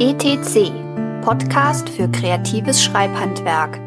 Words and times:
ETC 0.00 0.70
Podcast 1.22 1.88
für 1.88 2.08
kreatives 2.08 2.80
Schreibhandwerk 2.80 3.80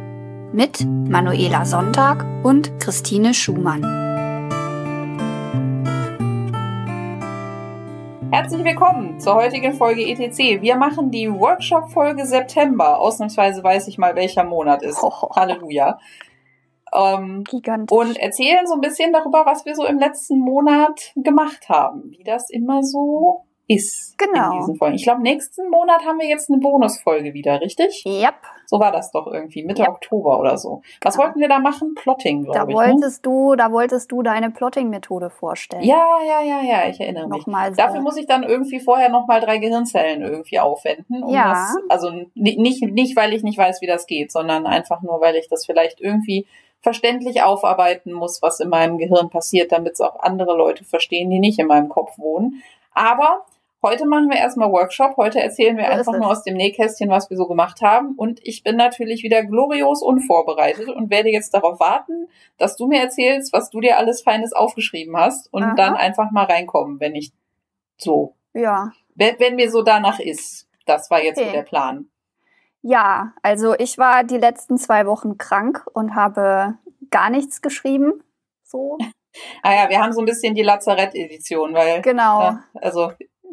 mit 0.52 0.86
Manuela 0.86 1.64
Sonntag 1.64 2.26
und 2.44 2.78
Christine 2.82 3.34
Schumann. 3.34 3.82
Herzlich 8.30 8.62
willkommen 8.66 9.22
zur 9.22 9.36
heutigen 9.36 9.72
Folge 9.72 10.02
ETC. 10.02 10.62
Wir 10.62 10.76
machen 10.76 11.12
die 11.12 11.32
Workshop-Folge 11.32 12.26
September. 12.26 13.00
Ausnahmsweise 13.00 13.64
weiß 13.64 13.88
ich 13.88 13.98
mal, 13.98 14.14
welcher 14.18 14.44
Monat 14.44 14.84
ist. 14.84 15.02
Oh. 15.02 15.30
Halleluja. 15.34 15.98
Ähm, 16.94 17.46
und 17.90 18.18
erzählen 18.18 18.68
so 18.68 18.74
ein 18.74 18.82
bisschen 18.82 19.14
darüber, 19.14 19.46
was 19.46 19.66
wir 19.66 19.76
so 19.76 19.86
im 19.86 19.98
letzten 19.98 20.40
Monat 20.40 21.14
gemacht 21.16 21.70
haben, 21.70 22.12
wie 22.12 22.26
das 22.26 22.50
immer 22.50 22.84
so 22.84 23.46
ist 23.72 24.18
genau. 24.18 24.52
in 24.52 24.60
diesen 24.60 24.76
Folgen. 24.76 24.96
Ich 24.96 25.04
glaube, 25.04 25.22
nächsten 25.22 25.70
Monat 25.70 26.06
haben 26.06 26.20
wir 26.20 26.28
jetzt 26.28 26.50
eine 26.50 26.60
Bonusfolge 26.60 27.34
wieder, 27.34 27.62
richtig? 27.62 28.04
Yep. 28.06 28.36
So 28.66 28.80
war 28.80 28.92
das 28.92 29.12
doch 29.12 29.28
irgendwie, 29.28 29.64
Mitte 29.64 29.84
yep. 29.84 29.92
Oktober 29.92 30.40
oder 30.40 30.58
so. 30.58 30.82
Was 31.02 31.16
genau. 31.16 31.26
wollten 31.26 31.40
wir 31.40 31.48
da 31.48 31.60
machen? 31.60 31.96
Plotting, 31.96 32.44
glaube 32.44 32.72
ich. 32.72 32.78
Ne? 32.78 32.84
Wolltest 32.84 33.26
ne? 33.26 33.32
du, 33.32 33.56
da 33.56 33.72
wolltest 33.72 34.12
du 34.12 34.22
deine 34.24 34.52
Plotting-Methode 34.52 35.30
vorstellen. 35.30 35.84
Ja, 35.84 36.06
ja, 36.26 36.42
ja, 36.42 36.62
ja, 36.62 36.90
ich 36.90 37.00
erinnere 37.00 37.28
mich. 37.28 37.46
Nochmal 37.46 37.72
so. 37.72 37.78
Dafür 37.78 38.02
muss 38.02 38.18
ich 38.18 38.28
dann 38.28 38.44
irgendwie 38.44 38.80
vorher 38.80 39.10
nochmal 39.10 39.40
drei 39.40 39.58
Gehirnzellen 39.58 40.22
irgendwie 40.22 40.60
aufwenden. 40.60 41.24
Um 41.24 41.34
ja. 41.34 41.52
Das, 41.52 41.78
also 41.90 42.12
nicht, 42.36 42.82
nicht, 42.82 43.16
weil 43.16 43.34
ich 43.34 43.44
nicht 43.44 43.58
weiß, 43.58 43.82
wie 43.82 43.88
das 43.88 44.06
geht, 44.06 44.32
sondern 44.32 44.66
einfach 44.66 45.02
nur, 45.02 45.22
weil 45.22 45.36
ich 45.36 45.48
das 45.48 45.66
vielleicht 45.66 46.02
irgendwie 46.02 46.46
verständlich 46.82 47.44
aufarbeiten 47.44 48.12
muss, 48.12 48.42
was 48.42 48.60
in 48.60 48.70
meinem 48.70 48.98
Gehirn 48.98 49.30
passiert, 49.30 49.72
damit 49.72 49.94
es 49.94 50.02
auch 50.02 50.20
andere 50.20 50.58
Leute 50.58 50.84
verstehen, 50.84 51.30
die 51.30 51.40
nicht 51.40 51.60
in 51.60 51.68
meinem 51.68 51.90
Kopf 51.90 52.18
wohnen. 52.18 52.64
Aber 52.94 53.46
Heute 53.84 54.06
machen 54.06 54.30
wir 54.30 54.38
erstmal 54.38 54.72
Workshop. 54.72 55.18
Heute 55.18 55.40
erzählen 55.40 55.76
wir 55.76 55.86
so 55.86 55.92
einfach 55.92 56.14
nur 56.14 56.28
aus 56.28 56.44
dem 56.44 56.56
Nähkästchen, 56.56 57.10
was 57.10 57.32
wir 57.32 57.38
so 57.38 57.48
gemacht 57.48 57.82
haben. 57.82 58.14
Und 58.16 58.40
ich 58.44 58.64
bin 58.64 58.76
natürlich 58.76 59.24
wieder 59.24 59.44
glorios 59.44 60.04
unvorbereitet 60.04 60.88
und 60.90 61.10
werde 61.10 61.30
jetzt 61.30 61.52
darauf 61.56 61.80
warten, 61.80 62.28
dass 62.58 62.78
du 62.78 62.88
mir 62.88 63.02
erzählst, 63.02 63.54
was 63.54 63.72
du 63.72 63.82
dir 63.82 63.98
alles 63.98 64.22
Feines 64.22 64.54
aufgeschrieben 64.54 65.18
hast 65.18 65.52
und 65.52 65.64
Aha. 65.64 65.76
dann 65.76 65.96
einfach 65.96 66.30
mal 66.30 66.46
reinkommen, 66.46 67.00
wenn 67.00 67.16
ich 67.16 67.32
so. 67.98 68.36
Ja. 68.54 68.92
Wenn, 69.16 69.40
wenn 69.40 69.56
mir 69.56 69.72
so 69.72 69.82
danach 69.82 70.20
ist. 70.20 70.68
Das 70.86 71.10
war 71.10 71.24
jetzt 71.24 71.40
okay. 71.40 71.48
so 71.48 71.54
der 71.54 71.64
Plan. 71.64 72.06
Ja, 72.84 73.34
also 73.42 73.74
ich 73.78 73.98
war 73.98 74.24
die 74.24 74.38
letzten 74.38 74.78
zwei 74.78 75.08
Wochen 75.08 75.40
krank 75.40 75.88
und 75.94 76.14
habe 76.14 76.76
gar 77.10 77.32
nichts 77.32 77.64
geschrieben. 77.64 78.24
So. 78.64 79.00
ah 79.64 79.74
ja, 79.74 79.90
wir 79.90 80.00
haben 80.00 80.14
so 80.14 80.20
ein 80.20 80.26
bisschen 80.26 80.54
die 80.54 80.64
Lazarett-Edition, 80.64 81.74
weil. 81.74 82.04
Genau. 82.04 82.42
Ja, 82.42 82.64
also 82.76 83.12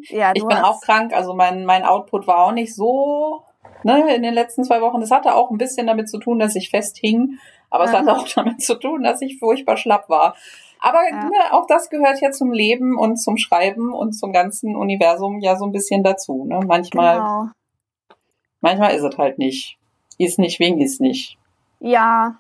ja, 0.09 0.33
ich 0.35 0.45
bin 0.45 0.57
auch 0.59 0.81
krank, 0.81 1.13
also 1.13 1.35
mein, 1.35 1.65
mein 1.65 1.85
Output 1.85 2.27
war 2.27 2.45
auch 2.45 2.53
nicht 2.53 2.75
so 2.75 3.45
ne, 3.83 4.15
in 4.15 4.23
den 4.23 4.35
letzten 4.35 4.65
zwei 4.65 4.81
Wochen. 4.81 5.01
Das 5.01 5.11
hatte 5.11 5.35
auch 5.35 5.51
ein 5.51 5.59
bisschen 5.59 5.87
damit 5.87 6.09
zu 6.09 6.19
tun, 6.19 6.39
dass 6.39 6.57
ich 6.57 6.71
festhing, 6.71 7.39
aber 7.71 7.85
es 7.85 7.93
hatte 7.93 8.13
auch 8.13 8.27
damit 8.35 8.63
zu 8.63 8.75
tun, 8.75 9.03
dass 9.03 9.23
ich 9.23 9.39
furchtbar 9.39 9.77
schlapp 9.77 10.09
war. 10.09 10.35
Aber 10.81 11.01
ja. 11.09 11.25
ne, 11.25 11.53
auch 11.53 11.67
das 11.67 11.91
gehört 11.91 12.21
ja 12.21 12.31
zum 12.31 12.53
Leben 12.53 12.97
und 12.97 13.17
zum 13.17 13.37
Schreiben 13.37 13.93
und 13.93 14.13
zum 14.13 14.33
ganzen 14.33 14.77
Universum 14.77 15.41
ja 15.41 15.57
so 15.57 15.65
ein 15.65 15.73
bisschen 15.73 16.03
dazu. 16.05 16.45
Ne? 16.45 16.61
Manchmal, 16.67 17.17
genau. 17.17 17.47
manchmal 18.61 18.95
ist 18.95 19.03
es 19.03 19.19
halt 19.19 19.39
nicht. 19.39 19.77
Ist 20.19 20.39
nicht 20.39 20.61
wegen 20.61 20.81
ist 20.81 21.01
nicht. 21.01 21.37
Ja, 21.81 22.37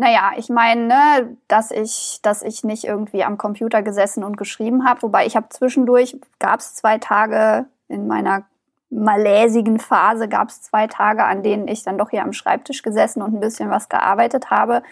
naja, 0.00 0.32
ich 0.38 0.48
meine, 0.48 0.86
ne, 0.86 1.36
dass 1.46 1.70
ich, 1.70 2.20
dass 2.22 2.40
ich 2.40 2.64
nicht 2.64 2.84
irgendwie 2.84 3.22
am 3.22 3.36
Computer 3.36 3.82
gesessen 3.82 4.24
und 4.24 4.38
geschrieben 4.38 4.88
habe, 4.88 5.02
wobei 5.02 5.26
ich 5.26 5.36
habe 5.36 5.50
zwischendurch, 5.50 6.16
gab 6.38 6.60
es 6.60 6.74
zwei 6.74 6.96
Tage 6.96 7.66
in 7.86 8.06
meiner 8.06 8.44
maläsigen 8.88 9.78
Phase, 9.78 10.26
gab 10.26 10.48
es 10.48 10.62
zwei 10.62 10.86
Tage, 10.86 11.24
an 11.24 11.42
denen 11.42 11.68
ich 11.68 11.82
dann 11.82 11.98
doch 11.98 12.08
hier 12.08 12.22
am 12.22 12.32
Schreibtisch 12.32 12.80
gesessen 12.80 13.20
und 13.20 13.34
ein 13.34 13.40
bisschen 13.40 13.68
was 13.68 13.90
gearbeitet 13.90 14.50
habe. 14.50 14.82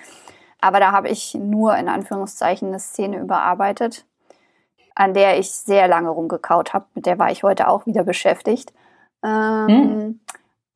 Aber 0.61 0.79
da 0.79 0.93
habe 0.93 1.09
ich 1.09 1.35
nur 1.35 1.75
in 1.79 1.89
Anführungszeichen 1.89 2.69
eine 2.69 2.79
Szene 2.79 3.19
überarbeitet, 3.19 4.05
an 4.95 5.15
der 5.15 5.39
ich 5.39 5.53
sehr 5.53 5.89
lange 5.89 6.11
rumgekaut 6.11 6.75
habe. 6.75 6.85
Mit 6.95 7.07
der 7.07 7.19
war 7.19 7.31
ich 7.31 7.43
heute 7.43 7.69
auch 7.69 7.87
wieder 7.87 8.05
beschäftigt. 8.05 8.75
Ähm, 9.25 9.69
hm. 9.69 10.21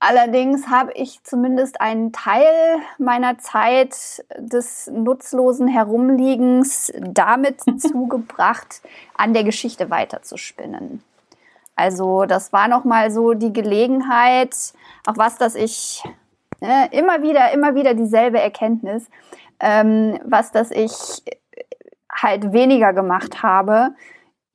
Allerdings 0.04 0.66
habe 0.66 0.90
ich 0.94 1.22
zumindest 1.22 1.80
einen 1.80 2.10
Teil 2.10 2.80
meiner 2.98 3.38
Zeit 3.38 4.24
des 4.36 4.90
nutzlosen 4.92 5.68
Herumliegens 5.68 6.92
damit 6.98 7.60
zugebracht, 7.80 8.82
an 9.14 9.32
der 9.32 9.44
Geschichte 9.44 9.90
weiterzuspinnen. 9.90 11.04
Also 11.76 12.24
das 12.24 12.52
war 12.52 12.66
noch 12.66 12.82
mal 12.82 13.12
so 13.12 13.34
die 13.34 13.52
Gelegenheit, 13.52 14.56
auch 15.06 15.18
was, 15.18 15.38
dass 15.38 15.54
ich 15.54 16.02
ne, 16.60 16.88
immer 16.90 17.22
wieder, 17.22 17.52
immer 17.52 17.76
wieder 17.76 17.94
dieselbe 17.94 18.40
Erkenntnis, 18.40 19.08
ähm, 19.60 20.18
was, 20.24 20.50
dass 20.50 20.72
ich 20.72 21.22
halt 22.10 22.52
weniger 22.52 22.92
gemacht 22.92 23.44
habe, 23.44 23.94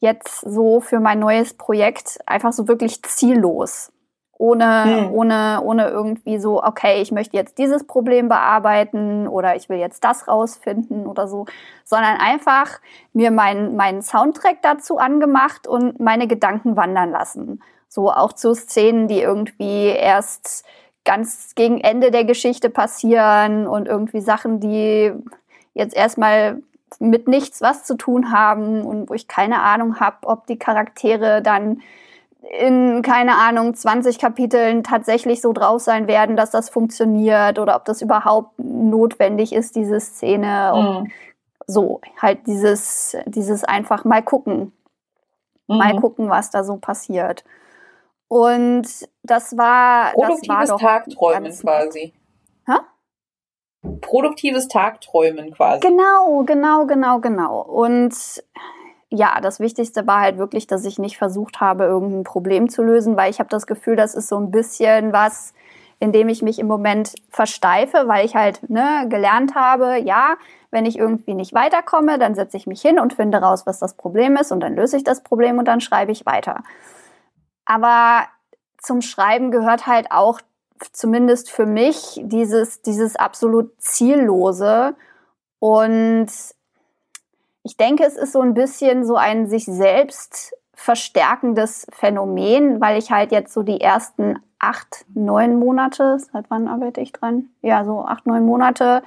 jetzt 0.01 0.41
so 0.41 0.81
für 0.81 0.99
mein 0.99 1.19
neues 1.19 1.53
Projekt 1.53 2.19
einfach 2.25 2.51
so 2.51 2.67
wirklich 2.67 3.01
ziellos 3.03 3.93
ohne, 4.39 4.83
hm. 4.83 5.13
ohne, 5.13 5.61
ohne 5.63 5.87
irgendwie 5.89 6.37
so, 6.37 6.63
okay, 6.63 7.01
ich 7.01 7.11
möchte 7.11 7.35
jetzt 7.35 7.57
dieses 7.57 7.85
Problem 7.85 8.29
bearbeiten 8.29 9.27
oder 9.27 9.55
ich 9.55 9.67
will 9.67 9.77
jetzt 9.77 10.03
das 10.03 10.27
rausfinden 10.27 11.07
oder 11.07 11.27
so, 11.27 11.45
sondern 11.83 12.17
einfach 12.17 12.79
mir 13.13 13.31
meinen 13.31 13.75
mein 13.75 14.01
Soundtrack 14.01 14.61
dazu 14.61 14.97
angemacht 14.97 15.67
und 15.67 15.99
meine 15.99 16.27
Gedanken 16.27 16.75
wandern 16.75 17.11
lassen. 17.11 17.63
So 17.89 18.11
auch 18.11 18.33
zu 18.33 18.53
Szenen, 18.53 19.07
die 19.07 19.21
irgendwie 19.21 19.87
erst 19.87 20.65
ganz 21.03 21.55
gegen 21.55 21.79
Ende 21.79 22.11
der 22.11 22.25
Geschichte 22.25 22.69
passieren 22.69 23.65
und 23.65 23.87
irgendwie 23.87 24.21
Sachen, 24.21 24.59
die 24.59 25.13
jetzt 25.73 25.95
erstmal 25.95 26.61
mit 26.99 27.27
nichts 27.27 27.61
was 27.61 27.85
zu 27.85 27.95
tun 27.95 28.31
haben 28.31 28.81
und 28.81 29.09
wo 29.09 29.13
ich 29.13 29.27
keine 29.27 29.61
Ahnung 29.61 29.99
habe, 29.99 30.27
ob 30.27 30.45
die 30.47 30.59
Charaktere 30.59 31.41
dann 31.41 31.81
in, 32.49 33.01
keine 33.01 33.35
Ahnung, 33.35 33.73
20 33.73 34.19
Kapiteln 34.19 34.83
tatsächlich 34.83 35.41
so 35.41 35.53
drauf 35.53 35.81
sein 35.81 36.07
werden, 36.07 36.35
dass 36.35 36.51
das 36.51 36.69
funktioniert 36.69 37.59
oder 37.59 37.75
ob 37.75 37.85
das 37.85 38.01
überhaupt 38.01 38.57
notwendig 38.57 39.53
ist, 39.53 39.75
diese 39.75 39.99
Szene. 39.99 40.71
Mhm. 40.73 40.79
Und 40.79 41.11
so, 41.67 42.01
halt 42.21 42.47
dieses, 42.47 43.17
dieses 43.25 43.63
einfach 43.63 44.05
mal 44.05 44.23
gucken. 44.23 44.71
Mhm. 45.67 45.77
Mal 45.77 45.95
gucken, 45.99 46.29
was 46.29 46.49
da 46.49 46.63
so 46.63 46.77
passiert. 46.77 47.43
Und 48.29 48.87
das 49.23 49.57
war. 49.57 50.11
Produktives 50.11 50.47
das 50.47 50.69
war 50.69 50.77
Tagträumen 50.79 51.51
quasi. 51.51 52.13
Hä? 52.65 52.73
Produktives 54.01 54.67
Tagträumen 54.67 55.53
quasi. 55.53 55.79
Genau, 55.81 56.43
genau, 56.43 56.85
genau, 56.85 57.19
genau. 57.19 57.61
Und 57.61 58.13
ja, 59.09 59.39
das 59.39 59.59
Wichtigste 59.59 60.05
war 60.05 60.21
halt 60.21 60.37
wirklich, 60.37 60.67
dass 60.67 60.83
ich 60.85 60.99
nicht 60.99 61.17
versucht 61.17 61.61
habe, 61.61 61.85
irgendein 61.85 62.23
Problem 62.23 62.69
zu 62.69 62.83
lösen, 62.83 63.15
weil 63.15 63.31
ich 63.31 63.39
habe 63.39 63.49
das 63.49 63.65
Gefühl, 63.65 63.95
das 63.95 64.15
ist 64.15 64.27
so 64.27 64.37
ein 64.37 64.51
bisschen 64.51 65.13
was, 65.13 65.53
in 65.99 66.11
dem 66.11 66.29
ich 66.29 66.41
mich 66.41 66.59
im 66.59 66.67
Moment 66.67 67.15
versteife, 67.29 68.07
weil 68.07 68.25
ich 68.25 68.35
halt 68.35 68.69
ne, 68.69 69.07
gelernt 69.09 69.55
habe, 69.55 69.97
ja, 69.97 70.35
wenn 70.71 70.85
ich 70.85 70.97
irgendwie 70.97 71.33
nicht 71.33 71.53
weiterkomme, 71.53 72.19
dann 72.19 72.35
setze 72.35 72.57
ich 72.57 72.67
mich 72.67 72.81
hin 72.81 72.99
und 72.99 73.13
finde 73.13 73.37
raus, 73.37 73.65
was 73.65 73.79
das 73.79 73.95
Problem 73.95 74.35
ist 74.35 74.51
und 74.51 74.59
dann 74.59 74.75
löse 74.75 74.97
ich 74.97 75.03
das 75.03 75.23
Problem 75.23 75.57
und 75.57 75.65
dann 75.65 75.81
schreibe 75.81 76.11
ich 76.11 76.25
weiter. 76.25 76.63
Aber 77.65 78.25
zum 78.77 79.01
Schreiben 79.01 79.51
gehört 79.51 79.87
halt 79.87 80.11
auch 80.11 80.41
zumindest 80.91 81.49
für 81.49 81.65
mich 81.65 82.19
dieses, 82.23 82.81
dieses 82.81 83.15
absolut 83.15 83.71
ziellose 83.81 84.95
und 85.59 86.27
ich 87.67 87.75
denke, 87.75 88.05
es 88.05 88.15
ist 88.15 88.31
so 88.31 88.39
ein 88.39 88.53
bisschen 88.53 89.05
so 89.05 89.17
ein 89.17 89.47
sich 89.47 89.65
selbst 89.65 90.55
verstärkendes 90.73 91.85
Phänomen, 91.91 92.79
weil 92.79 92.97
ich 92.97 93.11
halt 93.11 93.33
jetzt 93.33 93.53
so 93.53 93.61
die 93.61 93.81
ersten 93.81 94.39
acht, 94.57 95.03
neun 95.13 95.59
Monate, 95.59 96.17
seit 96.31 96.49
wann 96.49 96.69
arbeite 96.69 97.01
ich 97.01 97.11
dran? 97.11 97.49
Ja, 97.61 97.83
so 97.83 98.05
acht, 98.05 98.25
neun 98.25 98.45
Monate 98.45 99.03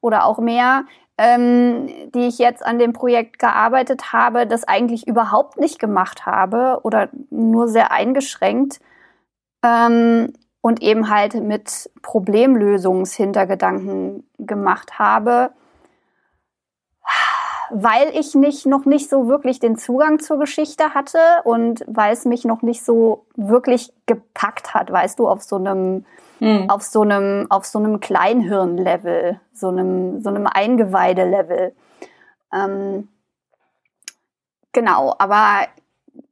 oder 0.00 0.24
auch 0.24 0.38
mehr, 0.38 0.84
ähm, 1.18 1.88
die 2.14 2.28
ich 2.28 2.38
jetzt 2.38 2.64
an 2.64 2.78
dem 2.78 2.94
Projekt 2.94 3.38
gearbeitet 3.38 4.14
habe, 4.14 4.46
das 4.46 4.64
eigentlich 4.64 5.06
überhaupt 5.06 5.60
nicht 5.60 5.78
gemacht 5.78 6.24
habe 6.24 6.80
oder 6.84 7.10
nur 7.28 7.68
sehr 7.68 7.92
eingeschränkt 7.92 8.80
ähm, 9.62 10.32
und 10.62 10.80
eben 10.80 11.10
halt 11.10 11.34
mit 11.34 11.90
Problemlösungshintergedanken 12.00 14.26
gemacht 14.38 14.98
habe 14.98 15.50
weil 17.70 18.10
ich 18.14 18.34
nicht 18.34 18.66
noch 18.66 18.84
nicht 18.84 19.08
so 19.08 19.28
wirklich 19.28 19.60
den 19.60 19.76
Zugang 19.76 20.18
zur 20.18 20.38
Geschichte 20.38 20.94
hatte 20.94 21.18
und 21.44 21.84
weil 21.86 22.12
es 22.12 22.24
mich 22.24 22.44
noch 22.44 22.62
nicht 22.62 22.84
so 22.84 23.26
wirklich 23.36 23.92
gepackt 24.06 24.74
hat, 24.74 24.90
weißt 24.90 25.18
du, 25.18 25.28
auf 25.28 25.42
so 25.42 25.56
einem 25.56 26.04
hm. 26.38 26.70
auf 26.70 26.82
so 26.82 27.02
einem 27.02 27.46
auf 27.50 27.66
so 27.66 27.78
einem 27.78 28.00
Kleinhirn-Level, 28.00 29.40
so 29.52 29.68
einem 29.68 30.20
so 30.22 30.30
einem 30.30 30.46
Eingeweide-Level. 30.46 31.74
Ähm, 32.52 33.08
genau, 34.72 35.14
aber 35.18 35.66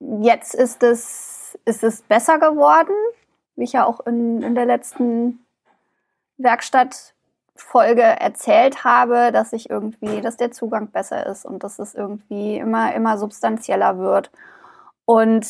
jetzt 0.01 0.55
ist 0.55 0.83
es 0.83 1.59
ist 1.65 1.83
es 1.83 2.03
besser 2.03 2.39
geworden. 2.39 2.95
wie 3.57 3.65
ich 3.65 3.73
ja 3.73 3.85
auch 3.85 4.01
in, 4.07 4.43
in 4.43 4.55
der 4.55 4.67
letzten 4.67 5.45
Werkstattfolge 7.57 8.03
erzählt 8.03 8.85
habe, 8.85 9.33
dass 9.33 9.53
ich 9.53 9.71
irgendwie, 9.71 10.21
dass 10.21 10.37
der 10.37 10.53
Zugang 10.53 10.89
besser 10.89 11.27
ist 11.27 11.45
und 11.45 11.65
dass 11.65 11.79
es 11.79 11.95
irgendwie 11.95 12.59
immer, 12.59 12.95
immer 12.95 13.19
substanzieller 13.19 13.99
wird. 13.99 14.31
Und 15.05 15.47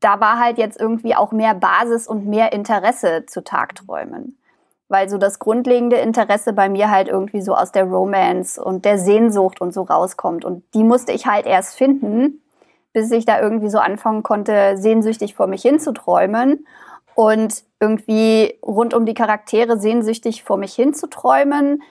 da 0.00 0.20
war 0.20 0.38
halt 0.38 0.58
jetzt 0.58 0.80
irgendwie 0.80 1.14
auch 1.14 1.32
mehr 1.32 1.54
Basis 1.54 2.06
und 2.06 2.26
mehr 2.26 2.52
Interesse 2.52 3.24
zu 3.26 3.42
Tagträumen. 3.42 4.38
Weil 4.88 5.08
so 5.08 5.18
das 5.18 5.38
grundlegende 5.38 5.96
Interesse 5.96 6.52
bei 6.52 6.68
mir 6.68 6.90
halt 6.90 7.08
irgendwie 7.08 7.42
so 7.42 7.54
aus 7.54 7.72
der 7.72 7.84
Romance 7.84 8.58
und 8.62 8.84
der 8.84 8.98
Sehnsucht 8.98 9.60
und 9.60 9.74
so 9.74 9.82
rauskommt. 9.82 10.44
Und 10.44 10.62
die 10.74 10.84
musste 10.84 11.12
ich 11.12 11.26
halt 11.26 11.46
erst 11.46 11.76
finden, 11.76 12.42
bis 12.92 13.10
ich 13.10 13.26
da 13.26 13.40
irgendwie 13.40 13.68
so 13.68 13.78
anfangen 13.78 14.22
konnte, 14.22 14.76
sehnsüchtig 14.78 15.34
vor 15.34 15.46
mich 15.46 15.62
hin 15.62 15.78
zu 15.78 15.92
träumen 15.92 16.66
und 17.18 17.64
irgendwie 17.80 18.60
rund 18.64 18.94
um 18.94 19.04
die 19.04 19.14
Charaktere 19.14 19.76
sehnsüchtig 19.76 20.44
vor 20.44 20.56
mich 20.56 20.74
hin 20.74 20.94
zu 20.94 21.08
träumen, 21.08 21.82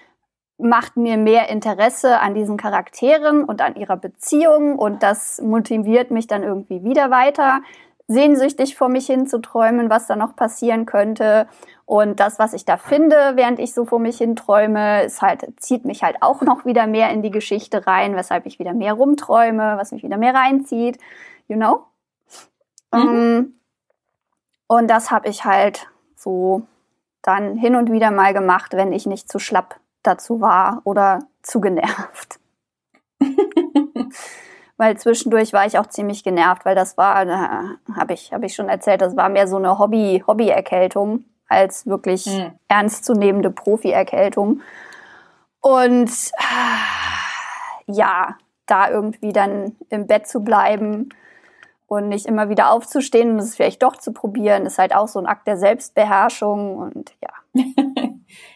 macht 0.57 0.95
mir 0.95 1.17
mehr 1.17 1.49
Interesse 1.49 2.21
an 2.21 2.33
diesen 2.33 2.55
Charakteren 2.55 3.43
und 3.43 3.61
an 3.61 3.75
ihrer 3.75 3.97
Beziehung 3.97 4.79
und 4.79 5.03
das 5.03 5.41
motiviert 5.41 6.11
mich 6.11 6.27
dann 6.27 6.43
irgendwie 6.43 6.81
wieder 6.85 7.11
weiter, 7.11 7.59
sehnsüchtig 8.07 8.77
vor 8.77 8.87
mich 8.87 9.05
hin 9.07 9.27
zu 9.27 9.39
träumen, 9.39 9.89
was 9.89 10.07
da 10.07 10.15
noch 10.15 10.33
passieren 10.37 10.85
könnte. 10.85 11.49
Und 11.83 12.21
das, 12.21 12.39
was 12.39 12.53
ich 12.53 12.63
da 12.63 12.77
finde, 12.77 13.33
während 13.35 13.59
ich 13.59 13.73
so 13.73 13.83
vor 13.83 13.99
mich 13.99 14.19
hin 14.19 14.37
träume, 14.37 15.03
ist 15.03 15.21
halt, 15.21 15.45
zieht 15.57 15.83
mich 15.83 16.03
halt 16.03 16.21
auch 16.21 16.41
noch 16.41 16.63
wieder 16.63 16.87
mehr 16.87 17.09
in 17.09 17.21
die 17.21 17.31
Geschichte 17.31 17.85
rein, 17.85 18.15
weshalb 18.15 18.45
ich 18.45 18.59
wieder 18.59 18.73
mehr 18.73 18.93
rumträume, 18.93 19.75
was 19.77 19.91
mich 19.91 20.03
wieder 20.03 20.15
mehr 20.15 20.33
reinzieht, 20.33 20.97
you 21.49 21.57
know? 21.57 21.81
Mhm. 22.93 23.09
Ähm, 23.09 23.56
und 24.67 24.87
das 24.87 25.11
habe 25.11 25.29
ich 25.29 25.45
halt 25.45 25.87
so 26.15 26.63
dann 27.21 27.57
hin 27.57 27.75
und 27.75 27.91
wieder 27.91 28.11
mal 28.11 28.33
gemacht, 28.33 28.73
wenn 28.73 28.93
ich 28.93 29.05
nicht 29.05 29.29
zu 29.29 29.39
schlapp 29.39 29.79
dazu 30.03 30.39
war 30.41 30.81
oder 30.83 31.19
zu 31.41 31.59
genervt. 31.59 32.39
weil 34.77 34.97
zwischendurch 34.97 35.53
war 35.53 35.65
ich 35.65 35.79
auch 35.79 35.87
ziemlich 35.87 36.23
genervt, 36.23 36.63
weil 36.63 36.75
das 36.75 36.97
war, 36.97 37.15
habe 37.95 38.13
ich, 38.13 38.31
hab 38.31 38.43
ich 38.43 38.55
schon 38.55 38.69
erzählt, 38.69 39.01
das 39.01 39.17
war 39.17 39.27
mehr 39.29 39.47
so 39.47 39.57
eine 39.57 39.79
Hobby, 39.79 40.23
Hobby-Erkältung 40.25 41.25
als 41.49 41.87
wirklich 41.87 42.25
hm. 42.25 42.51
ernstzunehmende 42.67 43.51
Profi-Erkältung. 43.51 44.61
Und 45.61 46.11
ja, 47.87 48.37
da 48.67 48.89
irgendwie 48.89 49.33
dann 49.33 49.75
im 49.89 50.07
Bett 50.07 50.27
zu 50.27 50.43
bleiben 50.43 51.09
und 51.87 52.09
nicht 52.09 52.25
immer 52.25 52.49
wieder 52.49 52.71
aufzustehen 52.71 53.31
und 53.31 53.39
es 53.39 53.55
vielleicht 53.55 53.81
doch 53.81 53.95
zu 53.95 54.11
probieren, 54.11 54.65
ist 54.65 54.77
halt 54.77 54.93
auch 54.93 55.07
so 55.07 55.19
ein 55.19 55.25
Akt 55.25 55.47
der 55.47 55.57
Selbstbeherrschung 55.57 56.77
und 56.77 57.13
ja. 57.21 57.63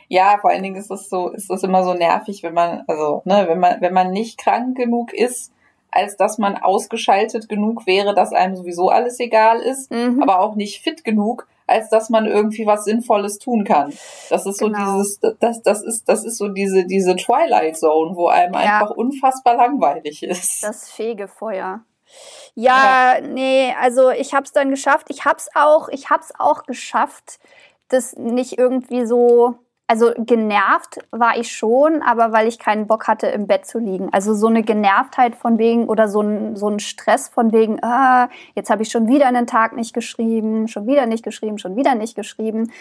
ja, 0.07 0.37
vor 0.39 0.51
allen 0.51 0.63
Dingen 0.63 0.75
ist 0.75 0.91
es 0.91 1.09
so, 1.09 1.29
ist 1.29 1.49
es 1.49 1.63
immer 1.63 1.83
so 1.83 1.93
nervig, 1.93 2.43
wenn 2.43 2.53
man, 2.53 2.83
also, 2.87 3.21
ne, 3.25 3.45
wenn 3.47 3.59
man, 3.59 3.81
wenn 3.81 3.93
man 3.93 4.11
nicht 4.11 4.37
krank 4.37 4.75
genug 4.77 5.13
ist, 5.13 5.53
als 5.91 6.17
dass 6.17 6.37
man 6.37 6.57
ausgeschaltet 6.57 7.49
genug 7.49 7.85
wäre, 7.85 8.13
dass 8.13 8.33
einem 8.33 8.55
sowieso 8.55 8.89
alles 8.89 9.19
egal 9.19 9.59
ist, 9.59 9.91
mhm. 9.91 10.21
aber 10.21 10.39
auch 10.39 10.55
nicht 10.55 10.81
fit 10.81 11.03
genug, 11.03 11.47
als 11.67 11.89
dass 11.89 12.09
man 12.09 12.25
irgendwie 12.25 12.65
was 12.65 12.85
Sinnvolles 12.85 13.39
tun 13.39 13.63
kann. 13.63 13.93
Das 14.29 14.45
ist 14.45 14.59
so 14.59 14.67
genau. 14.67 14.97
dieses, 14.97 15.19
das, 15.39 15.61
das 15.61 15.83
ist, 15.83 16.07
das 16.07 16.23
ist 16.25 16.37
so 16.37 16.49
diese, 16.49 16.85
diese 16.85 17.15
Twilight 17.15 17.77
Zone, 17.77 18.15
wo 18.15 18.27
einem 18.27 18.53
ja. 18.53 18.59
einfach 18.59 18.91
unfassbar 18.91 19.55
langweilig 19.55 20.23
ist. 20.23 20.63
Das 20.63 20.89
Fegefeuer. 20.89 21.81
Ja, 22.55 23.15
ja. 23.15 23.21
nee, 23.21 23.73
also 23.79 24.09
ich 24.09 24.33
hab's 24.33 24.51
dann 24.51 24.69
geschafft. 24.69 25.07
Ich 25.09 25.25
hab's 25.25 25.49
auch, 25.55 25.89
ich 25.89 26.09
hab's 26.09 26.33
auch 26.37 26.63
geschafft, 26.63 27.39
das 27.87 28.15
nicht 28.15 28.57
irgendwie 28.57 29.05
so 29.05 29.55
also 29.91 30.13
genervt 30.15 30.99
war 31.11 31.37
ich 31.37 31.51
schon, 31.51 32.01
aber 32.01 32.31
weil 32.31 32.47
ich 32.47 32.59
keinen 32.59 32.87
Bock 32.87 33.09
hatte, 33.09 33.27
im 33.27 33.45
Bett 33.45 33.65
zu 33.65 33.77
liegen. 33.77 34.07
Also 34.13 34.33
so 34.33 34.47
eine 34.47 34.63
Genervtheit 34.63 35.35
von 35.35 35.57
wegen 35.57 35.89
oder 35.89 36.07
so 36.07 36.21
ein, 36.21 36.55
so 36.55 36.69
ein 36.69 36.79
Stress 36.79 37.27
von 37.27 37.51
wegen, 37.51 37.83
ah, 37.83 38.29
jetzt 38.55 38.69
habe 38.69 38.83
ich 38.83 38.89
schon 38.89 39.09
wieder 39.09 39.27
einen 39.27 39.47
Tag 39.47 39.75
nicht 39.75 39.93
geschrieben, 39.93 40.69
schon 40.69 40.87
wieder 40.87 41.07
nicht 41.07 41.25
geschrieben, 41.25 41.57
schon 41.57 41.75
wieder 41.75 41.93
nicht 41.95 42.15
geschrieben. 42.15 42.71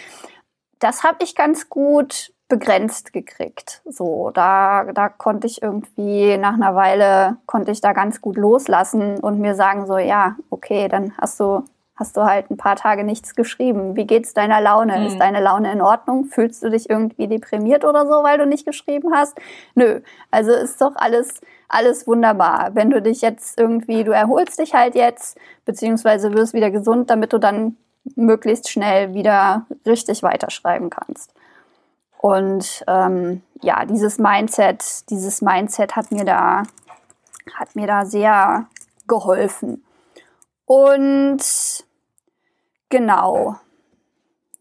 Das 0.78 1.02
habe 1.02 1.24
ich 1.24 1.34
ganz 1.34 1.68
gut 1.68 2.32
begrenzt 2.50 3.14
gekriegt. 3.14 3.80
So, 3.86 4.30
da, 4.34 4.84
da 4.92 5.08
konnte 5.08 5.46
ich 5.46 5.62
irgendwie 5.62 6.36
nach 6.36 6.52
einer 6.54 6.74
Weile, 6.74 7.38
konnte 7.46 7.70
ich 7.70 7.80
da 7.80 7.94
ganz 7.94 8.20
gut 8.20 8.36
loslassen 8.36 9.18
und 9.20 9.40
mir 9.40 9.54
sagen 9.54 9.86
so, 9.86 9.96
ja, 9.96 10.36
okay, 10.50 10.88
dann 10.88 11.16
hast 11.16 11.40
du 11.40 11.64
hast 12.00 12.16
du 12.16 12.22
halt 12.22 12.50
ein 12.50 12.56
paar 12.56 12.76
Tage 12.76 13.04
nichts 13.04 13.34
geschrieben. 13.34 13.94
Wie 13.94 14.06
geht's 14.06 14.32
deiner 14.32 14.60
Laune? 14.60 14.98
Mhm. 14.98 15.06
Ist 15.06 15.18
deine 15.18 15.40
Laune 15.40 15.70
in 15.70 15.82
Ordnung? 15.82 16.24
Fühlst 16.24 16.62
du 16.62 16.70
dich 16.70 16.88
irgendwie 16.88 17.28
deprimiert 17.28 17.84
oder 17.84 18.06
so, 18.06 18.22
weil 18.24 18.38
du 18.38 18.46
nicht 18.46 18.64
geschrieben 18.64 19.12
hast? 19.14 19.38
Nö. 19.74 20.00
Also 20.30 20.50
ist 20.50 20.80
doch 20.80 20.96
alles, 20.96 21.42
alles 21.68 22.06
wunderbar. 22.06 22.70
Wenn 22.72 22.88
du 22.88 23.02
dich 23.02 23.20
jetzt 23.20 23.60
irgendwie, 23.60 24.02
du 24.02 24.12
erholst 24.12 24.58
dich 24.58 24.72
halt 24.72 24.94
jetzt, 24.94 25.38
beziehungsweise 25.66 26.32
wirst 26.32 26.54
wieder 26.54 26.70
gesund, 26.70 27.10
damit 27.10 27.34
du 27.34 27.38
dann 27.38 27.76
möglichst 28.16 28.70
schnell 28.70 29.12
wieder 29.12 29.66
richtig 29.84 30.22
weiterschreiben 30.22 30.88
kannst. 30.88 31.34
Und 32.20 32.84
ähm, 32.86 33.42
ja, 33.62 33.84
dieses 33.84 34.18
Mindset, 34.18 35.08
dieses 35.10 35.40
Mindset 35.40 35.96
hat 35.96 36.10
mir 36.12 36.24
da, 36.24 36.64
hat 37.54 37.74
mir 37.74 37.86
da 37.86 38.04
sehr 38.04 38.66
geholfen. 39.06 39.84
Und 40.66 41.42
Genau. 42.90 43.56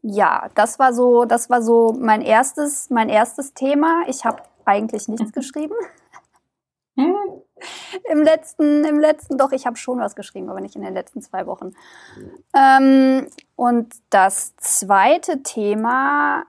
Ja, 0.02 0.50
das 0.56 0.80
war 0.80 0.94
so, 0.94 1.26
das 1.26 1.50
war 1.50 1.62
so 1.62 1.94
mein 2.00 2.22
erstes, 2.22 2.90
mein 2.90 3.10
erstes 3.10 3.54
Thema. 3.54 4.04
Ich 4.08 4.24
habe 4.24 4.44
eigentlich 4.64 5.10
nichts 5.10 5.34
geschrieben. 5.34 5.76
Hm. 6.96 7.16
Im 8.10 8.22
letzten, 8.24 8.86
im 8.86 9.00
letzten, 9.00 9.38
doch, 9.38 9.52
ich 9.52 9.66
habe 9.66 9.76
schon 9.76 10.00
was 10.00 10.16
geschrieben, 10.16 10.50
aber 10.50 10.62
nicht 10.62 10.78
in 10.78 10.82
den 10.82 10.94
letzten 10.94 11.22
zwei 11.22 11.46
Wochen. 11.46 11.74
Ähm, 12.56 13.28
und 13.58 13.94
das 14.10 14.56
zweite 14.56 15.44
Thema 15.44 16.46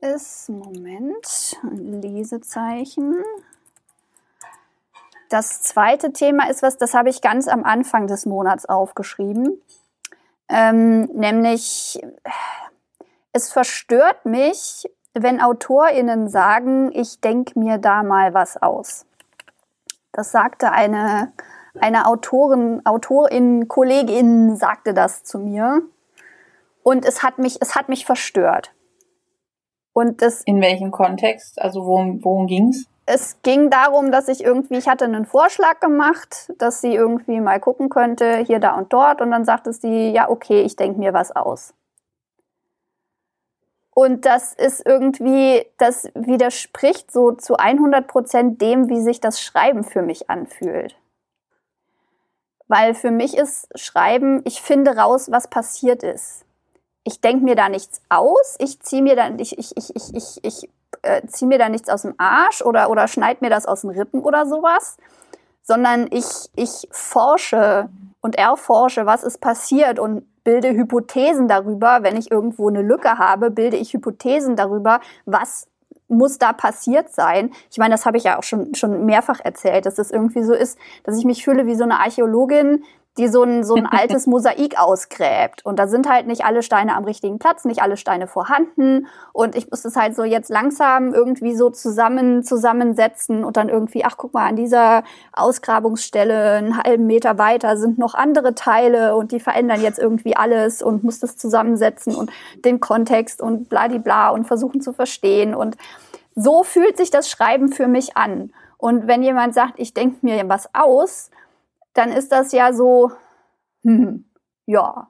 ist, 0.00 0.48
Moment, 0.48 1.58
Lesezeichen. 1.72 3.16
Das 5.28 5.62
zweite 5.62 6.12
Thema 6.12 6.48
ist 6.48 6.62
was, 6.62 6.76
das 6.76 6.94
habe 6.94 7.08
ich 7.08 7.20
ganz 7.20 7.48
am 7.48 7.64
Anfang 7.64 8.06
des 8.06 8.26
Monats 8.26 8.66
aufgeschrieben. 8.66 9.60
Ähm, 10.48 11.02
nämlich, 11.14 12.00
es 13.32 13.52
verstört 13.52 14.24
mich, 14.24 14.88
wenn 15.14 15.40
AutorInnen 15.40 16.28
sagen, 16.28 16.92
ich 16.92 17.20
denke 17.20 17.58
mir 17.58 17.78
da 17.78 18.02
mal 18.02 18.34
was 18.34 18.56
aus. 18.62 19.06
Das 20.12 20.30
sagte 20.30 20.70
eine, 20.70 21.32
eine 21.80 22.06
Autorin, 22.06 22.84
Autorin, 22.84 23.66
Kollegin 23.66 24.56
sagte 24.56 24.94
das 24.94 25.24
zu 25.24 25.38
mir. 25.38 25.82
Und 26.82 27.04
es 27.04 27.24
hat 27.24 27.38
mich, 27.38 27.60
es 27.60 27.74
hat 27.74 27.88
mich 27.88 28.06
verstört. 28.06 28.72
Und 29.96 30.20
das. 30.20 30.42
In 30.42 30.60
welchem 30.60 30.90
Kontext? 30.90 31.58
Also 31.58 31.86
worum, 31.86 32.22
worum 32.22 32.46
ging's? 32.46 32.86
es 33.06 33.40
ging 33.42 33.70
darum, 33.70 34.10
dass 34.10 34.26
ich 34.26 34.42
irgendwie, 34.42 34.76
ich 34.76 34.88
hatte 34.88 35.04
einen 35.04 35.24
Vorschlag 35.24 35.78
gemacht, 35.78 36.52
dass 36.58 36.80
sie 36.80 36.92
irgendwie 36.92 37.40
mal 37.40 37.60
gucken 37.60 37.88
könnte, 37.88 38.38
hier, 38.38 38.58
da 38.58 38.74
und 38.74 38.92
dort. 38.92 39.20
Und 39.20 39.30
dann 39.30 39.44
sagte 39.44 39.72
sie, 39.72 40.10
ja, 40.10 40.28
okay, 40.28 40.62
ich 40.62 40.74
denke 40.74 40.98
mir 40.98 41.14
was 41.14 41.34
aus. 41.34 41.72
Und 43.94 44.26
das 44.26 44.52
ist 44.52 44.84
irgendwie, 44.84 45.64
das 45.78 46.10
widerspricht 46.14 47.12
so 47.12 47.32
zu 47.32 47.56
100 47.56 48.08
Prozent 48.08 48.60
dem, 48.60 48.90
wie 48.90 49.00
sich 49.00 49.20
das 49.20 49.40
Schreiben 49.40 49.84
für 49.84 50.02
mich 50.02 50.28
anfühlt. 50.28 50.96
Weil 52.66 52.94
für 52.94 53.12
mich 53.12 53.36
ist 53.36 53.68
Schreiben, 53.78 54.42
ich 54.44 54.60
finde 54.60 54.96
raus, 54.96 55.30
was 55.30 55.48
passiert 55.48 56.02
ist. 56.02 56.45
Ich 57.08 57.20
denke 57.20 57.44
mir 57.44 57.54
da 57.54 57.68
nichts 57.68 58.02
aus, 58.08 58.56
ich 58.58 58.80
ziehe 58.80 59.00
mir 59.00 59.16
ich, 59.38 59.56
ich, 59.56 59.76
ich, 59.76 59.94
ich, 59.94 60.12
ich, 60.12 60.44
ich 60.44 60.70
äh, 61.02 61.24
ziehe 61.28 61.48
mir 61.48 61.56
da 61.56 61.68
nichts 61.68 61.88
aus 61.88 62.02
dem 62.02 62.14
Arsch 62.18 62.62
oder, 62.62 62.90
oder 62.90 63.06
schneid 63.06 63.42
mir 63.42 63.48
das 63.48 63.64
aus 63.64 63.82
den 63.82 63.90
Rippen 63.90 64.22
oder 64.22 64.44
sowas, 64.44 64.96
sondern 65.62 66.08
ich, 66.10 66.26
ich 66.56 66.88
forsche 66.90 67.88
und 68.20 68.36
erforsche, 68.36 69.06
was 69.06 69.22
ist 69.22 69.40
passiert 69.40 70.00
und 70.00 70.26
bilde 70.42 70.70
Hypothesen 70.70 71.46
darüber. 71.46 71.98
Wenn 72.02 72.16
ich 72.16 72.32
irgendwo 72.32 72.68
eine 72.68 72.82
Lücke 72.82 73.18
habe, 73.18 73.52
bilde 73.52 73.76
ich 73.76 73.92
Hypothesen 73.92 74.56
darüber, 74.56 74.98
was 75.26 75.68
muss 76.08 76.38
da 76.38 76.52
passiert 76.52 77.12
sein. 77.12 77.52
Ich 77.70 77.78
meine, 77.78 77.94
das 77.94 78.04
habe 78.04 78.16
ich 78.16 78.24
ja 78.24 78.38
auch 78.38 78.42
schon, 78.42 78.74
schon 78.74 79.06
mehrfach 79.06 79.40
erzählt, 79.40 79.86
dass 79.86 79.94
das 79.94 80.10
irgendwie 80.10 80.42
so 80.42 80.54
ist, 80.54 80.76
dass 81.04 81.16
ich 81.16 81.24
mich 81.24 81.44
fühle 81.44 81.66
wie 81.66 81.76
so 81.76 81.84
eine 81.84 82.00
Archäologin, 82.00 82.84
die 83.18 83.28
so 83.28 83.42
ein, 83.42 83.64
so 83.64 83.74
ein 83.74 83.86
altes 83.90 84.26
Mosaik 84.26 84.78
ausgräbt. 84.78 85.64
Und 85.64 85.78
da 85.78 85.86
sind 85.88 86.08
halt 86.08 86.26
nicht 86.26 86.44
alle 86.44 86.62
Steine 86.62 86.94
am 86.94 87.04
richtigen 87.04 87.38
Platz, 87.38 87.64
nicht 87.64 87.82
alle 87.82 87.96
Steine 87.96 88.26
vorhanden. 88.26 89.06
Und 89.32 89.56
ich 89.56 89.70
muss 89.70 89.82
das 89.82 89.96
halt 89.96 90.14
so 90.14 90.24
jetzt 90.24 90.50
langsam 90.50 91.14
irgendwie 91.14 91.54
so 91.54 91.70
zusammen, 91.70 92.42
zusammensetzen 92.42 93.44
und 93.44 93.56
dann 93.56 93.68
irgendwie, 93.68 94.04
ach 94.04 94.16
guck 94.16 94.34
mal, 94.34 94.46
an 94.46 94.56
dieser 94.56 95.04
Ausgrabungsstelle 95.32 96.52
einen 96.52 96.82
halben 96.82 97.06
Meter 97.06 97.38
weiter 97.38 97.76
sind 97.76 97.98
noch 97.98 98.14
andere 98.14 98.54
Teile 98.54 99.16
und 99.16 99.32
die 99.32 99.40
verändern 99.40 99.80
jetzt 99.80 99.98
irgendwie 99.98 100.36
alles 100.36 100.82
und 100.82 101.04
muss 101.04 101.20
das 101.20 101.36
zusammensetzen 101.36 102.14
und 102.14 102.30
den 102.64 102.80
Kontext 102.80 103.40
und 103.40 103.68
bladibla 103.68 104.30
und 104.30 104.46
versuchen 104.46 104.80
zu 104.80 104.92
verstehen. 104.92 105.54
Und 105.54 105.76
so 106.34 106.62
fühlt 106.62 106.96
sich 106.96 107.10
das 107.10 107.30
Schreiben 107.30 107.70
für 107.70 107.88
mich 107.88 108.16
an. 108.16 108.52
Und 108.78 109.06
wenn 109.06 109.22
jemand 109.22 109.54
sagt, 109.54 109.74
ich 109.78 109.94
denke 109.94 110.18
mir 110.20 110.48
was 110.48 110.68
aus, 110.74 111.30
dann 111.96 112.12
ist 112.12 112.32
das 112.32 112.52
ja 112.52 112.72
so, 112.72 113.12
hm, 113.82 114.24
ja, 114.66 115.08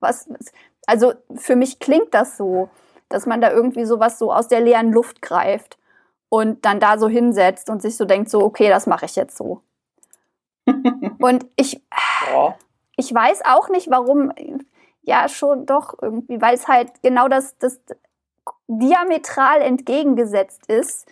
was, 0.00 0.28
also 0.86 1.14
für 1.34 1.56
mich 1.56 1.78
klingt 1.78 2.14
das 2.14 2.36
so, 2.36 2.68
dass 3.08 3.26
man 3.26 3.40
da 3.40 3.50
irgendwie 3.50 3.84
sowas 3.84 4.18
so 4.18 4.32
aus 4.32 4.48
der 4.48 4.60
leeren 4.60 4.92
Luft 4.92 5.22
greift 5.22 5.78
und 6.28 6.64
dann 6.64 6.80
da 6.80 6.98
so 6.98 7.08
hinsetzt 7.08 7.70
und 7.70 7.80
sich 7.80 7.96
so 7.96 8.04
denkt, 8.04 8.30
so, 8.30 8.42
okay, 8.42 8.68
das 8.68 8.86
mache 8.86 9.06
ich 9.06 9.16
jetzt 9.16 9.36
so. 9.36 9.62
und 11.18 11.46
ich, 11.56 11.82
ja. 12.32 12.54
ich 12.96 13.12
weiß 13.12 13.42
auch 13.46 13.70
nicht, 13.70 13.90
warum, 13.90 14.32
ja, 15.02 15.28
schon 15.28 15.64
doch 15.64 15.94
irgendwie, 16.00 16.40
weil 16.40 16.54
es 16.54 16.68
halt 16.68 17.02
genau 17.02 17.28
das, 17.28 17.56
das 17.58 17.80
diametral 18.66 19.62
entgegengesetzt 19.62 20.66
ist, 20.66 21.06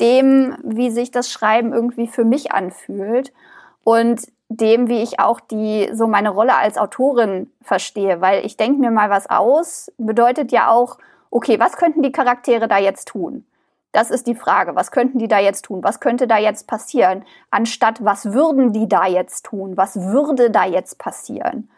dem, 0.00 0.56
wie 0.62 0.90
sich 0.90 1.10
das 1.10 1.30
Schreiben 1.30 1.72
irgendwie 1.72 2.08
für 2.08 2.24
mich 2.24 2.52
anfühlt. 2.52 3.32
Und 3.84 4.26
dem, 4.48 4.88
wie 4.88 5.02
ich 5.02 5.20
auch 5.20 5.40
die 5.40 5.90
so 5.92 6.06
meine 6.06 6.30
Rolle 6.30 6.56
als 6.56 6.78
Autorin 6.78 7.50
verstehe, 7.62 8.20
weil 8.20 8.44
ich 8.44 8.56
denke 8.56 8.80
mir 8.80 8.90
mal 8.90 9.10
was 9.10 9.28
aus, 9.28 9.92
bedeutet 9.98 10.52
ja 10.52 10.70
auch, 10.70 10.98
okay, 11.30 11.60
was 11.60 11.76
könnten 11.76 12.02
die 12.02 12.12
Charaktere 12.12 12.68
da 12.68 12.78
jetzt 12.78 13.08
tun? 13.08 13.44
Das 13.92 14.10
ist 14.10 14.26
die 14.26 14.34
Frage, 14.34 14.74
was 14.74 14.90
könnten 14.90 15.18
die 15.18 15.28
da 15.28 15.38
jetzt 15.38 15.64
tun? 15.64 15.82
Was 15.82 16.00
könnte 16.00 16.26
da 16.26 16.38
jetzt 16.38 16.66
passieren? 16.66 17.24
Anstatt 17.50 18.04
was 18.04 18.32
würden 18.32 18.72
die 18.72 18.88
da 18.88 19.06
jetzt 19.06 19.46
tun? 19.46 19.76
Was 19.76 19.96
würde 20.00 20.50
da 20.50 20.64
jetzt 20.64 20.98
passieren? 20.98 21.70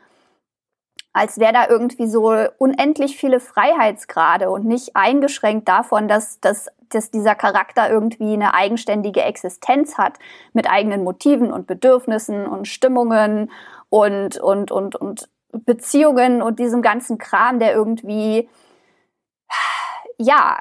Als 1.13 1.39
wäre 1.39 1.53
da 1.53 1.69
irgendwie 1.69 2.07
so 2.07 2.33
unendlich 2.59 3.17
viele 3.17 3.41
Freiheitsgrade 3.41 4.51
und 4.51 4.65
nicht 4.65 4.95
eingeschränkt 4.95 5.69
davon, 5.69 6.07
dass, 6.07 6.41
dass 6.41 6.69
dass 6.91 7.11
dieser 7.11 7.35
Charakter 7.35 7.91
irgendwie 7.91 8.33
eine 8.35 8.55
eigenständige 8.55 9.23
Existenz 9.23 9.97
hat 9.97 10.19
mit 10.53 10.69
eigenen 10.69 11.05
Motiven 11.05 11.53
und 11.53 11.67
Bedürfnissen 11.67 12.47
und 12.47 12.69
Stimmungen 12.69 13.51
und, 13.89 14.39
und, 14.39 14.71
und, 14.71 14.97
und 14.97 15.29
Beziehungen 15.53 16.43
und 16.43 16.59
diesem 16.59 16.83
ganzen 16.83 17.19
Kram, 17.19 17.59
der 17.59 17.75
irgendwie, 17.75 18.49
ja, 20.19 20.59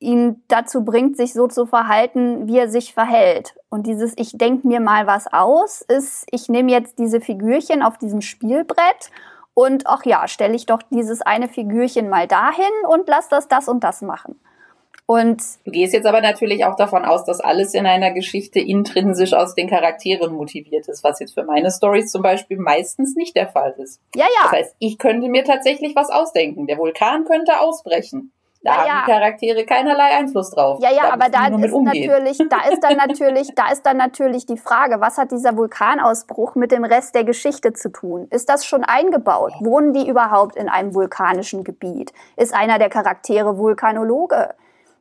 ihn 0.00 0.44
dazu 0.46 0.84
bringt, 0.84 1.16
sich 1.16 1.32
so 1.32 1.48
zu 1.48 1.66
verhalten, 1.66 2.46
wie 2.46 2.58
er 2.58 2.68
sich 2.68 2.94
verhält. 2.94 3.56
Und 3.68 3.86
dieses 3.88 4.12
Ich 4.16 4.38
denke 4.38 4.66
mir 4.68 4.78
mal 4.78 5.08
was 5.08 5.26
aus, 5.32 5.80
ist, 5.82 6.24
ich 6.30 6.48
nehme 6.48 6.70
jetzt 6.70 7.00
diese 7.00 7.20
Figürchen 7.20 7.82
auf 7.82 7.98
diesem 7.98 8.20
Spielbrett 8.20 9.10
und 9.58 9.88
ach 9.88 10.04
ja, 10.04 10.28
stelle 10.28 10.54
ich 10.54 10.66
doch 10.66 10.82
dieses 10.88 11.20
eine 11.20 11.48
Figürchen 11.48 12.08
mal 12.08 12.28
dahin 12.28 12.70
und 12.88 13.08
lass 13.08 13.28
das 13.28 13.48
das 13.48 13.66
und 13.66 13.82
das 13.82 14.02
machen. 14.02 14.38
Und 15.04 15.42
du 15.64 15.72
gehst 15.72 15.94
jetzt 15.94 16.06
aber 16.06 16.20
natürlich 16.20 16.64
auch 16.64 16.76
davon 16.76 17.04
aus, 17.04 17.24
dass 17.24 17.40
alles 17.40 17.74
in 17.74 17.84
einer 17.84 18.12
Geschichte 18.12 18.60
intrinsisch 18.60 19.32
aus 19.32 19.56
den 19.56 19.68
Charakteren 19.68 20.32
motiviert 20.32 20.86
ist, 20.86 21.02
was 21.02 21.18
jetzt 21.18 21.34
für 21.34 21.42
meine 21.42 21.72
Stories 21.72 22.12
zum 22.12 22.22
Beispiel 22.22 22.56
meistens 22.56 23.16
nicht 23.16 23.34
der 23.34 23.48
Fall 23.48 23.74
ist. 23.78 24.00
Ja, 24.14 24.26
ja. 24.26 24.42
Das 24.44 24.52
heißt, 24.52 24.76
ich 24.78 24.96
könnte 24.96 25.28
mir 25.28 25.42
tatsächlich 25.42 25.96
was 25.96 26.10
ausdenken. 26.10 26.68
Der 26.68 26.78
Vulkan 26.78 27.24
könnte 27.24 27.58
ausbrechen. 27.58 28.30
Da 28.62 28.72
ja, 28.72 28.78
haben 28.78 28.86
ja. 28.86 29.02
die 29.06 29.12
Charaktere 29.12 29.64
keinerlei 29.64 30.16
Einfluss 30.16 30.50
drauf. 30.50 30.80
Ja, 30.82 30.90
ja, 30.90 31.02
da 31.02 31.12
aber 31.12 31.28
da 31.28 31.46
ist 31.46 31.72
natürlich, 31.72 32.38
da 32.48 32.68
ist 32.68 32.80
dann 32.82 32.96
natürlich, 32.96 33.54
da 33.54 33.70
ist 33.70 33.86
dann 33.86 33.96
natürlich 33.96 34.46
die 34.46 34.56
Frage, 34.56 35.00
was 35.00 35.16
hat 35.16 35.30
dieser 35.30 35.56
Vulkanausbruch 35.56 36.56
mit 36.56 36.72
dem 36.72 36.84
Rest 36.84 37.14
der 37.14 37.24
Geschichte 37.24 37.72
zu 37.72 37.90
tun? 37.90 38.26
Ist 38.30 38.48
das 38.48 38.66
schon 38.66 38.82
eingebaut? 38.82 39.52
Wohnen 39.60 39.92
die 39.92 40.08
überhaupt 40.08 40.56
in 40.56 40.68
einem 40.68 40.94
vulkanischen 40.94 41.62
Gebiet? 41.62 42.12
Ist 42.36 42.52
einer 42.52 42.78
der 42.78 42.88
Charaktere 42.88 43.58
Vulkanologe? 43.58 44.54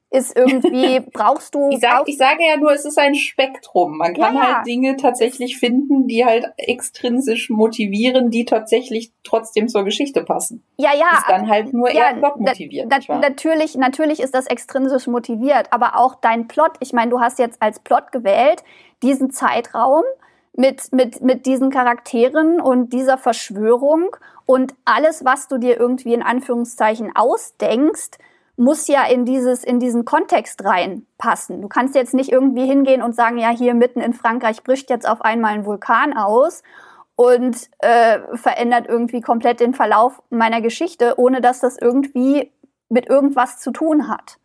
Ist 0.09 0.37
irgendwie, 0.37 0.99
brauchst 1.13 1.53
du. 1.53 1.69
Ich, 1.69 1.79
sag, 1.79 2.07
ich 2.07 2.17
sage 2.17 2.43
ja 2.47 2.57
nur, 2.57 2.71
es 2.71 2.85
ist 2.85 2.97
ein 2.97 3.15
Spektrum. 3.15 3.97
Man 3.97 4.13
kann 4.13 4.35
ja, 4.35 4.41
ja. 4.41 4.55
halt 4.55 4.67
Dinge 4.67 4.95
tatsächlich 4.95 5.57
finden, 5.57 6.07
die 6.07 6.25
halt 6.25 6.45
extrinsisch 6.57 7.49
motivieren, 7.49 8.29
die 8.29 8.45
tatsächlich 8.45 9.11
trotzdem 9.23 9.67
zur 9.67 9.83
Geschichte 9.83 10.23
passen. 10.23 10.63
Ja, 10.77 10.91
ja. 10.95 11.17
Ist 11.17 11.29
dann 11.29 11.49
halt 11.49 11.73
nur 11.73 11.91
ja, 11.91 12.11
eher 12.11 12.15
Plot 12.15 12.39
motiviert. 12.39 12.87
Na, 12.89 13.19
natürlich, 13.19 13.75
natürlich 13.75 14.19
ist 14.21 14.33
das 14.33 14.47
extrinsisch 14.47 15.07
motiviert, 15.07 15.67
aber 15.71 15.97
auch 15.97 16.15
dein 16.15 16.47
Plot, 16.47 16.71
ich 16.79 16.93
meine, 16.93 17.11
du 17.11 17.19
hast 17.19 17.39
jetzt 17.39 17.61
als 17.61 17.79
Plot 17.79 18.11
gewählt, 18.11 18.63
diesen 19.03 19.31
Zeitraum 19.31 20.03
mit, 20.53 20.91
mit, 20.91 21.21
mit 21.21 21.45
diesen 21.45 21.69
Charakteren 21.69 22.59
und 22.59 22.91
dieser 22.91 23.17
Verschwörung 23.17 24.15
und 24.45 24.73
alles, 24.85 25.23
was 25.23 25.47
du 25.47 25.57
dir 25.57 25.79
irgendwie 25.79 26.13
in 26.13 26.23
Anführungszeichen 26.23 27.15
ausdenkst, 27.15 28.17
muss 28.57 28.87
ja 28.87 29.05
in 29.05 29.23
dieses 29.23 29.63
in 29.63 29.79
diesen 29.79 30.03
Kontext 30.03 30.65
reinpassen. 30.65 31.61
Du 31.61 31.67
kannst 31.67 31.95
jetzt 31.95 32.13
nicht 32.13 32.31
irgendwie 32.31 32.65
hingehen 32.65 33.01
und 33.01 33.15
sagen, 33.15 33.37
ja, 33.37 33.49
hier 33.49 33.73
mitten 33.73 34.01
in 34.01 34.13
Frankreich 34.13 34.63
bricht 34.63 34.89
jetzt 34.89 35.07
auf 35.07 35.21
einmal 35.21 35.53
ein 35.53 35.65
Vulkan 35.65 36.17
aus 36.17 36.63
und 37.15 37.69
äh, 37.79 38.19
verändert 38.35 38.87
irgendwie 38.87 39.21
komplett 39.21 39.59
den 39.59 39.73
Verlauf 39.73 40.21
meiner 40.29 40.61
Geschichte, 40.61 41.15
ohne 41.17 41.39
dass 41.39 41.59
das 41.59 41.77
irgendwie 41.77 42.51
mit 42.89 43.07
irgendwas 43.07 43.59
zu 43.59 43.71
tun 43.71 44.07
hat. 44.07 44.37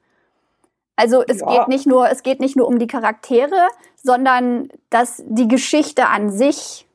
Also 0.97 1.25
es 1.27 1.41
ja. 1.41 1.47
geht 1.47 1.69
nicht 1.69 1.87
nur, 1.87 2.11
es 2.11 2.23
geht 2.23 2.41
nicht 2.41 2.57
nur 2.57 2.69
um 2.69 2.79
die 2.79 2.87
Charaktere, 2.87 3.69
sondern 3.97 4.69
dass 4.91 5.23
die 5.27 5.49
Geschichte 5.49 6.09
an 6.09 6.31
sich 6.31 6.87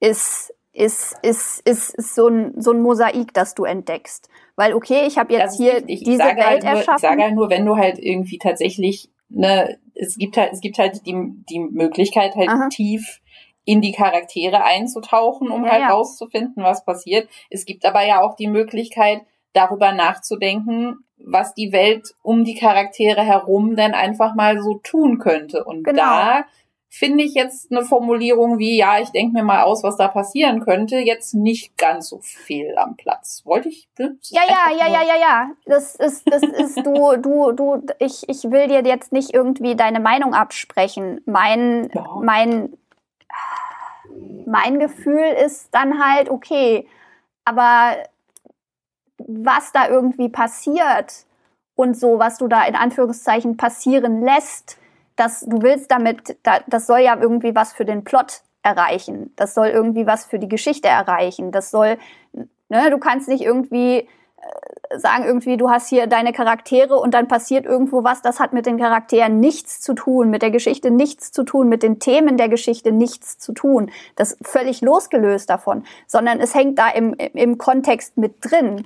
ist, 0.00 0.52
ist, 0.72 1.16
ist, 1.22 1.60
ist, 1.66 1.94
ist 1.94 2.14
so, 2.14 2.28
ein, 2.28 2.60
so 2.60 2.72
ein 2.72 2.82
Mosaik, 2.82 3.32
das 3.34 3.54
du 3.54 3.64
entdeckst. 3.64 4.28
Weil, 4.56 4.74
okay, 4.74 5.06
ich 5.06 5.18
habe 5.18 5.34
jetzt 5.34 5.56
hier 5.56 5.82
ich, 5.86 6.02
diese 6.02 6.18
Welt 6.18 6.44
halt 6.44 6.62
nur, 6.64 6.72
erschaffen. 6.72 6.96
Ich 6.96 7.02
sage 7.02 7.22
halt 7.22 7.34
nur, 7.34 7.50
wenn 7.50 7.66
du 7.66 7.76
halt 7.76 7.98
irgendwie 7.98 8.38
tatsächlich, 8.38 9.10
ne, 9.28 9.78
es 9.94 10.16
gibt 10.16 10.36
halt, 10.36 10.52
es 10.52 10.60
gibt 10.60 10.78
halt 10.78 11.06
die, 11.06 11.14
die 11.48 11.60
Möglichkeit, 11.60 12.34
halt 12.34 12.48
Aha. 12.48 12.68
tief 12.68 13.20
in 13.64 13.80
die 13.80 13.92
Charaktere 13.92 14.64
einzutauchen, 14.64 15.50
um 15.50 15.64
ja, 15.64 15.72
halt 15.72 15.82
ja. 15.82 15.90
rauszufinden, 15.90 16.62
was 16.62 16.84
passiert. 16.84 17.28
Es 17.50 17.66
gibt 17.66 17.84
aber 17.84 18.06
ja 18.06 18.22
auch 18.22 18.36
die 18.36 18.48
Möglichkeit, 18.48 19.22
darüber 19.52 19.92
nachzudenken, 19.92 20.98
was 21.18 21.54
die 21.54 21.72
Welt 21.72 22.14
um 22.22 22.44
die 22.44 22.54
Charaktere 22.54 23.22
herum 23.22 23.74
denn 23.74 23.94
einfach 23.94 24.34
mal 24.34 24.60
so 24.60 24.78
tun 24.82 25.18
könnte. 25.18 25.64
Und 25.64 25.82
genau. 25.82 26.02
da 26.02 26.44
finde 26.88 27.24
ich 27.24 27.34
jetzt 27.34 27.70
eine 27.70 27.84
Formulierung 27.84 28.58
wie, 28.58 28.78
ja, 28.78 28.98
ich 29.00 29.10
denke 29.10 29.34
mir 29.34 29.42
mal 29.44 29.62
aus, 29.62 29.82
was 29.82 29.96
da 29.96 30.08
passieren 30.08 30.60
könnte, 30.60 30.96
jetzt 30.96 31.34
nicht 31.34 31.76
ganz 31.76 32.08
so 32.08 32.20
viel 32.20 32.76
am 32.78 32.96
Platz. 32.96 33.42
Wollte 33.44 33.68
ich? 33.68 33.88
Ne? 33.98 34.16
Ja, 34.30 34.42
ja, 34.46 34.76
ja, 34.76 34.86
ja, 34.86 35.02
ja, 35.02 35.16
ja. 35.20 35.50
Das 35.66 35.96
ist, 35.96 36.22
das 36.30 36.42
ist, 36.42 36.76
du, 36.78 37.16
du, 37.22 37.52
du, 37.52 37.82
ich, 37.98 38.28
ich 38.28 38.44
will 38.50 38.68
dir 38.68 38.82
jetzt 38.84 39.12
nicht 39.12 39.34
irgendwie 39.34 39.76
deine 39.76 40.00
Meinung 40.00 40.34
absprechen. 40.34 41.20
Mein, 41.26 41.90
ja. 41.92 42.06
mein, 42.22 42.76
mein 44.46 44.78
Gefühl 44.78 45.24
ist 45.44 45.74
dann 45.74 46.02
halt, 46.02 46.30
okay, 46.30 46.86
aber 47.44 47.96
was 49.18 49.72
da 49.72 49.88
irgendwie 49.88 50.28
passiert 50.28 51.26
und 51.74 51.96
so, 51.96 52.18
was 52.18 52.38
du 52.38 52.48
da 52.48 52.64
in 52.64 52.76
Anführungszeichen 52.76 53.56
passieren 53.56 54.22
lässt, 54.22 54.78
dass 55.16 55.40
du 55.40 55.62
willst 55.62 55.90
damit, 55.90 56.36
das 56.68 56.86
soll 56.86 57.00
ja 57.00 57.18
irgendwie 57.18 57.54
was 57.54 57.72
für 57.72 57.84
den 57.84 58.04
Plot 58.04 58.42
erreichen. 58.62 59.32
Das 59.36 59.54
soll 59.54 59.68
irgendwie 59.68 60.06
was 60.06 60.24
für 60.24 60.38
die 60.38 60.48
Geschichte 60.48 60.88
erreichen. 60.88 61.52
Das 61.52 61.70
soll, 61.70 61.98
ne, 62.32 62.90
du 62.90 62.98
kannst 62.98 63.28
nicht 63.28 63.42
irgendwie 63.42 63.98
äh, 63.98 64.98
sagen, 64.98 65.24
irgendwie, 65.24 65.56
du 65.56 65.70
hast 65.70 65.88
hier 65.88 66.06
deine 66.06 66.32
Charaktere 66.32 66.96
und 66.96 67.14
dann 67.14 67.28
passiert 67.28 67.64
irgendwo 67.64 68.04
was, 68.04 68.22
das 68.22 68.40
hat 68.40 68.52
mit 68.52 68.66
den 68.66 68.78
Charakteren 68.78 69.40
nichts 69.40 69.80
zu 69.80 69.94
tun, 69.94 70.30
mit 70.30 70.42
der 70.42 70.50
Geschichte 70.50 70.90
nichts 70.90 71.32
zu 71.32 71.44
tun, 71.44 71.68
mit 71.68 71.82
den 71.82 72.00
Themen 72.00 72.36
der 72.36 72.48
Geschichte 72.48 72.92
nichts 72.92 73.38
zu 73.38 73.52
tun. 73.52 73.90
Das 74.16 74.32
ist 74.32 74.46
völlig 74.46 74.80
losgelöst 74.80 75.48
davon, 75.48 75.84
sondern 76.06 76.40
es 76.40 76.54
hängt 76.54 76.78
da 76.78 76.88
im, 76.88 77.14
im 77.14 77.58
Kontext 77.58 78.16
mit 78.16 78.34
drin. 78.40 78.84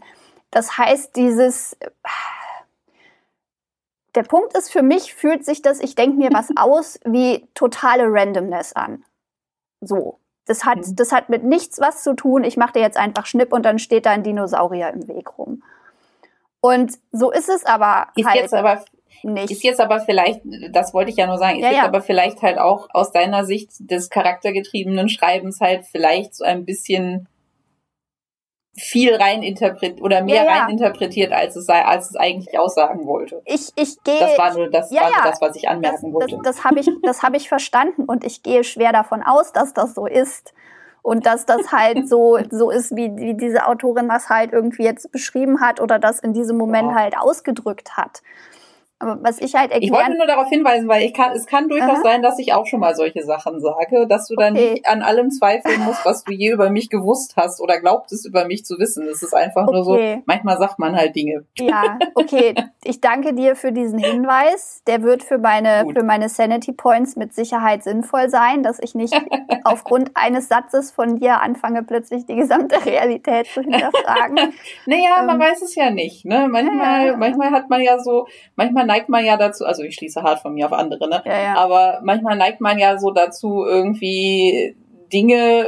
Das 0.51 0.79
heißt, 0.79 1.17
dieses, 1.17 1.77
der 4.15 4.23
Punkt 4.23 4.57
ist, 4.57 4.71
für 4.71 4.83
mich 4.83 5.15
fühlt 5.15 5.45
sich 5.45 5.63
das, 5.63 5.81
ich 5.81 5.95
denke 5.95 6.17
mir 6.17 6.31
was 6.33 6.49
aus, 6.57 6.99
wie 7.05 7.49
totale 7.55 8.05
Randomness 8.07 8.73
an. 8.75 9.05
So. 9.81 10.19
Das 10.47 10.65
hat, 10.65 10.79
mhm. 10.79 10.97
das 10.97 11.13
hat 11.13 11.29
mit 11.29 11.45
nichts 11.45 11.79
was 11.81 12.03
zu 12.03 12.15
tun. 12.15 12.43
Ich 12.43 12.57
mache 12.57 12.73
dir 12.73 12.81
jetzt 12.81 12.97
einfach 12.97 13.27
Schnipp 13.27 13.53
und 13.53 13.65
dann 13.65 13.79
steht 13.79 14.07
da 14.07 14.11
ein 14.11 14.25
Dinosaurier 14.25 14.91
im 14.91 15.07
Weg 15.07 15.39
rum. 15.39 15.63
Und 16.61 16.93
so 17.13 17.31
ist 17.31 17.49
es 17.49 17.65
aber 17.65 18.09
ist 18.17 18.27
halt. 18.27 18.41
Jetzt 18.41 18.55
aber, 18.55 18.85
nicht. 19.23 19.51
Ist 19.51 19.63
jetzt 19.63 19.81
aber 19.81 20.01
vielleicht, 20.01 20.41
das 20.73 20.93
wollte 20.95 21.11
ich 21.11 21.17
ja 21.17 21.27
nur 21.27 21.39
sagen, 21.39 21.59
ist 21.59 21.63
ja, 21.63 21.69
jetzt 21.69 21.77
ja. 21.79 21.85
aber 21.85 22.03
vielleicht 22.03 22.43
halt 22.43 22.59
auch 22.59 22.89
aus 22.93 23.13
deiner 23.13 23.45
Sicht 23.45 23.71
des 23.79 24.11
charaktergetriebenen 24.11 25.09
Schreibens 25.09 25.61
halt 25.61 25.85
vielleicht 25.85 26.35
so 26.35 26.45
ein 26.45 26.65
bisschen 26.65 27.29
viel 28.81 29.15
rein 29.15 29.43
interpretiert 29.43 30.03
oder 30.03 30.23
mehr 30.23 30.43
ja, 30.43 30.45
ja. 30.45 30.63
rein 30.63 30.71
interpretiert, 30.71 31.33
als 31.33 31.57
es 31.57 31.67
sei, 31.67 31.85
als 31.85 32.11
es 32.11 32.17
eigentlich 32.17 32.59
aussagen 32.59 33.07
wollte. 33.07 33.43
Ich, 33.45 33.71
ich 33.77 34.03
gehe. 34.03 34.19
Das 34.19 34.39
war 34.39 34.55
nur 34.55 34.71
das, 34.71 34.91
ja, 34.91 35.03
war 35.03 35.11
nur 35.11 35.31
das 35.31 35.41
was 35.41 35.57
ich 35.57 35.69
anmerken 35.69 36.13
das, 36.13 36.13
wollte. 36.13 36.37
Das, 36.43 36.57
das 36.57 36.65
habe 36.65 36.81
ich, 36.81 36.91
das 37.03 37.23
habe 37.23 37.37
ich 37.37 37.49
verstanden 37.49 38.05
und 38.05 38.25
ich 38.25 38.43
gehe 38.43 38.65
schwer 38.65 38.93
davon 38.93 39.23
aus, 39.23 39.53
dass 39.53 39.75
das 39.75 39.95
so 39.95 40.07
ist 40.07 40.55
und 41.03 41.27
dass 41.27 41.47
das 41.47 41.73
halt 41.73 42.09
so 42.09 42.39
so 42.51 42.71
ist, 42.71 42.97
wie, 42.97 43.15
wie 43.17 43.35
diese 43.35 43.67
Autorin 43.67 44.09
das 44.09 44.29
halt 44.29 44.53
irgendwie 44.53 44.85
jetzt 44.85 45.11
beschrieben 45.13 45.61
hat 45.61 45.81
oder 45.81 45.99
das 45.99 46.21
in 46.21 46.33
diesem 46.33 46.57
Moment 46.57 46.95
halt 46.95 47.17
ausgedrückt 47.19 47.97
hat. 47.97 48.23
Aber 49.01 49.19
was 49.23 49.39
ich 49.41 49.55
halt 49.55 49.73
erklären... 49.73 49.83
Ich 49.83 49.91
wollte 49.91 50.17
nur 50.19 50.27
darauf 50.27 50.49
hinweisen, 50.49 50.87
weil 50.87 51.03
ich 51.03 51.15
kann, 51.15 51.33
es 51.33 51.47
kann 51.47 51.69
durchaus 51.69 51.89
Aha. 51.89 52.03
sein, 52.03 52.23
dass 52.23 52.39
ich 52.39 52.53
auch 52.53 52.67
schon 52.67 52.81
mal 52.81 52.95
solche 52.95 53.25
Sachen 53.25 53.59
sage, 53.61 54.07
dass 54.07 54.29
du 54.29 54.37
dann 54.37 54.55
okay. 54.55 54.73
nicht 54.73 54.87
an 54.87 55.03
allem 55.03 55.31
zweifeln 55.31 55.81
musst, 55.85 56.05
was 56.05 56.23
du 56.23 56.33
je 56.33 56.51
über 56.53 56.69
mich 56.69 56.91
gewusst 56.91 57.35
hast 57.37 57.61
oder 57.63 57.81
glaubtest 57.81 58.27
über 58.27 58.45
mich 58.45 58.67
zu 58.67 58.79
wissen. 58.79 59.09
Es 59.09 59.23
ist 59.23 59.35
einfach 59.35 59.67
okay. 59.67 59.73
nur 59.75 59.85
so, 59.85 59.99
manchmal 60.27 60.59
sagt 60.59 60.79
man 60.79 60.95
halt 60.95 61.17
Dinge. 61.17 61.47
Ja, 61.59 61.99
okay. 62.15 62.55
Ich 62.83 63.03
danke 63.03 63.35
dir 63.35 63.57
für 63.57 63.73
diesen 63.73 63.99
Hinweis. 63.99 64.83
Der 64.87 65.03
wird 65.03 65.23
für 65.23 65.37
meine, 65.37 65.85
Gut. 65.85 65.99
für 65.99 66.03
meine 66.03 66.31
Sanity 66.31 66.73
Points 66.73 67.15
mit 67.15 67.35
Sicherheit 67.35 67.83
sinnvoll 67.83 68.31
sein, 68.31 68.63
dass 68.63 68.79
ich 68.81 68.95
nicht 68.95 69.15
aufgrund 69.65 70.13
eines 70.15 70.49
Satzes 70.49 70.91
von 70.91 71.17
dir 71.17 71.43
anfange, 71.43 71.83
plötzlich 71.83 72.25
die 72.25 72.37
gesamte 72.37 72.83
Realität 72.87 73.49
zu 73.49 73.61
hinterfragen. 73.61 74.37
naja, 74.87 75.19
ähm, 75.21 75.27
man 75.27 75.39
weiß 75.39 75.61
es 75.61 75.75
ja 75.75 75.91
nicht. 75.91 76.25
Ne? 76.25 76.49
Manchmal, 76.51 77.01
ja, 77.01 77.07
ja. 77.09 77.17
manchmal 77.19 77.51
hat 77.51 77.69
man 77.69 77.83
ja 77.83 77.99
so, 77.99 78.27
manchmal 78.57 78.87
neigt 78.91 79.09
man 79.09 79.25
ja 79.25 79.37
dazu, 79.37 79.65
also 79.65 79.85
ich 79.85 79.95
schließe 79.95 80.23
hart 80.23 80.41
von 80.41 80.53
mir 80.53 80.67
auf 80.67 80.73
andere, 80.73 81.09
ne? 81.09 81.23
Ja, 81.25 81.43
ja. 81.43 81.55
Aber 81.55 82.01
manchmal 82.03 82.37
neigt 82.37 82.61
man 82.61 82.77
ja 82.77 82.99
so 82.99 83.13
dazu, 83.13 83.65
irgendwie 83.65 84.75
Dinge 85.13 85.67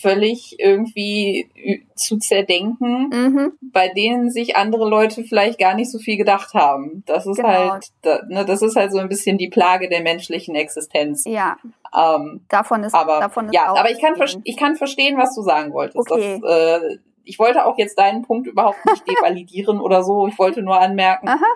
völlig 0.00 0.56
irgendwie 0.58 1.50
zu 1.94 2.18
zerdenken, 2.18 3.10
mhm. 3.12 3.52
bei 3.60 3.88
denen 3.88 4.30
sich 4.30 4.56
andere 4.56 4.88
Leute 4.88 5.24
vielleicht 5.24 5.58
gar 5.58 5.74
nicht 5.74 5.90
so 5.90 5.98
viel 5.98 6.16
gedacht 6.16 6.54
haben. 6.54 7.02
Das 7.06 7.26
ist 7.26 7.36
genau. 7.36 7.48
halt, 7.48 7.92
ne, 8.28 8.44
das 8.46 8.62
ist 8.62 8.76
halt 8.76 8.92
so 8.92 8.98
ein 8.98 9.08
bisschen 9.08 9.36
die 9.36 9.48
Plage 9.48 9.88
der 9.90 10.02
menschlichen 10.02 10.54
Existenz. 10.54 11.24
Ja. 11.26 11.56
Ähm, 11.94 12.46
davon 12.48 12.82
ist, 12.82 12.94
aber, 12.94 13.20
davon 13.20 13.46
ist 13.46 13.54
ja, 13.54 13.66
aber 13.66 13.90
ich 13.90 14.00
kann, 14.00 14.14
ich 14.44 14.56
kann 14.56 14.76
verstehen, 14.76 15.18
was 15.18 15.34
du 15.34 15.42
sagen 15.42 15.72
wolltest. 15.72 16.10
Okay. 16.10 16.40
Das, 16.42 16.80
äh, 16.82 16.98
ich 17.24 17.38
wollte 17.38 17.64
auch 17.64 17.78
jetzt 17.78 17.98
deinen 17.98 18.22
Punkt 18.22 18.46
überhaupt 18.46 18.84
nicht 18.86 19.08
devalidieren 19.08 19.80
oder 19.80 20.02
so. 20.02 20.26
Ich 20.28 20.38
wollte 20.38 20.62
nur 20.62 20.80
anmerken, 20.80 21.28
Aha 21.28 21.46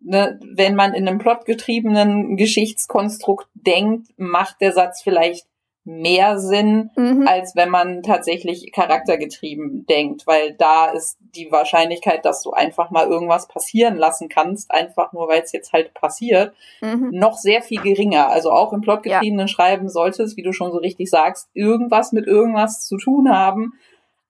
ne, 0.00 0.38
wenn 0.42 0.74
man 0.74 0.94
in 0.94 1.08
einem 1.08 1.18
plotgetriebenen 1.18 2.36
Geschichtskonstrukt 2.36 3.48
denkt, 3.54 4.08
macht 4.16 4.60
der 4.60 4.72
Satz 4.72 5.02
vielleicht 5.02 5.46
mehr 5.88 6.38
Sinn, 6.38 6.90
mhm. 6.96 7.26
als 7.26 7.56
wenn 7.56 7.70
man 7.70 8.02
tatsächlich 8.02 8.72
charaktergetrieben 8.72 9.86
denkt, 9.86 10.26
weil 10.26 10.52
da 10.52 10.90
ist 10.90 11.16
die 11.18 11.50
Wahrscheinlichkeit, 11.50 12.26
dass 12.26 12.42
du 12.42 12.50
einfach 12.50 12.90
mal 12.90 13.06
irgendwas 13.06 13.48
passieren 13.48 13.96
lassen 13.96 14.28
kannst, 14.28 14.70
einfach 14.70 15.14
nur 15.14 15.28
weil 15.28 15.40
es 15.40 15.52
jetzt 15.52 15.72
halt 15.72 15.94
passiert, 15.94 16.52
mhm. 16.82 17.08
noch 17.12 17.38
sehr 17.38 17.62
viel 17.62 17.80
geringer. 17.80 18.28
Also 18.28 18.50
auch 18.50 18.74
im 18.74 18.82
plotgetriebenen 18.82 19.46
ja. 19.46 19.48
Schreiben 19.48 19.88
sollte 19.88 20.22
es, 20.22 20.36
wie 20.36 20.42
du 20.42 20.52
schon 20.52 20.72
so 20.72 20.78
richtig 20.78 21.08
sagst, 21.08 21.48
irgendwas 21.54 22.12
mit 22.12 22.26
irgendwas 22.26 22.86
zu 22.86 22.98
tun 22.98 23.30
haben, 23.32 23.72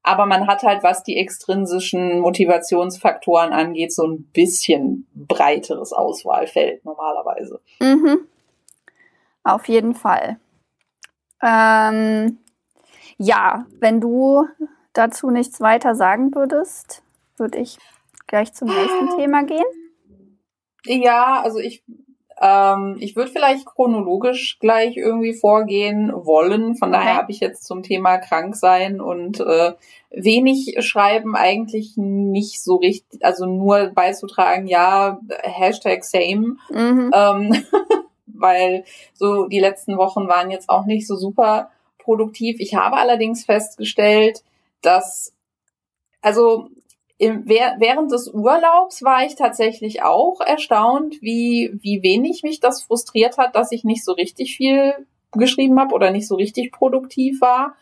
aber 0.08 0.24
man 0.24 0.46
hat 0.46 0.62
halt, 0.62 0.82
was 0.82 1.02
die 1.02 1.18
extrinsischen 1.18 2.20
Motivationsfaktoren 2.20 3.52
angeht, 3.52 3.92
so 3.92 4.06
ein 4.06 4.24
bisschen 4.32 5.06
breiteres 5.14 5.92
Auswahlfeld 5.92 6.82
normalerweise. 6.86 7.60
Mhm. 7.80 8.20
Auf 9.44 9.68
jeden 9.68 9.94
Fall. 9.94 10.38
Ähm, 11.42 12.38
ja, 13.18 13.66
wenn 13.80 14.00
du 14.00 14.46
dazu 14.94 15.30
nichts 15.30 15.60
weiter 15.60 15.94
sagen 15.94 16.34
würdest, 16.34 17.02
würde 17.36 17.58
ich 17.58 17.78
gleich 18.26 18.54
zum 18.54 18.68
nächsten 18.68 19.10
Thema 19.18 19.44
gehen. 19.44 19.66
Ja, 20.86 21.42
also 21.42 21.58
ich 21.58 21.84
ähm, 22.40 22.96
ich 23.00 23.16
würde 23.16 23.30
vielleicht 23.30 23.66
chronologisch 23.66 24.58
gleich 24.60 24.96
irgendwie 24.96 25.34
vorgehen 25.34 26.12
wollen. 26.14 26.76
Von 26.76 26.90
okay. 26.90 26.98
daher 26.98 27.16
habe 27.16 27.32
ich 27.32 27.40
jetzt 27.40 27.64
zum 27.64 27.82
Thema 27.82 28.18
krank 28.18 28.54
sein 28.54 29.00
und 29.00 29.40
äh, 29.40 29.72
wenig 30.10 30.76
schreiben 30.80 31.34
eigentlich 31.34 31.94
nicht 31.96 32.62
so 32.62 32.76
richtig, 32.76 33.24
also 33.24 33.46
nur 33.46 33.88
beizutragen, 33.88 34.66
ja, 34.68 35.18
Hashtag 35.42 36.04
same. 36.04 36.56
Mhm. 36.70 37.10
Ähm, 37.12 37.64
weil 38.26 38.84
so 39.14 39.46
die 39.46 39.58
letzten 39.58 39.96
Wochen 39.96 40.28
waren 40.28 40.50
jetzt 40.50 40.68
auch 40.68 40.86
nicht 40.86 41.06
so 41.08 41.16
super 41.16 41.70
produktiv. 41.98 42.60
Ich 42.60 42.74
habe 42.74 42.96
allerdings 42.96 43.44
festgestellt, 43.44 44.44
dass 44.80 45.34
also 46.22 46.68
im, 47.18 47.48
während 47.48 48.12
des 48.12 48.28
Urlaubs 48.28 49.02
war 49.02 49.24
ich 49.24 49.34
tatsächlich 49.34 50.02
auch 50.02 50.40
erstaunt, 50.40 51.16
wie, 51.20 51.76
wie 51.82 52.02
wenig 52.02 52.44
mich 52.44 52.60
das 52.60 52.82
frustriert 52.82 53.38
hat, 53.38 53.56
dass 53.56 53.72
ich 53.72 53.82
nicht 53.84 54.04
so 54.04 54.12
richtig 54.12 54.56
viel 54.56 54.94
geschrieben 55.32 55.78
habe 55.78 55.94
oder 55.94 56.10
nicht 56.10 56.28
so 56.28 56.36
richtig 56.36 56.72
produktiv 56.72 57.40
war. 57.40 57.74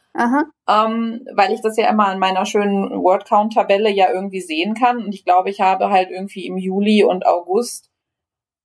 Ähm, 0.67 1.27
weil 1.35 1.53
ich 1.53 1.61
das 1.61 1.77
ja 1.77 1.91
immer 1.91 2.07
an 2.07 2.19
meiner 2.19 2.47
schönen 2.47 3.03
Wordcount-Tabelle 3.03 3.91
ja 3.91 4.11
irgendwie 4.11 4.41
sehen 4.41 4.75
kann. 4.75 5.05
Und 5.05 5.15
ich 5.15 5.25
glaube, 5.27 5.51
ich 5.51 5.61
habe 5.61 5.91
halt 5.91 6.11
irgendwie 6.11 6.47
im 6.47 6.57
Juli 6.57 7.05
und 7.05 7.27
August 7.27 7.91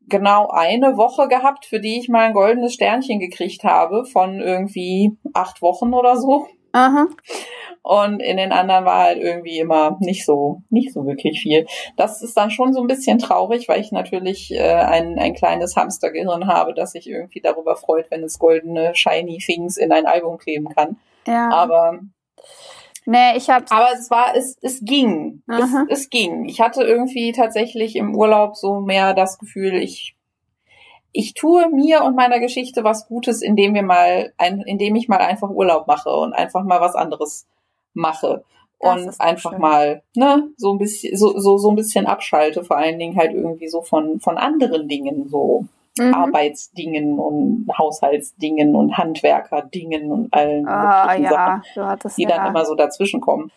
genau 0.08 0.50
eine 0.50 0.96
Woche 0.96 1.28
gehabt, 1.28 1.66
für 1.66 1.82
die 1.82 2.00
ich 2.00 2.08
mal 2.08 2.28
ein 2.28 2.34
goldenes 2.34 2.74
Sternchen 2.74 3.20
gekriegt 3.20 3.66
habe 3.66 4.06
von 4.06 4.40
irgendwie 4.40 5.18
acht 5.34 5.62
Wochen 5.62 5.94
oder 5.94 6.18
so. 6.18 6.48
Aha. 6.72 7.08
Und 7.84 8.20
in 8.22 8.38
den 8.38 8.52
anderen 8.52 8.86
war 8.86 9.06
halt 9.06 9.18
irgendwie 9.18 9.58
immer 9.58 9.98
nicht 10.00 10.26
so, 10.26 10.62
nicht 10.70 10.94
so 10.94 11.06
wirklich 11.06 11.42
viel. 11.42 11.66
Das 11.98 12.22
ist 12.22 12.38
dann 12.38 12.52
schon 12.52 12.74
so 12.74 12.82
ein 12.82 12.88
bisschen 12.88 13.18
traurig, 13.18 13.68
weil 13.68 13.82
ich 13.82 13.92
natürlich 13.92 14.52
äh, 14.54 14.62
ein, 14.62 15.18
ein 15.18 15.34
kleines 15.34 15.76
Hamstergehirn 15.76 16.48
habe, 16.48 16.76
das 16.76 16.92
sich 16.92 17.10
irgendwie 17.10 17.42
darüber 17.42 17.76
freut, 17.76 18.12
wenn 18.12 18.24
es 18.24 18.38
goldene 18.38 18.94
Shiny 18.94 19.40
Things 19.40 19.78
in 19.78 19.92
ein 19.92 20.06
Album 20.06 20.38
kleben 20.38 20.70
kann. 20.70 20.98
Ja. 21.28 21.50
Aber 21.50 22.00
Nee, 23.08 23.36
ich 23.36 23.50
hab's. 23.50 23.72
Aber 23.72 23.90
es 23.94 24.12
war, 24.12 24.36
es, 24.36 24.58
es 24.62 24.82
ging. 24.86 25.42
Es, 25.48 25.72
es 25.90 26.10
ging. 26.12 26.48
Ich 26.48 26.62
hatte 26.62 26.84
irgendwie 26.84 27.32
tatsächlich 27.32 27.96
im 27.96 28.16
Urlaub 28.16 28.56
so 28.56 28.80
mehr 28.80 29.16
das 29.16 29.40
Gefühl, 29.40 29.74
ich 29.74 30.16
ich 31.14 31.34
tue 31.34 31.70
mir 31.70 32.04
und 32.04 32.16
meiner 32.16 32.40
Geschichte 32.40 32.84
was 32.84 33.08
Gutes, 33.08 33.42
indem 33.42 33.74
wir 33.74 33.84
mal, 33.84 34.34
ein, 34.38 34.62
indem 34.62 34.96
ich 34.96 35.10
mal 35.10 35.18
einfach 35.18 35.50
Urlaub 35.50 35.88
mache 35.88 36.10
und 36.10 36.34
einfach 36.34 36.64
mal 36.64 36.80
was 36.80 36.96
anderes 36.96 37.48
mache 37.94 38.44
und 38.78 39.20
einfach 39.20 39.52
schön. 39.52 39.62
mal 39.62 40.02
ne 40.16 40.50
so 40.58 40.72
ein 40.72 40.78
bisschen 40.78 41.16
so, 41.16 41.38
so 41.40 41.58
so 41.58 41.70
ein 41.70 41.76
bisschen 41.76 42.08
abschalte, 42.08 42.64
vor 42.64 42.78
allen 42.78 42.98
Dingen 42.98 43.16
halt 43.16 43.34
irgendwie 43.34 43.68
so 43.68 43.82
von 43.82 44.20
von 44.20 44.38
anderen 44.38 44.88
Dingen 44.88 45.28
so 45.30 45.66
mhm. 45.98 46.14
Arbeitsdingen 46.14 47.20
und 47.20 47.68
Haushaltsdingen 47.78 48.76
und 48.76 48.98
Handwerkerdingen 48.98 50.12
und 50.12 50.34
allen 50.34 50.68
ah, 50.68 51.16
ja, 51.16 51.30
Sachen, 51.30 52.10
die 52.18 52.24
ja 52.24 52.30
dann 52.30 52.48
immer 52.48 52.66
so 52.66 52.76
dazwischen 52.76 53.22
kommen. 53.22 53.52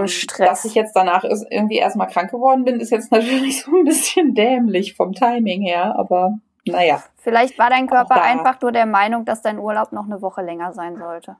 ähm, 0.00 0.08
Stress. 0.08 0.48
Dass 0.48 0.64
ich 0.66 0.74
jetzt 0.74 0.94
danach 0.94 1.24
irgendwie 1.24 1.76
erstmal 1.76 2.08
krank 2.08 2.30
geworden 2.30 2.64
bin, 2.64 2.78
ist 2.78 2.90
jetzt 2.90 3.10
natürlich 3.10 3.62
so 3.62 3.70
ein 3.74 3.84
bisschen 3.84 4.34
dämlich 4.34 4.94
vom 4.94 5.12
Timing 5.12 5.62
her, 5.62 5.98
aber 5.98 6.38
naja. 6.66 7.02
Vielleicht 7.16 7.58
war 7.58 7.70
dein 7.70 7.86
Körper 7.86 8.22
einfach 8.22 8.60
nur 8.60 8.72
der 8.72 8.86
Meinung, 8.86 9.24
dass 9.24 9.40
dein 9.40 9.58
Urlaub 9.58 9.92
noch 9.92 10.04
eine 10.04 10.20
Woche 10.20 10.42
länger 10.42 10.72
sein 10.72 10.96
sollte. 10.96 11.36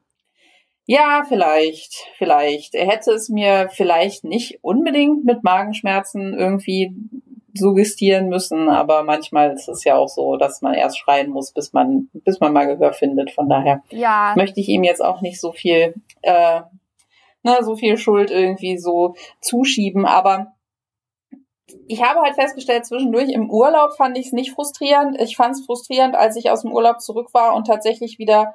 Ja, 0.86 1.24
vielleicht, 1.28 1.94
vielleicht. 2.16 2.74
Er 2.74 2.86
hätte 2.86 3.10
es 3.10 3.28
mir 3.28 3.68
vielleicht 3.70 4.22
nicht 4.22 4.60
unbedingt 4.62 5.24
mit 5.24 5.42
Magenschmerzen 5.42 6.32
irgendwie 6.32 6.94
suggestieren 7.54 8.28
müssen, 8.28 8.68
aber 8.68 9.02
manchmal 9.02 9.52
ist 9.52 9.68
es 9.68 9.82
ja 9.82 9.96
auch 9.96 10.08
so, 10.08 10.36
dass 10.36 10.62
man 10.62 10.74
erst 10.74 10.98
schreien 10.98 11.30
muss, 11.30 11.52
bis 11.52 11.72
man, 11.72 12.08
bis 12.12 12.38
man 12.38 12.52
mal 12.52 12.66
Gehör 12.66 12.92
findet. 12.92 13.32
Von 13.32 13.48
daher 13.48 13.82
ja. 13.90 14.34
möchte 14.36 14.60
ich 14.60 14.68
ihm 14.68 14.84
jetzt 14.84 15.02
auch 15.02 15.22
nicht 15.22 15.40
so 15.40 15.52
viel, 15.52 15.94
äh, 16.22 16.60
ne, 17.42 17.58
so 17.62 17.74
viel 17.74 17.96
Schuld 17.96 18.30
irgendwie 18.30 18.78
so 18.78 19.14
zuschieben, 19.40 20.06
aber 20.06 20.52
ich 21.88 22.02
habe 22.02 22.20
halt 22.20 22.36
festgestellt, 22.36 22.86
zwischendurch 22.86 23.30
im 23.30 23.50
Urlaub 23.50 23.96
fand 23.96 24.16
ich 24.18 24.26
es 24.26 24.32
nicht 24.32 24.52
frustrierend. 24.52 25.20
Ich 25.20 25.36
fand 25.36 25.54
es 25.54 25.64
frustrierend, 25.64 26.14
als 26.14 26.36
ich 26.36 26.50
aus 26.50 26.62
dem 26.62 26.72
Urlaub 26.72 27.00
zurück 27.00 27.30
war 27.32 27.54
und 27.54 27.66
tatsächlich 27.66 28.18
wieder 28.18 28.54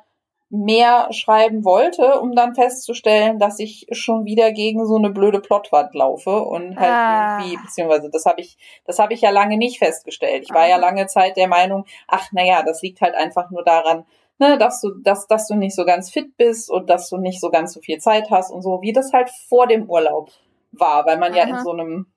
mehr 0.52 1.08
schreiben 1.12 1.64
wollte, 1.64 2.20
um 2.20 2.36
dann 2.36 2.56
festzustellen, 2.56 3.40
dass 3.40 3.58
ich 3.60 3.88
schon 3.92 4.26
wieder 4.26 4.52
gegen 4.52 4.86
so 4.86 4.98
eine 4.98 5.10
blöde 5.10 5.40
Plotwand 5.40 5.96
laufe 5.96 6.42
und 6.42 6.78
halt 6.78 6.92
ah. 6.92 7.40
irgendwie, 7.40 7.58
beziehungsweise 7.58 8.10
das 8.10 8.26
habe 8.26 8.42
ich, 8.42 8.58
das 8.86 9.00
habe 9.00 9.14
ich 9.14 9.22
ja 9.22 9.30
lange 9.30 9.58
nicht 9.58 9.80
festgestellt. 9.80 10.44
Ich 10.44 10.54
war 10.54 10.68
ja 10.68 10.76
lange 10.76 11.08
Zeit 11.08 11.38
der 11.38 11.48
Meinung, 11.48 11.86
ach 12.08 12.32
naja, 12.34 12.64
das 12.64 12.82
liegt 12.82 13.00
halt 13.00 13.16
einfach 13.16 13.50
nur 13.50 13.64
daran, 13.64 14.06
ne, 14.40 14.58
dass 14.58 14.82
du, 14.82 14.92
dass, 15.02 15.26
dass 15.28 15.48
du 15.48 15.56
nicht 15.56 15.74
so 15.74 15.86
ganz 15.86 16.12
fit 16.12 16.36
bist 16.36 16.70
und 16.70 16.90
dass 16.90 17.10
du 17.10 17.18
nicht 17.18 17.40
so 17.40 17.50
ganz 17.50 17.72
so 17.74 17.80
viel 17.80 18.00
Zeit 18.00 18.30
hast 18.30 18.52
und 18.52 18.62
so, 18.62 18.82
wie 18.82 18.92
das 18.92 19.14
halt 19.14 19.30
vor 19.48 19.68
dem 19.68 19.90
Urlaub 19.90 20.32
war, 20.74 21.06
weil 21.06 21.18
man 21.18 21.32
Aha. 21.32 21.38
ja 21.40 21.44
in 21.46 21.64
so 21.64 21.72
einem 21.72 22.08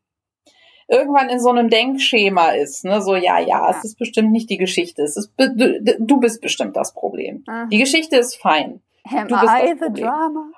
irgendwann 0.88 1.28
in 1.28 1.40
so 1.40 1.50
einem 1.50 1.68
Denkschema 1.68 2.50
ist, 2.50 2.84
ne, 2.84 3.00
so 3.00 3.14
ja, 3.14 3.38
ja, 3.38 3.70
es 3.70 3.84
ist 3.84 3.98
bestimmt 3.98 4.32
nicht 4.32 4.50
die 4.50 4.58
Geschichte, 4.58 5.02
es 5.02 5.16
ist 5.16 5.32
du, 5.36 5.96
du 5.98 6.20
bist 6.20 6.40
bestimmt 6.40 6.76
das 6.76 6.94
Problem. 6.94 7.44
Mhm. 7.46 7.70
Die 7.70 7.78
Geschichte 7.78 8.16
ist 8.16 8.36
fein. 8.36 8.80
Am 9.04 9.28
du 9.28 9.38
bist 9.38 9.52
I 9.52 9.74
the 9.78 10.00
drama? 10.00 10.50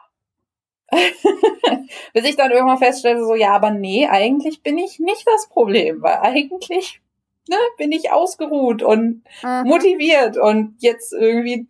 Bis 2.13 2.25
ich 2.25 2.37
dann 2.37 2.53
irgendwann 2.53 2.79
feststelle, 2.79 3.25
so 3.25 3.35
ja, 3.35 3.53
aber 3.53 3.71
nee, 3.71 4.07
eigentlich 4.07 4.63
bin 4.63 4.79
ich 4.79 5.01
nicht 5.01 5.27
das 5.27 5.49
Problem, 5.49 6.01
weil 6.03 6.19
eigentlich 6.19 7.01
ne, 7.49 7.57
bin 7.79 7.93
ich 7.93 8.11
ausgeruht 8.11 8.83
und 8.83 9.23
Aha. 9.43 9.65
motiviert 9.65 10.37
und 10.37 10.75
jetzt 10.79 11.13
irgendwie 11.13 11.67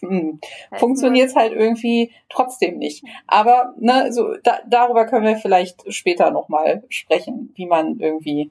hm, 0.00 0.40
funktioniert 0.76 1.28
es 1.28 1.36
halt 1.36 1.52
irgendwie 1.52 2.12
trotzdem 2.28 2.78
nicht. 2.78 3.04
Aber 3.26 3.74
ne, 3.78 4.12
so 4.12 4.34
da, 4.42 4.60
darüber 4.68 5.06
können 5.06 5.26
wir 5.26 5.36
vielleicht 5.36 5.92
später 5.92 6.30
nochmal 6.30 6.84
sprechen, 6.88 7.52
wie 7.54 7.66
man 7.66 7.98
irgendwie, 7.98 8.50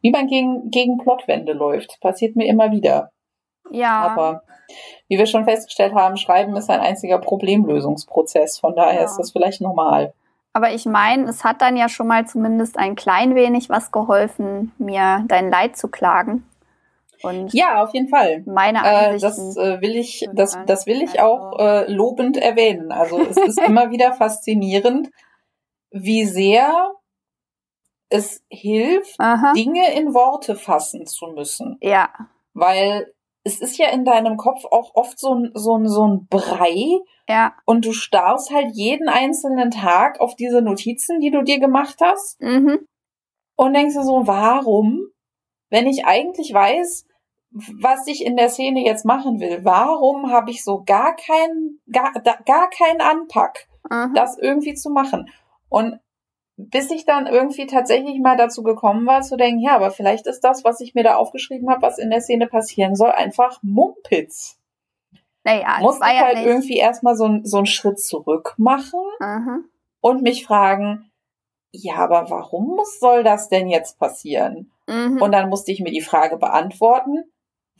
wie 0.00 0.10
man 0.10 0.26
gegen, 0.26 0.70
gegen 0.70 0.98
Plotwände 0.98 1.52
läuft. 1.52 2.00
Passiert 2.00 2.36
mir 2.36 2.46
immer 2.46 2.70
wieder. 2.70 3.10
Ja. 3.70 4.00
Aber 4.00 4.42
wie 5.08 5.18
wir 5.18 5.26
schon 5.26 5.44
festgestellt 5.44 5.94
haben, 5.94 6.16
Schreiben 6.16 6.56
ist 6.56 6.70
ein 6.70 6.80
einziger 6.80 7.18
Problemlösungsprozess. 7.18 8.58
Von 8.58 8.74
daher 8.74 9.00
ja. 9.00 9.04
ist 9.04 9.16
das 9.16 9.32
vielleicht 9.32 9.60
normal. 9.60 10.14
Aber 10.56 10.72
ich 10.72 10.86
meine, 10.86 11.28
es 11.28 11.44
hat 11.44 11.60
dann 11.60 11.76
ja 11.76 11.86
schon 11.90 12.06
mal 12.06 12.26
zumindest 12.26 12.78
ein 12.78 12.96
klein 12.96 13.34
wenig 13.34 13.68
was 13.68 13.92
geholfen, 13.92 14.72
mir 14.78 15.22
dein 15.28 15.50
Leid 15.50 15.76
zu 15.76 15.88
klagen. 15.88 16.48
Und 17.22 17.52
ja, 17.52 17.84
auf 17.84 17.92
jeden 17.92 18.08
Fall. 18.08 18.42
Meine 18.46 18.78
äh, 18.78 19.18
das 19.18 19.36
äh, 19.58 19.82
will 19.82 19.96
ich, 19.96 20.26
das, 20.32 20.56
das 20.64 20.86
will 20.86 21.02
ich 21.02 21.20
auch 21.20 21.58
also 21.58 21.62
äh, 21.62 21.92
lobend 21.92 22.38
erwähnen. 22.38 22.90
Also 22.90 23.20
es 23.20 23.36
ist 23.36 23.60
immer 23.66 23.90
wieder 23.90 24.14
faszinierend, 24.14 25.10
wie 25.90 26.24
sehr 26.24 26.94
es 28.08 28.42
hilft, 28.48 29.20
Aha. 29.20 29.52
Dinge 29.52 29.92
in 29.92 30.14
Worte 30.14 30.56
fassen 30.56 31.04
zu 31.04 31.26
müssen. 31.26 31.76
Ja. 31.82 32.08
Weil 32.54 33.12
es 33.46 33.60
ist 33.60 33.78
ja 33.78 33.90
in 33.90 34.04
deinem 34.04 34.36
Kopf 34.36 34.64
auch 34.64 34.96
oft 34.96 35.20
so 35.20 35.32
ein, 35.32 35.52
so 35.54 35.78
ein, 35.78 35.88
so 35.88 36.04
ein 36.04 36.26
Brei. 36.26 36.98
Ja. 37.28 37.54
Und 37.64 37.84
du 37.84 37.92
starrst 37.92 38.52
halt 38.52 38.74
jeden 38.74 39.08
einzelnen 39.08 39.70
Tag 39.70 40.20
auf 40.20 40.34
diese 40.34 40.62
Notizen, 40.62 41.20
die 41.20 41.30
du 41.30 41.42
dir 41.42 41.60
gemacht 41.60 41.98
hast. 42.02 42.40
Mhm. 42.40 42.80
Und 43.54 43.72
denkst 43.72 43.94
du 43.94 44.02
so, 44.02 44.26
warum, 44.26 45.06
wenn 45.70 45.86
ich 45.86 46.04
eigentlich 46.06 46.52
weiß, 46.52 47.06
was 47.80 48.08
ich 48.08 48.26
in 48.26 48.36
der 48.36 48.48
Szene 48.48 48.84
jetzt 48.84 49.04
machen 49.04 49.38
will, 49.38 49.60
warum 49.62 50.32
habe 50.32 50.50
ich 50.50 50.64
so 50.64 50.82
gar 50.84 51.14
keinen, 51.14 51.80
gar, 51.90 52.12
gar 52.44 52.68
keinen 52.68 53.00
Anpack, 53.00 53.68
mhm. 53.88 54.12
das 54.14 54.36
irgendwie 54.38 54.74
zu 54.74 54.90
machen? 54.90 55.30
Und 55.68 56.00
bis 56.56 56.90
ich 56.90 57.04
dann 57.04 57.26
irgendwie 57.26 57.66
tatsächlich 57.66 58.18
mal 58.20 58.36
dazu 58.36 58.62
gekommen 58.62 59.06
war, 59.06 59.20
zu 59.22 59.36
denken, 59.36 59.60
ja, 59.60 59.74
aber 59.74 59.90
vielleicht 59.90 60.26
ist 60.26 60.40
das, 60.40 60.64
was 60.64 60.80
ich 60.80 60.94
mir 60.94 61.04
da 61.04 61.16
aufgeschrieben 61.16 61.68
habe, 61.70 61.82
was 61.82 61.98
in 61.98 62.10
der 62.10 62.20
Szene 62.20 62.46
passieren 62.46 62.96
soll, 62.96 63.10
einfach 63.10 63.58
Mumpitz. 63.62 64.58
Naja, 65.44 65.78
muss 65.80 65.96
ich 65.96 66.02
ja 66.02 66.24
halt 66.24 66.38
nicht. 66.38 66.46
irgendwie 66.46 66.76
erstmal 66.78 67.14
so, 67.14 67.38
so 67.44 67.58
einen 67.58 67.66
Schritt 67.66 68.00
zurück 68.00 68.54
machen 68.56 69.00
mhm. 69.20 69.64
und 70.00 70.22
mich 70.22 70.44
fragen, 70.44 71.10
ja, 71.72 71.96
aber 71.96 72.30
warum 72.30 72.80
soll 72.98 73.22
das 73.22 73.48
denn 73.48 73.68
jetzt 73.68 73.98
passieren? 73.98 74.72
Mhm. 74.88 75.20
Und 75.20 75.32
dann 75.32 75.48
musste 75.48 75.72
ich 75.72 75.80
mir 75.80 75.92
die 75.92 76.00
Frage 76.00 76.38
beantworten, 76.38 77.24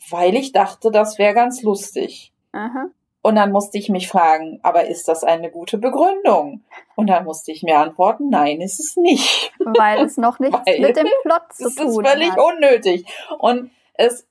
weil 0.09 0.35
ich 0.35 0.51
dachte, 0.51 0.91
das 0.91 1.17
wäre 1.17 1.33
ganz 1.33 1.63
lustig. 1.63 2.31
Mhm. 2.53 2.93
Und 3.27 3.35
dann 3.35 3.51
musste 3.51 3.77
ich 3.77 3.89
mich 3.89 4.07
fragen, 4.07 4.61
aber 4.63 4.87
ist 4.87 5.09
das 5.09 5.25
eine 5.25 5.51
gute 5.51 5.77
Begründung? 5.77 6.63
Und 6.95 7.09
dann 7.09 7.25
musste 7.25 7.51
ich 7.51 7.61
mir 7.61 7.77
antworten, 7.77 8.29
nein, 8.29 8.61
ist 8.61 8.79
es 8.79 8.95
nicht. 8.95 9.51
Weil 9.59 10.05
es 10.05 10.15
noch 10.15 10.39
nichts 10.39 10.57
Weil 10.65 10.79
mit 10.79 10.95
dem 10.95 11.07
Plot 11.23 11.41
zu 11.51 11.63
tun 11.75 11.75
hat. 11.75 11.75
Es 11.75 11.89
ist 11.89 12.09
völlig 12.09 12.31
hat. 12.31 12.39
unnötig. 12.39 13.05
Und 13.39 13.71
es, 13.95 14.25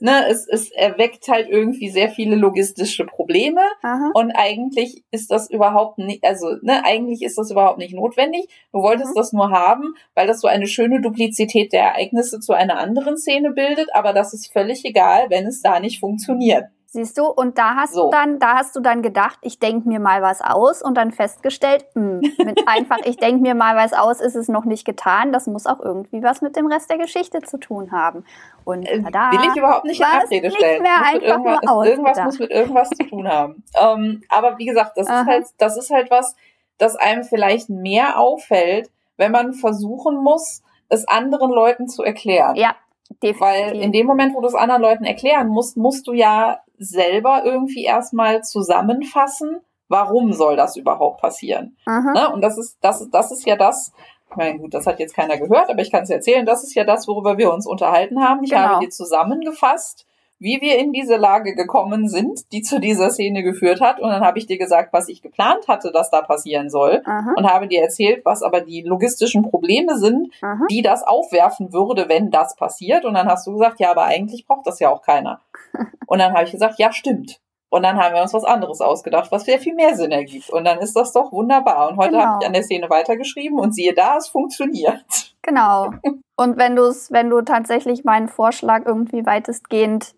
ne, 0.00 0.26
es, 0.30 0.48
es 0.48 0.70
erweckt 0.70 1.28
halt 1.28 1.50
irgendwie 1.50 1.90
sehr 1.90 2.08
viele 2.08 2.36
logistische 2.36 3.04
Probleme. 3.04 3.60
Aha. 3.82 4.12
Und 4.14 4.32
eigentlich 4.32 5.04
ist 5.10 5.30
das 5.30 5.50
überhaupt 5.50 5.98
nicht, 5.98 6.24
also, 6.24 6.56
ne, 6.62 6.82
eigentlich 6.86 7.20
ist 7.20 7.36
das 7.36 7.50
überhaupt 7.50 7.76
nicht 7.76 7.92
notwendig. 7.92 8.48
Du 8.72 8.80
wolltest 8.80 9.10
mhm. 9.10 9.18
das 9.18 9.34
nur 9.34 9.50
haben, 9.50 9.92
weil 10.14 10.26
das 10.26 10.40
so 10.40 10.48
eine 10.48 10.68
schöne 10.68 11.02
Duplizität 11.02 11.74
der 11.74 11.82
Ereignisse 11.82 12.40
zu 12.40 12.54
einer 12.54 12.78
anderen 12.78 13.18
Szene 13.18 13.50
bildet. 13.50 13.94
Aber 13.94 14.14
das 14.14 14.32
ist 14.32 14.50
völlig 14.50 14.86
egal, 14.86 15.26
wenn 15.28 15.46
es 15.46 15.60
da 15.60 15.80
nicht 15.80 16.00
funktioniert. 16.00 16.64
Siehst 16.90 17.18
du, 17.18 17.26
und 17.26 17.58
da 17.58 17.74
hast 17.74 17.92
so. 17.92 18.04
du 18.04 18.10
dann, 18.10 18.38
da 18.38 18.54
hast 18.54 18.74
du 18.74 18.80
dann 18.80 19.02
gedacht, 19.02 19.38
ich 19.42 19.58
denke 19.58 19.86
mir 19.86 20.00
mal 20.00 20.22
was 20.22 20.40
aus 20.40 20.80
und 20.80 20.94
dann 20.96 21.12
festgestellt, 21.12 21.84
mh, 21.92 22.20
hm, 22.22 22.46
mit 22.46 22.62
einfach, 22.66 22.96
ich 23.04 23.18
denke 23.18 23.42
mir 23.42 23.54
mal 23.54 23.76
was 23.76 23.92
aus, 23.92 24.22
ist 24.22 24.34
es 24.34 24.48
noch 24.48 24.64
nicht 24.64 24.86
getan. 24.86 25.30
Das 25.30 25.46
muss 25.46 25.66
auch 25.66 25.80
irgendwie 25.80 26.22
was 26.22 26.40
mit 26.40 26.56
dem 26.56 26.66
Rest 26.66 26.88
der 26.88 26.96
Geschichte 26.96 27.42
zu 27.42 27.58
tun 27.58 27.92
haben. 27.92 28.24
Und 28.64 28.84
äh, 28.84 29.02
tada, 29.02 29.32
will 29.32 29.50
ich 29.50 29.56
überhaupt 29.56 29.84
nicht 29.84 30.00
in 30.00 30.06
Abrede 30.06 30.50
stellen. 30.50 30.82
Mehr 30.82 31.02
einfach 31.04 31.84
irgendwas, 31.84 32.24
muss 32.24 32.38
mit 32.38 32.50
irgendwas 32.50 32.88
zu 32.88 33.06
tun 33.06 33.28
haben. 33.28 33.62
Ähm, 33.78 34.22
aber 34.30 34.58
wie 34.58 34.64
gesagt, 34.64 34.96
das 34.96 35.06
ist 35.06 35.26
halt, 35.26 35.46
das 35.58 35.76
ist 35.76 35.90
halt 35.90 36.10
was, 36.10 36.34
das 36.78 36.96
einem 36.96 37.22
vielleicht 37.22 37.68
mehr 37.68 38.18
auffällt, 38.18 38.90
wenn 39.18 39.30
man 39.30 39.52
versuchen 39.52 40.16
muss, 40.16 40.62
es 40.88 41.06
anderen 41.06 41.50
Leuten 41.50 41.86
zu 41.86 42.02
erklären. 42.02 42.56
Ja, 42.56 42.74
Definitiv. 43.22 43.40
Weil 43.40 43.80
in 43.80 43.92
dem 43.92 44.06
Moment, 44.06 44.34
wo 44.34 44.40
du 44.40 44.46
es 44.46 44.54
anderen 44.54 44.82
Leuten 44.82 45.04
erklären 45.04 45.48
musst, 45.48 45.76
musst 45.76 46.06
du 46.06 46.12
ja 46.12 46.60
selber 46.78 47.42
irgendwie 47.44 47.84
erstmal 47.84 48.42
zusammenfassen, 48.42 49.60
warum 49.88 50.32
soll 50.32 50.56
das 50.56 50.76
überhaupt 50.76 51.20
passieren. 51.20 51.76
Ne? 52.14 52.30
Und 52.32 52.42
das 52.42 52.58
ist, 52.58 52.78
das, 52.80 53.08
das 53.10 53.32
ist 53.32 53.46
ja 53.46 53.56
das, 53.56 53.92
ich 54.30 54.36
meine, 54.36 54.58
gut, 54.58 54.74
das 54.74 54.86
hat 54.86 55.00
jetzt 55.00 55.14
keiner 55.14 55.38
gehört, 55.38 55.70
aber 55.70 55.80
ich 55.80 55.90
kann 55.90 56.02
es 56.02 56.10
erzählen, 56.10 56.44
das 56.44 56.62
ist 56.62 56.74
ja 56.74 56.84
das, 56.84 57.08
worüber 57.08 57.38
wir 57.38 57.52
uns 57.52 57.66
unterhalten 57.66 58.22
haben. 58.22 58.44
Ich 58.44 58.50
genau. 58.50 58.62
habe 58.62 58.84
dir 58.84 58.90
zusammengefasst, 58.90 60.06
wie 60.38 60.60
wir 60.60 60.78
in 60.78 60.92
diese 60.92 61.16
Lage 61.16 61.54
gekommen 61.54 62.08
sind, 62.08 62.52
die 62.52 62.62
zu 62.62 62.80
dieser 62.80 63.10
Szene 63.10 63.42
geführt 63.42 63.80
hat. 63.80 64.00
Und 64.00 64.10
dann 64.10 64.22
habe 64.24 64.38
ich 64.38 64.46
dir 64.46 64.58
gesagt, 64.58 64.92
was 64.92 65.08
ich 65.08 65.22
geplant 65.22 65.66
hatte, 65.68 65.90
dass 65.92 66.10
da 66.10 66.22
passieren 66.22 66.70
soll. 66.70 67.02
Aha. 67.04 67.34
Und 67.36 67.50
habe 67.50 67.66
dir 67.66 67.82
erzählt, 67.82 68.24
was 68.24 68.42
aber 68.42 68.60
die 68.60 68.82
logistischen 68.82 69.42
Probleme 69.42 69.96
sind, 69.96 70.32
Aha. 70.42 70.66
die 70.70 70.82
das 70.82 71.02
aufwerfen 71.02 71.72
würde, 71.72 72.08
wenn 72.08 72.30
das 72.30 72.54
passiert. 72.56 73.04
Und 73.04 73.14
dann 73.14 73.28
hast 73.28 73.46
du 73.46 73.52
gesagt, 73.52 73.80
ja, 73.80 73.90
aber 73.90 74.04
eigentlich 74.04 74.46
braucht 74.46 74.66
das 74.66 74.78
ja 74.78 74.90
auch 74.90 75.02
keiner. 75.02 75.40
Und 76.06 76.18
dann 76.20 76.32
habe 76.32 76.44
ich 76.44 76.52
gesagt, 76.52 76.78
ja, 76.78 76.92
stimmt. 76.92 77.40
Und 77.70 77.82
dann 77.82 77.98
haben 77.98 78.14
wir 78.14 78.22
uns 78.22 78.32
was 78.32 78.44
anderes 78.44 78.80
ausgedacht, 78.80 79.30
was 79.30 79.44
sehr 79.44 79.58
viel 79.58 79.74
mehr 79.74 79.94
Sinn 79.94 80.10
ergibt. 80.10 80.48
Und 80.50 80.64
dann 80.64 80.78
ist 80.78 80.96
das 80.96 81.12
doch 81.12 81.32
wunderbar. 81.32 81.90
Und 81.90 81.98
heute 81.98 82.12
genau. 82.12 82.24
habe 82.24 82.38
ich 82.40 82.46
an 82.46 82.54
der 82.54 82.62
Szene 82.62 82.88
weitergeschrieben 82.88 83.58
und 83.58 83.74
siehe 83.74 83.92
da, 83.92 84.16
es 84.16 84.28
funktioniert. 84.28 85.04
Genau. 85.42 85.90
Und 86.40 86.56
wenn 86.56 86.76
du 86.76 86.84
es, 86.84 87.10
wenn 87.10 87.30
du 87.30 87.40
tatsächlich 87.40 88.04
meinen 88.04 88.28
Vorschlag 88.28 88.86
irgendwie 88.86 89.26
weitestgehend 89.26 90.14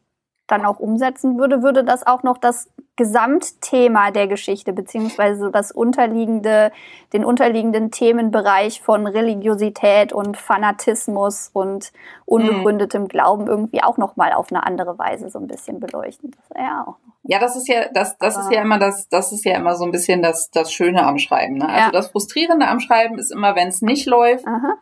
dann 0.50 0.66
auch 0.66 0.78
umsetzen 0.78 1.38
würde, 1.38 1.62
würde 1.62 1.84
das 1.84 2.06
auch 2.06 2.22
noch 2.22 2.38
das 2.38 2.68
Gesamtthema 2.96 4.10
der 4.10 4.28
Geschichte 4.28 4.74
beziehungsweise 4.74 5.50
das 5.50 5.72
unterliegende, 5.72 6.70
den 7.14 7.24
unterliegenden 7.24 7.90
Themenbereich 7.90 8.82
von 8.82 9.06
Religiosität 9.06 10.12
und 10.12 10.36
Fanatismus 10.36 11.48
und 11.54 11.92
unbegründetem 12.26 13.08
Glauben 13.08 13.46
irgendwie 13.46 13.82
auch 13.82 13.96
noch 13.96 14.16
mal 14.16 14.34
auf 14.34 14.52
eine 14.52 14.66
andere 14.66 14.98
Weise 14.98 15.30
so 15.30 15.38
ein 15.38 15.46
bisschen 15.46 15.80
beleuchten. 15.80 16.36
Ja 16.54 16.84
auch. 16.86 16.96
Ja, 17.22 17.38
das 17.38 17.56
ist 17.56 17.68
ja 17.68 17.88
das 17.94 18.18
das 18.18 18.36
ist 18.36 18.52
ja 18.52 18.60
immer 18.60 18.78
das 18.78 19.08
das 19.08 19.32
ist 19.32 19.44
ja 19.46 19.56
immer 19.56 19.76
so 19.76 19.84
ein 19.84 19.92
bisschen 19.92 20.20
das 20.20 20.50
das 20.50 20.70
Schöne 20.70 21.06
am 21.06 21.18
Schreiben. 21.18 21.54
Ne? 21.54 21.68
Also 21.68 21.80
ja. 21.80 21.90
das 21.90 22.08
Frustrierende 22.08 22.66
am 22.66 22.80
Schreiben 22.80 23.18
ist 23.18 23.32
immer, 23.32 23.56
wenn 23.56 23.68
es 23.68 23.80
nicht 23.80 24.06
läuft. 24.06 24.46
Aha 24.46 24.76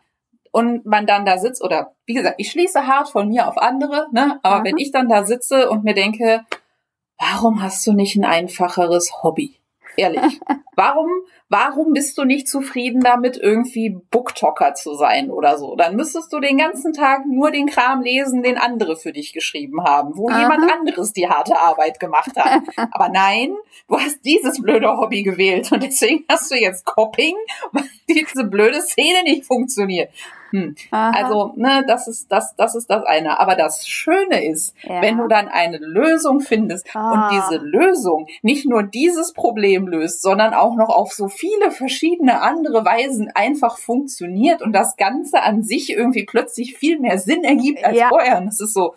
und 0.51 0.85
man 0.85 1.05
dann 1.05 1.25
da 1.25 1.37
sitzt, 1.37 1.63
oder 1.63 1.95
wie 2.05 2.13
gesagt, 2.13 2.35
ich 2.37 2.51
schließe 2.51 2.87
hart 2.87 3.09
von 3.09 3.29
mir 3.29 3.47
auf 3.47 3.57
andere, 3.57 4.07
ne? 4.11 4.39
aber 4.43 4.57
Aha. 4.57 4.63
wenn 4.63 4.77
ich 4.77 4.91
dann 4.91 5.09
da 5.09 5.25
sitze 5.25 5.69
und 5.69 5.83
mir 5.83 5.93
denke, 5.93 6.45
warum 7.17 7.61
hast 7.61 7.85
du 7.85 7.93
nicht 7.93 8.15
ein 8.15 8.25
einfacheres 8.25 9.23
Hobby? 9.23 9.59
Ehrlich. 9.95 10.39
warum, 10.75 11.09
warum 11.49 11.93
bist 11.93 12.17
du 12.17 12.23
nicht 12.23 12.47
zufrieden 12.47 13.01
damit, 13.01 13.37
irgendwie 13.37 13.97
Booktalker 14.11 14.75
zu 14.75 14.93
sein 14.93 15.31
oder 15.31 15.57
so? 15.57 15.75
Dann 15.75 15.95
müsstest 15.95 16.31
du 16.31 16.39
den 16.39 16.57
ganzen 16.57 16.93
Tag 16.93 17.25
nur 17.25 17.51
den 17.51 17.67
Kram 17.67 18.01
lesen, 18.01 18.43
den 18.43 18.57
andere 18.57 18.95
für 18.95 19.11
dich 19.11 19.33
geschrieben 19.33 19.83
haben, 19.83 20.15
wo 20.15 20.29
Aha. 20.29 20.41
jemand 20.41 20.71
anderes 20.71 21.11
die 21.11 21.27
harte 21.27 21.59
Arbeit 21.59 21.99
gemacht 21.99 22.31
hat. 22.37 22.61
Aber 22.91 23.09
nein, 23.09 23.55
du 23.87 23.99
hast 23.99 24.23
dieses 24.23 24.61
blöde 24.61 24.95
Hobby 24.95 25.23
gewählt 25.23 25.71
und 25.71 25.83
deswegen 25.83 26.23
hast 26.29 26.51
du 26.51 26.55
jetzt 26.55 26.85
Coping, 26.85 27.35
weil 27.71 27.89
diese 28.07 28.43
blöde 28.45 28.81
Szene 28.81 29.23
nicht 29.23 29.45
funktioniert. 29.45 30.11
Hm. 30.51 30.75
Also, 30.91 31.53
ne, 31.55 31.83
das 31.87 32.07
ist 32.07 32.31
das, 32.31 32.55
das 32.55 32.75
ist 32.75 32.89
das 32.89 33.03
eine. 33.05 33.39
Aber 33.39 33.55
das 33.55 33.87
Schöne 33.87 34.45
ist, 34.45 34.75
ja. 34.83 35.01
wenn 35.01 35.17
du 35.17 35.27
dann 35.27 35.47
eine 35.47 35.77
Lösung 35.77 36.39
findest 36.39 36.87
ah. 36.95 37.11
und 37.11 37.31
diese 37.37 37.61
Lösung 37.63 38.27
nicht 38.41 38.67
nur 38.67 38.83
dieses 38.83 39.33
Problem 39.33 39.87
löst, 39.87 40.21
sondern 40.21 40.53
auch 40.53 40.75
noch 40.75 40.89
auf 40.89 41.13
so 41.13 41.27
viele 41.39 41.71
verschiedene 41.71 42.41
andere 42.41 42.83
Weisen 42.83 43.31
einfach 43.33 43.77
funktioniert 43.77 44.61
und 44.61 44.73
das 44.73 44.97
Ganze 44.97 45.41
an 45.41 45.63
sich 45.63 45.89
irgendwie 45.91 46.25
plötzlich 46.25 46.77
viel 46.77 46.99
mehr 46.99 47.17
Sinn 47.17 47.45
ergibt 47.45 47.83
als 47.83 47.97
ja. 47.97 48.09
vorher. 48.09 48.39
Und 48.39 48.49
es 48.49 48.59
ist 48.59 48.73
so, 48.73 48.93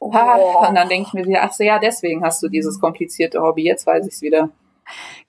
oh. 0.00 0.06
und 0.08 0.74
dann 0.74 0.88
denke 0.88 1.06
ich 1.08 1.14
mir 1.14 1.26
wieder, 1.26 1.44
ach 1.44 1.52
so, 1.52 1.62
ja, 1.62 1.78
deswegen 1.78 2.24
hast 2.24 2.42
du 2.42 2.48
dieses 2.48 2.80
komplizierte 2.80 3.40
Hobby. 3.40 3.62
Jetzt 3.62 3.86
weiß 3.86 4.04
ich 4.06 4.14
es 4.14 4.22
wieder. 4.22 4.50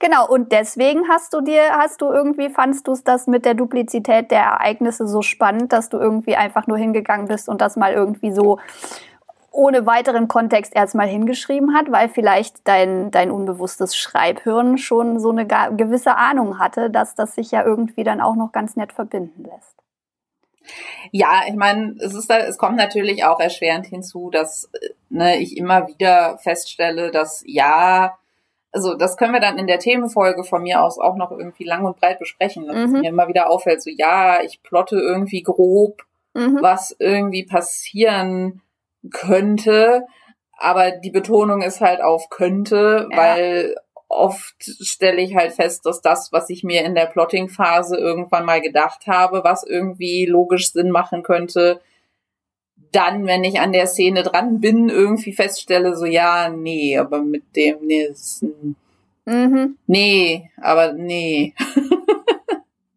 Genau, 0.00 0.28
und 0.28 0.52
deswegen 0.52 1.08
hast 1.08 1.32
du 1.34 1.40
dir, 1.40 1.72
hast 1.72 2.00
du 2.00 2.06
irgendwie, 2.06 2.48
fandst 2.48 2.86
du 2.86 2.92
es 2.92 3.02
das 3.02 3.26
mit 3.26 3.44
der 3.44 3.54
Duplizität 3.54 4.30
der 4.30 4.40
Ereignisse 4.40 5.06
so 5.08 5.22
spannend, 5.22 5.72
dass 5.72 5.88
du 5.88 5.98
irgendwie 5.98 6.36
einfach 6.36 6.66
nur 6.66 6.78
hingegangen 6.78 7.26
bist 7.26 7.48
und 7.48 7.60
das 7.60 7.76
mal 7.76 7.92
irgendwie 7.92 8.32
so 8.32 8.58
ohne 9.58 9.86
weiteren 9.86 10.28
Kontext 10.28 10.74
erstmal 10.74 11.08
hingeschrieben 11.08 11.74
hat, 11.74 11.90
weil 11.90 12.08
vielleicht 12.08 12.66
dein, 12.68 13.10
dein 13.10 13.32
unbewusstes 13.32 13.96
Schreibhirn 13.96 14.78
schon 14.78 15.18
so 15.18 15.30
eine 15.30 15.46
gewisse 15.46 16.16
Ahnung 16.16 16.60
hatte, 16.60 16.90
dass 16.90 17.16
das 17.16 17.34
sich 17.34 17.50
ja 17.50 17.64
irgendwie 17.64 18.04
dann 18.04 18.20
auch 18.20 18.36
noch 18.36 18.52
ganz 18.52 18.76
nett 18.76 18.92
verbinden 18.92 19.42
lässt. 19.42 19.74
Ja, 21.10 21.40
ich 21.48 21.56
meine, 21.56 21.96
es 21.98 22.14
ist, 22.14 22.30
es 22.30 22.56
kommt 22.56 22.76
natürlich 22.76 23.24
auch 23.24 23.40
erschwerend 23.40 23.86
hinzu, 23.86 24.30
dass 24.30 24.70
ne, 25.08 25.38
ich 25.38 25.56
immer 25.56 25.88
wieder 25.88 26.38
feststelle, 26.38 27.10
dass 27.10 27.42
ja, 27.44 28.16
also 28.70 28.94
das 28.94 29.16
können 29.16 29.32
wir 29.32 29.40
dann 29.40 29.58
in 29.58 29.66
der 29.66 29.80
Themenfolge 29.80 30.44
von 30.44 30.62
mir 30.62 30.82
aus 30.82 31.00
auch 31.00 31.16
noch 31.16 31.32
irgendwie 31.32 31.64
lang 31.64 31.84
und 31.84 31.96
breit 31.96 32.20
besprechen, 32.20 32.68
dass 32.68 32.76
mhm. 32.76 33.00
mir 33.00 33.08
immer 33.08 33.26
wieder 33.26 33.50
auffällt, 33.50 33.82
so 33.82 33.90
ja, 33.90 34.40
ich 34.40 34.62
plotte 34.62 34.96
irgendwie 35.00 35.42
grob, 35.42 36.02
mhm. 36.34 36.58
was 36.60 36.94
irgendwie 37.00 37.44
passieren 37.44 38.62
könnte, 39.10 40.06
aber 40.58 40.90
die 40.90 41.10
Betonung 41.10 41.62
ist 41.62 41.80
halt 41.80 42.00
auf 42.00 42.28
könnte, 42.30 43.08
ja. 43.10 43.16
weil 43.16 43.76
oft 44.08 44.56
stelle 44.80 45.20
ich 45.20 45.36
halt 45.36 45.52
fest, 45.52 45.84
dass 45.86 46.00
das, 46.00 46.32
was 46.32 46.50
ich 46.50 46.64
mir 46.64 46.84
in 46.84 46.94
der 46.94 47.06
Plotting-Phase 47.06 47.96
irgendwann 47.96 48.44
mal 48.44 48.60
gedacht 48.60 49.06
habe, 49.06 49.42
was 49.44 49.64
irgendwie 49.64 50.26
logisch 50.26 50.72
Sinn 50.72 50.90
machen 50.90 51.22
könnte, 51.22 51.80
dann, 52.92 53.26
wenn 53.26 53.44
ich 53.44 53.60
an 53.60 53.72
der 53.72 53.86
Szene 53.86 54.22
dran 54.22 54.60
bin, 54.60 54.88
irgendwie 54.88 55.32
feststelle, 55.32 55.94
so 55.94 56.06
ja, 56.06 56.48
nee, 56.48 56.96
aber 56.96 57.22
mit 57.22 57.54
dem, 57.54 57.78
nee, 57.82 58.08
mhm. 59.26 59.76
nee, 59.86 60.50
aber 60.60 60.94
nee. 60.94 61.54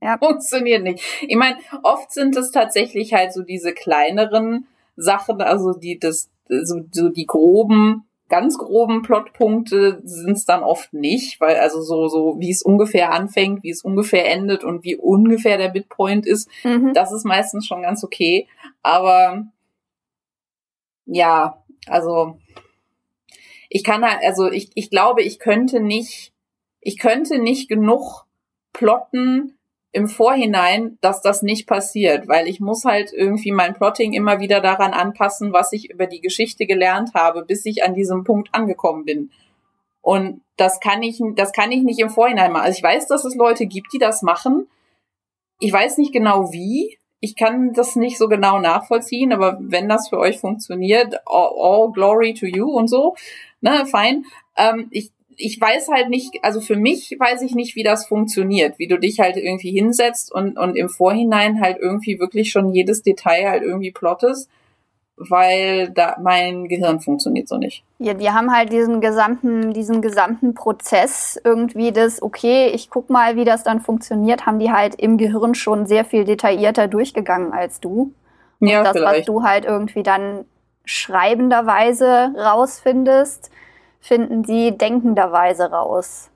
ja. 0.02 0.18
Funktioniert 0.24 0.84
nicht. 0.84 1.04
Ich 1.28 1.36
meine, 1.36 1.58
oft 1.84 2.12
sind 2.12 2.38
es 2.38 2.52
tatsächlich 2.52 3.14
halt 3.14 3.34
so 3.34 3.44
diese 3.44 3.74
kleineren 3.74 4.68
Sachen, 5.02 5.42
also 5.42 5.74
die 5.74 6.00
das 6.00 6.30
so, 6.48 6.82
so 6.92 7.10
die 7.10 7.26
groben 7.26 8.06
ganz 8.32 8.58
groben 8.58 9.02
Plotpunkte 9.02 10.00
sind 10.06 10.38
es 10.38 10.46
dann 10.46 10.64
oft 10.64 10.94
nicht, 10.94 11.42
weil 11.42 11.58
also 11.58 11.82
so 11.82 12.08
so 12.08 12.40
wie 12.40 12.50
es 12.50 12.62
ungefähr 12.62 13.12
anfängt, 13.12 13.62
wie 13.62 13.72
es 13.72 13.84
ungefähr 13.84 14.32
endet 14.32 14.64
und 14.64 14.86
wie 14.86 14.96
ungefähr 14.96 15.58
der 15.58 15.68
Bitpoint 15.68 16.26
ist, 16.26 16.50
mhm. 16.64 16.94
das 16.94 17.12
ist 17.12 17.26
meistens 17.26 17.68
schon 17.68 17.82
ganz 17.82 18.06
okay, 18.06 18.48
aber 18.82 19.48
ja, 21.06 21.62
also 21.88 22.38
ich 23.68 23.84
kann 23.84 24.04
halt, 24.04 24.24
also 24.24 24.50
ich 24.50 24.72
ich 24.76 24.90
glaube, 24.90 25.24
ich 25.24 25.38
könnte 25.38 25.82
nicht 25.82 26.32
ich 26.80 26.98
könnte 26.98 27.38
nicht 27.38 27.68
genug 27.68 28.26
plotten, 28.72 29.58
im 29.94 30.08
Vorhinein, 30.08 30.98
dass 31.02 31.22
das 31.22 31.42
nicht 31.42 31.68
passiert, 31.68 32.28
weil 32.28 32.48
ich 32.48 32.60
muss 32.60 32.86
halt 32.86 33.12
irgendwie 33.12 33.52
mein 33.52 33.74
Plotting 33.74 34.14
immer 34.14 34.40
wieder 34.40 34.62
daran 34.62 34.94
anpassen, 34.94 35.52
was 35.52 35.74
ich 35.74 35.90
über 35.90 36.08
die 36.08 36.22
Geschichte 36.22 36.66
gelernt 36.66 37.14
habe, 37.14 37.44
bis 37.44 37.66
ich 37.66 37.84
an 37.84 37.94
diesem 37.94 38.24
Punkt 38.24 38.50
angekommen 38.54 39.04
bin. 39.04 39.32
Und 40.02 40.42
das 40.56 40.80
kann 40.80 41.04
ich, 41.04 41.22
das 41.36 41.52
kann 41.52 41.72
ich 41.72 41.84
nicht 41.84 42.00
im 42.00 42.10
Vorhinein 42.10 42.52
machen. 42.52 42.66
Also 42.66 42.78
ich 42.78 42.84
weiß, 42.84 43.08
dass 43.08 43.26
es 43.26 43.36
Leute 43.36 43.66
gibt, 43.66 43.92
die 43.94 44.00
das 44.00 44.22
machen. 44.22 44.68
Ich 45.60 45.74
weiß 45.74 45.98
nicht 45.98 46.14
genau 46.14 46.52
wie. 46.54 46.98
Ich 47.20 47.36
kann 47.36 47.74
das 47.74 47.96
nicht 47.96 48.18
so 48.18 48.28
genau 48.28 48.60
nachvollziehen, 48.60 49.32
aber 49.32 49.58
wenn 49.62 49.88
das 49.88 50.10
für 50.10 50.18
euch 50.18 50.40
funktioniert, 50.40 51.16
all, 51.28 51.52
all 51.56 51.92
glory 51.92 52.34
to 52.34 52.48
you 52.48 52.68
und 52.68 52.88
so, 52.88 53.16
ne, 53.60 53.86
fein. 53.86 54.26
Ähm, 54.58 54.88
ich 54.90 55.12
ich 55.42 55.60
weiß 55.60 55.90
halt 55.90 56.10
nicht, 56.10 56.44
also 56.44 56.62
für 56.62 56.76
mich 56.76 57.16
weiß 57.18 57.42
ich 57.42 57.56
nicht, 57.56 57.76
wie 57.76 57.84
das 57.84 58.08
funktioniert, 58.08 58.80
wie 58.80 58.88
du 58.88 58.98
dich 58.98 59.20
halt 59.20 59.38
irgendwie 59.38 59.72
hinsetzt 59.72 60.34
und, 60.34 60.58
und 60.58 60.76
im 60.76 60.90
Vorhinein 60.90 61.62
halt 61.62 61.78
irgendwie 61.80 62.20
wirklich 62.20 62.52
schon 62.52 62.74
jedes 62.74 63.04
Detail 63.04 63.50
halt 63.50 63.64
irgendwie 63.64 63.92
plottest, 63.92 64.50
weil 65.18 65.90
da 65.90 66.18
mein 66.22 66.68
Gehirn 66.68 67.00
funktioniert 67.00 67.48
so 67.48 67.58
nicht. 67.58 67.84
Ja, 68.00 68.14
die 68.14 68.30
haben 68.30 68.52
halt 68.52 68.72
diesen 68.72 69.02
gesamten, 69.02 69.74
diesen 69.74 70.02
gesamten 70.02 70.54
Prozess 70.54 71.40
irgendwie 71.44 71.92
das, 71.92 72.22
okay, 72.22 72.68
ich 72.74 72.90
guck 72.90 73.10
mal, 73.10 73.36
wie 73.36 73.46
das 73.46 73.64
dann 73.64 73.82
funktioniert, 73.82 74.46
haben 74.46 74.60
die 74.60 74.72
halt 74.72 74.96
im 74.96 75.18
Gehirn 75.18 75.54
schon 75.54 75.86
sehr 75.86 76.06
viel 76.06 76.26
detaillierter 76.26 76.88
durchgegangen 76.88 77.54
als 77.54 77.80
du. 77.80 78.14
Und 78.60 78.68
ja, 78.68 78.84
das, 78.84 78.94
vielleicht. 78.94 79.20
was 79.20 79.26
du 79.26 79.44
halt 79.44 79.66
irgendwie 79.66 80.04
dann 80.04 80.46
schreibenderweise 80.86 82.34
rausfindest, 82.36 83.51
finden 84.02 84.44
sie 84.44 84.78
denkenderweise 84.78 85.72
raus. 85.72 86.30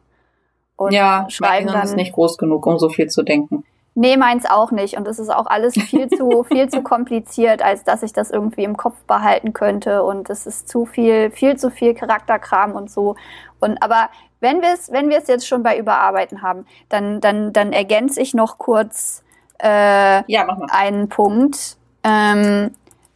Und 0.78 0.93
ja, 0.93 1.25
schreiben 1.30 1.67
dann, 1.67 1.84
ist 1.84 1.95
nicht 1.95 2.13
groß 2.13 2.38
genug, 2.38 2.65
um 2.65 2.80
so 2.80 2.89
viel 2.89 3.08
zu 3.08 3.23
denken. 3.23 3.63
Nee, 3.97 4.17
meins 4.17 4.45
auch 4.45 4.71
nicht. 4.71 4.97
Und 4.97 5.08
es 5.08 5.19
ist 5.19 5.30
auch 5.30 5.45
alles 5.47 5.73
viel 5.73 6.10
zu, 6.10 6.43
viel 6.47 6.67
zu 6.69 6.84
kompliziert, 6.84 7.62
als 7.62 7.86
dass 7.86 8.04
ich 8.04 8.12
das 8.12 8.30
irgendwie 8.30 8.65
im 8.65 8.75
Kopf 8.75 8.95
behalten 9.08 9.54
könnte. 9.54 10.04
Und 10.04 10.30
es 10.30 10.45
ist 10.45 10.67
zu 10.67 10.86
viel, 10.86 11.32
viel 11.32 11.56
zu 11.56 11.71
viel 11.71 11.93
Charakterkram 11.93 12.73
und 12.73 12.91
so. 12.91 13.15
Und 13.60 13.82
aber 13.82 14.10
wenn 14.41 14.62
wir 14.62 14.73
es, 14.73 14.91
wenn 14.91 15.10
wir 15.10 15.17
es 15.17 15.28
jetzt 15.28 15.47
schon 15.47 15.63
bei 15.63 15.78
Überarbeiten 15.78 16.41
haben, 16.41 16.65
dann, 16.89 17.21
dann, 17.21 17.54
dann 17.54 17.71
ergänze 17.71 18.21
ich 18.21 18.34
noch 18.34 18.58
kurz 18.58 19.23
äh, 19.60 20.30
ja, 20.32 20.47
einen 20.69 21.08
Punkt, 21.08 21.78
ähm, 22.04 22.75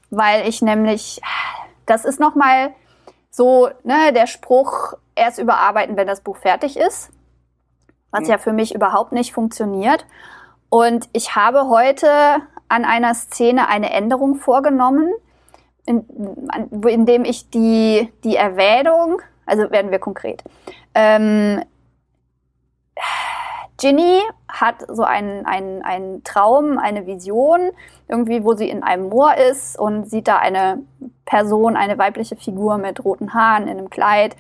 weil 0.10 0.48
ich 0.48 0.62
nämlich, 0.62 1.22
das 1.86 2.06
ist 2.06 2.22
noch 2.22 2.36
mal 2.36 2.72
so, 3.30 3.70
ne, 3.84 4.12
der 4.14 4.28
Spruch, 4.28 4.94
erst 5.16 5.40
überarbeiten, 5.40 5.98
wenn 5.98 6.08
das 6.08 6.22
Buch 6.22 6.38
fertig 6.38 6.78
ist, 6.78 7.12
was 8.12 8.24
mhm. 8.24 8.30
ja 8.30 8.38
für 8.38 8.54
mich 8.54 8.74
überhaupt 8.74 9.12
nicht 9.12 9.34
funktioniert. 9.34 10.06
Und 10.70 11.10
ich 11.14 11.36
habe 11.36 11.68
heute 11.68 12.10
an 12.70 12.86
einer 12.86 13.14
Szene 13.16 13.68
eine 13.68 13.92
Änderung 13.92 14.36
vorgenommen, 14.36 15.12
in, 15.86 16.06
indem 16.88 17.26
ich 17.26 17.50
die, 17.50 18.12
die 18.24 18.36
Erwähnung, 18.36 19.22
also 19.46 19.72
werden 19.72 19.92
wir 19.92 20.00
konkret, 20.00 20.44
ähm, 20.94 21.64
Ginny 23.80 24.22
hat 24.50 24.86
so 24.90 25.04
einen, 25.04 25.46
einen, 25.46 25.82
einen 25.84 26.24
Traum, 26.26 26.78
eine 26.78 27.08
Vision, 27.08 27.72
irgendwie, 28.10 28.44
wo 28.44 28.54
sie 28.54 28.70
in 28.70 28.84
einem 28.84 29.08
Moor 29.08 29.36
ist 29.36 29.80
und 29.80 30.10
sieht 30.10 30.28
da 30.28 30.38
eine 30.38 30.84
Person, 31.26 31.78
eine 31.78 31.98
weibliche 31.98 32.36
Figur 32.36 32.78
mit 32.78 33.04
roten 33.06 33.34
Haaren 33.34 33.64
in 33.64 33.78
einem 33.78 33.90
Kleid, 33.90 34.36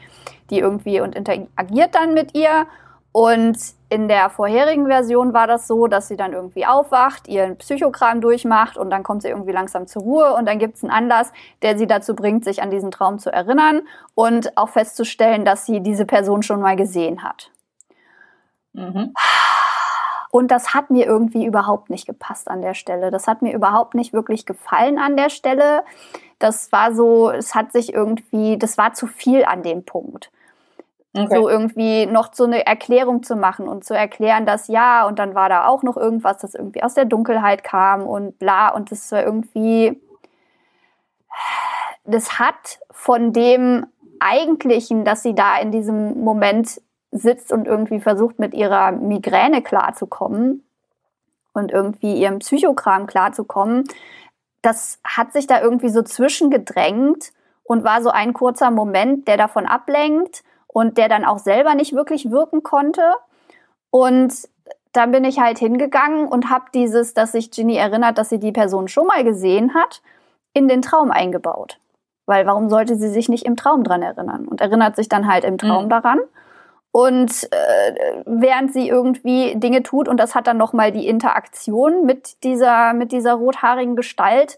die 0.49 0.59
irgendwie 0.59 0.99
und 0.99 1.15
interagiert 1.15 1.95
dann 1.95 2.13
mit 2.13 2.35
ihr. 2.35 2.65
Und 3.11 3.57
in 3.87 4.07
der 4.07 4.29
vorherigen 4.29 4.87
Version 4.87 5.33
war 5.33 5.47
das 5.47 5.67
so, 5.67 5.87
dass 5.87 6.09
sie 6.09 6.17
dann 6.17 6.33
irgendwie 6.33 6.65
aufwacht, 6.65 7.27
ihren 7.27 7.57
Psychokram 7.57 8.21
durchmacht 8.21 8.77
und 8.77 8.89
dann 8.89 9.03
kommt 9.03 9.21
sie 9.21 9.29
irgendwie 9.29 9.51
langsam 9.51 9.87
zur 9.87 10.03
Ruhe 10.03 10.33
und 10.33 10.45
dann 10.45 10.59
gibt 10.59 10.75
es 10.75 10.83
einen 10.83 10.91
Anlass, 10.91 11.31
der 11.61 11.77
sie 11.77 11.87
dazu 11.87 12.13
bringt, 12.13 12.43
sich 12.43 12.61
an 12.61 12.71
diesen 12.71 12.91
Traum 12.91 13.19
zu 13.19 13.31
erinnern 13.31 13.81
und 14.15 14.57
auch 14.57 14.69
festzustellen, 14.69 15.45
dass 15.45 15.65
sie 15.65 15.79
diese 15.79 16.05
Person 16.05 16.43
schon 16.43 16.61
mal 16.61 16.75
gesehen 16.75 17.23
hat. 17.23 17.51
Mhm. 18.79 19.13
Und 20.31 20.51
das 20.51 20.73
hat 20.73 20.91
mir 20.91 21.05
irgendwie 21.05 21.45
überhaupt 21.45 21.89
nicht 21.89 22.05
gepasst 22.05 22.49
an 22.49 22.61
der 22.61 22.75
Stelle. 22.75 23.09
Das 23.09 23.27
hat 23.27 23.41
mir 23.41 23.53
überhaupt 23.53 23.95
nicht 23.95 24.13
wirklich 24.13 24.45
gefallen 24.45 24.99
an 24.99 25.17
der 25.17 25.29
Stelle. 25.29 25.83
Das 26.37 26.71
war 26.71 26.93
so, 26.93 27.31
es 27.31 27.55
hat 27.55 27.71
sich 27.71 27.93
irgendwie, 27.93 28.57
das 28.57 28.77
war 28.77 28.93
zu 28.93 29.07
viel 29.07 29.43
an 29.43 29.63
dem 29.63 29.83
Punkt. 29.85 30.31
Okay. 31.15 31.35
So 31.35 31.49
irgendwie 31.49 32.05
noch 32.05 32.33
so 32.33 32.43
eine 32.43 32.67
Erklärung 32.67 33.23
zu 33.23 33.35
machen 33.35 33.67
und 33.67 33.83
zu 33.83 33.95
erklären, 33.95 34.45
dass 34.45 34.67
ja, 34.67 35.07
und 35.07 35.17
dann 35.17 35.33
war 35.33 35.49
da 35.49 35.65
auch 35.65 35.81
noch 35.81 35.97
irgendwas, 35.97 36.37
das 36.37 36.53
irgendwie 36.53 36.83
aus 36.83 36.93
der 36.93 37.05
Dunkelheit 37.05 37.63
kam 37.63 38.03
und 38.03 38.37
bla, 38.37 38.69
und 38.69 38.91
das 38.91 39.11
war 39.11 39.23
irgendwie, 39.23 39.99
das 42.05 42.37
hat 42.37 42.79
von 42.91 43.33
dem 43.33 43.87
eigentlichen, 44.19 45.03
dass 45.03 45.23
sie 45.23 45.33
da 45.33 45.57
in 45.57 45.71
diesem 45.71 46.23
Moment 46.23 46.79
sitzt 47.11 47.51
und 47.51 47.67
irgendwie 47.67 47.99
versucht, 47.99 48.39
mit 48.39 48.53
ihrer 48.53 48.91
Migräne 48.91 49.61
klarzukommen 49.61 50.63
und 51.53 51.71
irgendwie 51.71 52.19
ihrem 52.19 52.39
Psychokram 52.39 53.07
klarzukommen, 53.07 53.85
das 54.61 54.99
hat 55.03 55.33
sich 55.33 55.47
da 55.47 55.61
irgendwie 55.61 55.89
so 55.89 56.01
zwischengedrängt 56.01 57.31
und 57.63 57.83
war 57.83 58.01
so 58.01 58.09
ein 58.09 58.33
kurzer 58.33 58.71
Moment, 58.71 59.27
der 59.27 59.37
davon 59.37 59.65
ablenkt 59.65 60.43
und 60.67 60.97
der 60.97 61.07
dann 61.07 61.25
auch 61.25 61.39
selber 61.39 61.75
nicht 61.75 61.93
wirklich 61.93 62.29
wirken 62.29 62.63
konnte. 62.63 63.13
Und 63.89 64.33
dann 64.91 65.11
bin 65.11 65.23
ich 65.23 65.39
halt 65.39 65.59
hingegangen 65.59 66.27
und 66.27 66.49
habe 66.49 66.65
dieses, 66.73 67.13
dass 67.13 67.31
sich 67.31 67.51
Ginny 67.51 67.75
erinnert, 67.75 68.17
dass 68.17 68.29
sie 68.29 68.39
die 68.39 68.51
Person 68.51 68.87
schon 68.87 69.07
mal 69.07 69.23
gesehen 69.23 69.73
hat, 69.73 70.01
in 70.53 70.67
den 70.67 70.81
Traum 70.81 71.11
eingebaut. 71.11 71.79
Weil 72.25 72.45
warum 72.45 72.69
sollte 72.69 72.95
sie 72.95 73.09
sich 73.09 73.29
nicht 73.29 73.45
im 73.45 73.55
Traum 73.55 73.83
dran 73.83 74.01
erinnern? 74.01 74.47
Und 74.47 74.61
erinnert 74.61 74.95
sich 74.95 75.09
dann 75.09 75.31
halt 75.31 75.43
im 75.43 75.57
Traum 75.57 75.85
mhm. 75.85 75.89
daran. 75.89 76.19
Und 76.91 77.47
äh, 77.51 78.23
während 78.25 78.73
sie 78.73 78.87
irgendwie 78.87 79.55
Dinge 79.55 79.83
tut, 79.83 80.07
und 80.07 80.17
das 80.17 80.33
hat 80.33 80.47
dann 80.47 80.57
nochmal 80.57 80.91
die 80.91 81.07
Interaktion 81.07 82.05
mit 82.05 82.43
dieser, 82.43 82.93
mit 82.93 83.11
dieser 83.11 83.33
rothaarigen 83.33 83.95
Gestalt 83.95 84.57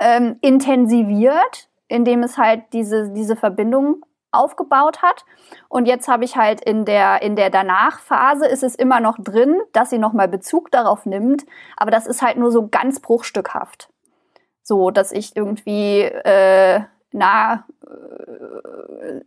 ähm, 0.00 0.38
intensiviert, 0.40 1.68
indem 1.86 2.22
es 2.22 2.36
halt 2.36 2.64
diese, 2.72 3.10
diese 3.10 3.36
Verbindung 3.36 4.04
aufgebaut 4.30 5.02
hat. 5.02 5.24
Und 5.68 5.86
jetzt 5.86 6.08
habe 6.08 6.24
ich 6.24 6.36
halt 6.36 6.60
in 6.60 6.84
der, 6.84 7.22
in 7.22 7.36
der 7.36 7.50
Danach-Phase 7.50 8.46
ist 8.46 8.62
es 8.62 8.74
immer 8.74 9.00
noch 9.00 9.16
drin, 9.18 9.60
dass 9.72 9.90
sie 9.90 9.98
nochmal 9.98 10.28
Bezug 10.28 10.70
darauf 10.70 11.06
nimmt. 11.06 11.46
Aber 11.76 11.90
das 11.90 12.06
ist 12.06 12.22
halt 12.22 12.36
nur 12.36 12.50
so 12.50 12.68
ganz 12.68 13.00
bruchstückhaft. 13.00 13.88
So, 14.62 14.90
dass 14.90 15.12
ich 15.12 15.34
irgendwie, 15.34 16.02
äh, 16.02 16.80
na, 17.12 17.64
äh, 17.86 19.20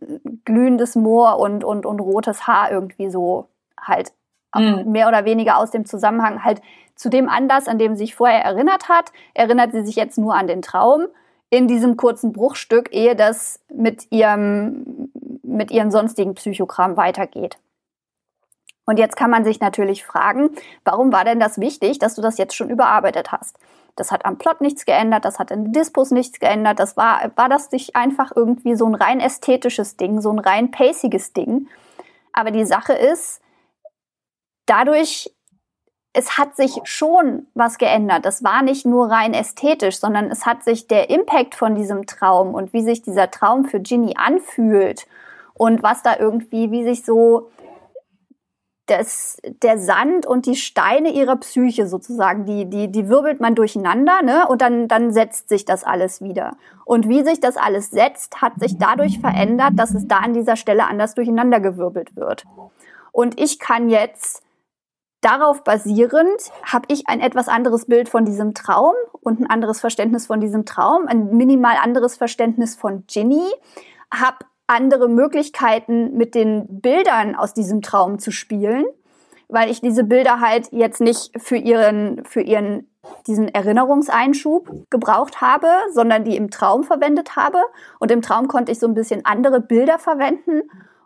glühendes 0.44 0.94
Moor 0.94 1.38
und, 1.38 1.64
und, 1.64 1.86
und 1.86 2.00
rotes 2.00 2.46
Haar 2.46 2.70
irgendwie 2.70 3.10
so 3.10 3.48
halt 3.80 4.12
mhm. 4.54 4.90
mehr 4.90 5.08
oder 5.08 5.24
weniger 5.24 5.58
aus 5.58 5.70
dem 5.70 5.84
Zusammenhang 5.84 6.44
halt 6.44 6.60
zu 6.94 7.08
dem 7.08 7.28
Anlass, 7.28 7.68
an 7.68 7.78
dem 7.78 7.94
sie 7.94 8.04
sich 8.04 8.14
vorher 8.14 8.44
erinnert 8.44 8.88
hat, 8.88 9.12
erinnert 9.34 9.72
sie 9.72 9.84
sich 9.84 9.96
jetzt 9.96 10.18
nur 10.18 10.34
an 10.34 10.46
den 10.46 10.62
Traum 10.62 11.06
in 11.50 11.68
diesem 11.68 11.96
kurzen 11.96 12.32
Bruchstück, 12.32 12.92
ehe 12.94 13.14
das 13.16 13.60
mit 13.68 14.10
ihrem, 14.10 15.10
mit 15.42 15.70
ihrem 15.70 15.90
sonstigen 15.90 16.34
Psychogramm 16.34 16.96
weitergeht. 16.96 17.58
Und 18.84 18.98
jetzt 18.98 19.16
kann 19.16 19.30
man 19.30 19.44
sich 19.44 19.60
natürlich 19.60 20.04
fragen, 20.04 20.50
warum 20.84 21.12
war 21.12 21.24
denn 21.24 21.40
das 21.40 21.60
wichtig, 21.60 21.98
dass 21.98 22.14
du 22.14 22.22
das 22.22 22.38
jetzt 22.38 22.56
schon 22.56 22.70
überarbeitet 22.70 23.32
hast? 23.32 23.58
Das 23.96 24.10
hat 24.10 24.24
am 24.24 24.38
Plot 24.38 24.60
nichts 24.60 24.86
geändert, 24.86 25.24
das 25.24 25.38
hat 25.38 25.50
in 25.50 25.72
Dispos 25.72 26.10
nichts 26.10 26.40
geändert, 26.40 26.78
das 26.78 26.96
war, 26.96 27.30
war 27.36 27.48
das 27.48 27.70
nicht 27.72 27.94
einfach 27.94 28.32
irgendwie 28.34 28.74
so 28.74 28.86
ein 28.86 28.94
rein 28.94 29.20
ästhetisches 29.20 29.96
Ding, 29.96 30.20
so 30.20 30.30
ein 30.30 30.38
rein 30.38 30.70
paciges 30.70 31.32
Ding. 31.32 31.68
Aber 32.32 32.50
die 32.50 32.64
Sache 32.64 32.94
ist, 32.94 33.42
dadurch 34.64 35.30
es 36.14 36.36
hat 36.36 36.56
sich 36.56 36.78
schon 36.84 37.46
was 37.54 37.78
geändert. 37.78 38.26
Das 38.26 38.44
war 38.44 38.62
nicht 38.62 38.84
nur 38.84 39.10
rein 39.10 39.32
ästhetisch, 39.32 39.98
sondern 39.98 40.30
es 40.30 40.44
hat 40.44 40.62
sich 40.62 40.86
der 40.86 41.08
Impact 41.08 41.54
von 41.54 41.74
diesem 41.74 42.06
Traum 42.06 42.54
und 42.54 42.72
wie 42.72 42.82
sich 42.82 43.02
dieser 43.02 43.30
Traum 43.30 43.64
für 43.64 43.80
Ginny 43.80 44.14
anfühlt 44.16 45.06
und 45.54 45.82
was 45.82 46.02
da 46.02 46.16
irgendwie, 46.18 46.70
wie 46.70 46.84
sich 46.84 47.04
so 47.04 47.50
das, 48.86 49.38
der 49.62 49.78
Sand 49.78 50.26
und 50.26 50.46
die 50.46 50.56
Steine 50.56 51.12
ihrer 51.12 51.36
Psyche 51.36 51.86
sozusagen, 51.86 52.44
die, 52.44 52.68
die, 52.68 52.90
die 52.90 53.08
wirbelt 53.08 53.40
man 53.40 53.54
durcheinander, 53.54 54.22
ne? 54.22 54.48
Und 54.48 54.60
dann, 54.60 54.88
dann 54.88 55.12
setzt 55.12 55.48
sich 55.48 55.64
das 55.64 55.84
alles 55.84 56.20
wieder. 56.20 56.56
Und 56.84 57.08
wie 57.08 57.22
sich 57.22 57.40
das 57.40 57.56
alles 57.56 57.90
setzt, 57.90 58.42
hat 58.42 58.54
sich 58.58 58.78
dadurch 58.78 59.20
verändert, 59.20 59.72
dass 59.76 59.94
es 59.94 60.08
da 60.08 60.18
an 60.18 60.34
dieser 60.34 60.56
Stelle 60.56 60.84
anders 60.84 61.14
durcheinandergewirbelt 61.14 62.16
wird. 62.16 62.44
Und 63.12 63.40
ich 63.40 63.58
kann 63.58 63.88
jetzt 63.88 64.42
Darauf 65.22 65.62
basierend 65.62 66.50
habe 66.64 66.86
ich 66.88 67.06
ein 67.06 67.20
etwas 67.20 67.46
anderes 67.46 67.86
Bild 67.86 68.08
von 68.08 68.24
diesem 68.24 68.54
Traum 68.54 68.94
und 69.20 69.38
ein 69.38 69.48
anderes 69.48 69.78
Verständnis 69.78 70.26
von 70.26 70.40
diesem 70.40 70.64
Traum, 70.64 71.06
ein 71.06 71.36
minimal 71.36 71.76
anderes 71.80 72.16
Verständnis 72.16 72.74
von 72.74 73.04
Ginny, 73.06 73.46
habe 74.12 74.38
andere 74.66 75.08
Möglichkeiten 75.08 76.16
mit 76.16 76.34
den 76.34 76.80
Bildern 76.80 77.34
aus 77.34 77.54
diesem 77.54 77.82
Traum 77.82 78.18
zu 78.18 78.30
spielen, 78.30 78.84
weil 79.48 79.70
ich 79.70 79.80
diese 79.80 80.04
Bilder 80.04 80.40
halt 80.40 80.68
jetzt 80.72 81.00
nicht 81.00 81.32
für 81.40 81.56
ihren 81.56 82.24
für 82.24 82.40
ihren 82.40 82.88
diesen 83.26 83.48
Erinnerungseinschub 83.48 84.88
gebraucht 84.88 85.40
habe, 85.40 85.66
sondern 85.92 86.24
die 86.24 86.36
im 86.36 86.50
Traum 86.50 86.84
verwendet 86.84 87.34
habe 87.34 87.58
und 87.98 88.10
im 88.12 88.22
Traum 88.22 88.46
konnte 88.46 88.70
ich 88.70 88.78
so 88.78 88.86
ein 88.86 88.94
bisschen 88.94 89.24
andere 89.24 89.60
Bilder 89.60 89.98
verwenden 89.98 90.62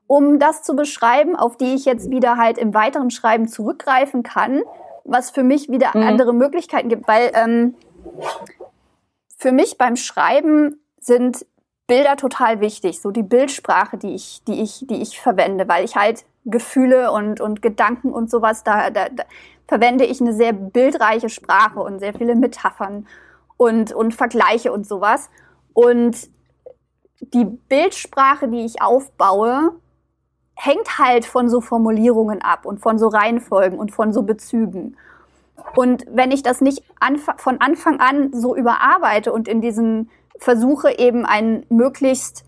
um 0.07 0.39
das 0.39 0.63
zu 0.63 0.77
beschreiben, 0.77 1.37
auf 1.37 1.57
die 1.57 1.75
ich 1.75 1.85
jetzt 1.85 2.11
wieder 2.11 2.37
halt 2.37 2.59
im 2.59 2.75
weiteren 2.75 3.11
Schreiben 3.11 3.49
zurückgreifen 3.49 4.23
kann, 4.23 4.63
was 5.05 5.31
für 5.31 5.43
mich 5.43 5.69
wieder 5.69 5.91
mhm. 5.95 6.03
andere 6.03 6.33
Möglichkeiten 6.33 6.89
gibt, 6.89 7.09
weil 7.09 7.31
ähm, 7.35 7.75
für 9.37 9.53
mich 9.53 9.79
beim 9.79 9.97
Schreiben 9.97 10.81
sind 10.99 11.47
Bilder 11.87 12.17
total 12.17 12.61
wichtig, 12.61 13.01
so 13.01 13.11
die 13.11 13.23
Bildsprache, 13.23 13.97
die 13.97 14.15
ich, 14.15 14.43
die 14.47 14.61
ich, 14.61 14.87
die 14.89 15.01
ich 15.03 15.21
verwende, 15.21 15.69
weil 15.69 15.85
ich 15.85 15.97
halt 15.97 16.25
Gefühle 16.45 17.13
und, 17.13 17.41
und 17.41 17.63
Gedanken 17.63 18.13
und 18.13 18.31
sowas, 18.31 18.65
da, 18.65 18.91
da, 18.91 19.09
da 19.09 19.25
verwende 19.69 20.05
ich 20.05 20.21
eine 20.21 20.33
sehr 20.33 20.53
bildreiche 20.53 21.29
Sprache 21.29 21.81
und 21.81 21.99
sehr 22.01 22.15
viele 22.15 22.35
Metaphern 22.35 23.07
und, 23.57 23.93
und 23.93 24.15
Vergleiche 24.15 24.73
und 24.73 24.87
sowas. 24.87 25.29
Und 25.75 26.29
die 27.21 27.45
Bildsprache, 27.45 28.49
die 28.49 28.65
ich 28.65 28.83
aufbaue, 28.83 29.73
hängt 30.55 30.99
halt 30.99 31.25
von 31.25 31.49
so 31.49 31.61
Formulierungen 31.61 32.43
ab 32.43 32.65
und 32.65 32.81
von 32.81 32.99
so 32.99 33.09
Reihenfolgen 33.09 33.79
und 33.79 33.93
von 33.93 34.13
so 34.13 34.23
Bezügen. 34.23 34.97
Und 35.75 36.05
wenn 36.11 36.31
ich 36.31 36.43
das 36.43 36.61
nicht 36.61 36.83
anf 37.01 37.29
von 37.39 37.61
Anfang 37.61 38.01
an 38.01 38.33
so 38.33 38.57
überarbeite 38.57 39.33
und 39.33 39.49
in 39.49 39.61
diesen 39.61 40.11
versuche 40.39 40.99
eben 40.99 41.25
einen 41.25 41.65
möglichst 41.69 42.45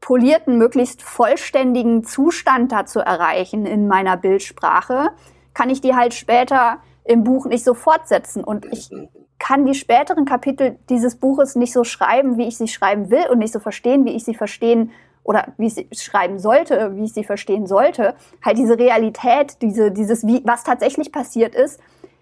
polierten, 0.00 0.58
möglichst 0.58 1.02
vollständigen 1.02 2.04
Zustand 2.04 2.72
da 2.72 2.86
zu 2.86 3.00
erreichen 3.00 3.66
in 3.66 3.88
meiner 3.88 4.16
Bildsprache, 4.16 5.10
kann 5.54 5.70
ich 5.70 5.80
die 5.80 5.94
halt 5.94 6.14
später 6.14 6.78
im 7.04 7.24
Buch 7.24 7.46
nicht 7.46 7.64
so 7.64 7.74
fortsetzen. 7.74 8.44
Und 8.44 8.66
ich 8.66 8.90
kann 9.38 9.66
die 9.66 9.74
späteren 9.74 10.24
Kapitel 10.24 10.78
dieses 10.88 11.16
Buches 11.16 11.56
nicht 11.56 11.72
so 11.72 11.84
schreiben, 11.84 12.38
wie 12.38 12.46
ich 12.46 12.56
sie 12.56 12.68
schreiben 12.68 13.10
will 13.10 13.26
und 13.30 13.38
nicht 13.38 13.52
so 13.52 13.60
verstehen, 13.60 14.04
wie 14.04 14.14
ich 14.14 14.24
sie 14.24 14.34
verstehen 14.34 14.90
oder 15.24 15.48
wie 15.58 15.66
ich 15.66 15.74
sie 15.74 15.88
schreiben 15.92 16.38
sollte, 16.38 16.96
wie 16.96 17.04
ich 17.04 17.12
sie 17.12 17.24
verstehen 17.24 17.66
sollte, 17.66 18.14
halt 18.44 18.58
diese 18.58 18.78
Realität, 18.78 19.60
diese, 19.62 19.90
dieses, 19.90 20.26
wie, 20.26 20.42
was 20.44 20.64
tatsächlich 20.64 21.12
passiert 21.12 21.54
ist, 21.54 21.80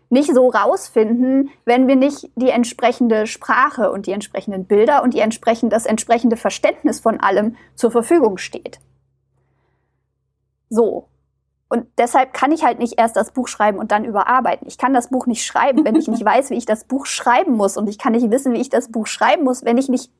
nicht 0.08 0.32
so 0.32 0.48
rausfinden, 0.48 1.50
wenn 1.64 1.88
wir 1.88 1.96
nicht 1.96 2.30
die 2.36 2.50
entsprechende 2.50 3.26
Sprache 3.26 3.90
und 3.90 4.06
die 4.06 4.12
entsprechenden 4.12 4.66
Bilder 4.66 5.02
und 5.02 5.14
die 5.14 5.20
entsprechend, 5.20 5.72
das 5.72 5.86
entsprechende 5.86 6.36
Verständnis 6.36 7.00
von 7.00 7.20
allem 7.20 7.56
zur 7.74 7.90
Verfügung 7.90 8.38
steht. 8.38 8.78
So. 10.68 11.08
Und 11.68 11.86
deshalb 11.98 12.32
kann 12.32 12.52
ich 12.52 12.64
halt 12.64 12.78
nicht 12.78 12.94
erst 12.96 13.16
das 13.16 13.32
Buch 13.32 13.48
schreiben 13.48 13.78
und 13.78 13.90
dann 13.90 14.04
überarbeiten. 14.04 14.68
Ich 14.68 14.78
kann 14.78 14.94
das 14.94 15.10
Buch 15.10 15.26
nicht 15.26 15.44
schreiben, 15.44 15.84
wenn 15.84 15.96
ich 15.96 16.06
nicht 16.06 16.24
weiß, 16.24 16.50
wie 16.50 16.56
ich 16.56 16.66
das 16.66 16.84
Buch 16.84 17.06
schreiben 17.06 17.54
muss. 17.54 17.76
Und 17.76 17.88
ich 17.88 17.98
kann 17.98 18.12
nicht 18.12 18.30
wissen, 18.30 18.52
wie 18.52 18.60
ich 18.60 18.68
das 18.68 18.88
Buch 18.92 19.08
schreiben 19.08 19.42
muss, 19.42 19.64
wenn 19.64 19.76
ich 19.76 19.88
nicht 19.88 20.12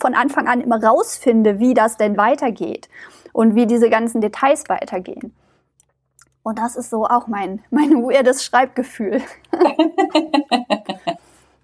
von 0.00 0.14
Anfang 0.14 0.48
an 0.48 0.60
immer 0.60 0.82
rausfinde, 0.82 1.58
wie 1.58 1.72
das 1.72 1.96
denn 1.96 2.18
weitergeht 2.18 2.88
und 3.32 3.54
wie 3.54 3.66
diese 3.66 3.88
ganzen 3.88 4.20
Details 4.20 4.68
weitergehen. 4.68 5.32
Und 6.44 6.58
das 6.58 6.76
ist 6.76 6.90
so 6.90 7.06
auch 7.06 7.26
mein, 7.26 7.64
mein 7.70 7.90
weirdes 8.04 8.44
Schreibgefühl. 8.44 9.22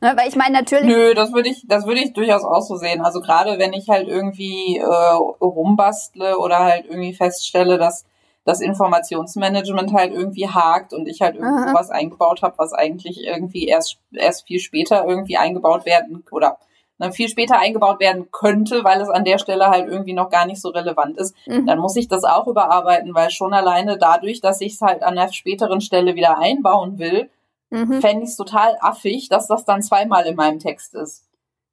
ne, 0.00 0.12
weil 0.16 0.28
ich 0.28 0.36
meine 0.36 0.54
natürlich. 0.54 0.88
Nö, 0.88 1.14
das 1.14 1.32
würde 1.32 1.50
ich, 1.50 1.66
das 1.68 1.86
würde 1.86 2.00
ich 2.00 2.14
durchaus 2.14 2.42
auch 2.42 2.62
so 2.62 2.76
sehen. 2.76 3.02
Also 3.02 3.20
gerade 3.20 3.58
wenn 3.58 3.74
ich 3.74 3.88
halt 3.88 4.08
irgendwie 4.08 4.78
äh, 4.78 4.84
rumbastle 4.84 6.38
oder 6.38 6.60
halt 6.60 6.86
irgendwie 6.86 7.12
feststelle, 7.12 7.76
dass 7.78 8.06
das 8.46 8.62
Informationsmanagement 8.62 9.92
halt 9.92 10.14
irgendwie 10.14 10.48
hakt 10.48 10.94
und 10.94 11.06
ich 11.06 11.20
halt 11.20 11.36
irgendwas 11.36 11.90
eingebaut 11.90 12.40
habe, 12.42 12.54
was 12.56 12.72
eigentlich 12.72 13.22
irgendwie 13.22 13.68
erst 13.68 13.98
erst 14.12 14.46
viel 14.46 14.60
später 14.60 15.04
irgendwie 15.06 15.36
eingebaut 15.36 15.84
werden 15.84 16.24
oder 16.30 16.56
ne, 17.00 17.12
viel 17.12 17.28
später 17.28 17.58
eingebaut 17.58 17.98
werden 17.98 18.30
könnte, 18.30 18.84
weil 18.84 19.00
es 19.00 19.08
an 19.08 19.24
der 19.24 19.38
Stelle 19.38 19.68
halt 19.68 19.88
irgendwie 19.88 20.12
noch 20.12 20.30
gar 20.30 20.46
nicht 20.46 20.60
so 20.60 20.68
relevant 20.68 21.18
ist, 21.18 21.34
mhm. 21.46 21.66
dann 21.66 21.78
muss 21.78 21.96
ich 21.96 22.06
das 22.06 22.24
auch 22.24 22.46
überarbeiten, 22.46 23.14
weil 23.14 23.30
schon 23.30 23.52
alleine 23.52 23.98
dadurch, 23.98 24.40
dass 24.40 24.60
ich 24.60 24.74
es 24.74 24.80
halt 24.82 25.02
an 25.02 25.16
der 25.16 25.32
späteren 25.32 25.80
Stelle 25.80 26.14
wieder 26.14 26.38
einbauen 26.38 26.98
will, 26.98 27.30
mhm. 27.70 28.00
fände 28.00 28.24
ich 28.24 28.30
es 28.30 28.36
total 28.36 28.76
affig, 28.80 29.28
dass 29.28 29.48
das 29.48 29.64
dann 29.64 29.82
zweimal 29.82 30.26
in 30.26 30.36
meinem 30.36 30.60
Text 30.60 30.94
ist. 30.94 31.24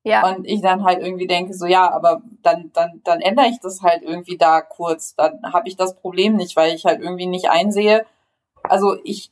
Ja. 0.03 0.25
Und 0.29 0.47
ich 0.47 0.61
dann 0.61 0.85
halt 0.85 1.01
irgendwie 1.01 1.27
denke, 1.27 1.53
so 1.53 1.65
ja, 1.65 1.91
aber 1.91 2.21
dann, 2.41 2.71
dann, 2.73 3.01
dann 3.03 3.19
ändere 3.19 3.47
ich 3.47 3.59
das 3.59 3.81
halt 3.81 4.03
irgendwie 4.03 4.37
da 4.37 4.61
kurz. 4.61 5.15
Dann 5.15 5.41
habe 5.51 5.67
ich 5.67 5.75
das 5.75 5.97
Problem 5.97 6.37
nicht, 6.37 6.55
weil 6.55 6.73
ich 6.73 6.85
halt 6.85 7.01
irgendwie 7.01 7.25
nicht 7.25 7.49
einsehe. 7.49 8.05
Also 8.63 8.95
ich, 9.03 9.31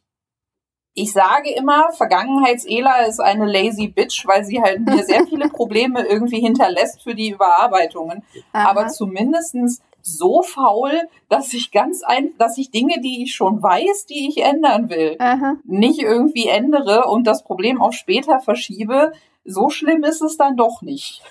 ich 0.95 1.11
sage 1.11 1.51
immer, 1.51 1.91
Vergangenheits-Ela 1.91 3.03
ist 3.03 3.19
eine 3.19 3.45
lazy 3.45 3.89
bitch, 3.89 4.25
weil 4.25 4.45
sie 4.45 4.61
halt 4.61 4.79
mir 4.79 5.03
sehr 5.03 5.27
viele 5.29 5.49
Probleme 5.49 6.05
irgendwie 6.07 6.39
hinterlässt 6.39 7.03
für 7.03 7.13
die 7.13 7.31
Überarbeitungen. 7.31 8.23
Aha. 8.53 8.69
Aber 8.69 8.87
zumindestens 8.87 9.81
so 10.01 10.41
faul, 10.41 11.01
dass 11.29 11.53
ich 11.53 11.71
ganz 11.71 12.01
ein, 12.03 12.33
dass 12.37 12.57
ich 12.57 12.71
Dinge, 12.71 13.01
die 13.01 13.23
ich 13.23 13.35
schon 13.35 13.61
weiß, 13.61 14.05
die 14.05 14.29
ich 14.29 14.43
ändern 14.43 14.89
will, 14.89 15.17
Aha. 15.19 15.55
nicht 15.65 15.99
irgendwie 15.99 16.47
ändere 16.47 17.05
und 17.05 17.25
das 17.25 17.43
Problem 17.43 17.81
auch 17.81 17.93
später 17.93 18.39
verschiebe, 18.39 19.11
so 19.43 19.69
schlimm 19.69 20.03
ist 20.03 20.21
es 20.21 20.37
dann 20.37 20.55
doch 20.55 20.81
nicht. 20.81 21.21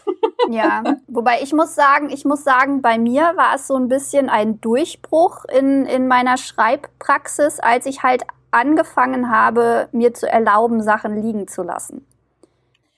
ja, 0.51 0.83
wobei 1.09 1.41
ich 1.43 1.53
muss 1.53 1.75
sagen, 1.75 2.11
ich 2.11 2.25
muss 2.25 2.45
sagen, 2.45 2.83
bei 2.83 2.99
mir 2.99 3.33
war 3.37 3.55
es 3.55 3.67
so 3.67 3.77
ein 3.77 3.89
bisschen 3.89 4.29
ein 4.29 4.61
Durchbruch 4.61 5.45
in, 5.47 5.87
in 5.87 6.07
meiner 6.07 6.37
Schreibpraxis, 6.37 7.61
als 7.61 7.87
ich 7.87 8.03
halt 8.03 8.25
angefangen 8.55 9.31
habe, 9.31 9.89
mir 9.93 10.15
zu 10.15 10.29
erlauben, 10.29 10.83
Sachen 10.83 11.21
liegen 11.21 11.49
zu 11.49 11.63
lassen. 11.63 12.07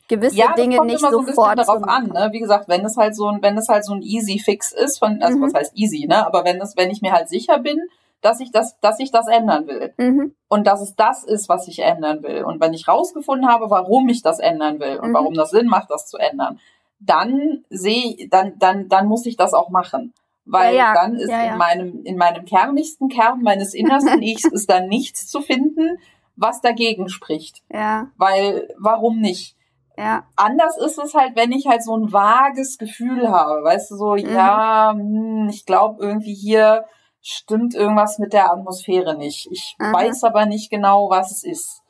Gewisse 0.08 0.36
ja, 0.36 0.52
Dinge 0.54 0.84
nicht 0.84 1.00
immer 1.00 1.10
sofort. 1.10 1.36
So 1.36 1.42
ein 1.42 1.56
darauf 1.56 1.82
an, 1.82 2.06
ne? 2.08 2.28
Wie 2.30 2.38
gesagt, 2.38 2.68
wenn 2.68 2.84
es 2.84 2.96
halt 2.96 3.16
so 3.16 3.26
ein, 3.26 3.42
wenn 3.42 3.58
es 3.58 3.68
halt 3.68 3.84
so 3.84 3.92
ein 3.92 4.02
easy 4.02 4.38
Fix 4.38 4.72
ist, 4.72 4.98
von, 4.98 5.20
also 5.20 5.38
mhm. 5.38 5.42
was 5.42 5.54
heißt 5.54 5.72
easy, 5.74 6.06
ne? 6.06 6.24
Aber 6.24 6.44
wenn 6.44 6.60
es, 6.60 6.76
wenn 6.76 6.90
ich 6.90 7.02
mir 7.02 7.12
halt 7.12 7.28
sicher 7.28 7.58
bin, 7.58 7.80
dass 8.20 8.40
ich 8.40 8.50
das, 8.52 8.78
dass 8.80 9.00
ich 9.00 9.10
das 9.10 9.26
ändern 9.26 9.66
will. 9.66 9.92
Mhm. 9.96 10.34
Und 10.48 10.66
dass 10.66 10.80
es 10.80 10.94
das 10.94 11.24
ist, 11.24 11.48
was 11.48 11.66
ich 11.68 11.80
ändern 11.80 12.22
will. 12.22 12.44
Und 12.44 12.60
wenn 12.60 12.72
ich 12.72 12.86
rausgefunden 12.86 13.48
habe, 13.48 13.68
warum 13.70 14.08
ich 14.08 14.22
das 14.22 14.38
ändern 14.38 14.78
will 14.78 14.98
und 14.98 15.10
mhm. 15.10 15.14
warum 15.14 15.34
das 15.34 15.50
Sinn 15.50 15.66
macht, 15.66 15.90
das 15.90 16.06
zu 16.06 16.18
ändern, 16.18 16.60
dann 17.00 17.64
sehe, 17.68 18.28
dann, 18.28 18.58
dann, 18.58 18.88
dann 18.88 19.06
muss 19.06 19.26
ich 19.26 19.36
das 19.36 19.54
auch 19.54 19.70
machen. 19.70 20.14
Weil 20.46 20.76
ja, 20.76 20.94
ja. 20.94 20.94
dann 20.94 21.16
ist 21.16 21.28
ja, 21.28 21.52
in 21.52 21.58
meinem, 21.58 22.02
in 22.04 22.16
meinem 22.16 22.44
kernigsten 22.44 23.08
Kern 23.08 23.42
meines 23.42 23.74
innersten 23.74 24.22
Ichs 24.22 24.44
ist 24.44 24.70
dann 24.70 24.86
nichts 24.88 25.26
zu 25.26 25.40
finden, 25.40 25.98
was 26.36 26.60
dagegen 26.60 27.08
spricht. 27.08 27.62
Ja. 27.68 28.08
Weil, 28.16 28.68
warum 28.78 29.18
nicht? 29.18 29.56
Ja. 29.98 30.24
Anders 30.36 30.76
ist 30.76 30.98
es 30.98 31.14
halt, 31.14 31.36
wenn 31.36 31.52
ich 31.52 31.66
halt 31.66 31.82
so 31.82 31.96
ein 31.96 32.12
vages 32.12 32.78
Gefühl 32.78 33.30
habe, 33.30 33.64
weißt 33.64 33.90
du, 33.90 33.96
so, 33.96 34.12
mhm. 34.12 34.32
ja, 34.32 34.92
hm, 34.94 35.48
ich 35.50 35.64
glaube 35.66 36.04
irgendwie 36.04 36.34
hier 36.34 36.84
stimmt 37.22 37.74
irgendwas 37.74 38.18
mit 38.18 38.32
der 38.32 38.52
Atmosphäre 38.52 39.16
nicht. 39.16 39.48
Ich 39.50 39.74
mhm. 39.78 39.92
weiß 39.92 40.22
aber 40.24 40.46
nicht 40.46 40.70
genau, 40.70 41.10
was 41.10 41.32
es 41.32 41.42
ist. 41.42 41.82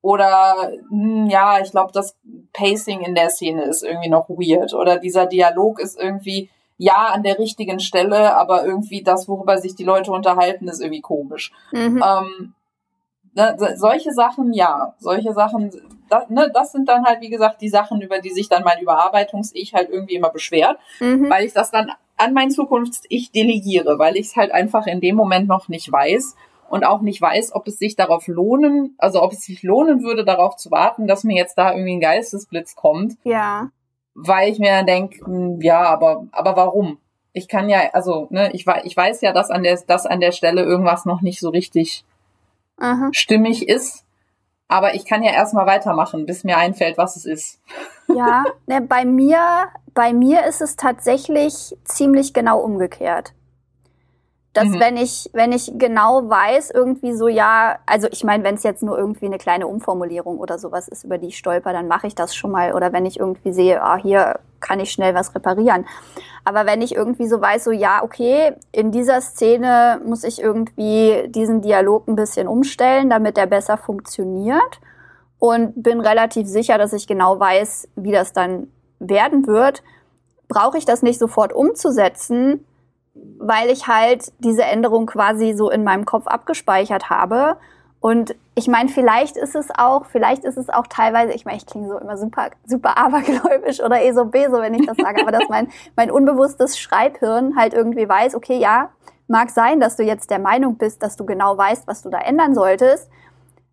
Oder 0.00 0.72
hm, 0.88 1.26
ja, 1.26 1.60
ich 1.60 1.72
glaube, 1.72 1.92
das 1.92 2.16
Pacing 2.52 3.00
in 3.00 3.14
der 3.14 3.30
Szene 3.30 3.64
ist 3.64 3.82
irgendwie 3.82 4.08
noch 4.08 4.28
weird. 4.28 4.72
Oder 4.72 4.98
dieser 4.98 5.26
Dialog 5.26 5.80
ist 5.80 5.98
irgendwie, 6.00 6.48
ja, 6.78 7.08
an 7.12 7.24
der 7.24 7.38
richtigen 7.38 7.80
Stelle, 7.80 8.36
aber 8.36 8.64
irgendwie 8.64 9.02
das, 9.02 9.28
worüber 9.28 9.58
sich 9.58 9.74
die 9.74 9.84
Leute 9.84 10.12
unterhalten, 10.12 10.68
ist 10.68 10.80
irgendwie 10.80 11.00
komisch. 11.00 11.52
Mhm. 11.72 12.02
Ähm, 12.06 12.54
ne, 13.34 13.74
solche 13.76 14.12
Sachen, 14.12 14.52
ja, 14.52 14.94
solche 14.98 15.32
Sachen, 15.32 15.72
das, 16.08 16.30
ne, 16.30 16.50
das 16.54 16.72
sind 16.72 16.88
dann 16.88 17.04
halt, 17.04 17.20
wie 17.20 17.30
gesagt, 17.30 17.60
die 17.60 17.68
Sachen, 17.68 18.00
über 18.00 18.20
die 18.20 18.30
sich 18.30 18.48
dann 18.48 18.62
mein 18.62 18.80
Überarbeitungs-Ich 18.80 19.74
halt 19.74 19.90
irgendwie 19.90 20.14
immer 20.14 20.30
beschwert, 20.30 20.78
mhm. 21.00 21.28
weil 21.28 21.44
ich 21.44 21.52
das 21.52 21.70
dann 21.70 21.90
an 22.16 22.32
mein 22.32 22.50
Zukunfts-Ich 22.50 23.32
delegiere, 23.32 23.98
weil 23.98 24.16
ich 24.16 24.28
es 24.28 24.36
halt 24.36 24.52
einfach 24.52 24.86
in 24.86 25.00
dem 25.00 25.16
Moment 25.16 25.48
noch 25.48 25.68
nicht 25.68 25.90
weiß 25.90 26.36
und 26.68 26.84
auch 26.84 27.00
nicht 27.00 27.20
weiß, 27.20 27.54
ob 27.54 27.66
es 27.66 27.78
sich 27.78 27.96
darauf 27.96 28.26
lohnen, 28.26 28.94
also 28.98 29.22
ob 29.22 29.32
es 29.32 29.42
sich 29.42 29.62
lohnen 29.62 30.02
würde, 30.02 30.24
darauf 30.24 30.56
zu 30.56 30.70
warten, 30.70 31.06
dass 31.06 31.24
mir 31.24 31.36
jetzt 31.36 31.58
da 31.58 31.72
irgendwie 31.72 31.96
ein 31.96 32.00
Geistesblitz 32.00 32.76
kommt. 32.76 33.16
Ja. 33.24 33.70
Weil 34.20 34.50
ich 34.50 34.58
mir 34.58 34.82
denke, 34.82 35.24
hm, 35.24 35.60
ja, 35.60 35.82
aber, 35.82 36.26
aber 36.32 36.56
warum? 36.56 36.98
Ich 37.32 37.46
kann 37.46 37.68
ja, 37.68 37.90
also, 37.92 38.26
ne, 38.30 38.50
ich, 38.52 38.66
ich 38.84 38.96
weiß 38.96 39.20
ja, 39.20 39.32
dass 39.32 39.50
an 39.50 39.62
der, 39.62 39.78
dass 39.86 40.06
an 40.06 40.20
der 40.20 40.32
Stelle 40.32 40.62
irgendwas 40.62 41.04
noch 41.04 41.20
nicht 41.20 41.40
so 41.40 41.50
richtig 41.50 42.04
Aha. 42.78 43.10
stimmig 43.12 43.68
ist. 43.68 44.04
Aber 44.66 44.94
ich 44.94 45.06
kann 45.06 45.22
ja 45.22 45.32
erstmal 45.32 45.66
weitermachen, 45.66 46.26
bis 46.26 46.44
mir 46.44 46.58
einfällt, 46.58 46.98
was 46.98 47.16
es 47.16 47.24
ist. 47.24 47.60
Ja, 48.08 48.44
ne, 48.66 48.82
bei 48.82 49.04
mir, 49.04 49.68
bei 49.94 50.12
mir 50.12 50.44
ist 50.46 50.60
es 50.60 50.76
tatsächlich 50.76 51.76
ziemlich 51.84 52.34
genau 52.34 52.58
umgekehrt 52.60 53.32
dass 54.58 54.68
mhm. 54.70 54.80
wenn 54.80 54.96
ich, 54.96 55.30
wenn 55.34 55.52
ich 55.52 55.70
genau 55.76 56.28
weiß, 56.28 56.72
irgendwie 56.72 57.14
so, 57.14 57.28
ja, 57.28 57.78
also 57.86 58.08
ich 58.10 58.24
meine, 58.24 58.42
wenn 58.42 58.56
es 58.56 58.64
jetzt 58.64 58.82
nur 58.82 58.98
irgendwie 58.98 59.26
eine 59.26 59.38
kleine 59.38 59.68
Umformulierung 59.68 60.38
oder 60.38 60.58
sowas 60.58 60.88
ist, 60.88 61.04
über 61.04 61.16
die 61.16 61.28
ich 61.28 61.38
stolper, 61.38 61.72
dann 61.72 61.86
mache 61.86 62.08
ich 62.08 62.16
das 62.16 62.34
schon 62.34 62.50
mal. 62.50 62.74
Oder 62.74 62.92
wenn 62.92 63.06
ich 63.06 63.20
irgendwie 63.20 63.52
sehe, 63.52 63.80
ah, 63.80 63.96
hier 63.96 64.40
kann 64.58 64.80
ich 64.80 64.90
schnell 64.90 65.14
was 65.14 65.32
reparieren. 65.32 65.86
Aber 66.44 66.66
wenn 66.66 66.82
ich 66.82 66.96
irgendwie 66.96 67.28
so 67.28 67.40
weiß, 67.40 67.62
so, 67.62 67.70
ja, 67.70 68.02
okay, 68.02 68.54
in 68.72 68.90
dieser 68.90 69.20
Szene 69.20 70.00
muss 70.04 70.24
ich 70.24 70.42
irgendwie 70.42 71.28
diesen 71.28 71.60
Dialog 71.60 72.08
ein 72.08 72.16
bisschen 72.16 72.48
umstellen, 72.48 73.08
damit 73.08 73.36
der 73.36 73.46
besser 73.46 73.76
funktioniert. 73.76 74.80
Und 75.38 75.80
bin 75.84 76.00
relativ 76.00 76.48
sicher, 76.48 76.78
dass 76.78 76.92
ich 76.92 77.06
genau 77.06 77.38
weiß, 77.38 77.86
wie 77.94 78.10
das 78.10 78.32
dann 78.32 78.72
werden 78.98 79.46
wird, 79.46 79.84
brauche 80.48 80.78
ich 80.78 80.84
das 80.84 81.02
nicht 81.02 81.20
sofort 81.20 81.52
umzusetzen, 81.52 82.64
weil 83.38 83.70
ich 83.70 83.86
halt 83.86 84.32
diese 84.38 84.64
Änderung 84.64 85.06
quasi 85.06 85.54
so 85.54 85.70
in 85.70 85.84
meinem 85.84 86.04
Kopf 86.04 86.26
abgespeichert 86.26 87.10
habe. 87.10 87.56
Und 88.00 88.36
ich 88.54 88.68
meine, 88.68 88.88
vielleicht 88.88 89.36
ist 89.36 89.56
es 89.56 89.68
auch, 89.76 90.06
vielleicht 90.06 90.44
ist 90.44 90.56
es 90.56 90.68
auch 90.68 90.86
teilweise, 90.86 91.32
ich 91.32 91.44
meine, 91.44 91.58
ich 91.58 91.66
klinge 91.66 91.88
so 91.88 91.98
immer 91.98 92.16
super, 92.16 92.50
super 92.64 92.96
abergläubisch 92.98 93.80
oder 93.80 94.02
eh 94.02 94.12
so 94.12 94.24
beso, 94.24 94.60
wenn 94.60 94.74
ich 94.74 94.86
das 94.86 94.96
sage, 94.96 95.22
aber 95.22 95.32
dass 95.32 95.48
mein, 95.48 95.68
mein 95.96 96.10
unbewusstes 96.10 96.78
Schreibhirn 96.78 97.56
halt 97.56 97.74
irgendwie 97.74 98.08
weiß, 98.08 98.34
okay, 98.34 98.58
ja, 98.58 98.90
mag 99.26 99.50
sein, 99.50 99.80
dass 99.80 99.96
du 99.96 100.04
jetzt 100.04 100.30
der 100.30 100.38
Meinung 100.38 100.76
bist, 100.76 101.02
dass 101.02 101.16
du 101.16 101.26
genau 101.26 101.56
weißt, 101.58 101.86
was 101.86 102.02
du 102.02 102.08
da 102.08 102.18
ändern 102.18 102.54
solltest 102.54 103.10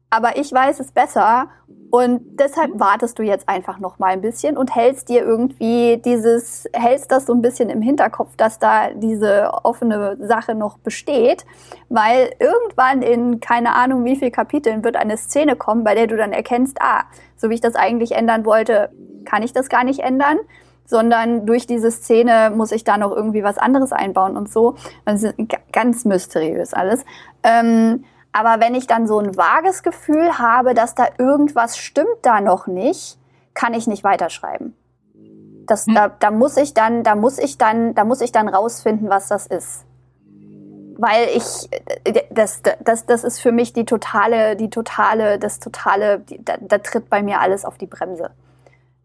aber 0.09 0.37
ich 0.37 0.51
weiß 0.51 0.79
es 0.79 0.91
besser 0.91 1.49
und 1.89 2.39
deshalb 2.39 2.79
wartest 2.79 3.19
du 3.19 3.23
jetzt 3.23 3.47
einfach 3.47 3.79
noch 3.79 3.99
mal 3.99 4.07
ein 4.07 4.21
bisschen 4.21 4.57
und 4.57 4.75
hältst 4.75 5.09
dir 5.09 5.23
irgendwie 5.23 5.97
dieses 6.03 6.65
hältst 6.73 7.11
das 7.11 7.25
so 7.25 7.33
ein 7.33 7.41
bisschen 7.41 7.69
im 7.69 7.81
Hinterkopf, 7.81 8.35
dass 8.35 8.59
da 8.59 8.89
diese 8.91 9.51
offene 9.63 10.17
Sache 10.19 10.55
noch 10.55 10.77
besteht, 10.77 11.45
weil 11.89 12.31
irgendwann 12.39 13.01
in 13.01 13.39
keine 13.39 13.75
Ahnung 13.75 14.03
wie 14.03 14.15
viel 14.15 14.31
Kapiteln 14.31 14.83
wird 14.83 14.95
eine 14.95 15.17
Szene 15.17 15.55
kommen, 15.55 15.83
bei 15.83 15.95
der 15.95 16.07
du 16.07 16.17
dann 16.17 16.33
erkennst, 16.33 16.81
ah, 16.81 17.03
so 17.35 17.49
wie 17.49 17.55
ich 17.55 17.61
das 17.61 17.75
eigentlich 17.75 18.13
ändern 18.13 18.45
wollte, 18.45 18.89
kann 19.23 19.43
ich 19.43 19.53
das 19.53 19.69
gar 19.69 19.83
nicht 19.83 19.99
ändern 19.99 20.37
sondern 20.87 21.47
durch 21.47 21.65
diese 21.65 21.89
Szene 21.89 22.51
muss 22.55 22.71
ich 22.71 22.83
da 22.83 22.97
noch 22.97 23.11
irgendwie 23.11 23.43
was 23.43 23.57
anderes 23.57 23.91
einbauen 23.91 24.37
und 24.37 24.51
so. 24.51 24.75
Das 25.03 25.23
ist 25.23 25.35
ganz 25.71 26.05
mysteriös 26.05 26.73
alles. 26.75 27.03
Ähm, 27.43 28.05
aber 28.35 28.59
wenn 28.59 28.75
ich 28.75 28.85
dann 28.85 29.07
so 29.07 29.17
ein 29.17 29.37
vages 29.37 29.81
Gefühl 29.81 30.37
habe, 30.37 30.73
dass 30.73 30.93
da 30.93 31.07
irgendwas 31.17 31.77
stimmt 31.77 32.17
da 32.21 32.41
noch 32.41 32.67
nicht, 32.67 33.17
kann 33.53 33.73
ich 33.73 33.87
nicht 33.87 34.03
weiterschreiben. 34.03 34.75
Das, 35.67 35.87
hm. 35.87 35.95
da, 35.95 36.09
da 36.09 36.31
muss 36.31 36.57
ich 36.57 36.73
dann, 36.73 37.03
da 37.03 37.15
muss 37.15 37.37
ich 37.37 37.57
dann, 37.57 37.95
da 37.95 38.03
muss 38.03 38.19
ich 38.19 38.33
dann 38.33 38.49
rausfinden, 38.49 39.09
was 39.09 39.29
das 39.29 39.47
ist. 39.47 39.85
Weil 40.97 41.29
ich, 41.33 41.69
das, 42.29 42.61
das, 42.83 43.05
das 43.05 43.23
ist 43.23 43.39
für 43.39 43.53
mich 43.53 43.71
die 43.71 43.85
totale, 43.85 44.57
die 44.57 44.69
totale, 44.69 45.39
das 45.39 45.61
totale, 45.61 46.25
da, 46.39 46.57
da 46.59 46.77
tritt 46.79 47.09
bei 47.09 47.23
mir 47.23 47.39
alles 47.39 47.63
auf 47.63 47.77
die 47.77 47.87
Bremse. 47.87 48.31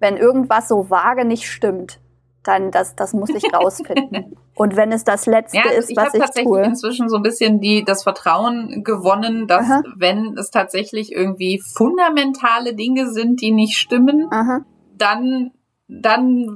Wenn 0.01 0.17
irgendwas 0.17 0.67
so 0.67 0.91
vage 0.91 1.25
nicht 1.25 1.49
stimmt, 1.49 2.01
dann 2.43 2.71
das, 2.71 2.97
das 2.97 3.13
muss 3.13 3.31
ich 3.31 3.53
rausfinden. 3.53 4.37
Und 4.55 4.77
wenn 4.77 4.93
es 4.93 5.05
das 5.05 5.27
Letzte 5.27 5.59
ja, 5.59 5.71
ist, 5.71 5.91
ich 5.91 5.97
was 5.97 6.15
ich 6.15 6.21
tatsächlich 6.21 6.45
tue. 6.45 6.63
inzwischen 6.63 7.09
so 7.09 7.17
ein 7.17 7.23
bisschen 7.23 7.61
die, 7.61 7.85
das 7.85 8.03
Vertrauen 8.03 8.83
gewonnen, 8.85 9.47
dass 9.47 9.65
Aha. 9.65 9.83
wenn 9.97 10.37
es 10.39 10.51
tatsächlich 10.51 11.13
irgendwie 11.13 11.61
fundamentale 11.61 12.75
Dinge 12.75 13.11
sind, 13.11 13.41
die 13.41 13.53
nicht 13.53 13.79
stimmen, 13.79 14.29
Aha. 14.31 14.61
dann 14.97 15.53
dann, 15.93 16.47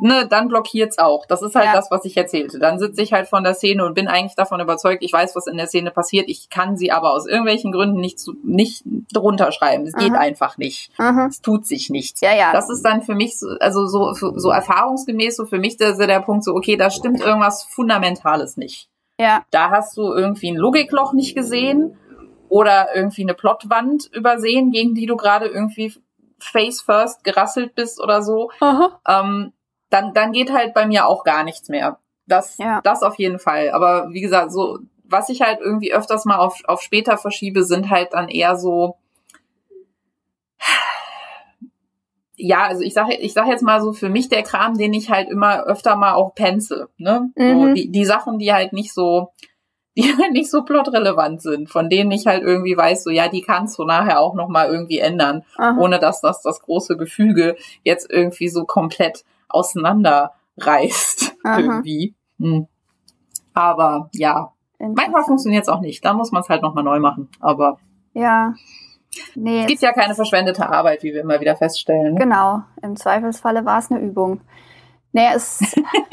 ne, 0.00 0.26
dann 0.28 0.48
blockiert's 0.48 0.98
auch. 0.98 1.26
Das 1.26 1.42
ist 1.42 1.54
halt 1.54 1.66
ja. 1.66 1.72
das, 1.74 1.90
was 1.90 2.04
ich 2.06 2.16
erzählte. 2.16 2.58
Dann 2.58 2.78
sitze 2.78 3.02
ich 3.02 3.12
halt 3.12 3.28
von 3.28 3.44
der 3.44 3.54
Szene 3.54 3.84
und 3.84 3.94
bin 3.94 4.08
eigentlich 4.08 4.34
davon 4.34 4.60
überzeugt, 4.60 5.02
ich 5.02 5.12
weiß, 5.12 5.36
was 5.36 5.46
in 5.46 5.58
der 5.58 5.66
Szene 5.66 5.90
passiert. 5.90 6.28
Ich 6.28 6.48
kann 6.48 6.76
sie 6.76 6.90
aber 6.90 7.12
aus 7.12 7.26
irgendwelchen 7.26 7.70
Gründen 7.70 8.00
nicht, 8.00 8.18
zu, 8.18 8.34
nicht 8.42 8.82
drunter 9.12 9.52
schreiben. 9.52 9.86
Es 9.86 9.94
Aha. 9.94 10.02
geht 10.02 10.14
einfach 10.14 10.56
nicht. 10.56 10.90
Aha. 10.96 11.26
Es 11.26 11.42
tut 11.42 11.66
sich 11.66 11.90
nichts. 11.90 12.22
Ja, 12.22 12.34
ja. 12.34 12.52
Das 12.52 12.70
ist 12.70 12.82
dann 12.82 13.02
für 13.02 13.14
mich 13.14 13.38
so, 13.38 13.48
also 13.60 13.86
so, 13.86 14.14
so 14.14 14.50
erfahrungsgemäß 14.50 15.36
so 15.36 15.44
für 15.44 15.58
mich 15.58 15.76
der, 15.76 15.94
der 15.94 16.20
Punkt 16.20 16.44
so, 16.44 16.54
okay, 16.54 16.76
da 16.76 16.90
stimmt 16.90 17.20
irgendwas 17.20 17.64
Fundamentales 17.64 18.56
nicht. 18.56 18.88
Ja. 19.20 19.44
Da 19.50 19.70
hast 19.70 19.98
du 19.98 20.14
irgendwie 20.14 20.50
ein 20.50 20.56
Logikloch 20.56 21.12
nicht 21.12 21.34
gesehen 21.34 21.98
oder 22.48 22.88
irgendwie 22.94 23.22
eine 23.22 23.34
Plotwand 23.34 24.08
übersehen, 24.12 24.70
gegen 24.70 24.94
die 24.94 25.06
du 25.06 25.16
gerade 25.16 25.46
irgendwie 25.46 25.94
face 26.42 26.80
first 26.80 27.24
gerasselt 27.24 27.74
bist 27.74 28.00
oder 28.00 28.22
so, 28.22 28.50
ähm, 29.08 29.52
dann, 29.90 30.14
dann 30.14 30.32
geht 30.32 30.52
halt 30.52 30.74
bei 30.74 30.86
mir 30.86 31.06
auch 31.06 31.24
gar 31.24 31.44
nichts 31.44 31.68
mehr. 31.68 31.98
Das, 32.26 32.56
ja. 32.58 32.80
das 32.82 33.02
auf 33.02 33.16
jeden 33.16 33.38
Fall. 33.38 33.70
Aber 33.72 34.08
wie 34.10 34.20
gesagt, 34.20 34.52
so, 34.52 34.78
was 35.04 35.28
ich 35.28 35.42
halt 35.42 35.60
irgendwie 35.60 35.92
öfters 35.92 36.24
mal 36.24 36.38
auf, 36.38 36.60
auf 36.66 36.80
später 36.80 37.18
verschiebe, 37.18 37.64
sind 37.64 37.90
halt 37.90 38.14
dann 38.14 38.28
eher 38.28 38.56
so, 38.56 38.96
ja, 42.36 42.64
also 42.64 42.82
ich 42.82 42.94
sage 42.94 43.14
ich 43.14 43.32
sag 43.34 43.46
jetzt 43.46 43.62
mal 43.62 43.80
so 43.80 43.92
für 43.92 44.08
mich 44.08 44.28
der 44.28 44.42
Kram, 44.42 44.76
den 44.76 44.94
ich 44.94 45.10
halt 45.10 45.28
immer 45.28 45.64
öfter 45.64 45.96
mal 45.96 46.14
auch 46.14 46.34
pense, 46.34 46.88
ne? 46.96 47.30
Mhm. 47.36 47.60
So, 47.60 47.74
die, 47.74 47.92
die 47.92 48.04
Sachen, 48.04 48.38
die 48.38 48.52
halt 48.52 48.72
nicht 48.72 48.92
so, 48.92 49.32
die 49.96 50.02
halt 50.18 50.32
nicht 50.32 50.50
so 50.50 50.62
plotrelevant 50.62 51.42
sind, 51.42 51.70
von 51.70 51.88
denen 51.88 52.10
ich 52.10 52.26
halt 52.26 52.42
irgendwie 52.42 52.76
weiß, 52.76 53.04
so 53.04 53.10
ja, 53.10 53.28
die 53.28 53.42
kannst 53.42 53.78
du 53.78 53.84
nachher 53.84 54.20
auch 54.20 54.34
noch 54.34 54.48
mal 54.48 54.68
irgendwie 54.68 54.98
ändern, 54.98 55.44
Aha. 55.56 55.78
ohne 55.78 55.98
dass 55.98 56.20
das 56.20 56.42
das 56.42 56.60
große 56.60 56.96
Gefüge 56.96 57.56
jetzt 57.82 58.10
irgendwie 58.10 58.48
so 58.48 58.64
komplett 58.64 59.24
auseinanderreißt 59.48 61.34
Aha. 61.44 61.58
irgendwie. 61.58 62.14
Hm. 62.38 62.66
Aber 63.54 64.08
ja, 64.14 64.52
manchmal 64.78 65.24
funktioniert 65.24 65.62
es 65.62 65.68
auch 65.68 65.80
nicht. 65.80 66.04
Da 66.04 66.14
muss 66.14 66.32
man 66.32 66.42
es 66.42 66.48
halt 66.48 66.62
noch 66.62 66.74
mal 66.74 66.82
neu 66.82 67.00
machen. 67.00 67.28
Aber 67.40 67.78
ja. 68.14 68.54
Nee, 69.34 69.60
es 69.60 69.66
gibt 69.66 69.82
ja 69.82 69.92
keine 69.92 70.14
verschwendete 70.14 70.66
Arbeit, 70.68 71.02
wie 71.02 71.12
wir 71.12 71.20
immer 71.20 71.38
wieder 71.38 71.54
feststellen. 71.54 72.16
Genau. 72.16 72.62
Im 72.82 72.96
Zweifelsfalle 72.96 73.66
war 73.66 73.78
es 73.78 73.90
eine 73.90 74.00
Übung. 74.00 74.40
Nee, 75.12 75.28
es, 75.34 75.60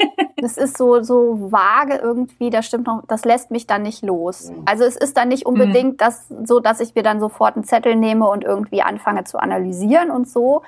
es 0.36 0.56
ist 0.56 0.76
so, 0.76 1.02
so 1.02 1.50
vage 1.50 1.96
irgendwie, 1.96 2.50
das 2.50 2.66
stimmt 2.66 2.86
noch, 2.86 3.02
das 3.06 3.24
lässt 3.24 3.50
mich 3.50 3.66
dann 3.66 3.82
nicht 3.82 4.02
los. 4.02 4.52
Also 4.66 4.84
es 4.84 4.96
ist 4.96 5.16
dann 5.16 5.28
nicht 5.28 5.46
unbedingt 5.46 5.92
mhm. 5.92 5.96
das, 5.96 6.28
so, 6.44 6.60
dass 6.60 6.80
ich 6.80 6.94
mir 6.94 7.02
dann 7.02 7.20
sofort 7.20 7.56
einen 7.56 7.64
Zettel 7.64 7.96
nehme 7.96 8.28
und 8.28 8.44
irgendwie 8.44 8.82
anfange 8.82 9.24
zu 9.24 9.38
analysieren 9.38 10.10
und 10.10 10.28
so. 10.28 10.62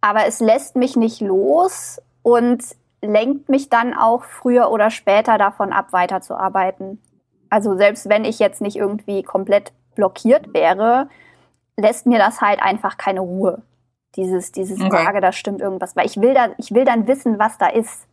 Aber 0.00 0.26
es 0.26 0.40
lässt 0.40 0.76
mich 0.76 0.96
nicht 0.96 1.20
los 1.20 2.00
und 2.22 2.62
lenkt 3.02 3.48
mich 3.48 3.68
dann 3.68 3.94
auch 3.94 4.24
früher 4.24 4.70
oder 4.70 4.90
später 4.90 5.36
davon 5.38 5.72
ab, 5.72 5.88
weiterzuarbeiten. 5.92 7.00
Also 7.48 7.76
selbst 7.76 8.08
wenn 8.08 8.24
ich 8.24 8.38
jetzt 8.38 8.60
nicht 8.60 8.76
irgendwie 8.76 9.22
komplett 9.22 9.72
blockiert 9.94 10.54
wäre, 10.54 11.08
lässt 11.76 12.06
mir 12.06 12.18
das 12.18 12.40
halt 12.40 12.62
einfach 12.62 12.96
keine 12.96 13.20
Ruhe. 13.20 13.62
Dieses, 14.16 14.52
dieses 14.52 14.80
okay. 14.80 15.04
Frage, 15.04 15.20
da 15.20 15.32
stimmt 15.32 15.60
irgendwas. 15.60 15.96
Weil 15.96 16.06
ich 16.06 16.20
will 16.20 16.34
da, 16.34 16.50
ich 16.58 16.74
will 16.74 16.84
dann 16.84 17.06
wissen, 17.06 17.38
was 17.38 17.58
da 17.58 17.68
ist. 17.68 18.06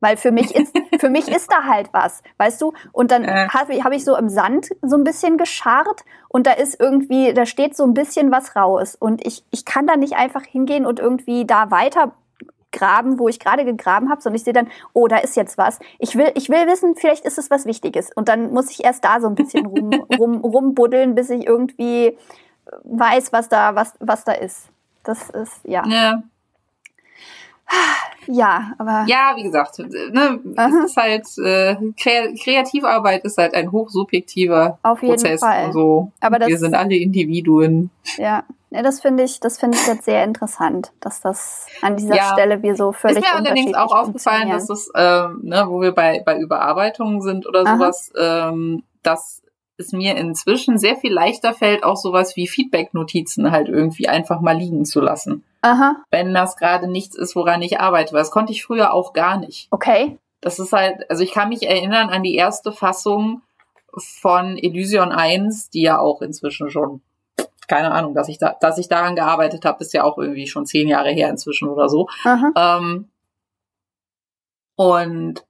Weil 0.00 0.16
für 0.16 0.32
mich 0.32 0.54
ist, 0.54 0.76
für 1.00 1.08
mich 1.08 1.28
ist 1.28 1.50
da 1.50 1.64
halt 1.64 1.88
was, 1.92 2.22
weißt 2.38 2.60
du? 2.60 2.72
Und 2.92 3.10
dann 3.10 3.24
äh. 3.24 3.48
habe 3.48 3.82
hab 3.82 3.92
ich 3.92 4.04
so 4.04 4.16
im 4.16 4.28
Sand 4.28 4.70
so 4.82 4.96
ein 4.96 5.04
bisschen 5.04 5.38
gescharrt 5.38 6.04
und 6.28 6.46
da 6.46 6.52
ist 6.52 6.78
irgendwie, 6.78 7.32
da 7.32 7.46
steht 7.46 7.76
so 7.76 7.84
ein 7.84 7.94
bisschen 7.94 8.30
was 8.30 8.56
raus. 8.56 8.96
Und 8.98 9.26
ich, 9.26 9.44
ich 9.50 9.64
kann 9.64 9.86
da 9.86 9.96
nicht 9.96 10.14
einfach 10.14 10.44
hingehen 10.44 10.84
und 10.84 11.00
irgendwie 11.00 11.46
da 11.46 11.70
weiter 11.70 12.12
graben, 12.74 13.18
wo 13.18 13.28
ich 13.28 13.40
gerade 13.40 13.64
gegraben 13.64 14.10
habe, 14.10 14.20
sondern 14.20 14.36
ich 14.36 14.44
sehe 14.44 14.52
dann, 14.52 14.68
oh, 14.92 15.06
da 15.06 15.18
ist 15.18 15.36
jetzt 15.36 15.56
was. 15.56 15.78
Ich 15.98 16.16
will, 16.16 16.30
ich 16.34 16.50
will 16.50 16.66
wissen, 16.66 16.96
vielleicht 16.96 17.24
ist 17.24 17.38
es 17.38 17.50
was 17.50 17.64
Wichtiges. 17.64 18.10
Und 18.14 18.28
dann 18.28 18.52
muss 18.52 18.70
ich 18.70 18.84
erst 18.84 19.04
da 19.04 19.20
so 19.20 19.28
ein 19.28 19.34
bisschen 19.34 19.64
rum, 19.66 20.04
rum, 20.18 20.40
rumbuddeln, 20.40 21.14
bis 21.14 21.30
ich 21.30 21.46
irgendwie 21.46 22.18
weiß, 22.82 23.32
was 23.32 23.48
da, 23.48 23.74
was, 23.74 23.94
was 24.00 24.24
da 24.24 24.32
ist. 24.32 24.68
Das 25.04 25.30
ist, 25.30 25.60
ja. 25.64 25.86
Ja. 25.86 26.22
Ja, 28.26 28.72
aber. 28.78 29.04
Ja, 29.06 29.32
wie 29.36 29.42
gesagt, 29.42 29.78
ne, 29.78 30.40
es 30.56 30.90
ist 30.90 30.96
halt, 30.96 31.26
äh, 31.38 31.76
Kreativarbeit 31.94 33.24
ist 33.24 33.38
halt 33.38 33.54
ein 33.54 33.70
hochsubjektiver 33.70 34.78
Auf 34.82 35.02
jeden 35.02 35.14
Prozess 35.14 35.40
Fall. 35.40 35.72
so. 35.72 36.12
Aber 36.20 36.38
das, 36.38 36.48
Wir 36.48 36.58
sind 36.58 36.74
alle 36.74 36.96
Individuen. 36.96 37.90
Ja, 38.16 38.44
ja 38.70 38.82
das 38.82 39.00
finde 39.00 39.24
ich, 39.24 39.40
das 39.40 39.58
finde 39.58 39.76
ich 39.76 39.86
jetzt 39.86 40.04
sehr 40.04 40.24
interessant, 40.24 40.92
dass 41.00 41.20
das 41.20 41.66
an 41.82 41.96
dieser 41.96 42.16
ja. 42.16 42.32
Stelle 42.32 42.62
wir 42.62 42.76
so 42.76 42.92
völlig 42.92 43.18
Ist 43.18 43.24
mir 43.24 43.34
allerdings 43.34 43.74
auch 43.74 43.94
aufgefallen, 43.94 44.48
dass 44.48 44.70
es, 44.70 44.90
ähm, 44.94 45.40
ne, 45.42 45.64
wo 45.68 45.80
wir 45.80 45.92
bei, 45.92 46.22
bei 46.24 46.38
Überarbeitungen 46.38 47.20
sind 47.20 47.46
oder 47.46 47.66
Aha. 47.66 47.76
sowas, 47.76 48.12
ähm, 48.18 48.84
dass 49.02 49.42
es 49.76 49.92
mir 49.92 50.16
inzwischen 50.16 50.78
sehr 50.78 50.96
viel 50.96 51.12
leichter 51.12 51.52
fällt, 51.52 51.84
auch 51.84 51.96
sowas 51.96 52.36
wie 52.36 52.46
Feedback-Notizen 52.46 53.50
halt 53.50 53.68
irgendwie 53.68 54.08
einfach 54.08 54.40
mal 54.40 54.56
liegen 54.56 54.84
zu 54.84 55.00
lassen. 55.00 55.44
Aha. 55.62 55.96
Wenn 56.10 56.34
das 56.34 56.56
gerade 56.56 56.88
nichts 56.88 57.16
ist, 57.16 57.34
woran 57.34 57.62
ich 57.62 57.80
arbeite. 57.80 58.12
Weil 58.12 58.20
das 58.20 58.30
konnte 58.30 58.52
ich 58.52 58.64
früher 58.64 58.92
auch 58.92 59.12
gar 59.12 59.38
nicht. 59.38 59.68
Okay. 59.70 60.18
Das 60.40 60.58
ist 60.58 60.72
halt, 60.72 61.10
also 61.10 61.22
ich 61.22 61.32
kann 61.32 61.48
mich 61.48 61.66
erinnern 61.66 62.10
an 62.10 62.22
die 62.22 62.34
erste 62.34 62.70
Fassung 62.70 63.42
von 63.96 64.58
Elysion 64.58 65.10
1, 65.10 65.70
die 65.70 65.82
ja 65.82 65.98
auch 65.98 66.20
inzwischen 66.20 66.70
schon, 66.70 67.00
keine 67.66 67.92
Ahnung, 67.92 68.14
dass 68.14 68.28
ich 68.28 68.38
da, 68.38 68.54
dass 68.60 68.78
ich 68.78 68.88
daran 68.88 69.16
gearbeitet 69.16 69.64
habe, 69.64 69.82
ist 69.82 69.94
ja 69.94 70.04
auch 70.04 70.18
irgendwie 70.18 70.46
schon 70.46 70.66
zehn 70.66 70.86
Jahre 70.88 71.10
her 71.10 71.30
inzwischen 71.30 71.68
oder 71.68 71.88
so. 71.88 72.08
Ähm, 72.56 73.08
und 74.76 75.44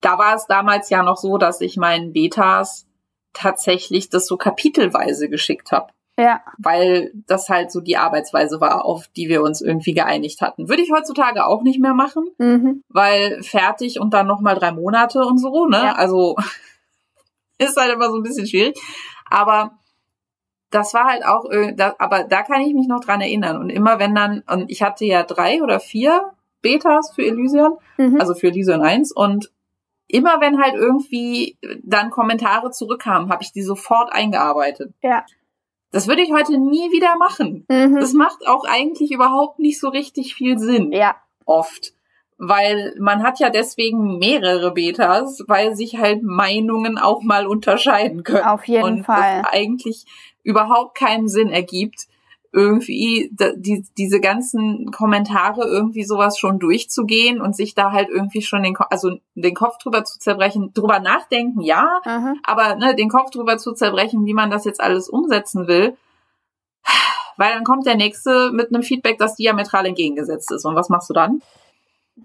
da 0.00 0.18
war 0.18 0.34
es 0.34 0.46
damals 0.46 0.90
ja 0.90 1.02
noch 1.02 1.16
so, 1.16 1.38
dass 1.38 1.60
ich 1.60 1.76
meinen 1.76 2.12
Betas 2.12 2.86
tatsächlich 3.32 4.10
das 4.10 4.26
so 4.26 4.36
kapitelweise 4.36 5.28
geschickt 5.28 5.72
habe. 5.72 5.92
Ja. 6.18 6.42
Weil 6.58 7.10
das 7.26 7.48
halt 7.48 7.72
so 7.72 7.80
die 7.80 7.96
Arbeitsweise 7.96 8.60
war, 8.60 8.84
auf 8.84 9.08
die 9.16 9.28
wir 9.28 9.42
uns 9.42 9.62
irgendwie 9.62 9.94
geeinigt 9.94 10.42
hatten. 10.42 10.68
Würde 10.68 10.82
ich 10.82 10.92
heutzutage 10.92 11.46
auch 11.46 11.62
nicht 11.62 11.80
mehr 11.80 11.94
machen, 11.94 12.24
mhm. 12.38 12.82
weil 12.88 13.42
fertig 13.42 13.98
und 13.98 14.12
dann 14.12 14.26
nochmal 14.26 14.54
drei 14.54 14.72
Monate 14.72 15.20
und 15.20 15.38
so, 15.38 15.66
ne? 15.66 15.78
Ja. 15.78 15.92
Also 15.94 16.36
ist 17.58 17.76
halt 17.76 17.92
immer 17.92 18.10
so 18.10 18.16
ein 18.16 18.22
bisschen 18.22 18.46
schwierig. 18.46 18.78
Aber 19.30 19.72
das 20.70 20.92
war 20.92 21.04
halt 21.04 21.24
auch, 21.24 21.50
äh, 21.50 21.74
aber 21.98 22.24
da 22.24 22.42
kann 22.42 22.60
ich 22.60 22.74
mich 22.74 22.88
noch 22.88 23.00
dran 23.00 23.20
erinnern. 23.20 23.56
Und 23.56 23.70
immer 23.70 23.98
wenn 23.98 24.14
dann, 24.14 24.42
und 24.50 24.70
ich 24.70 24.82
hatte 24.82 25.04
ja 25.04 25.22
drei 25.22 25.62
oder 25.62 25.80
vier 25.80 26.32
Betas 26.60 27.12
für 27.14 27.24
Elysion, 27.24 27.78
mhm. 27.96 28.20
also 28.20 28.34
für 28.34 28.48
Elysion 28.48 28.82
1 28.82 29.12
und 29.12 29.50
immer 30.12 30.40
wenn 30.40 30.62
halt 30.62 30.74
irgendwie 30.74 31.56
dann 31.82 32.10
Kommentare 32.10 32.70
zurückkamen, 32.70 33.30
habe 33.30 33.42
ich 33.42 33.52
die 33.52 33.62
sofort 33.62 34.12
eingearbeitet. 34.12 34.92
Ja. 35.02 35.24
Das 35.90 36.06
würde 36.06 36.22
ich 36.22 36.32
heute 36.32 36.58
nie 36.58 36.92
wieder 36.92 37.16
machen. 37.16 37.66
Mhm. 37.68 37.96
Das 37.96 38.12
macht 38.12 38.46
auch 38.46 38.64
eigentlich 38.64 39.10
überhaupt 39.10 39.58
nicht 39.58 39.80
so 39.80 39.88
richtig 39.88 40.34
viel 40.34 40.58
Sinn. 40.58 40.92
Ja. 40.92 41.16
Oft. 41.44 41.94
Weil 42.36 42.94
man 42.98 43.22
hat 43.22 43.38
ja 43.40 43.50
deswegen 43.50 44.18
mehrere 44.18 44.72
Betas, 44.72 45.42
weil 45.46 45.76
sich 45.76 45.98
halt 45.98 46.22
Meinungen 46.22 46.98
auch 46.98 47.22
mal 47.22 47.46
unterscheiden 47.46 48.22
können. 48.22 48.44
Auf 48.44 48.66
jeden 48.66 48.84
und 48.84 49.04
Fall. 49.04 49.42
Eigentlich 49.50 50.04
überhaupt 50.42 50.96
keinen 50.96 51.28
Sinn 51.28 51.50
ergibt, 51.50 52.06
irgendwie 52.52 53.30
die, 53.32 53.84
diese 53.96 54.20
ganzen 54.20 54.90
Kommentare 54.90 55.62
irgendwie 55.66 56.04
sowas 56.04 56.38
schon 56.38 56.58
durchzugehen 56.58 57.40
und 57.40 57.56
sich 57.56 57.74
da 57.74 57.92
halt 57.92 58.10
irgendwie 58.10 58.42
schon 58.42 58.62
den, 58.62 58.76
also 58.90 59.18
den 59.34 59.54
Kopf 59.54 59.78
drüber 59.78 60.04
zu 60.04 60.18
zerbrechen, 60.18 60.72
drüber 60.74 61.00
nachdenken, 61.00 61.62
ja, 61.62 62.00
Aha. 62.04 62.34
aber 62.44 62.76
ne, 62.76 62.94
den 62.94 63.08
Kopf 63.08 63.30
drüber 63.30 63.56
zu 63.56 63.72
zerbrechen, 63.72 64.26
wie 64.26 64.34
man 64.34 64.50
das 64.50 64.66
jetzt 64.66 64.82
alles 64.82 65.08
umsetzen 65.08 65.66
will, 65.66 65.96
weil 67.38 67.54
dann 67.54 67.64
kommt 67.64 67.86
der 67.86 67.96
nächste 67.96 68.52
mit 68.52 68.68
einem 68.68 68.82
Feedback, 68.82 69.18
das 69.18 69.36
diametral 69.36 69.86
entgegengesetzt 69.86 70.52
ist. 70.52 70.66
Und 70.66 70.74
was 70.74 70.90
machst 70.90 71.08
du 71.08 71.14
dann? 71.14 71.40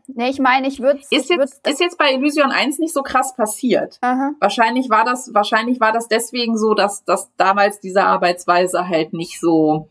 Nee, 0.07 0.29
ich 0.29 0.39
meine, 0.39 0.67
ich 0.67 0.81
würde 0.81 0.99
ist 1.09 1.29
jetzt 1.29 1.65
ist 1.65 1.79
jetzt 1.79 1.97
bei 1.97 2.11
Illusion 2.11 2.51
1 2.51 2.79
nicht 2.79 2.93
so 2.93 3.01
krass 3.01 3.33
passiert. 3.33 3.97
Aha. 4.01 4.31
Wahrscheinlich 4.41 4.89
war 4.89 5.05
das 5.05 5.33
wahrscheinlich 5.33 5.79
war 5.79 5.93
das 5.93 6.09
deswegen 6.09 6.57
so, 6.57 6.73
dass 6.73 7.05
dass 7.05 7.31
damals 7.37 7.79
diese 7.79 8.03
Arbeitsweise 8.03 8.89
halt 8.89 9.13
nicht 9.13 9.39
so 9.39 9.87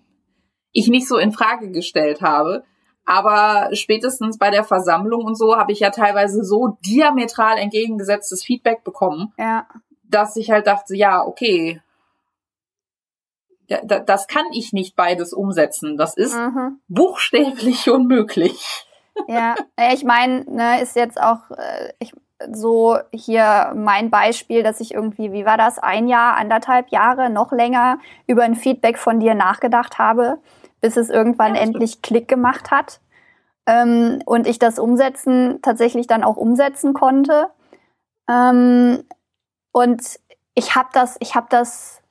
ich 0.77 0.89
nicht 0.89 1.09
so 1.09 1.17
in 1.17 1.33
Frage 1.33 1.71
gestellt 1.71 2.21
habe. 2.21 2.65
Aber 3.07 3.71
spätestens 3.73 4.37
bei 4.37 4.51
der 4.51 4.65
Versammlung 4.65 5.25
und 5.25 5.37
so 5.37 5.57
habe 5.57 5.73
ich 5.73 5.81
ja 5.81 5.91
teilweise 5.91 6.45
so 6.45 6.77
diametral 6.85 7.57
entgegengesetztes 7.57 8.45
Feedback 8.45 8.85
bekommen, 8.85 9.33
ja. 9.39 9.67
dass 10.03 10.37
ich 10.37 10.51
halt 10.51 10.67
dachte, 10.67 10.95
ja, 10.97 11.25
okay, 11.25 11.81
das 13.69 14.27
kann 14.27 14.45
ich 14.53 14.73
nicht 14.73 14.95
beides 14.97 15.33
umsetzen. 15.33 15.97
Das 15.97 16.17
ist 16.17 16.37
mhm. 16.37 16.81
buchstäblich 16.89 17.89
unmöglich. 17.91 18.87
Ja, 19.29 19.55
ich 19.93 20.05
meine, 20.05 20.45
ne, 20.45 20.83
ist 20.83 20.95
jetzt 20.95 21.21
auch 21.21 21.51
äh, 21.51 21.93
ich, 21.99 22.13
so 22.53 22.99
hier 23.13 23.73
mein 23.75 24.11
Beispiel, 24.11 24.63
dass 24.63 24.81
ich 24.81 24.93
irgendwie, 24.93 25.33
wie 25.33 25.47
war 25.47 25.57
das, 25.57 25.79
ein 25.79 26.07
Jahr, 26.07 26.37
anderthalb 26.37 26.91
Jahre, 26.91 27.31
noch 27.31 27.51
länger 27.51 27.99
über 28.27 28.43
ein 28.43 28.55
Feedback 28.57 28.99
von 28.99 29.19
dir 29.19 29.35
nachgedacht 29.35 29.99
habe 29.99 30.39
bis 30.81 30.97
es 30.97 31.11
irgendwann 31.11 31.55
ja, 31.55 31.63
endlich 31.63 32.03
Klick 32.03 32.29
gemacht 32.29 32.71
hat 32.71 33.01
ähm, 33.67 34.21
und 34.25 34.47
ich 34.47 34.59
das 34.59 34.79
Umsetzen 34.79 35.61
tatsächlich 35.63 36.07
dann 36.07 36.25
auch 36.25 36.37
umsetzen 36.37 36.95
konnte. 36.95 37.51
Ähm, 38.29 39.05
und 39.73 40.21
ich 40.55 40.75
habe 40.75 40.89
das, 40.93 41.17
ich 41.21 41.35
habe 41.35 41.47
das, 41.51 42.03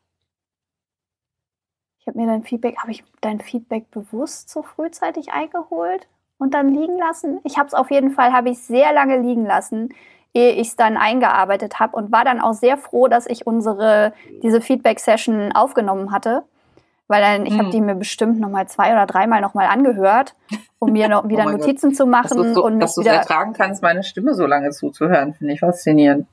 ich 1.99 2.07
habe 2.07 2.19
mir 2.19 2.27
dein 2.27 2.43
Feedback, 2.43 2.77
habe 2.79 2.91
ich 2.91 3.03
dein 3.21 3.39
Feedback 3.39 3.89
bewusst 3.91 4.49
so 4.49 4.61
frühzeitig 4.61 5.31
eingeholt 5.31 6.07
und 6.37 6.53
dann 6.53 6.69
liegen 6.69 6.97
lassen? 6.97 7.39
Ich 7.43 7.57
habe 7.57 7.67
es 7.67 7.73
auf 7.73 7.89
jeden 7.89 8.11
Fall, 8.11 8.33
habe 8.33 8.49
ich 8.49 8.59
sehr 8.59 8.93
lange 8.93 9.19
liegen 9.19 9.45
lassen, 9.45 9.93
ehe 10.33 10.51
ich 10.51 10.67
es 10.69 10.75
dann 10.75 10.97
eingearbeitet 10.97 11.79
habe 11.79 11.95
und 11.95 12.11
war 12.11 12.25
dann 12.25 12.41
auch 12.41 12.53
sehr 12.53 12.77
froh, 12.77 13.07
dass 13.07 13.25
ich 13.25 13.47
unsere 13.47 14.13
diese 14.43 14.61
Feedback-Session 14.61 15.53
aufgenommen 15.53 16.11
hatte 16.11 16.43
weil 17.07 17.21
dann, 17.21 17.45
ich 17.45 17.53
hm. 17.53 17.59
habe 17.59 17.69
die 17.69 17.81
mir 17.81 17.95
bestimmt 17.95 18.39
noch 18.39 18.49
mal 18.49 18.67
zwei 18.67 18.91
oder 18.91 19.05
dreimal 19.05 19.41
noch 19.41 19.53
mal 19.53 19.67
angehört, 19.67 20.35
um 20.79 20.91
mir 20.91 21.07
noch 21.07 21.27
wieder 21.29 21.45
oh 21.45 21.51
Notizen 21.51 21.89
Gott. 21.89 21.97
zu 21.97 22.05
machen 22.05 22.37
dass 22.37 22.55
so, 22.55 22.65
und 22.65 22.79
dass 22.79 22.95
du 22.95 23.01
es 23.01 23.07
ertragen 23.07 23.53
kannst, 23.53 23.83
meine 23.83 24.03
Stimme 24.03 24.33
so 24.33 24.45
lange 24.45 24.71
zuzuhören, 24.71 25.33
finde 25.33 25.53
ich 25.53 25.59
faszinierend. 25.59 26.27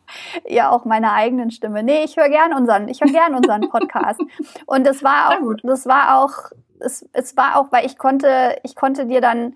Ja, 0.46 0.70
auch 0.70 0.84
meine 0.84 1.12
eigenen 1.12 1.50
Stimme. 1.50 1.82
Nee, 1.82 2.04
ich 2.04 2.16
höre 2.16 2.30
gern 2.30 2.54
unseren, 2.54 2.88
ich 2.88 3.00
höre 3.00 3.12
gern 3.12 3.34
unseren 3.34 3.68
Podcast. 3.68 4.20
und 4.66 4.86
es 4.86 5.02
war 5.02 5.30
auch, 5.30 5.54
das 5.62 5.86
war 5.86 6.22
auch, 6.22 6.52
es, 6.80 7.08
es 7.12 7.36
war 7.36 7.58
auch, 7.58 7.70
weil 7.70 7.84
ich 7.84 7.98
konnte, 7.98 8.56
ich 8.62 8.74
konnte 8.74 9.06
dir 9.06 9.20
dann, 9.20 9.54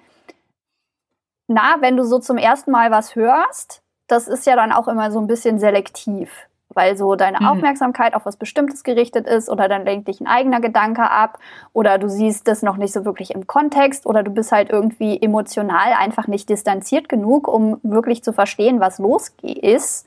na, 1.48 1.76
wenn 1.80 1.96
du 1.96 2.04
so 2.04 2.18
zum 2.18 2.36
ersten 2.36 2.72
Mal 2.72 2.90
was 2.90 3.14
hörst, 3.14 3.82
das 4.06 4.28
ist 4.28 4.46
ja 4.46 4.54
dann 4.54 4.72
auch 4.72 4.88
immer 4.88 5.10
so 5.10 5.18
ein 5.18 5.26
bisschen 5.26 5.58
selektiv 5.58 6.48
weil 6.76 6.96
so 6.96 7.16
deine 7.16 7.40
mhm. 7.40 7.46
Aufmerksamkeit 7.46 8.14
auf 8.14 8.26
was 8.26 8.36
Bestimmtes 8.36 8.84
gerichtet 8.84 9.26
ist 9.26 9.48
oder 9.48 9.68
dann 9.68 9.84
lenkt 9.84 10.08
dich 10.08 10.20
ein 10.20 10.26
eigener 10.26 10.60
Gedanke 10.60 11.10
ab 11.10 11.38
oder 11.72 11.98
du 11.98 12.08
siehst 12.08 12.46
das 12.46 12.62
noch 12.62 12.76
nicht 12.76 12.92
so 12.92 13.04
wirklich 13.04 13.34
im 13.34 13.46
Kontext 13.46 14.06
oder 14.06 14.22
du 14.22 14.30
bist 14.30 14.52
halt 14.52 14.70
irgendwie 14.70 15.20
emotional 15.20 15.94
einfach 15.98 16.26
nicht 16.26 16.48
distanziert 16.48 17.08
genug, 17.08 17.48
um 17.48 17.80
wirklich 17.82 18.22
zu 18.22 18.32
verstehen, 18.32 18.78
was 18.80 18.98
los 18.98 19.32
ist 19.42 20.06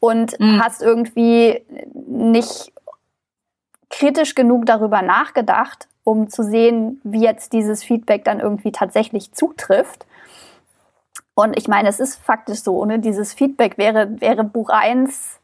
und 0.00 0.38
mhm. 0.40 0.62
hast 0.62 0.82
irgendwie 0.82 1.64
nicht 1.94 2.72
kritisch 3.90 4.34
genug 4.34 4.66
darüber 4.66 5.02
nachgedacht, 5.02 5.88
um 6.04 6.28
zu 6.28 6.42
sehen, 6.42 7.00
wie 7.04 7.22
jetzt 7.22 7.52
dieses 7.52 7.84
Feedback 7.84 8.24
dann 8.24 8.40
irgendwie 8.40 8.72
tatsächlich 8.72 9.32
zutrifft. 9.32 10.06
Und 11.34 11.56
ich 11.56 11.68
meine, 11.68 11.88
es 11.88 12.00
ist 12.00 12.16
faktisch 12.16 12.60
so, 12.62 12.76
ohne 12.76 12.98
dieses 12.98 13.32
Feedback 13.32 13.78
wäre, 13.78 14.20
wäre 14.20 14.44
Buch 14.44 14.68
1 14.68 15.39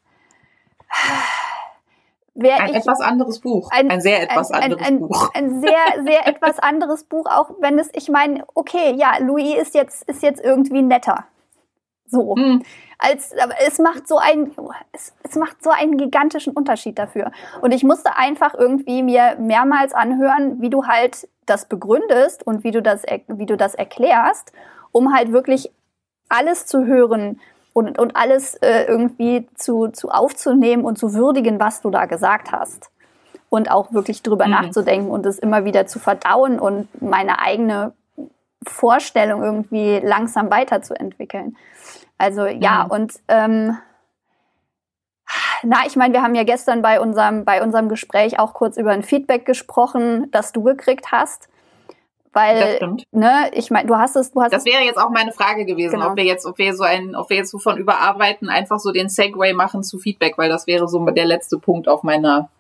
ein 2.39 2.71
ich, 2.71 2.77
etwas 2.77 3.01
anderes 3.01 3.41
Buch. 3.41 3.71
Ein, 3.73 3.91
ein 3.91 4.01
sehr 4.01 4.23
etwas 4.23 4.51
ein, 4.51 4.63
anderes 4.65 4.87
ein, 4.87 5.01
Buch. 5.01 5.31
Ein 5.35 5.61
sehr, 5.61 6.05
sehr 6.05 6.27
etwas 6.27 6.59
anderes 6.59 7.05
Buch, 7.05 7.27
auch 7.27 7.51
wenn 7.61 7.79
es, 7.79 7.89
ich 7.95 8.09
meine, 8.09 8.45
okay, 8.55 8.95
ja, 8.97 9.13
Louis 9.21 9.57
ist 9.57 9.75
jetzt, 9.75 10.09
ist 10.09 10.23
jetzt 10.23 10.43
irgendwie 10.45 10.83
netter. 10.83 11.25
So. 12.07 12.37
Hm. 12.37 12.63
Als, 12.99 13.33
aber 13.39 13.55
es 13.67 13.79
macht 13.79 14.09
so 14.09 14.17
einen, 14.17 14.55
es, 14.93 15.15
es 15.23 15.35
macht 15.37 15.63
so 15.63 15.71
einen 15.71 15.99
gigantischen 15.99 16.53
Unterschied 16.53 16.99
dafür. 16.99 17.31
Und 17.61 17.73
ich 17.73 17.85
musste 17.85 18.17
einfach 18.17 18.55
irgendwie 18.55 19.03
mir 19.03 19.37
mehrmals 19.39 19.93
anhören, 19.93 20.61
wie 20.61 20.71
du 20.71 20.87
halt 20.87 21.29
das 21.45 21.67
begründest 21.67 22.47
und 22.47 22.65
wie 22.65 22.71
du 22.71 22.81
das, 22.81 23.03
wie 23.29 23.47
du 23.47 23.57
das 23.57 23.75
erklärst, 23.75 24.53
um 24.93 25.15
halt 25.15 25.33
wirklich 25.33 25.71
alles 26.29 26.67
zu 26.67 26.87
hören 26.87 27.41
und, 27.77 27.99
und 27.99 28.17
alles 28.17 28.55
äh, 28.55 28.85
irgendwie 28.85 29.47
zu, 29.55 29.89
zu 29.89 30.09
aufzunehmen 30.09 30.83
und 30.83 30.97
zu 30.97 31.13
würdigen, 31.13 31.61
was 31.61 31.83
du 31.83 31.91
da 31.91 32.07
gesagt 32.07 32.51
hast. 32.51 32.91
Und 33.51 33.71
auch 33.71 33.93
wirklich 33.93 34.23
drüber 34.23 34.47
mhm. 34.47 34.53
nachzudenken 34.53 35.11
und 35.11 35.27
es 35.27 35.39
immer 35.39 35.67
wieder 35.67 35.87
zu 35.87 35.99
verdauen 35.99 36.59
und 36.59 36.89
meine 37.03 37.39
eigene 37.39 37.93
Vorstellung 38.67 39.43
irgendwie 39.43 39.99
langsam 39.99 40.51
weiterzuentwickeln. 40.51 41.59
Also 42.17 42.47
ja, 42.47 42.85
mhm. 42.85 42.91
und 42.93 43.13
ähm, 43.29 43.77
na, 45.63 45.81
ich 45.87 45.97
meine, 45.97 46.15
wir 46.15 46.23
haben 46.23 46.35
ja 46.35 46.45
gestern 46.45 46.81
bei 46.81 46.99
unserem, 46.99 47.45
bei 47.45 47.63
unserem 47.63 47.91
Gespräch 47.91 48.39
auch 48.39 48.55
kurz 48.55 48.79
über 48.79 48.93
ein 48.93 49.03
Feedback 49.03 49.45
gesprochen, 49.45 50.31
das 50.31 50.53
du 50.53 50.63
gekriegt 50.63 51.13
hast. 51.13 51.51
Weil, 52.37 52.99
ne, 53.13 53.51
ich 53.55 53.71
meine, 53.71 53.89
du 53.89 53.97
hast 53.97 54.15
es, 54.15 54.31
du 54.31 54.43
hast 54.43 54.53
Das 54.53 54.67
wäre 54.67 54.83
jetzt 54.83 54.99
auch 54.99 55.09
meine 55.09 55.33
Frage 55.33 55.65
gewesen, 55.65 55.93
genau. 55.93 56.11
ob 56.11 56.17
wir 56.17 56.25
jetzt, 56.25 56.45
ob 56.45 56.59
wir 56.59 56.75
so 56.75 56.85
ein, 56.85 57.17
ob 57.17 57.31
wir 57.31 57.39
jetzt 57.39 57.51
so 57.51 57.59
von 57.59 57.79
Überarbeiten 57.79 58.51
einfach 58.51 58.79
so 58.79 58.93
den 58.93 59.09
Segway 59.09 59.55
machen 59.55 59.83
zu 59.83 59.99
Feedback, 59.99 60.37
weil 60.37 60.51
das 60.51 60.67
wäre 60.67 60.87
so 60.87 61.03
der 61.07 61.25
letzte 61.25 61.59
Punkt 61.59 61.89
auf 61.89 62.03
meiner, 62.03 62.51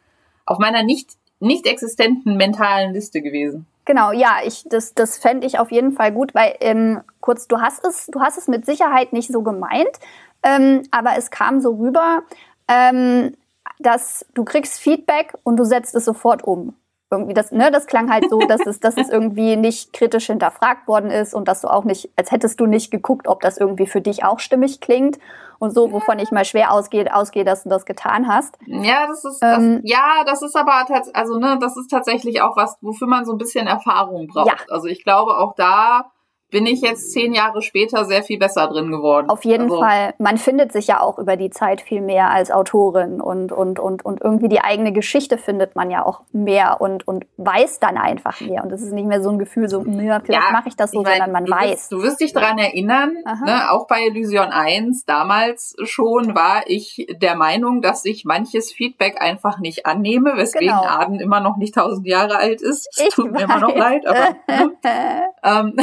auf 0.46 0.58
meiner 0.58 0.82
nicht, 0.82 1.10
nicht 1.40 1.66
existenten 1.66 2.38
mentalen 2.38 2.94
Liste 2.94 3.20
gewesen. 3.20 3.66
Genau, 3.84 4.12
ja, 4.12 4.38
ich, 4.46 4.64
das, 4.64 4.94
das 4.94 5.18
fände 5.18 5.46
ich 5.46 5.58
auf 5.58 5.70
jeden 5.70 5.92
Fall 5.92 6.10
gut, 6.10 6.34
weil 6.34 6.54
ähm, 6.60 7.02
kurz, 7.20 7.46
du 7.46 7.60
hast 7.60 7.84
es, 7.84 8.06
du 8.06 8.20
hast 8.20 8.38
es 8.38 8.48
mit 8.48 8.64
Sicherheit 8.64 9.12
nicht 9.12 9.30
so 9.30 9.42
gemeint, 9.42 10.00
ähm, 10.42 10.84
aber 10.90 11.18
es 11.18 11.30
kam 11.30 11.60
so 11.60 11.74
rüber, 11.74 12.22
ähm, 12.66 13.34
dass 13.78 14.24
du 14.32 14.42
kriegst 14.42 14.80
Feedback 14.80 15.34
und 15.42 15.58
du 15.58 15.64
setzt 15.64 15.94
es 15.94 16.06
sofort 16.06 16.44
um. 16.44 16.74
Irgendwie 17.10 17.34
das, 17.34 17.52
ne, 17.52 17.70
das 17.70 17.86
klang 17.86 18.10
halt 18.10 18.28
so, 18.28 18.40
dass 18.40 18.66
es, 18.66 18.80
dass 18.80 18.96
es 18.96 19.08
irgendwie 19.08 19.56
nicht 19.56 19.92
kritisch 19.92 20.26
hinterfragt 20.26 20.88
worden 20.88 21.10
ist 21.10 21.34
und 21.34 21.46
dass 21.46 21.60
du 21.60 21.68
auch 21.68 21.84
nicht, 21.84 22.10
als 22.16 22.32
hättest 22.32 22.58
du 22.58 22.66
nicht 22.66 22.90
geguckt, 22.90 23.28
ob 23.28 23.40
das 23.40 23.58
irgendwie 23.58 23.86
für 23.86 24.00
dich 24.00 24.24
auch 24.24 24.40
stimmig 24.40 24.80
klingt 24.80 25.18
und 25.58 25.72
so, 25.72 25.92
wovon 25.92 26.18
ich 26.18 26.32
mal 26.32 26.44
schwer 26.44 26.72
ausgehe, 26.72 27.14
ausgehe, 27.14 27.44
dass 27.44 27.62
du 27.62 27.68
das 27.68 27.86
getan 27.86 28.26
hast. 28.26 28.58
Ja, 28.66 29.06
das 29.06 29.24
ist, 29.24 29.40
ähm, 29.42 29.80
das, 29.82 29.90
ja, 29.90 30.24
das 30.26 30.42
ist 30.42 30.56
aber 30.56 30.84
also 31.14 31.38
ne, 31.38 31.58
das 31.60 31.76
ist 31.76 31.88
tatsächlich 31.88 32.42
auch 32.42 32.56
was, 32.56 32.76
wofür 32.80 33.06
man 33.06 33.24
so 33.24 33.32
ein 33.32 33.38
bisschen 33.38 33.66
Erfahrung 33.66 34.26
braucht. 34.26 34.48
Ja. 34.48 34.56
Also 34.68 34.88
ich 34.88 35.04
glaube 35.04 35.38
auch 35.38 35.54
da 35.54 36.10
bin 36.50 36.64
ich 36.66 36.80
jetzt 36.80 37.12
zehn 37.12 37.32
Jahre 37.32 37.60
später 37.60 38.04
sehr 38.04 38.22
viel 38.22 38.38
besser 38.38 38.68
drin 38.68 38.90
geworden. 38.90 39.28
Auf 39.28 39.44
jeden 39.44 39.64
also, 39.64 39.80
Fall. 39.80 40.14
Man 40.18 40.38
findet 40.38 40.72
sich 40.72 40.86
ja 40.86 41.00
auch 41.00 41.18
über 41.18 41.36
die 41.36 41.50
Zeit 41.50 41.80
viel 41.80 42.00
mehr 42.00 42.30
als 42.30 42.50
Autorin 42.52 43.20
und, 43.20 43.50
und, 43.50 43.80
und, 43.80 44.04
und 44.04 44.22
irgendwie 44.22 44.48
die 44.48 44.60
eigene 44.60 44.92
Geschichte 44.92 45.38
findet 45.38 45.74
man 45.74 45.90
ja 45.90 46.06
auch 46.06 46.22
mehr 46.32 46.80
und, 46.80 47.06
und 47.08 47.26
weiß 47.36 47.80
dann 47.80 47.96
einfach 47.96 48.40
mehr. 48.40 48.62
Und 48.62 48.72
es 48.72 48.82
ist 48.82 48.92
nicht 48.92 49.08
mehr 49.08 49.22
so 49.22 49.30
ein 49.30 49.38
Gefühl, 49.38 49.68
so, 49.68 49.84
ja, 49.84 50.20
vielleicht 50.20 50.30
ja, 50.30 50.52
mache 50.52 50.68
ich 50.68 50.76
das 50.76 50.92
so, 50.92 51.00
ich 51.00 51.04
mein, 51.04 51.18
sondern 51.18 51.32
man 51.32 51.44
du 51.46 51.52
weiß. 51.52 51.70
Wirst, 51.70 51.92
du 51.92 52.02
wirst 52.02 52.20
dich 52.20 52.32
daran 52.32 52.58
erinnern, 52.58 53.16
ne, 53.44 53.70
auch 53.70 53.88
bei 53.88 54.06
Illusion 54.06 54.50
1, 54.50 55.04
damals 55.04 55.74
schon 55.82 56.36
war 56.36 56.62
ich 56.66 57.08
der 57.20 57.34
Meinung, 57.34 57.82
dass 57.82 58.04
ich 58.04 58.24
manches 58.24 58.72
Feedback 58.72 59.20
einfach 59.20 59.58
nicht 59.58 59.84
annehme, 59.84 60.36
weswegen 60.36 60.68
genau. 60.68 60.84
Aden 60.84 61.18
immer 61.18 61.40
noch 61.40 61.56
nicht 61.56 61.74
tausend 61.74 62.06
Jahre 62.06 62.36
alt 62.36 62.62
ist. 62.62 62.88
Es 62.96 63.14
tut 63.14 63.32
mir 63.32 63.42
immer 63.42 63.58
noch 63.58 63.74
leid, 63.74 64.06
aber. 64.06 64.36
Ne, 64.46 64.76
ähm, 65.42 65.76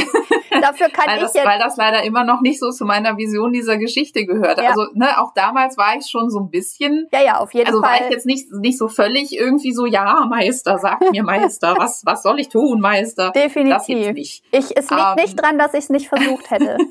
Dafür 0.62 0.90
kann 0.90 1.08
weil 1.08 1.18
ich 1.18 1.24
das, 1.24 1.34
jetzt. 1.34 1.46
Weil 1.46 1.60
das 1.60 1.78
leider 1.78 2.04
immer 2.04 2.24
noch 2.24 2.42
nicht 2.42 2.60
so 2.60 2.72
zu 2.72 2.86
meiner 2.86 3.18
Vision 3.18 3.52
dieser 3.52 3.78
Geschichte 3.78 4.26
gehört. 4.26 4.58
Ja. 4.58 4.70
Also, 4.70 4.88
ne, 4.94 5.22
auch 5.22 5.34
damals 5.34 5.78
war 5.78 5.96
ich 5.98 6.08
schon 6.08 6.30
so 6.30 6.40
ein 6.40 6.50
bisschen. 6.50 7.08
Ja, 7.12 7.22
ja, 7.22 7.38
auf 7.38 7.54
jeden 7.54 7.68
also 7.68 7.82
Fall. 7.82 7.92
Also 7.92 8.02
war 8.02 8.08
ich 8.08 8.14
jetzt 8.14 8.26
nicht, 8.26 8.52
nicht 8.52 8.78
so 8.78 8.88
völlig 8.88 9.38
irgendwie 9.38 9.74
so, 9.74 9.86
ja, 9.86 10.26
Meister, 10.30 10.78
sag 10.78 11.02
mir 11.12 11.24
Meister, 11.34 11.76
was, 11.78 12.04
was 12.06 12.24
soll 12.24 12.40
ich 12.40 12.50
tun, 12.50 12.80
Meister? 12.80 13.32
Definitiv. 13.32 13.74
Das 13.74 13.88
jetzt 13.88 14.14
nicht. 14.14 14.44
Ich, 14.52 14.78
es 14.78 14.90
liegt 14.90 15.02
um, 15.02 15.16
nicht 15.16 15.42
dran, 15.42 15.58
dass 15.58 15.74
ich 15.74 15.86
es 15.86 15.90
nicht 15.90 16.10
versucht 16.10 16.52
hätte. 16.52 16.78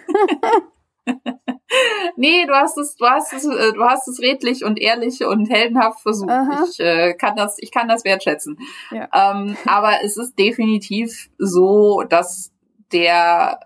nee, 2.16 2.46
du 2.46 2.54
hast 2.54 2.78
es, 2.78 2.96
du 2.96 3.06
hast 3.06 3.32
es, 3.32 3.44
äh, 3.44 3.72
du 3.72 3.82
hast 3.82 4.08
es 4.08 4.20
redlich 4.20 4.64
und 4.64 4.78
ehrlich 4.78 5.24
und 5.24 5.50
heldenhaft 5.50 6.00
versucht. 6.00 6.30
Aha. 6.30 6.64
Ich 6.70 6.80
äh, 6.80 7.14
kann 7.14 7.36
das, 7.36 7.56
ich 7.58 7.70
kann 7.70 7.88
das 7.88 8.04
wertschätzen. 8.04 8.58
Ja. 8.90 9.08
Ähm, 9.12 9.56
aber 9.66 10.02
es 10.02 10.16
ist 10.16 10.38
definitiv 10.38 11.30
so, 11.38 12.02
dass 12.08 12.51
der 12.92 13.60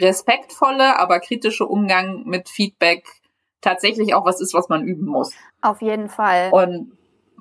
respektvolle, 0.00 0.98
aber 0.98 1.20
kritische 1.20 1.66
Umgang 1.66 2.24
mit 2.24 2.48
Feedback 2.48 3.06
tatsächlich 3.60 4.14
auch 4.14 4.24
was 4.24 4.40
ist, 4.40 4.54
was 4.54 4.68
man 4.68 4.82
üben 4.84 5.06
muss. 5.06 5.32
Auf 5.62 5.82
jeden 5.82 6.08
Fall. 6.08 6.50
Und 6.52 6.92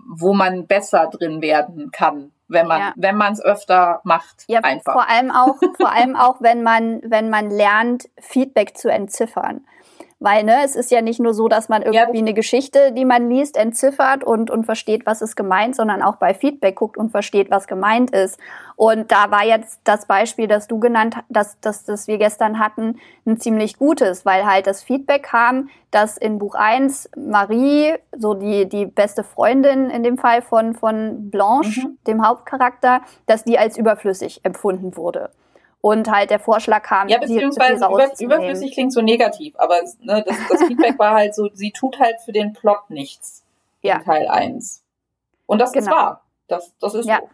wo 0.10 0.34
man 0.34 0.68
besser 0.68 1.08
drin 1.08 1.42
werden 1.42 1.92
kann, 1.92 2.32
wenn 2.48 2.68
man 2.68 2.80
ja. 2.80 2.94
wenn 2.96 3.18
man 3.18 3.34
es 3.34 3.42
öfter 3.42 4.00
macht. 4.04 4.46
Ja, 4.48 4.62
einfach. 4.62 4.94
vor 4.94 5.10
allem 5.10 5.32
auch 5.32 5.58
vor 5.78 5.92
allem 5.92 6.16
auch 6.16 6.42
wenn 6.42 6.64
man 6.64 7.02
wenn 7.04 7.30
man 7.30 7.50
lernt 7.50 8.10
Feedback 8.20 8.78
zu 8.78 8.90
entziffern. 8.90 9.66
Weil 10.20 10.44
ne, 10.44 10.64
es 10.66 10.76
ist 10.76 10.90
ja 10.90 11.02
nicht 11.02 11.20
nur 11.20 11.36
so, 11.36 11.48
dass 11.48 11.70
man 11.70 11.84
irgendwie 11.84 12.18
ja. 12.18 12.24
eine 12.24 12.34
Geschichte, 12.34 12.92
die 12.92 13.06
man 13.06 13.30
liest, 13.30 13.56
entziffert 13.56 14.24
und, 14.24 14.50
und 14.50 14.66
versteht, 14.66 15.06
was 15.06 15.22
ist 15.22 15.36
gemeint, 15.36 15.76
sondern 15.76 16.02
auch 16.02 16.16
bei 16.16 16.34
Feedback 16.34 16.76
guckt 16.76 16.98
und 16.98 17.12
versteht, 17.12 17.52
was 17.52 17.68
gemeint 17.68 18.10
ist. 18.10 18.40
Und 18.76 19.12
da 19.12 19.30
war 19.30 19.46
jetzt 19.46 19.80
das 19.84 20.08
Beispiel, 20.08 20.48
das 20.48 20.68
du 20.68 20.80
genannt, 20.80 21.18
das, 21.30 21.60
das, 21.62 21.86
das 21.86 22.08
wir 22.08 22.18
gestern 22.18 22.58
hatten, 22.58 23.00
ein 23.28 23.40
ziemlich 23.40 23.78
gutes, 23.78 24.26
weil 24.26 24.46
halt 24.46 24.66
das 24.66 24.82
Feedback 24.82 25.24
kam, 25.24 25.70
dass 25.92 26.18
in 26.18 26.40
Buch 26.40 26.56
1 26.56 27.12
Marie, 27.16 27.94
so 28.18 28.34
die, 28.34 28.68
die 28.68 28.88
beste 28.88 29.24
Freundin 29.24 29.92
in 29.92 30.02
dem 30.02 30.18
Fall 30.18 30.42
von, 30.42 30.74
von 30.74 31.30
Blanche, 31.30 31.90
mhm. 31.90 31.98
dem 32.08 32.28
Hauptcharakter, 32.28 33.02
dass 33.28 33.44
die 33.44 33.60
als 33.60 33.78
überflüssig 33.78 34.42
empfunden 34.44 34.98
wurde 34.98 35.30
und 35.82 36.12
halt 36.12 36.30
der 36.32 36.40
Vorschlag 36.40 36.84
kam, 36.84 37.08
ja, 37.08 37.20
beziehungsweise 37.20 37.86
über, 37.86 38.12
überflüssig 38.20 38.74
klingt 38.74 38.94
so 38.94 39.02
negativ, 39.02 39.56
aber 39.58 39.82
ne, 40.02 40.24
das, 40.26 40.36
das 40.50 40.64
Feedback 40.64 40.98
war 41.00 41.14
halt 41.14 41.36
so, 41.36 41.50
sie 41.54 41.72
tut 41.72 42.00
halt 42.00 42.20
für 42.26 42.32
den 42.32 42.54
Plot 42.54 42.90
nichts 42.90 43.44
ja. 43.82 43.98
in 43.98 44.04
Teil 44.04 44.28
1. 44.28 44.84
Und 45.46 45.60
das 45.60 45.72
genau. 45.72 45.86
ist 45.86 45.92
wahr. 45.92 46.24
Das, 46.48 46.74
das 46.80 46.94
ist 46.96 47.08
ja. 47.08 47.20
so. 47.22 47.30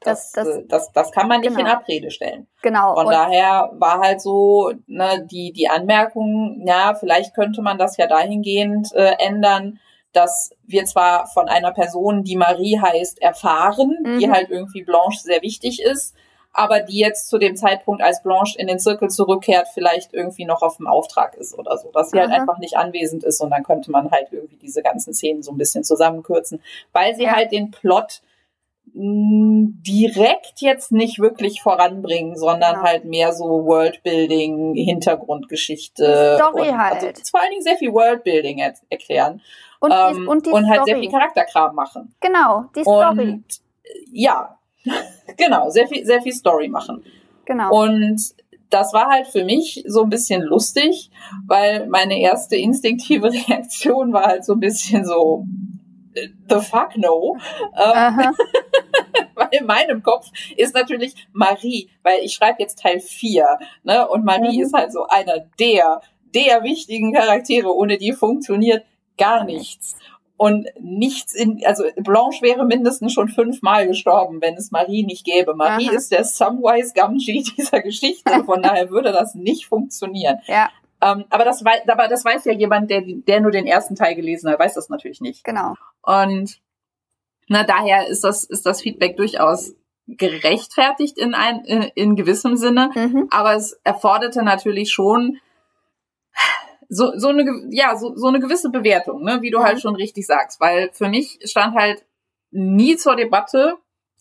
Das, 0.00 0.30
das, 0.32 0.44
das, 0.44 0.66
das, 0.68 0.92
das 0.92 1.12
kann 1.12 1.26
man 1.26 1.40
nicht 1.40 1.56
genau. 1.56 1.60
in 1.60 1.74
Abrede 1.74 2.10
stellen. 2.10 2.46
Genau. 2.62 2.94
Von 2.94 3.06
und 3.06 3.12
daher 3.12 3.70
war 3.72 3.98
halt 4.00 4.20
so 4.20 4.70
ne, 4.86 5.26
die, 5.28 5.52
die 5.52 5.68
Anmerkung, 5.68 6.62
ja, 6.66 6.94
vielleicht 6.94 7.34
könnte 7.34 7.62
man 7.62 7.78
das 7.78 7.96
ja 7.96 8.06
dahingehend 8.06 8.92
äh, 8.94 9.14
ändern, 9.18 9.80
dass 10.12 10.50
wir 10.64 10.84
zwar 10.84 11.26
von 11.26 11.48
einer 11.48 11.72
Person, 11.72 12.24
die 12.24 12.36
Marie 12.36 12.78
heißt, 12.78 13.20
erfahren, 13.20 13.96
mhm. 14.04 14.18
die 14.18 14.30
halt 14.30 14.50
irgendwie 14.50 14.84
Blanche 14.84 15.20
sehr 15.20 15.42
wichtig 15.42 15.82
ist, 15.82 16.14
aber 16.56 16.80
die 16.80 16.98
jetzt 16.98 17.28
zu 17.28 17.38
dem 17.38 17.54
Zeitpunkt, 17.54 18.02
als 18.02 18.22
Blanche 18.22 18.58
in 18.58 18.66
den 18.66 18.78
Zirkel 18.78 19.10
zurückkehrt, 19.10 19.68
vielleicht 19.74 20.14
irgendwie 20.14 20.46
noch 20.46 20.62
auf 20.62 20.78
dem 20.78 20.86
Auftrag 20.86 21.34
ist 21.34 21.56
oder 21.56 21.76
so, 21.76 21.90
dass 21.92 22.10
sie 22.10 22.18
halt 22.18 22.28
Aha. 22.28 22.32
halt 22.32 22.40
einfach 22.42 22.58
nicht 22.58 22.78
anwesend 22.78 23.24
ist 23.24 23.42
und 23.42 23.50
dann 23.50 23.62
könnte 23.62 23.90
man 23.90 24.10
halt 24.10 24.28
irgendwie 24.30 24.56
diese 24.56 24.82
ganzen 24.82 25.12
Szenen 25.12 25.42
so 25.42 25.52
ein 25.52 25.58
bisschen 25.58 25.84
zusammenkürzen, 25.84 26.62
weil 26.92 27.14
sie 27.14 27.24
ja. 27.24 27.36
halt 27.36 27.52
den 27.52 27.70
Plot 27.70 28.22
direkt 28.94 30.60
jetzt 30.60 30.92
nicht 30.92 31.18
wirklich 31.18 31.60
voranbringen, 31.60 32.36
sondern 32.36 32.76
ja. 32.76 32.82
halt 32.82 33.04
mehr 33.04 33.34
so 33.34 33.66
Worldbuilding, 33.66 34.74
Hintergrundgeschichte. 34.74 36.38
Story 36.40 36.70
und, 36.70 36.78
halt. 36.78 37.04
Also 37.04 37.22
vor 37.30 37.42
allen 37.42 37.50
Dingen 37.50 37.62
sehr 37.62 37.76
viel 37.76 37.92
Worldbuilding 37.92 38.58
er 38.58 38.72
erklären. 38.88 39.42
Und, 39.80 39.92
die, 39.92 39.96
ähm, 39.96 40.28
und, 40.28 40.46
die 40.46 40.50
und 40.50 40.66
halt 40.68 40.82
Story. 40.82 40.90
sehr 40.90 40.98
viel 41.00 41.10
Charakterkram 41.10 41.74
machen. 41.74 42.14
Genau, 42.20 42.64
die 42.74 42.82
Story. 42.82 43.32
Und 43.32 43.44
ja, 44.10 44.55
genau, 45.36 45.70
sehr 45.70 45.88
viel, 45.88 46.04
sehr 46.04 46.22
viel 46.22 46.32
Story 46.32 46.68
machen. 46.68 47.04
Genau. 47.44 47.84
Und 47.84 48.20
das 48.70 48.92
war 48.92 49.06
halt 49.08 49.28
für 49.28 49.44
mich 49.44 49.84
so 49.86 50.02
ein 50.02 50.10
bisschen 50.10 50.42
lustig, 50.42 51.10
weil 51.46 51.86
meine 51.86 52.20
erste 52.20 52.56
instinktive 52.56 53.30
Reaktion 53.48 54.12
war 54.12 54.24
halt 54.24 54.44
so 54.44 54.54
ein 54.54 54.60
bisschen 54.60 55.04
so, 55.04 55.44
the 56.14 56.60
fuck 56.60 56.96
no. 56.96 57.36
Ähm, 57.76 58.16
weil 59.34 59.48
in 59.52 59.66
meinem 59.66 60.02
Kopf 60.02 60.30
ist 60.56 60.74
natürlich 60.74 61.14
Marie, 61.32 61.90
weil 62.02 62.20
ich 62.22 62.34
schreibe 62.34 62.62
jetzt 62.62 62.80
Teil 62.80 63.00
4, 63.00 63.58
ne? 63.84 64.08
Und 64.08 64.24
Marie 64.24 64.58
mhm. 64.58 64.64
ist 64.64 64.72
halt 64.72 64.92
so 64.92 65.06
einer 65.06 65.40
der, 65.58 66.00
der 66.34 66.62
wichtigen 66.62 67.12
Charaktere, 67.12 67.74
ohne 67.74 67.98
die 67.98 68.12
funktioniert 68.12 68.84
gar 69.18 69.44
nichts 69.44 69.96
und 70.36 70.66
nichts 70.78 71.34
in, 71.34 71.62
also 71.64 71.84
Blanche 71.96 72.42
wäre 72.42 72.66
mindestens 72.66 73.12
schon 73.12 73.28
fünfmal 73.28 73.86
gestorben, 73.86 74.40
wenn 74.42 74.54
es 74.54 74.70
Marie 74.70 75.04
nicht 75.04 75.24
gäbe. 75.24 75.54
Marie 75.54 75.88
Aha. 75.88 75.96
ist 75.96 76.12
der 76.12 76.24
Samwise 76.24 76.92
Gamgee 76.94 77.42
dieser 77.56 77.80
Geschichte, 77.80 78.44
von 78.44 78.62
daher 78.62 78.90
würde 78.90 79.12
das 79.12 79.34
nicht 79.34 79.66
funktionieren. 79.66 80.38
Ja. 80.46 80.70
Ähm, 81.00 81.24
aber 81.30 81.44
das 81.44 81.64
weiß, 81.64 81.88
aber 81.88 82.08
das 82.08 82.24
weiß 82.24 82.44
ja 82.46 82.52
jemand, 82.52 82.90
der, 82.90 83.02
der 83.04 83.40
nur 83.40 83.50
den 83.50 83.66
ersten 83.66 83.96
Teil 83.96 84.14
gelesen 84.14 84.50
hat, 84.50 84.58
weiß 84.58 84.74
das 84.74 84.88
natürlich 84.88 85.20
nicht. 85.20 85.44
Genau. 85.44 85.74
Und 86.02 86.60
na, 87.48 87.64
daher 87.64 88.06
ist 88.08 88.24
das, 88.24 88.44
ist 88.44 88.66
das 88.66 88.82
Feedback 88.82 89.16
durchaus 89.16 89.74
gerechtfertigt 90.06 91.18
in 91.18 91.34
ein, 91.34 91.64
in, 91.64 91.82
in 91.94 92.16
gewissem 92.16 92.56
Sinne. 92.56 92.90
Mhm. 92.94 93.28
Aber 93.30 93.54
es 93.54 93.78
erforderte 93.84 94.42
natürlich 94.42 94.92
schon 94.92 95.38
so, 96.88 97.12
so 97.16 97.28
eine, 97.28 97.68
ja, 97.70 97.96
so, 97.96 98.16
so 98.16 98.26
eine 98.28 98.40
gewisse 98.40 98.70
Bewertung, 98.70 99.22
ne, 99.24 99.38
wie 99.42 99.50
du 99.50 99.60
halt 99.60 99.80
schon 99.80 99.96
richtig 99.96 100.26
sagst, 100.26 100.60
weil 100.60 100.90
für 100.92 101.08
mich 101.08 101.38
stand 101.44 101.74
halt 101.74 102.04
nie 102.50 102.96
zur 102.96 103.16
Debatte, 103.16 103.76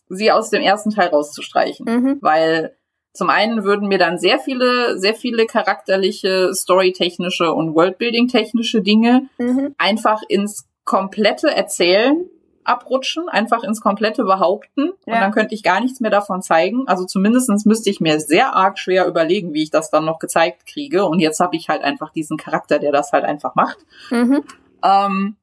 sie 0.09 0.31
aus 0.31 0.49
dem 0.49 0.61
ersten 0.61 0.91
Teil 0.91 1.09
rauszustreichen, 1.09 1.85
mhm. 1.85 2.17
weil 2.21 2.75
zum 3.13 3.29
einen 3.29 3.63
würden 3.63 3.87
mir 3.87 3.97
dann 3.97 4.17
sehr 4.17 4.39
viele, 4.39 4.97
sehr 4.99 5.15
viele 5.15 5.45
charakterliche, 5.45 6.53
storytechnische 6.53 7.53
und 7.53 7.73
Worldbuilding-technische 7.73 8.81
Dinge 8.81 9.29
mhm. 9.37 9.73
einfach 9.77 10.21
ins 10.27 10.67
komplette 10.83 11.49
Erzählen 11.49 12.29
abrutschen, 12.65 13.29
einfach 13.29 13.63
ins 13.63 13.81
komplette 13.81 14.23
Behaupten 14.23 14.91
ja. 15.05 15.13
und 15.13 15.21
dann 15.21 15.31
könnte 15.31 15.55
ich 15.55 15.63
gar 15.63 15.79
nichts 15.79 15.99
mehr 15.99 16.11
davon 16.11 16.41
zeigen. 16.41 16.87
Also 16.87 17.05
zumindestens 17.05 17.65
müsste 17.65 17.89
ich 17.89 17.99
mir 17.99 18.19
sehr 18.19 18.55
arg 18.55 18.79
schwer 18.79 19.07
überlegen, 19.07 19.53
wie 19.53 19.63
ich 19.63 19.69
das 19.69 19.89
dann 19.89 20.05
noch 20.05 20.19
gezeigt 20.19 20.65
kriege. 20.65 21.05
Und 21.05 21.19
jetzt 21.19 21.39
habe 21.39 21.55
ich 21.55 21.69
halt 21.69 21.83
einfach 21.83 22.11
diesen 22.11 22.37
Charakter, 22.37 22.79
der 22.79 22.91
das 22.91 23.11
halt 23.11 23.23
einfach 23.23 23.55
macht. 23.55 23.77
Mhm. 24.09 24.43
Ähm, 24.83 25.35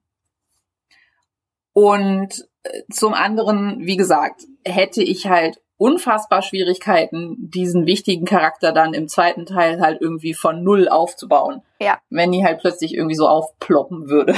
und 1.72 2.48
äh, 2.62 2.82
zum 2.90 3.14
anderen, 3.14 3.86
wie 3.86 3.96
gesagt, 3.96 4.42
hätte 4.64 5.02
ich 5.02 5.26
halt 5.28 5.60
unfassbar 5.82 6.42
Schwierigkeiten, 6.42 7.36
diesen 7.38 7.86
wichtigen 7.86 8.24
Charakter 8.24 8.72
dann 8.72 8.94
im 8.94 9.08
zweiten 9.08 9.46
Teil 9.46 9.80
halt 9.80 10.00
irgendwie 10.00 10.32
von 10.32 10.62
null 10.62 10.88
aufzubauen. 10.88 11.62
Ja. 11.80 11.98
Wenn 12.08 12.30
die 12.30 12.44
halt 12.44 12.60
plötzlich 12.60 12.94
irgendwie 12.94 13.16
so 13.16 13.26
aufploppen 13.26 14.08
würde. 14.08 14.34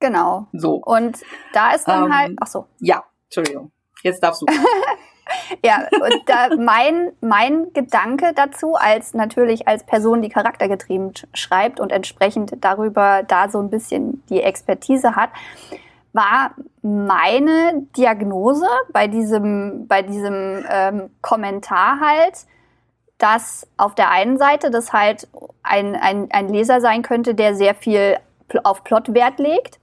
Genau. 0.00 0.46
So. 0.52 0.74
Und 0.74 1.18
da 1.52 1.72
ist 1.72 1.86
dann 1.88 2.06
ähm, 2.06 2.16
halt, 2.16 2.36
ach 2.40 2.46
so. 2.46 2.66
Ja, 2.78 3.04
Entschuldigung. 3.24 3.72
Jetzt 4.02 4.22
darfst 4.22 4.42
du. 4.42 4.46
ja, 5.64 5.86
und 6.00 6.22
da 6.26 6.48
mein, 6.56 7.12
mein 7.20 7.72
Gedanke 7.72 8.32
dazu, 8.34 8.74
als 8.74 9.14
natürlich 9.14 9.66
als 9.66 9.84
Person, 9.84 10.22
die 10.22 10.28
charaktergetrieben 10.28 11.14
schreibt 11.34 11.80
und 11.80 11.90
entsprechend 11.90 12.52
darüber 12.60 13.22
da 13.26 13.48
so 13.48 13.58
ein 13.60 13.70
bisschen 13.70 14.22
die 14.28 14.40
Expertise 14.40 15.16
hat, 15.16 15.30
war 16.12 16.54
meine 16.82 17.86
Diagnose 17.96 18.66
bei 18.92 19.08
diesem, 19.08 19.86
bei 19.88 20.02
diesem 20.02 20.64
ähm, 20.68 21.10
Kommentar 21.20 22.00
halt, 22.00 22.46
dass 23.18 23.66
auf 23.76 23.94
der 23.94 24.10
einen 24.10 24.38
Seite 24.38 24.70
das 24.70 24.92
halt 24.92 25.28
ein, 25.62 25.96
ein, 25.96 26.28
ein 26.30 26.48
Leser 26.48 26.80
sein 26.80 27.02
könnte, 27.02 27.34
der 27.34 27.54
sehr 27.54 27.74
viel 27.74 28.16
auf 28.64 28.84
Plot 28.84 29.12
Wert 29.12 29.38
legt. 29.38 29.78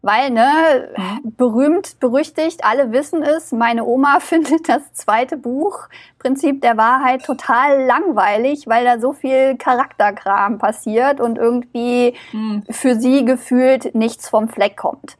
Weil, 0.00 0.30
ne, 0.30 0.90
mhm. 0.96 1.36
berühmt, 1.36 1.98
berüchtigt, 1.98 2.64
alle 2.64 2.92
wissen 2.92 3.22
es, 3.22 3.50
meine 3.50 3.84
Oma 3.84 4.18
findet 4.20 4.68
das 4.68 4.92
zweite 4.92 5.36
Buch, 5.36 5.88
Prinzip 6.18 6.62
der 6.62 6.76
Wahrheit, 6.76 7.24
total 7.24 7.84
langweilig, 7.84 8.66
weil 8.66 8.84
da 8.84 9.00
so 9.00 9.12
viel 9.12 9.56
Charakterkram 9.56 10.58
passiert 10.58 11.20
und 11.20 11.36
irgendwie 11.36 12.14
mhm. 12.32 12.62
für 12.70 12.94
sie 12.94 13.24
gefühlt 13.24 13.94
nichts 13.94 14.28
vom 14.28 14.48
Fleck 14.48 14.76
kommt. 14.76 15.16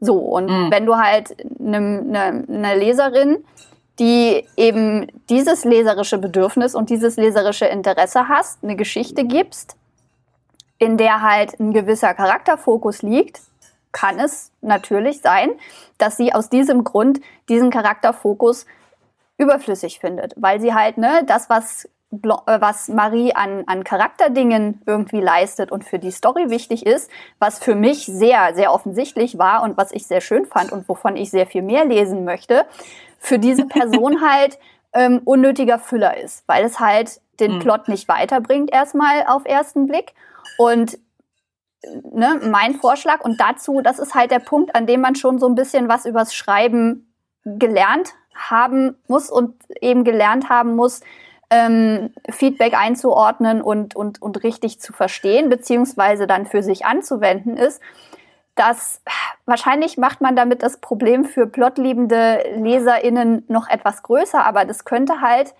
So, 0.00 0.16
und 0.16 0.46
mhm. 0.46 0.70
wenn 0.70 0.86
du 0.86 0.96
halt 0.96 1.36
eine 1.58 1.80
ne, 1.80 2.44
ne 2.46 2.74
Leserin, 2.76 3.44
die 3.98 4.46
eben 4.56 5.08
dieses 5.28 5.64
leserische 5.64 6.18
Bedürfnis 6.18 6.74
und 6.74 6.88
dieses 6.88 7.16
leserische 7.16 7.66
Interesse 7.66 8.28
hast, 8.28 8.64
eine 8.64 8.76
Geschichte 8.76 9.24
gibst, 9.24 9.76
in 10.78 10.96
der 10.96 11.20
halt 11.20 11.60
ein 11.60 11.72
gewisser 11.74 12.14
Charakterfokus 12.14 13.02
liegt, 13.02 13.42
kann 13.92 14.18
es 14.18 14.52
natürlich 14.60 15.20
sein, 15.20 15.50
dass 15.98 16.16
sie 16.16 16.32
aus 16.32 16.48
diesem 16.48 16.84
Grund 16.84 17.20
diesen 17.48 17.70
Charakterfokus 17.70 18.66
überflüssig 19.36 20.00
findet, 20.00 20.34
weil 20.36 20.60
sie 20.60 20.74
halt 20.74 20.98
ne 20.98 21.22
das 21.26 21.48
was 21.50 21.88
äh, 22.12 22.60
was 22.60 22.88
Marie 22.88 23.34
an, 23.34 23.64
an 23.66 23.84
Charakterdingen 23.84 24.82
irgendwie 24.84 25.20
leistet 25.20 25.70
und 25.70 25.84
für 25.84 25.98
die 25.98 26.10
Story 26.10 26.50
wichtig 26.50 26.84
ist, 26.84 27.08
was 27.38 27.58
für 27.58 27.76
mich 27.76 28.06
sehr, 28.06 28.54
sehr 28.54 28.72
offensichtlich 28.72 29.38
war 29.38 29.62
und 29.62 29.76
was 29.76 29.92
ich 29.92 30.06
sehr 30.06 30.20
schön 30.20 30.44
fand 30.44 30.72
und 30.72 30.88
wovon 30.88 31.16
ich 31.16 31.30
sehr 31.30 31.46
viel 31.46 31.62
mehr 31.62 31.84
lesen 31.84 32.24
möchte, 32.24 32.66
für 33.18 33.38
diese 33.38 33.66
Person 33.66 34.20
halt 34.28 34.58
ähm, 34.92 35.20
unnötiger 35.24 35.78
Füller 35.78 36.16
ist, 36.16 36.42
weil 36.48 36.64
es 36.64 36.80
halt 36.80 37.20
den 37.38 37.54
mhm. 37.54 37.58
Plot 37.60 37.88
nicht 37.88 38.08
weiterbringt, 38.08 38.72
erstmal 38.72 39.24
auf 39.26 39.44
ersten 39.44 39.86
Blick. 39.86 40.12
Und 40.58 40.98
ne, 42.12 42.40
mein 42.42 42.74
Vorschlag. 42.74 43.20
Und 43.20 43.40
dazu, 43.40 43.80
das 43.82 43.98
ist 43.98 44.14
halt 44.14 44.30
der 44.30 44.38
Punkt, 44.38 44.74
an 44.74 44.86
dem 44.86 45.00
man 45.00 45.14
schon 45.14 45.38
so 45.38 45.48
ein 45.48 45.54
bisschen 45.54 45.88
was 45.88 46.04
übers 46.04 46.34
Schreiben 46.34 47.12
gelernt 47.44 48.14
haben 48.34 48.96
muss 49.06 49.30
und 49.30 49.54
eben 49.80 50.04
gelernt 50.04 50.48
haben 50.48 50.76
muss, 50.76 51.00
ähm, 51.50 52.12
Feedback 52.30 52.74
einzuordnen 52.74 53.60
und, 53.60 53.96
und, 53.96 54.22
und 54.22 54.44
richtig 54.44 54.80
zu 54.80 54.92
verstehen, 54.92 55.48
beziehungsweise 55.48 56.26
dann 56.26 56.46
für 56.46 56.62
sich 56.62 56.86
anzuwenden 56.86 57.56
ist, 57.56 57.80
dass 58.54 59.02
wahrscheinlich 59.46 59.96
macht 59.96 60.20
man 60.20 60.36
damit 60.36 60.62
das 60.62 60.78
Problem 60.78 61.24
für 61.24 61.46
plotliebende 61.46 62.44
LeserInnen 62.56 63.44
noch 63.48 63.68
etwas 63.68 64.02
größer, 64.02 64.44
aber 64.44 64.64
das 64.64 64.84
könnte 64.84 65.20
halt 65.20 65.54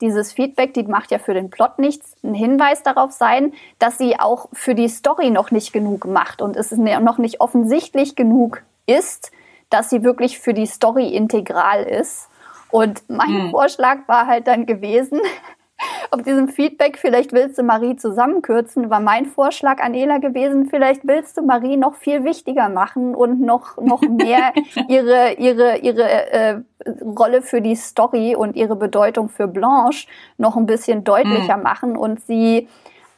dieses 0.00 0.32
Feedback, 0.32 0.74
die 0.74 0.84
macht 0.84 1.10
ja 1.10 1.18
für 1.18 1.34
den 1.34 1.50
Plot 1.50 1.78
nichts, 1.78 2.16
ein 2.22 2.34
Hinweis 2.34 2.82
darauf 2.82 3.12
sein, 3.12 3.52
dass 3.78 3.98
sie 3.98 4.18
auch 4.18 4.48
für 4.52 4.74
die 4.74 4.88
Story 4.88 5.30
noch 5.30 5.50
nicht 5.50 5.72
genug 5.72 6.06
macht 6.06 6.42
und 6.42 6.56
es 6.56 6.72
noch 6.72 7.18
nicht 7.18 7.40
offensichtlich 7.40 8.16
genug 8.16 8.62
ist, 8.86 9.32
dass 9.68 9.90
sie 9.90 10.02
wirklich 10.02 10.38
für 10.38 10.54
die 10.54 10.66
Story 10.66 11.08
integral 11.08 11.84
ist. 11.84 12.28
Und 12.70 13.02
mein 13.08 13.44
hm. 13.44 13.50
Vorschlag 13.50 14.06
war 14.06 14.26
halt 14.26 14.46
dann 14.46 14.66
gewesen, 14.66 15.20
auf 16.10 16.22
diesem 16.22 16.48
Feedback, 16.48 16.98
vielleicht 16.98 17.32
willst 17.32 17.58
du 17.58 17.62
Marie 17.62 17.96
zusammenkürzen, 17.96 18.90
war 18.90 19.00
mein 19.00 19.26
Vorschlag 19.26 19.80
an 19.80 19.94
Ela 19.94 20.18
gewesen, 20.18 20.66
vielleicht 20.66 21.06
willst 21.06 21.36
du 21.36 21.42
Marie 21.42 21.76
noch 21.76 21.94
viel 21.94 22.24
wichtiger 22.24 22.68
machen 22.68 23.14
und 23.14 23.40
noch, 23.40 23.76
noch 23.78 24.02
mehr 24.02 24.52
ihre, 24.88 25.34
ihre, 25.34 25.78
ihre 25.78 26.32
äh, 26.32 26.60
Rolle 27.04 27.42
für 27.42 27.60
die 27.60 27.76
Story 27.76 28.34
und 28.34 28.56
ihre 28.56 28.76
Bedeutung 28.76 29.28
für 29.28 29.46
Blanche 29.46 30.06
noch 30.38 30.56
ein 30.56 30.66
bisschen 30.66 31.04
deutlicher 31.04 31.56
mhm. 31.56 31.62
machen 31.62 31.96
und 31.96 32.20
sie 32.20 32.68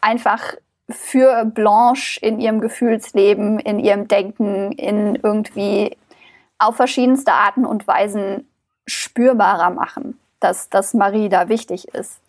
einfach 0.00 0.54
für 0.90 1.44
Blanche 1.44 2.20
in 2.20 2.40
ihrem 2.40 2.60
Gefühlsleben, 2.60 3.58
in 3.60 3.78
ihrem 3.78 4.08
Denken, 4.08 4.72
in 4.72 5.16
irgendwie 5.16 5.96
auf 6.58 6.76
verschiedenste 6.76 7.32
Arten 7.32 7.64
und 7.64 7.86
Weisen 7.86 8.48
spürbarer 8.86 9.70
machen, 9.70 10.18
dass, 10.40 10.68
dass 10.68 10.94
Marie 10.94 11.28
da 11.28 11.48
wichtig 11.48 11.88
ist. 11.88 12.21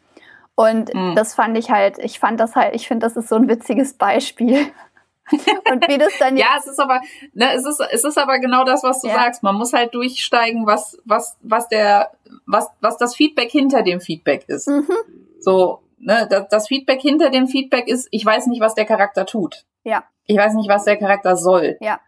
Und 0.56 0.94
mhm. 0.94 1.16
das 1.16 1.34
fand 1.34 1.58
ich 1.58 1.72
halt, 1.72 1.98
ich 2.00 2.20
fand 2.20 2.40
das 2.40 2.56
halt, 2.56 2.76
ich 2.76 2.88
finde, 2.88 3.06
das 3.06 3.18
ist 3.18 3.30
so 3.30 3.36
ein 3.36 3.48
witziges 3.48 3.94
Beispiel. 3.94 4.68
Und 5.72 5.88
wie 5.88 5.98
das 5.98 6.18
dann 6.20 6.38
Ja, 6.38 6.56
es 6.58 6.68
ist 6.68 6.80
aber, 6.80 7.02
ne, 7.34 7.54
es 7.54 7.66
ist, 7.66 7.82
es 7.92 8.04
ist 8.04 8.18
aber 8.18 8.40
genau 8.40 8.64
das, 8.66 8.84
was 8.84 9.02
du 9.02 9.08
ja. 9.08 9.16
sagst. 9.16 9.42
Man 9.42 9.56
muss 9.56 9.74
halt 9.74 9.94
durchsteigen, 9.96 10.68
was, 10.68 10.98
was, 11.06 11.38
was 11.42 11.68
der, 11.70 12.12
was, 12.46 12.68
was 12.82 12.98
das 12.98 13.16
Feedback 13.16 13.50
hinter 13.50 13.84
dem 13.84 14.02
Feedback 14.02 14.44
ist. 14.48 14.68
Mhm. 14.68 14.88
So, 15.40 15.82
ne, 15.98 16.28
das, 16.30 16.48
das 16.50 16.68
Feedback 16.68 17.02
hinter 17.02 17.30
dem 17.30 17.48
Feedback 17.48 17.88
ist, 17.88 18.08
ich 18.12 18.26
weiß 18.26 18.48
nicht, 18.48 18.62
was 18.62 18.76
der 18.76 18.86
Charakter 18.86 19.26
tut. 19.26 19.66
Ja. 19.84 20.04
Ich 20.26 20.38
weiß 20.38 20.54
nicht, 20.54 20.70
was 20.70 20.84
der 20.84 20.98
Charakter 20.98 21.36
soll. 21.36 21.78
Ja. 21.80 22.00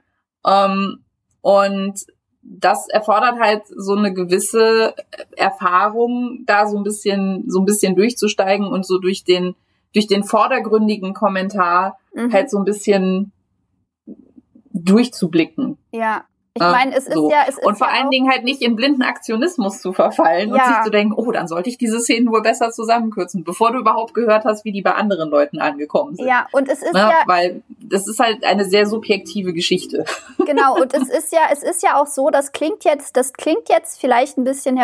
Ähm, 0.46 1.04
und 1.42 2.06
das 2.48 2.88
erfordert 2.88 3.40
halt 3.40 3.64
so 3.68 3.96
eine 3.96 4.14
gewisse 4.14 4.94
Erfahrung, 5.36 6.44
da 6.46 6.68
so 6.68 6.78
ein 6.78 6.84
bisschen, 6.84 7.44
so 7.48 7.60
ein 7.60 7.66
bisschen 7.66 7.96
durchzusteigen 7.96 8.68
und 8.68 8.86
so 8.86 9.00
durch 9.00 9.24
den, 9.24 9.56
durch 9.94 10.08
den 10.08 10.24
vordergründigen 10.24 11.14
Kommentar 11.14 11.98
mhm. 12.14 12.32
halt 12.32 12.52
so 12.52 12.58
ein 12.58 12.66
bisschen 12.66 13.32
durchzublicken. 14.74 15.78
Ja. 15.92 16.26
Ich 16.58 16.62
meine, 16.62 16.96
es 16.96 17.06
ist 17.06 17.14
so. 17.16 17.30
ja, 17.30 17.44
es 17.50 17.58
ist 17.58 17.66
und 17.66 17.78
vor 17.78 17.88
ja 17.88 17.96
allen 17.96 18.10
Dingen 18.10 18.32
halt 18.32 18.46
nicht 18.46 18.62
in 18.62 18.78
blinden 18.78 19.02
Aktionismus 19.02 19.82
zu 19.82 19.92
verfallen 19.92 20.48
ja. 20.48 20.56
und 20.56 20.66
sich 20.66 20.84
zu 20.86 20.90
denken, 20.90 21.14
oh, 21.14 21.30
dann 21.34 21.50
sollte 21.50 21.70
ich 21.70 21.78
diese 21.78 22.00
Szenen 22.00 22.32
wohl 22.32 22.42
besser 22.42 22.72
zusammenkürzen, 22.72 23.44
bevor 23.44 23.74
du 23.74 23.80
überhaupt 23.80 24.14
gehört 24.14 24.46
hast, 24.46 24.64
wie 24.64 24.72
die 24.72 24.82
bei 24.82 24.94
anderen 24.94 25.30
Leuten 25.30 25.60
angekommen 25.60 26.16
sind. 26.16 26.28
Ja, 26.28 26.48
und 26.54 26.70
es 26.70 26.82
ist 26.82 26.94
ne? 26.94 27.00
ja, 27.00 27.24
weil 27.26 27.62
das 27.68 28.08
ist 28.08 28.22
halt 28.22 28.46
eine 28.46 28.64
sehr 28.64 28.88
subjektive 28.88 29.54
Geschichte. 29.54 30.06
Genau, 30.46 30.76
und 30.80 30.94
es 30.94 31.10
ist 31.10 31.34
ja, 31.34 31.42
es 31.52 31.64
ist 31.64 31.82
ja 31.82 32.00
auch 32.00 32.06
so, 32.06 32.30
das 32.30 32.52
klingt 32.52 32.84
jetzt, 32.84 33.18
das 33.18 33.34
klingt 33.34 33.68
jetzt 33.68 34.00
vielleicht 34.00 34.38
ein 34.38 34.44
bisschen 34.44 34.80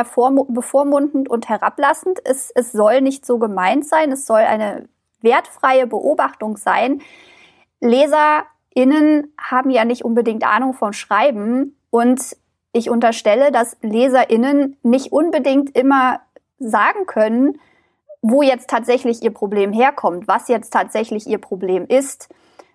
bevormundend 0.47 1.29
und 1.29 1.49
herablassend. 1.49 2.19
Es, 2.23 2.51
es 2.55 2.71
soll 2.71 3.01
nicht 3.01 3.27
so 3.27 3.37
gemeint 3.37 3.85
sein, 3.85 4.11
es 4.11 4.25
soll 4.25 4.39
eine 4.39 4.89
wertfreie 5.21 5.85
Beobachtung 5.85 6.57
sein. 6.57 7.01
Leser 7.79 8.45
Innen 8.73 9.33
haben 9.37 9.69
ja 9.69 9.85
nicht 9.85 10.05
unbedingt 10.05 10.45
Ahnung 10.45 10.73
vom 10.73 10.93
Schreiben 10.93 11.77
und 11.89 12.37
ich 12.73 12.89
unterstelle, 12.89 13.51
dass 13.51 13.77
LeserInnen 13.81 14.77
nicht 14.81 15.11
unbedingt 15.11 15.75
immer 15.77 16.21
sagen 16.57 17.05
können, 17.05 17.59
wo 18.21 18.41
jetzt 18.41 18.69
tatsächlich 18.69 19.23
ihr 19.23 19.33
Problem 19.33 19.73
herkommt, 19.73 20.27
was 20.27 20.47
jetzt 20.47 20.71
tatsächlich 20.71 21.27
ihr 21.27 21.39
Problem 21.39 21.85
ist. 21.87 22.29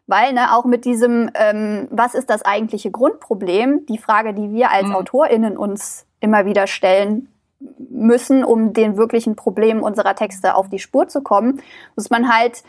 Weil 0.09 0.35
ne, 0.35 0.55
auch 0.55 0.65
mit 0.65 0.85
diesem, 0.85 1.31
ähm, 1.35 1.89
was 1.91 2.15
ist 2.15 2.31
das 2.31 2.45
eigentliche 2.45 2.91
Grundproblem, 2.91 3.87
die 3.87 3.99
Frage, 3.99 4.35
die 4.35 4.53
wir 4.53 4.71
als 4.71 4.89
mhm. 4.89 4.95
AutorInnen 4.97 5.57
uns 5.57 6.07
immer 6.21 6.47
wieder 6.47 6.67
stellen 6.67 7.29
müssen, 7.91 8.45
um 8.45 8.73
den 8.73 8.97
wirklichen 8.97 9.35
Problemen 9.35 9.81
unserer 9.81 10.15
Texte 10.15 10.55
auf 10.55 10.69
die 10.69 10.79
Spur 10.79 11.09
zu 11.09 11.23
kommen, 11.23 11.63
muss 11.97 12.11
man 12.11 12.33
halt 12.33 12.63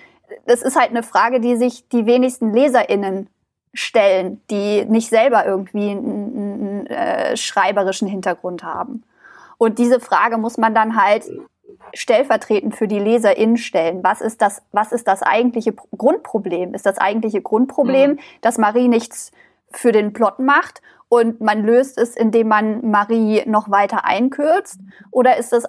das 0.45 0.61
ist 0.61 0.75
halt 0.75 0.89
eine 0.89 1.03
Frage, 1.03 1.39
die 1.39 1.55
sich 1.55 1.87
die 1.89 2.05
wenigsten 2.05 2.53
LeserInnen 2.53 3.29
stellen, 3.73 4.41
die 4.49 4.85
nicht 4.85 5.09
selber 5.09 5.45
irgendwie 5.45 5.91
einen, 5.91 6.37
einen 6.37 6.87
äh, 6.87 7.37
schreiberischen 7.37 8.07
Hintergrund 8.07 8.63
haben. 8.63 9.03
Und 9.57 9.79
diese 9.79 9.99
Frage 9.99 10.37
muss 10.37 10.57
man 10.57 10.73
dann 10.73 11.01
halt 11.01 11.25
stellvertretend 11.93 12.75
für 12.75 12.87
die 12.87 12.99
LeserInnen 12.99 13.57
stellen. 13.57 14.03
Was 14.03 14.21
ist 14.21 14.41
das, 14.41 14.61
was 14.71 14.91
ist 14.91 15.07
das 15.07 15.21
eigentliche 15.21 15.73
Grundproblem? 15.97 16.73
Ist 16.73 16.85
das 16.85 16.97
eigentliche 16.97 17.41
Grundproblem, 17.41 18.11
mhm. 18.11 18.19
dass 18.41 18.57
Marie 18.57 18.87
nichts 18.87 19.31
für 19.69 19.91
den 19.91 20.13
Plot 20.13 20.39
macht 20.39 20.81
und 21.09 21.41
man 21.41 21.63
löst 21.63 21.97
es, 21.97 22.15
indem 22.15 22.49
man 22.49 22.89
Marie 22.89 23.43
noch 23.45 23.71
weiter 23.71 24.05
einkürzt? 24.05 24.79
Oder 25.11 25.37
ist 25.37 25.53
das 25.53 25.63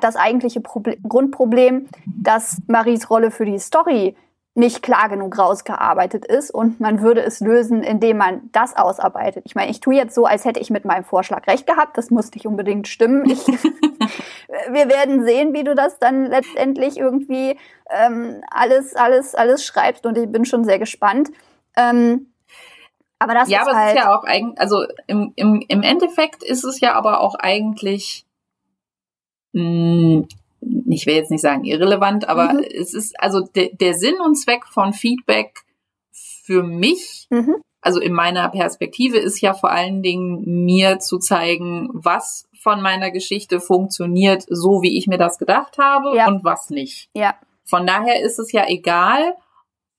das 0.00 0.16
eigentliche 0.16 0.60
Problem, 0.60 0.96
Grundproblem, 1.08 1.88
dass 2.06 2.58
Maries 2.66 3.08
Rolle 3.10 3.30
für 3.30 3.44
die 3.44 3.58
Story 3.58 4.16
nicht 4.56 4.82
klar 4.82 5.08
genug 5.08 5.36
rausgearbeitet 5.36 6.24
ist 6.24 6.52
und 6.52 6.78
man 6.78 7.02
würde 7.02 7.22
es 7.22 7.40
lösen, 7.40 7.82
indem 7.82 8.18
man 8.18 8.50
das 8.52 8.76
ausarbeitet. 8.76 9.42
Ich 9.46 9.56
meine, 9.56 9.70
ich 9.70 9.80
tue 9.80 9.96
jetzt 9.96 10.14
so, 10.14 10.26
als 10.26 10.44
hätte 10.44 10.60
ich 10.60 10.70
mit 10.70 10.84
meinem 10.84 11.02
Vorschlag 11.02 11.46
recht 11.48 11.66
gehabt. 11.66 11.98
Das 11.98 12.10
muss 12.10 12.30
nicht 12.32 12.46
unbedingt 12.46 12.86
stimmen. 12.86 13.28
Ich, 13.28 13.44
wir 14.70 14.88
werden 14.88 15.24
sehen, 15.24 15.54
wie 15.54 15.64
du 15.64 15.74
das 15.74 15.98
dann 15.98 16.26
letztendlich 16.26 16.96
irgendwie 16.96 17.58
ähm, 17.90 18.42
alles, 18.48 18.94
alles, 18.94 19.34
alles 19.34 19.64
schreibst 19.64 20.06
und 20.06 20.16
ich 20.16 20.30
bin 20.30 20.44
schon 20.44 20.64
sehr 20.64 20.78
gespannt. 20.78 21.30
Ähm, 21.76 22.28
aber 23.24 23.34
das 23.34 23.48
ja, 23.48 23.62
ist 23.62 23.68
aber 23.68 23.76
halt 23.76 23.88
es 23.88 23.94
ist 23.94 24.04
ja 24.04 24.16
auch 24.16 24.24
eigentlich, 24.24 24.60
also 24.60 24.84
im, 25.06 25.32
im, 25.36 25.64
im 25.66 25.82
Endeffekt 25.82 26.42
ist 26.42 26.64
es 26.64 26.80
ja 26.80 26.94
aber 26.94 27.20
auch 27.20 27.34
eigentlich 27.34 28.24
mh, 29.52 29.62
hm, 29.62 30.28
ich 30.86 31.06
will 31.06 31.14
jetzt 31.14 31.30
nicht 31.30 31.42
sagen 31.42 31.64
irrelevant, 31.64 32.28
aber 32.28 32.54
mhm. 32.54 32.60
es 32.60 32.94
ist 32.94 33.20
also 33.20 33.40
de, 33.40 33.74
der 33.76 33.94
Sinn 33.94 34.16
und 34.24 34.36
Zweck 34.36 34.66
von 34.66 34.92
Feedback 34.92 35.64
für 36.12 36.62
mich, 36.62 37.26
mhm. 37.30 37.56
also 37.80 38.00
in 38.00 38.12
meiner 38.12 38.48
Perspektive, 38.48 39.18
ist 39.18 39.40
ja 39.40 39.54
vor 39.54 39.70
allen 39.70 40.02
Dingen 40.02 40.64
mir 40.64 40.98
zu 40.98 41.18
zeigen, 41.18 41.88
was 41.92 42.46
von 42.60 42.80
meiner 42.80 43.10
Geschichte 43.10 43.60
funktioniert, 43.60 44.44
so 44.48 44.82
wie 44.82 44.96
ich 44.96 45.06
mir 45.06 45.18
das 45.18 45.38
gedacht 45.38 45.78
habe 45.78 46.16
ja. 46.16 46.26
und 46.26 46.44
was 46.44 46.70
nicht. 46.70 47.08
Ja. 47.14 47.34
Von 47.64 47.86
daher 47.86 48.22
ist 48.22 48.38
es 48.38 48.52
ja 48.52 48.64
egal, 48.68 49.34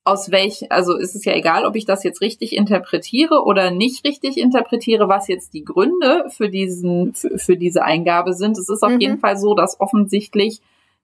aus 0.06 0.30
welch, 0.30 0.70
also 0.70 0.96
ist 0.96 1.16
es 1.16 1.24
ja 1.24 1.34
egal, 1.34 1.66
ob 1.66 1.74
ich 1.74 1.84
das 1.84 2.04
jetzt 2.04 2.20
richtig 2.20 2.54
interpretiere 2.54 3.42
oder 3.44 3.72
nicht 3.72 4.06
richtig 4.06 4.38
interpretiere, 4.38 5.08
was 5.08 5.26
jetzt 5.26 5.52
die 5.52 5.64
Gründe 5.64 6.26
für 6.28 6.48
diesen, 6.48 7.12
für, 7.14 7.38
für 7.38 7.56
diese 7.56 7.82
Eingabe 7.82 8.32
sind. 8.32 8.56
Es 8.56 8.68
ist 8.68 8.82
auf 8.82 8.92
mhm. 8.92 9.00
jeden 9.00 9.18
Fall 9.18 9.36
so, 9.36 9.54
dass 9.54 9.80
offensichtlich 9.80 10.60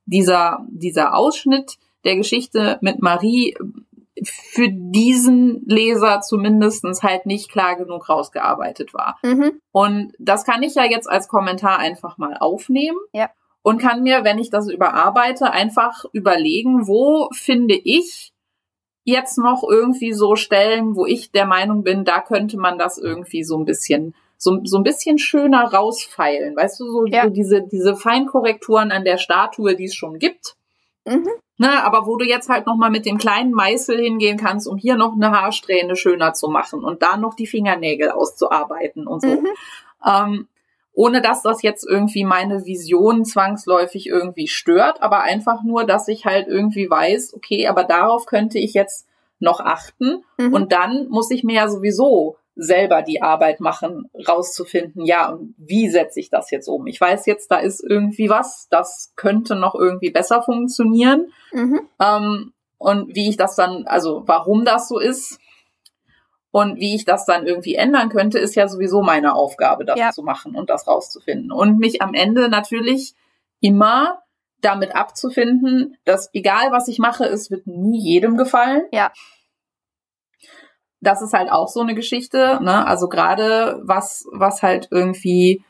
dieser, 0.07 0.65
dieser 0.71 1.17
Ausschnitt 1.17 1.79
der 2.05 2.17
Geschichte 2.17 2.79
mit 2.81 3.03
Marie 3.03 3.57
für 4.25 4.69
diesen 4.71 5.65
Leser 5.67 6.21
zumindestens 6.21 7.03
halt 7.03 7.27
nicht 7.27 7.51
klar 7.51 7.77
genug 7.77 8.09
rausgearbeitet 8.09 8.95
war. 8.95 9.19
Mhm. 9.25 9.61
Und 9.73 10.13
das 10.19 10.45
kann 10.45 10.63
ich 10.63 10.77
ja 10.77 10.85
jetzt 10.85 11.11
als 11.11 11.27
Kommentar 11.27 11.79
einfach 11.79 12.19
mal 12.19 12.37
aufnehmen. 12.39 12.99
Ja. 13.13 13.31
Und 13.63 13.79
kann 13.79 14.03
mir, 14.03 14.25
wenn 14.25 14.39
ich 14.39 14.51
das 14.51 14.69
überarbeite, 14.69 15.53
einfach 15.53 16.05
überlegen, 16.13 16.87
wo 16.87 17.29
finde 17.33 17.75
ich 17.75 18.32
jetzt 19.05 19.39
noch 19.39 19.63
irgendwie 19.69 20.13
so 20.13 20.37
Stellen, 20.37 20.97
wo 20.97 21.07
ich 21.07 21.33
der 21.33 21.47
Meinung 21.47 21.83
bin, 21.83 22.05
da 22.05 22.21
könnte 22.21 22.57
man 22.57 22.79
das 22.79 22.99
irgendwie 22.99 23.45
so 23.45 23.59
ein 23.59 23.65
bisschen 23.65 24.15
so, 24.37 24.59
so 24.65 24.77
ein 24.77 24.83
bisschen 24.83 25.19
schöner 25.19 25.73
rausfeilen. 25.73 26.57
Weißt 26.57 26.81
du, 26.81 26.91
so, 26.91 27.07
ja. 27.07 27.25
so 27.25 27.31
diese, 27.31 27.63
diese 27.63 27.95
Feinkorrekturen 27.95 28.91
an 28.91 29.05
der 29.05 29.19
Statue, 29.19 29.77
die 29.77 29.85
es 29.85 29.95
schon 29.95 30.19
gibt. 30.19 30.57
Mhm. 31.05 31.29
Ne, 31.59 31.85
aber 31.85 32.07
wo 32.07 32.17
du 32.17 32.25
jetzt 32.25 32.49
halt 32.49 32.67
nochmal 32.67 32.91
mit 32.91 33.07
dem 33.07 33.19
kleinen 33.19 33.53
Meißel 33.53 34.01
hingehen 34.01 34.37
kannst, 34.37 34.67
um 34.67 34.77
hier 34.77 34.97
noch 34.97 35.13
eine 35.13 35.31
Haarsträhne 35.31 35.95
schöner 35.95 36.33
zu 36.33 36.49
machen 36.49 36.83
und 36.83 37.03
da 37.03 37.17
noch 37.17 37.35
die 37.35 37.47
Fingernägel 37.47 38.11
auszuarbeiten 38.11 39.07
und 39.07 39.23
so. 39.23 39.29
Mhm. 39.29 39.49
Ähm, 40.05 40.49
ohne 40.95 41.23
dass 41.23 41.43
das 41.43 41.63
jetzt 41.63 41.87
irgendwie 41.89 42.25
meine 42.25 42.65
Vision 42.67 43.25
zwangsläufig 43.25 44.07
irgendwie 44.07 44.49
stört, 44.49 45.03
aber 45.03 45.23
einfach 45.23 45.63
nur, 45.63 45.85
dass 45.85 46.09
ich 46.09 46.27
halt 46.27 46.49
irgendwie 46.49 46.89
weiß, 46.89 47.35
okay, 47.35 47.67
aber 47.67 47.85
darauf 47.85 48.27
könnte 48.27 48.59
ich 48.59 48.75
jetzt 48.75 49.07
noch 49.39 49.61
achten 49.61 50.23
mhm. 50.39 50.53
und 50.53 50.73
dann 50.73 51.09
muss 51.09 51.31
ich 51.31 51.45
mir 51.45 51.57
ja 51.57 51.69
sowieso 51.69 52.37
selber 52.55 53.03
die 53.03 53.23
Arbeit 53.23 53.61
machen, 53.61 54.11
rauszufinden, 54.29 55.05
ja, 55.05 55.39
wie 55.57 55.89
setze 55.89 56.21
ich 56.21 56.29
das 56.29 56.51
jetzt 56.51 56.69
um? 56.69 56.87
Ich 56.87 57.01
weiß 57.01 57.25
jetzt, 57.27 57.51
da 57.51 57.57
ist 57.57 57.83
irgendwie 57.83 58.29
was, 58.29 58.69
das 58.71 59.13
könnte 59.17 59.57
noch 59.57 59.75
irgendwie 59.75 60.11
besser 60.11 60.43
funktionieren. 60.43 61.33
Mhm. 61.53 61.81
Ähm, 61.99 62.53
und 62.77 63.15
wie 63.15 63.29
ich 63.29 63.37
das 63.37 63.57
dann, 63.57 63.87
also 63.87 64.25
warum 64.27 64.65
das 64.65 64.89
so 64.89 64.99
ist, 64.99 65.39
und 66.53 66.77
wie 66.77 66.95
ich 66.95 67.07
das 67.07 67.25
dann 67.25 67.47
irgendwie 67.47 67.75
ändern 67.75 68.11
könnte, 68.11 68.39
ist 68.39 68.55
ja 68.55 68.69
sowieso 68.69 69.03
meine 69.03 69.35
Aufgabe, 69.35 69.87
das 69.87 69.99
ja. 69.99 70.11
zu 70.11 70.23
machen 70.23 70.55
und 70.55 70.69
das 70.69 70.87
rauszufinden. 70.87 71.51
Und 71.51 71.79
mich 71.79 72.03
am 72.03 72.13
Ende 72.13 72.51
natürlich 72.51 73.15
immer 73.61 74.23
damit 74.61 74.95
abzufinden, 74.95 75.97
dass 76.05 76.29
egal 76.35 76.71
was 76.71 76.89
ich 76.89 76.99
mache, 76.99 77.25
es 77.25 77.51
wird 77.51 77.67
nie 77.67 77.99
jedem 77.99 78.37
gefallen. 78.37 78.83
Ja. 78.93 79.11
Das 81.01 81.23
ist 81.23 81.33
halt 81.33 81.51
auch 81.51 81.69
so 81.69 81.81
eine 81.81 81.95
Geschichte, 81.95 82.61
ne? 82.63 82.87
Also 82.87 83.09
gerade 83.09 83.81
was, 83.83 84.25
was 84.31 84.63
halt 84.63 84.89
irgendwie 84.91 85.65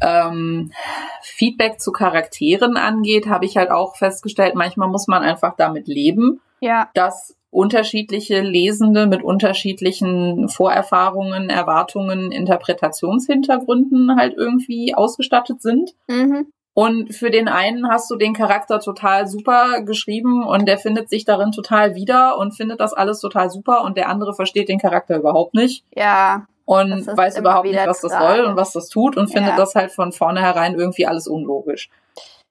ähm, 0.00 0.72
Feedback 1.20 1.80
zu 1.80 1.92
Charakteren 1.92 2.76
angeht, 2.78 3.28
habe 3.28 3.44
ich 3.44 3.58
halt 3.58 3.70
auch 3.70 3.94
festgestellt, 3.96 4.54
manchmal 4.54 4.88
muss 4.88 5.06
man 5.06 5.22
einfach 5.22 5.54
damit 5.56 5.86
leben, 5.86 6.40
ja. 6.60 6.88
dass 6.94 7.36
unterschiedliche 7.54 8.40
Lesende 8.40 9.06
mit 9.06 9.22
unterschiedlichen 9.22 10.48
Vorerfahrungen, 10.48 11.48
Erwartungen, 11.50 12.32
Interpretationshintergründen 12.32 14.16
halt 14.16 14.34
irgendwie 14.36 14.94
ausgestattet 14.94 15.62
sind. 15.62 15.92
Mhm. 16.08 16.48
Und 16.74 17.14
für 17.14 17.30
den 17.30 17.46
einen 17.46 17.88
hast 17.88 18.10
du 18.10 18.16
den 18.16 18.34
Charakter 18.34 18.80
total 18.80 19.28
super 19.28 19.82
geschrieben 19.82 20.44
und 20.44 20.66
der 20.66 20.78
findet 20.78 21.08
sich 21.08 21.24
darin 21.24 21.52
total 21.52 21.94
wieder 21.94 22.36
und 22.36 22.56
findet 22.56 22.80
das 22.80 22.92
alles 22.92 23.20
total 23.20 23.48
super 23.48 23.84
und 23.84 23.96
der 23.96 24.08
andere 24.08 24.34
versteht 24.34 24.68
den 24.68 24.80
Charakter 24.80 25.16
überhaupt 25.16 25.54
nicht. 25.54 25.84
Ja. 25.94 26.46
Und 26.64 27.06
weiß 27.06 27.38
überhaupt 27.38 27.68
nicht, 27.68 27.86
was 27.86 28.00
das 28.00 28.10
soll 28.10 28.40
und 28.40 28.56
was 28.56 28.72
das 28.72 28.88
tut 28.88 29.16
und 29.16 29.28
findet 29.28 29.52
ja. 29.52 29.56
das 29.56 29.76
halt 29.76 29.92
von 29.92 30.10
vornherein 30.10 30.74
irgendwie 30.74 31.06
alles 31.06 31.28
unlogisch. 31.28 31.88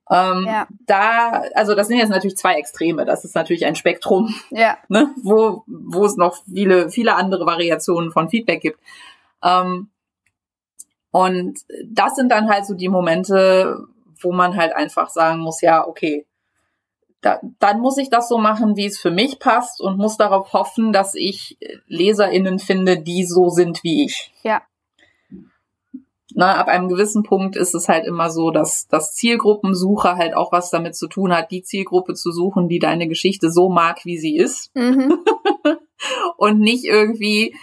Ähm, 0.09 0.45
ja. 0.45 0.67
Da, 0.85 1.43
also 1.55 1.75
das 1.75 1.87
sind 1.87 1.97
jetzt 1.97 2.09
natürlich 2.09 2.37
zwei 2.37 2.55
Extreme. 2.55 3.05
Das 3.05 3.23
ist 3.23 3.35
natürlich 3.35 3.65
ein 3.65 3.75
Spektrum, 3.75 4.33
ja. 4.51 4.77
ne, 4.89 5.13
wo, 5.23 5.63
wo 5.67 6.05
es 6.05 6.17
noch 6.17 6.37
viele, 6.45 6.89
viele 6.89 7.15
andere 7.15 7.45
Variationen 7.45 8.11
von 8.11 8.29
Feedback 8.29 8.61
gibt. 8.61 8.79
Ähm, 9.43 9.89
und 11.11 11.59
das 11.85 12.15
sind 12.15 12.31
dann 12.31 12.49
halt 12.49 12.65
so 12.65 12.73
die 12.73 12.89
Momente, 12.89 13.85
wo 14.19 14.31
man 14.31 14.57
halt 14.57 14.73
einfach 14.73 15.09
sagen 15.09 15.39
muss, 15.39 15.61
ja, 15.61 15.85
okay, 15.87 16.25
da, 17.21 17.39
dann 17.59 17.79
muss 17.79 17.97
ich 17.97 18.09
das 18.09 18.27
so 18.27 18.37
machen, 18.37 18.75
wie 18.75 18.85
es 18.85 18.99
für 18.99 19.11
mich 19.11 19.39
passt 19.39 19.79
und 19.79 19.97
muss 19.97 20.17
darauf 20.17 20.51
hoffen, 20.53 20.91
dass 20.91 21.15
ich 21.15 21.57
LeserInnen 21.87 22.59
finde, 22.59 22.99
die 22.99 23.25
so 23.25 23.49
sind 23.49 23.83
wie 23.83 24.05
ich. 24.05 24.33
Ja. 24.43 24.61
Na, 26.33 26.55
ab 26.55 26.67
einem 26.67 26.89
gewissen 26.89 27.23
Punkt 27.23 27.55
ist 27.55 27.75
es 27.75 27.89
halt 27.89 28.05
immer 28.05 28.29
so, 28.29 28.49
dass 28.49 28.87
das 28.87 29.13
Zielgruppensuche 29.13 30.15
halt 30.15 30.35
auch 30.35 30.51
was 30.51 30.69
damit 30.69 30.95
zu 30.95 31.07
tun 31.07 31.35
hat, 31.35 31.51
die 31.51 31.63
Zielgruppe 31.63 32.13
zu 32.13 32.31
suchen, 32.31 32.69
die 32.69 32.79
deine 32.79 33.07
Geschichte 33.07 33.51
so 33.51 33.69
mag, 33.69 34.05
wie 34.05 34.17
sie 34.17 34.37
ist. 34.37 34.73
Mhm. 34.75 35.19
und 36.37 36.59
nicht 36.59 36.85
irgendwie 36.85 37.55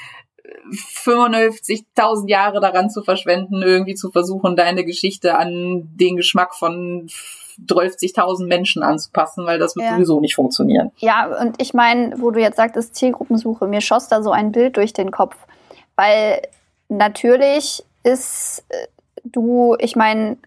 95.000 0.72 2.28
Jahre 2.28 2.60
daran 2.60 2.90
zu 2.90 3.02
verschwenden, 3.02 3.62
irgendwie 3.62 3.94
zu 3.94 4.10
versuchen, 4.10 4.56
deine 4.56 4.84
Geschichte 4.84 5.36
an 5.36 5.88
den 5.94 6.16
Geschmack 6.16 6.54
von 6.54 7.08
30.000 7.66 8.46
Menschen 8.46 8.82
anzupassen, 8.82 9.46
weil 9.46 9.58
das 9.58 9.76
wird 9.76 9.86
ja. 9.86 9.94
sowieso 9.94 10.20
nicht 10.20 10.34
funktionieren. 10.34 10.92
Ja, 10.98 11.26
und 11.40 11.60
ich 11.60 11.74
meine, 11.74 12.14
wo 12.18 12.30
du 12.30 12.40
jetzt 12.40 12.56
sagtest, 12.56 12.94
Zielgruppensuche, 12.94 13.66
mir 13.66 13.80
schoss 13.80 14.08
da 14.08 14.22
so 14.22 14.30
ein 14.30 14.52
Bild 14.52 14.76
durch 14.76 14.92
den 14.92 15.10
Kopf, 15.10 15.36
weil 15.96 16.42
natürlich 16.88 17.84
ist 18.02 18.64
äh, 18.68 18.86
du, 19.24 19.76
ich 19.78 19.96
meine, 19.96 20.38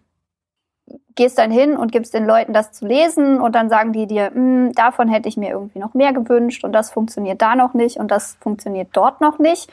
gehst 1.16 1.38
dann 1.38 1.52
hin 1.52 1.78
und 1.78 1.92
gibst 1.92 2.14
den 2.14 2.26
Leuten 2.26 2.54
das 2.54 2.72
zu 2.72 2.86
lesen 2.86 3.40
und 3.40 3.54
dann 3.54 3.70
sagen 3.70 3.94
die 3.94 4.08
dir, 4.08 4.32
hm, 4.34 4.74
davon 4.74 5.08
hätte 5.08 5.30
ich 5.30 5.38
mir 5.38 5.52
irgendwie 5.52 5.80
noch 5.80 5.94
mehr 5.94 6.14
gewünscht 6.14 6.64
und 6.64 6.74
das 6.74 6.92
funktioniert 6.92 7.42
da 7.42 7.56
noch 7.56 7.74
nicht 7.74 7.98
und 7.98 8.10
das 8.10 8.38
funktioniert 8.42 8.90
dort 8.94 9.22
noch 9.22 9.40
nicht. 9.40 9.70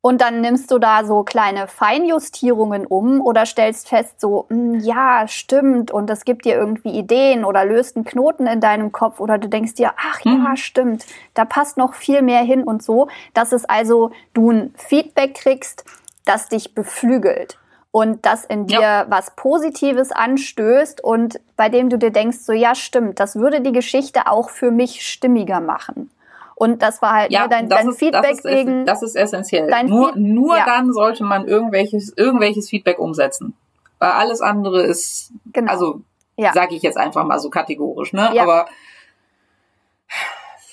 Und 0.00 0.20
dann 0.20 0.42
nimmst 0.42 0.70
du 0.70 0.78
da 0.78 1.06
so 1.06 1.22
kleine 1.22 1.66
Feinjustierungen 1.66 2.84
um 2.84 3.22
oder 3.22 3.46
stellst 3.46 3.88
fest, 3.88 4.20
so, 4.20 4.44
hm, 4.50 4.80
ja, 4.80 5.26
stimmt, 5.28 5.92
und 5.92 6.10
das 6.10 6.26
gibt 6.26 6.44
dir 6.44 6.56
irgendwie 6.56 6.90
Ideen 6.90 7.42
oder 7.42 7.64
löst 7.64 7.96
einen 7.96 8.04
Knoten 8.04 8.46
in 8.46 8.60
deinem 8.60 8.92
Kopf 8.92 9.18
oder 9.18 9.38
du 9.38 9.48
denkst 9.48 9.74
dir, 9.74 9.92
ach 9.96 10.20
ja, 10.24 10.32
mhm. 10.32 10.56
stimmt, 10.56 11.06
da 11.32 11.46
passt 11.46 11.78
noch 11.78 11.94
viel 11.94 12.20
mehr 12.20 12.42
hin 12.42 12.64
und 12.64 12.82
so, 12.82 13.08
dass 13.32 13.52
es 13.52 13.64
also 13.64 14.10
du 14.34 14.50
ein 14.50 14.74
Feedback 14.76 15.36
kriegst, 15.36 15.84
das 16.24 16.48
dich 16.48 16.74
beflügelt 16.74 17.58
und 17.90 18.26
das 18.26 18.44
in 18.44 18.66
dir 18.66 18.80
ja. 18.80 19.06
was 19.08 19.36
Positives 19.36 20.10
anstößt 20.10 21.02
und 21.02 21.40
bei 21.56 21.68
dem 21.68 21.90
du 21.90 21.98
dir 21.98 22.10
denkst, 22.10 22.38
so 22.38 22.52
ja, 22.52 22.74
stimmt, 22.74 23.20
das 23.20 23.36
würde 23.36 23.60
die 23.60 23.72
Geschichte 23.72 24.26
auch 24.26 24.50
für 24.50 24.70
mich 24.70 25.06
stimmiger 25.06 25.60
machen. 25.60 26.10
Und 26.56 26.82
das 26.82 27.02
war 27.02 27.12
halt 27.12 27.32
ja, 27.32 27.42
ne, 27.42 27.48
dein, 27.48 27.68
dein 27.68 27.88
ist, 27.88 27.98
Feedback 27.98 28.22
das 28.22 28.38
ist, 28.38 28.44
wegen. 28.44 28.86
Das 28.86 29.02
ist 29.02 29.16
essentiell. 29.16 29.68
Nur, 29.86 30.14
nur 30.16 30.56
ja. 30.56 30.64
dann 30.64 30.92
sollte 30.92 31.24
man 31.24 31.46
irgendwelches, 31.46 32.12
irgendwelches 32.16 32.70
Feedback 32.70 32.98
umsetzen. 32.98 33.54
Weil 33.98 34.12
alles 34.12 34.40
andere 34.40 34.82
ist, 34.82 35.32
genau. 35.52 35.70
also 35.70 36.00
Ja. 36.36 36.52
Sage 36.52 36.74
ich 36.74 36.82
jetzt 36.82 36.96
einfach 36.96 37.24
mal 37.24 37.38
so 37.38 37.50
kategorisch, 37.50 38.12
ne? 38.12 38.30
Ja. 38.34 38.42
Aber 38.42 38.66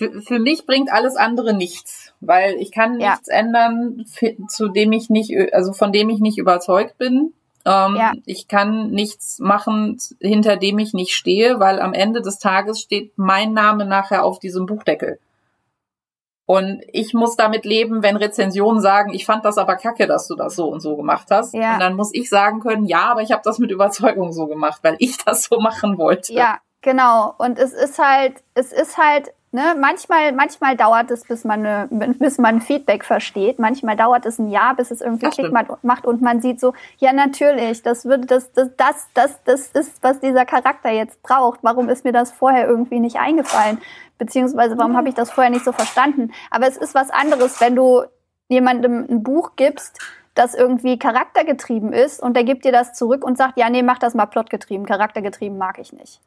für, 0.01 0.21
für 0.23 0.39
mich 0.39 0.65
bringt 0.65 0.91
alles 0.91 1.15
andere 1.15 1.53
nichts, 1.53 2.11
weil 2.21 2.55
ich 2.55 2.71
kann 2.71 2.99
ja. 2.99 3.11
nichts 3.11 3.27
ändern, 3.27 4.03
zu 4.47 4.69
dem 4.69 4.91
ich 4.93 5.11
nicht, 5.11 5.31
also 5.53 5.73
von 5.73 5.91
dem 5.91 6.09
ich 6.09 6.19
nicht 6.19 6.39
überzeugt 6.39 6.97
bin. 6.97 7.33
Ähm, 7.65 7.95
ja. 7.95 8.13
Ich 8.25 8.47
kann 8.47 8.89
nichts 8.89 9.37
machen, 9.37 9.99
hinter 10.19 10.57
dem 10.57 10.79
ich 10.79 10.93
nicht 10.93 11.13
stehe, 11.13 11.59
weil 11.59 11.79
am 11.79 11.93
Ende 11.93 12.23
des 12.23 12.39
Tages 12.39 12.81
steht 12.81 13.13
mein 13.15 13.53
Name 13.53 13.85
nachher 13.85 14.25
auf 14.25 14.39
diesem 14.39 14.65
Buchdeckel. 14.65 15.19
Und 16.47 16.81
ich 16.91 17.13
muss 17.13 17.35
damit 17.35 17.63
leben, 17.63 18.01
wenn 18.01 18.17
Rezensionen 18.17 18.81
sagen, 18.81 19.13
ich 19.13 19.27
fand 19.27 19.45
das 19.45 19.59
aber 19.59 19.75
kacke, 19.75 20.07
dass 20.07 20.27
du 20.27 20.35
das 20.35 20.55
so 20.55 20.67
und 20.69 20.79
so 20.79 20.97
gemacht 20.97 21.27
hast. 21.29 21.53
Ja. 21.53 21.73
Und 21.73 21.79
dann 21.79 21.95
muss 21.95 22.09
ich 22.11 22.27
sagen 22.27 22.59
können, 22.59 22.85
ja, 22.85 23.11
aber 23.11 23.21
ich 23.21 23.31
habe 23.31 23.43
das 23.45 23.59
mit 23.59 23.69
Überzeugung 23.69 24.33
so 24.33 24.47
gemacht, 24.47 24.79
weil 24.81 24.95
ich 24.97 25.17
das 25.25 25.43
so 25.43 25.59
machen 25.59 25.99
wollte. 25.99 26.33
Ja, 26.33 26.57
genau. 26.81 27.35
Und 27.37 27.59
es 27.59 27.73
ist 27.73 27.99
halt, 27.99 28.41
es 28.55 28.73
ist 28.73 28.97
halt 28.97 29.31
Ne, 29.53 29.75
manchmal, 29.77 30.31
manchmal 30.31 30.77
dauert 30.77 31.11
es, 31.11 31.25
bis 31.25 31.43
man, 31.43 31.65
eine, 31.65 31.87
bis 32.19 32.37
man 32.37 32.61
Feedback 32.61 33.03
versteht. 33.03 33.59
Manchmal 33.59 33.97
dauert 33.97 34.25
es 34.25 34.39
ein 34.39 34.49
Jahr, 34.49 34.75
bis 34.75 34.91
es 34.91 35.01
irgendwie 35.01 35.29
Klick 35.29 35.51
macht 35.83 36.05
und 36.05 36.21
man 36.21 36.41
sieht 36.41 36.61
so, 36.61 36.73
ja 36.99 37.11
natürlich, 37.11 37.81
das 37.81 38.05
würde, 38.05 38.25
das, 38.27 38.53
das, 38.53 38.69
das, 38.77 39.07
das, 39.13 39.43
das 39.43 39.67
ist, 39.67 40.01
was 40.01 40.21
dieser 40.21 40.45
Charakter 40.45 40.89
jetzt 40.89 41.21
braucht. 41.21 41.59
Warum 41.63 41.89
ist 41.89 42.05
mir 42.05 42.13
das 42.13 42.31
vorher 42.31 42.65
irgendwie 42.65 43.01
nicht 43.01 43.17
eingefallen? 43.17 43.79
Beziehungsweise 44.17 44.77
warum 44.77 44.95
habe 44.95 45.09
ich 45.09 45.15
das 45.15 45.31
vorher 45.31 45.51
nicht 45.51 45.65
so 45.65 45.73
verstanden? 45.73 46.31
Aber 46.49 46.67
es 46.67 46.77
ist 46.77 46.95
was 46.95 47.09
anderes, 47.09 47.59
wenn 47.59 47.75
du 47.75 48.03
jemandem 48.47 49.05
ein 49.09 49.23
Buch 49.23 49.57
gibst, 49.57 49.99
das 50.33 50.53
irgendwie 50.53 50.97
charaktergetrieben 50.97 51.91
ist 51.91 52.21
und 52.21 52.35
der 52.35 52.45
gibt 52.45 52.63
dir 52.63 52.71
das 52.71 52.93
zurück 52.93 53.25
und 53.25 53.37
sagt, 53.37 53.57
ja, 53.57 53.69
nee, 53.69 53.83
mach 53.83 53.97
das 53.97 54.13
mal 54.13 54.27
plotgetrieben, 54.27 54.85
charaktergetrieben 54.85 55.57
mag 55.57 55.77
ich 55.77 55.91
nicht. 55.91 56.21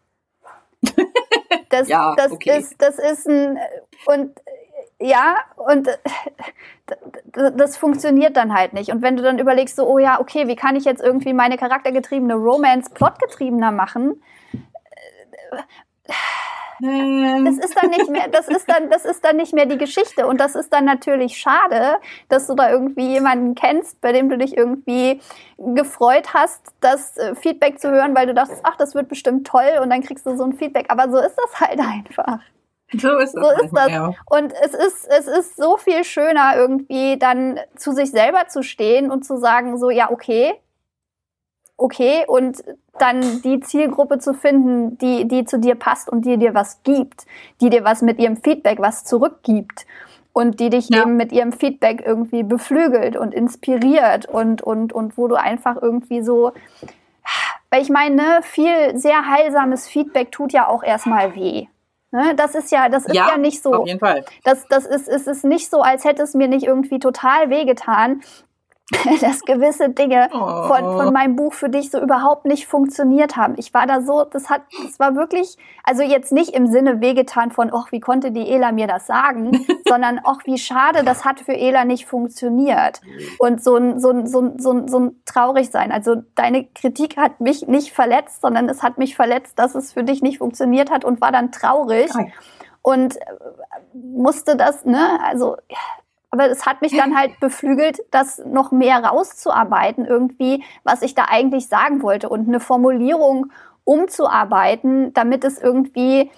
Das, 1.68 1.88
ja, 1.88 2.14
das 2.16 2.32
okay. 2.32 2.58
ist, 2.58 2.80
das 2.80 2.98
ist 2.98 3.26
ein, 3.28 3.58
und 4.06 4.30
ja, 5.00 5.36
und 5.56 5.88
das 7.56 7.76
funktioniert 7.76 8.36
dann 8.36 8.54
halt 8.54 8.72
nicht. 8.72 8.90
Und 8.90 9.02
wenn 9.02 9.16
du 9.16 9.22
dann 9.22 9.38
überlegst, 9.38 9.76
so, 9.76 9.86
oh 9.86 9.98
ja, 9.98 10.20
okay, 10.20 10.48
wie 10.48 10.56
kann 10.56 10.76
ich 10.76 10.84
jetzt 10.84 11.02
irgendwie 11.02 11.32
meine 11.32 11.58
charaktergetriebene 11.58 12.34
Romance 12.34 12.90
plotgetriebener 12.90 13.70
machen? 13.70 14.22
Das 16.84 17.58
ist 17.58 17.76
dann 17.80 17.90
nicht 17.90 18.10
mehr, 18.10 18.28
das 18.28 18.48
ist 18.48 18.68
dann, 18.68 18.90
das 18.90 19.04
ist 19.04 19.24
dann 19.24 19.36
nicht 19.36 19.54
mehr 19.54 19.66
die 19.66 19.78
Geschichte. 19.78 20.26
Und 20.26 20.38
das 20.38 20.54
ist 20.54 20.72
dann 20.72 20.84
natürlich 20.84 21.36
schade, 21.38 21.96
dass 22.28 22.46
du 22.46 22.54
da 22.54 22.70
irgendwie 22.70 23.08
jemanden 23.08 23.54
kennst, 23.54 24.00
bei 24.00 24.12
dem 24.12 24.28
du 24.28 24.36
dich 24.36 24.56
irgendwie 24.56 25.20
gefreut 25.56 26.34
hast, 26.34 26.74
das 26.80 27.16
äh, 27.16 27.34
Feedback 27.34 27.80
zu 27.80 27.90
hören, 27.90 28.14
weil 28.14 28.26
du 28.26 28.34
dachtest, 28.34 28.60
ach, 28.64 28.76
das 28.76 28.94
wird 28.94 29.08
bestimmt 29.08 29.46
toll 29.46 29.78
und 29.82 29.90
dann 29.90 30.02
kriegst 30.02 30.26
du 30.26 30.36
so 30.36 30.44
ein 30.44 30.52
Feedback. 30.52 30.86
Aber 30.88 31.10
so 31.10 31.18
ist 31.18 31.36
das 31.36 31.60
halt 31.60 31.80
einfach. 31.80 32.40
So 32.92 33.16
ist 33.18 33.34
das. 33.34 33.42
So 33.42 33.64
ist 33.64 33.72
das. 33.72 33.90
Ja. 33.90 34.12
Und 34.26 34.52
es 34.52 34.74
ist, 34.74 35.08
es 35.08 35.26
ist 35.26 35.56
so 35.56 35.76
viel 35.76 36.04
schöner, 36.04 36.54
irgendwie 36.56 37.18
dann 37.18 37.58
zu 37.76 37.92
sich 37.92 38.10
selber 38.10 38.46
zu 38.48 38.62
stehen 38.62 39.10
und 39.10 39.24
zu 39.24 39.36
sagen, 39.36 39.78
so, 39.78 39.90
ja, 39.90 40.10
okay, 40.10 40.54
okay, 41.76 42.24
und 42.26 42.62
dann 42.98 43.42
die 43.42 43.60
Zielgruppe 43.60 44.18
zu 44.18 44.34
finden, 44.34 44.96
die, 44.98 45.26
die 45.26 45.44
zu 45.44 45.58
dir 45.58 45.74
passt 45.74 46.08
und 46.08 46.24
die 46.24 46.36
dir 46.36 46.54
was 46.54 46.82
gibt, 46.82 47.26
die 47.60 47.70
dir 47.70 47.84
was 47.84 48.02
mit 48.02 48.18
ihrem 48.18 48.36
Feedback 48.36 48.78
was 48.80 49.04
zurückgibt 49.04 49.86
und 50.32 50.60
die 50.60 50.70
dich 50.70 50.88
ja. 50.90 51.02
eben 51.02 51.16
mit 51.16 51.32
ihrem 51.32 51.52
Feedback 51.52 52.02
irgendwie 52.04 52.42
beflügelt 52.42 53.16
und 53.16 53.32
inspiriert 53.32 54.26
und, 54.26 54.62
und, 54.62 54.92
und 54.92 55.16
wo 55.18 55.28
du 55.28 55.36
einfach 55.36 55.80
irgendwie 55.80 56.22
so, 56.22 56.52
weil 57.70 57.82
ich 57.82 57.90
meine, 57.90 58.16
ne, 58.16 58.40
viel 58.42 58.96
sehr 58.96 59.26
heilsames 59.26 59.88
Feedback 59.88 60.30
tut 60.30 60.52
ja 60.52 60.68
auch 60.68 60.82
erstmal 60.82 61.34
weh. 61.34 61.66
Ne, 62.10 62.34
das 62.36 62.54
ist 62.54 62.70
ja, 62.70 62.88
das 62.88 63.06
ist 63.06 63.14
ja, 63.14 63.30
ja 63.30 63.36
nicht 63.38 63.60
so. 63.60 63.74
Auf 63.74 63.86
jeden 63.88 63.98
Fall. 63.98 64.24
Das, 64.44 64.66
das 64.68 64.86
ist, 64.86 65.08
ist, 65.08 65.26
ist 65.26 65.44
nicht 65.44 65.68
so, 65.68 65.82
als 65.82 66.04
hätte 66.04 66.22
es 66.22 66.34
mir 66.34 66.46
nicht 66.46 66.64
irgendwie 66.64 67.00
total 67.00 67.50
wehgetan, 67.50 68.22
dass 69.20 69.42
gewisse 69.42 69.90
Dinge 69.90 70.28
oh. 70.32 70.68
von, 70.68 70.96
von 70.96 71.12
meinem 71.12 71.36
Buch 71.36 71.52
für 71.52 71.68
dich 71.68 71.90
so 71.90 72.00
überhaupt 72.00 72.46
nicht 72.46 72.66
funktioniert 72.66 73.36
haben. 73.36 73.54
Ich 73.56 73.72
war 73.74 73.86
da 73.86 74.00
so, 74.00 74.24
das 74.24 74.50
hat, 74.50 74.62
das 74.84 74.98
war 74.98 75.14
wirklich, 75.14 75.56
also 75.82 76.02
jetzt 76.02 76.32
nicht 76.32 76.50
im 76.50 76.66
Sinne 76.66 77.00
wehgetan 77.00 77.50
von, 77.50 77.70
ach, 77.72 77.92
wie 77.92 78.00
konnte 78.00 78.30
die 78.30 78.48
Ela 78.48 78.72
mir 78.72 78.86
das 78.86 79.06
sagen, 79.06 79.66
sondern, 79.88 80.20
ach, 80.24 80.38
wie 80.44 80.58
schade, 80.58 81.04
das 81.04 81.24
hat 81.24 81.40
für 81.40 81.54
Ela 81.54 81.84
nicht 81.84 82.06
funktioniert. 82.06 83.00
Und 83.38 83.62
so 83.62 83.76
ein, 83.76 84.00
so 84.00 84.10
ein, 84.10 84.26
so 84.26 84.40
ein, 84.40 84.58
so 84.58 84.72
ein, 84.72 84.88
so 84.88 84.98
ein 85.00 85.22
traurig 85.24 85.70
sein. 85.70 85.92
Also 85.92 86.16
deine 86.34 86.64
Kritik 86.64 87.16
hat 87.16 87.40
mich 87.40 87.66
nicht 87.66 87.92
verletzt, 87.92 88.40
sondern 88.42 88.68
es 88.68 88.82
hat 88.82 88.98
mich 88.98 89.16
verletzt, 89.16 89.58
dass 89.58 89.74
es 89.74 89.92
für 89.92 90.04
dich 90.04 90.22
nicht 90.22 90.38
funktioniert 90.38 90.90
hat 90.90 91.04
und 91.04 91.20
war 91.20 91.32
dann 91.32 91.52
traurig. 91.52 92.10
Und 92.82 93.16
äh, 93.16 93.20
musste 93.94 94.56
das, 94.56 94.84
ne, 94.84 95.18
also 95.24 95.56
aber 96.34 96.50
es 96.50 96.66
hat 96.66 96.82
mich 96.82 96.96
dann 96.96 97.16
halt 97.18 97.38
beflügelt, 97.38 98.02
das 98.10 98.42
noch 98.44 98.72
mehr 98.72 99.04
rauszuarbeiten, 99.04 100.04
irgendwie, 100.04 100.64
was 100.82 101.02
ich 101.02 101.14
da 101.14 101.26
eigentlich 101.28 101.68
sagen 101.68 102.02
wollte 102.02 102.28
und 102.28 102.48
eine 102.48 102.58
Formulierung 102.58 103.52
umzuarbeiten, 103.84 105.12
damit 105.14 105.44
es 105.44 105.58
irgendwie 105.58 106.30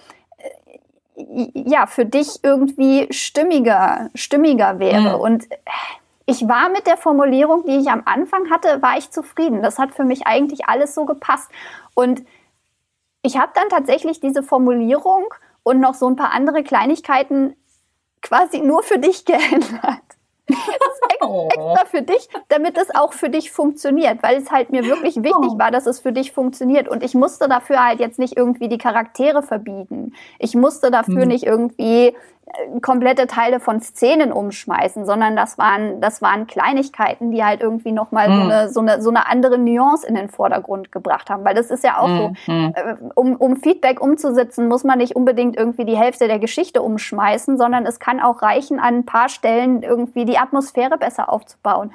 äh, 1.15 1.49
ja 1.53 1.87
für 1.87 2.05
dich 2.05 2.43
irgendwie 2.43 3.07
stimmiger, 3.11 4.09
stimmiger 4.13 4.77
wäre. 4.77 5.17
Mhm. 5.17 5.21
Und 5.21 5.47
ich 6.27 6.47
war 6.47 6.69
mit 6.69 6.85
der 6.85 6.97
Formulierung, 6.97 7.65
die 7.65 7.77
ich 7.77 7.89
am 7.89 8.03
Anfang 8.05 8.51
hatte, 8.51 8.81
war 8.83 8.97
ich 8.97 9.09
zufrieden. 9.09 9.63
Das 9.63 9.79
hat 9.79 9.95
für 9.95 10.03
mich 10.03 10.27
eigentlich 10.27 10.67
alles 10.67 10.93
so 10.93 11.05
gepasst. 11.05 11.49
Und 11.95 12.23
ich 13.23 13.39
habe 13.39 13.51
dann 13.55 13.69
tatsächlich 13.69 14.19
diese 14.19 14.43
Formulierung 14.43 15.25
und 15.63 15.79
noch 15.79 15.95
so 15.95 16.07
ein 16.07 16.15
paar 16.15 16.33
andere 16.33 16.63
Kleinigkeiten 16.63 17.55
quasi 18.21 18.59
nur 18.59 18.83
für 18.83 18.99
dich 18.99 19.25
geändert. 19.25 20.01
Oh. 21.19 21.49
extra 21.51 21.85
für 21.85 22.01
dich, 22.01 22.29
damit 22.47 22.77
es 22.77 22.93
auch 22.95 23.13
für 23.13 23.29
dich 23.29 23.51
funktioniert, 23.51 24.23
weil 24.23 24.37
es 24.37 24.51
halt 24.51 24.69
mir 24.69 24.85
wirklich 24.85 25.17
wichtig 25.17 25.51
oh. 25.51 25.59
war, 25.59 25.71
dass 25.71 25.85
es 25.85 25.99
für 25.99 26.13
dich 26.13 26.31
funktioniert. 26.31 26.87
Und 26.87 27.03
ich 27.03 27.15
musste 27.15 27.49
dafür 27.49 27.83
halt 27.83 27.99
jetzt 27.99 28.19
nicht 28.19 28.37
irgendwie 28.37 28.69
die 28.69 28.77
Charaktere 28.77 29.43
verbieten. 29.43 30.13
Ich 30.39 30.55
musste 30.55 30.91
dafür 30.91 31.23
hm. 31.23 31.27
nicht 31.27 31.43
irgendwie 31.45 32.15
komplette 32.81 33.27
Teile 33.27 33.59
von 33.59 33.81
Szenen 33.81 34.31
umschmeißen, 34.31 35.05
sondern 35.05 35.35
das 35.35 35.57
waren, 35.57 36.01
das 36.01 36.21
waren 36.21 36.47
Kleinigkeiten, 36.47 37.31
die 37.31 37.43
halt 37.43 37.61
irgendwie 37.61 37.91
nochmal 37.91 38.29
mhm. 38.29 38.35
so, 38.35 38.41
eine, 38.41 38.69
so, 38.69 38.79
eine, 38.79 39.01
so 39.01 39.09
eine 39.09 39.27
andere 39.27 39.57
Nuance 39.57 40.07
in 40.07 40.15
den 40.15 40.29
Vordergrund 40.29 40.91
gebracht 40.91 41.29
haben. 41.29 41.43
Weil 41.43 41.55
das 41.55 41.69
ist 41.69 41.83
ja 41.83 41.99
auch 41.99 42.07
mhm. 42.07 42.35
so, 42.45 42.51
äh, 42.51 42.95
um, 43.15 43.35
um 43.35 43.57
Feedback 43.57 44.01
umzusetzen, 44.01 44.67
muss 44.67 44.83
man 44.83 44.97
nicht 44.97 45.15
unbedingt 45.15 45.57
irgendwie 45.57 45.85
die 45.85 45.97
Hälfte 45.97 46.27
der 46.27 46.39
Geschichte 46.39 46.81
umschmeißen, 46.81 47.57
sondern 47.57 47.85
es 47.85 47.99
kann 47.99 48.19
auch 48.19 48.41
reichen, 48.41 48.79
an 48.79 48.99
ein 48.99 49.05
paar 49.05 49.29
Stellen 49.29 49.83
irgendwie 49.83 50.25
die 50.25 50.37
Atmosphäre 50.37 50.97
besser 50.97 51.31
aufzubauen. 51.31 51.91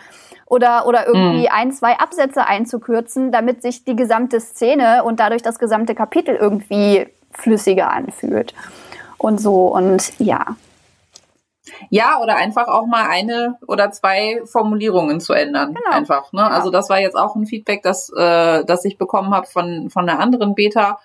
Oder, 0.46 0.86
oder 0.86 1.06
irgendwie 1.06 1.42
mhm. 1.42 1.52
ein, 1.52 1.72
zwei 1.72 1.98
Absätze 1.98 2.46
einzukürzen, 2.46 3.32
damit 3.32 3.62
sich 3.62 3.84
die 3.84 3.96
gesamte 3.96 4.38
Szene 4.40 5.02
und 5.04 5.18
dadurch 5.18 5.42
das 5.42 5.58
gesamte 5.58 5.94
Kapitel 5.94 6.36
irgendwie 6.36 7.06
flüssiger 7.32 7.90
anfühlt 7.90 8.54
und 9.22 9.40
so 9.40 9.68
und 9.68 10.12
ja. 10.18 10.56
Ja, 11.90 12.20
oder 12.20 12.36
einfach 12.36 12.68
auch 12.68 12.86
mal 12.86 13.06
eine 13.08 13.58
oder 13.66 13.90
zwei 13.90 14.42
Formulierungen 14.44 15.20
zu 15.20 15.32
ändern. 15.32 15.74
Genau. 15.74 15.90
Einfach. 15.90 16.32
Ne? 16.32 16.42
Genau. 16.42 16.54
Also 16.54 16.70
das 16.70 16.88
war 16.90 17.00
jetzt 17.00 17.16
auch 17.16 17.36
ein 17.36 17.46
Feedback, 17.46 17.82
das, 17.82 18.10
äh, 18.10 18.64
das 18.64 18.84
ich 18.84 18.98
bekommen 18.98 19.34
habe 19.34 19.46
von, 19.46 19.90
von 19.90 20.08
einer 20.08 20.18
anderen 20.18 20.54
Beta, 20.54 20.98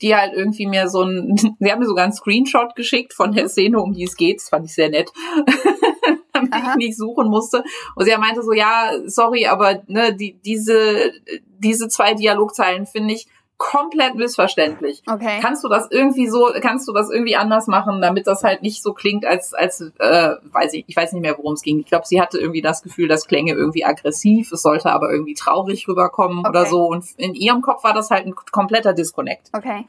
die 0.00 0.16
halt 0.16 0.32
irgendwie 0.34 0.66
mir 0.66 0.88
so 0.88 1.02
ein, 1.02 1.36
sie 1.58 1.70
haben 1.70 1.78
mir 1.78 1.86
sogar 1.86 2.04
einen 2.04 2.12
Screenshot 2.12 2.74
geschickt 2.74 3.14
von 3.14 3.32
der 3.32 3.48
Szene, 3.48 3.80
um 3.80 3.92
die 3.92 4.04
es 4.04 4.16
geht. 4.16 4.40
Das 4.40 4.48
fand 4.48 4.66
ich 4.66 4.74
sehr 4.74 4.90
nett. 4.90 5.10
damit 6.32 6.52
Aha. 6.52 6.70
ich 6.70 6.76
nicht 6.76 6.96
suchen 6.96 7.28
musste. 7.28 7.62
Und 7.94 8.04
sie 8.04 8.16
meinte 8.16 8.42
so, 8.42 8.52
ja, 8.52 8.90
sorry, 9.06 9.46
aber 9.46 9.82
ne, 9.86 10.14
die, 10.14 10.40
diese, 10.40 11.12
diese 11.58 11.88
zwei 11.88 12.14
Dialogzeilen 12.14 12.86
finde 12.86 13.14
ich 13.14 13.26
komplett 13.62 14.16
missverständlich. 14.16 15.04
Okay. 15.08 15.38
Kannst 15.40 15.62
du 15.62 15.68
das 15.68 15.88
irgendwie 15.88 16.26
so, 16.26 16.50
kannst 16.60 16.88
du 16.88 16.92
das 16.92 17.10
irgendwie 17.10 17.36
anders 17.36 17.68
machen, 17.68 18.02
damit 18.02 18.26
das 18.26 18.42
halt 18.42 18.60
nicht 18.60 18.82
so 18.82 18.92
klingt, 18.92 19.24
als, 19.24 19.54
als, 19.54 19.80
äh, 20.00 20.34
weiß 20.52 20.74
ich, 20.74 20.84
ich 20.88 20.96
weiß 20.96 21.12
nicht 21.12 21.22
mehr, 21.22 21.38
worum 21.38 21.52
es 21.52 21.62
ging. 21.62 21.78
Ich 21.78 21.86
glaube, 21.86 22.04
sie 22.04 22.20
hatte 22.20 22.38
irgendwie 22.38 22.60
das 22.60 22.82
Gefühl, 22.82 23.06
das 23.06 23.28
klänge 23.28 23.52
irgendwie 23.52 23.84
aggressiv, 23.84 24.50
es 24.50 24.62
sollte 24.62 24.90
aber 24.90 25.12
irgendwie 25.12 25.34
traurig 25.34 25.86
rüberkommen 25.86 26.40
okay. 26.40 26.48
oder 26.48 26.66
so. 26.66 26.86
Und 26.86 27.04
in 27.18 27.34
ihrem 27.34 27.62
Kopf 27.62 27.84
war 27.84 27.94
das 27.94 28.10
halt 28.10 28.26
ein 28.26 28.34
kompletter 28.34 28.94
Disconnect. 28.94 29.50
Okay. 29.52 29.86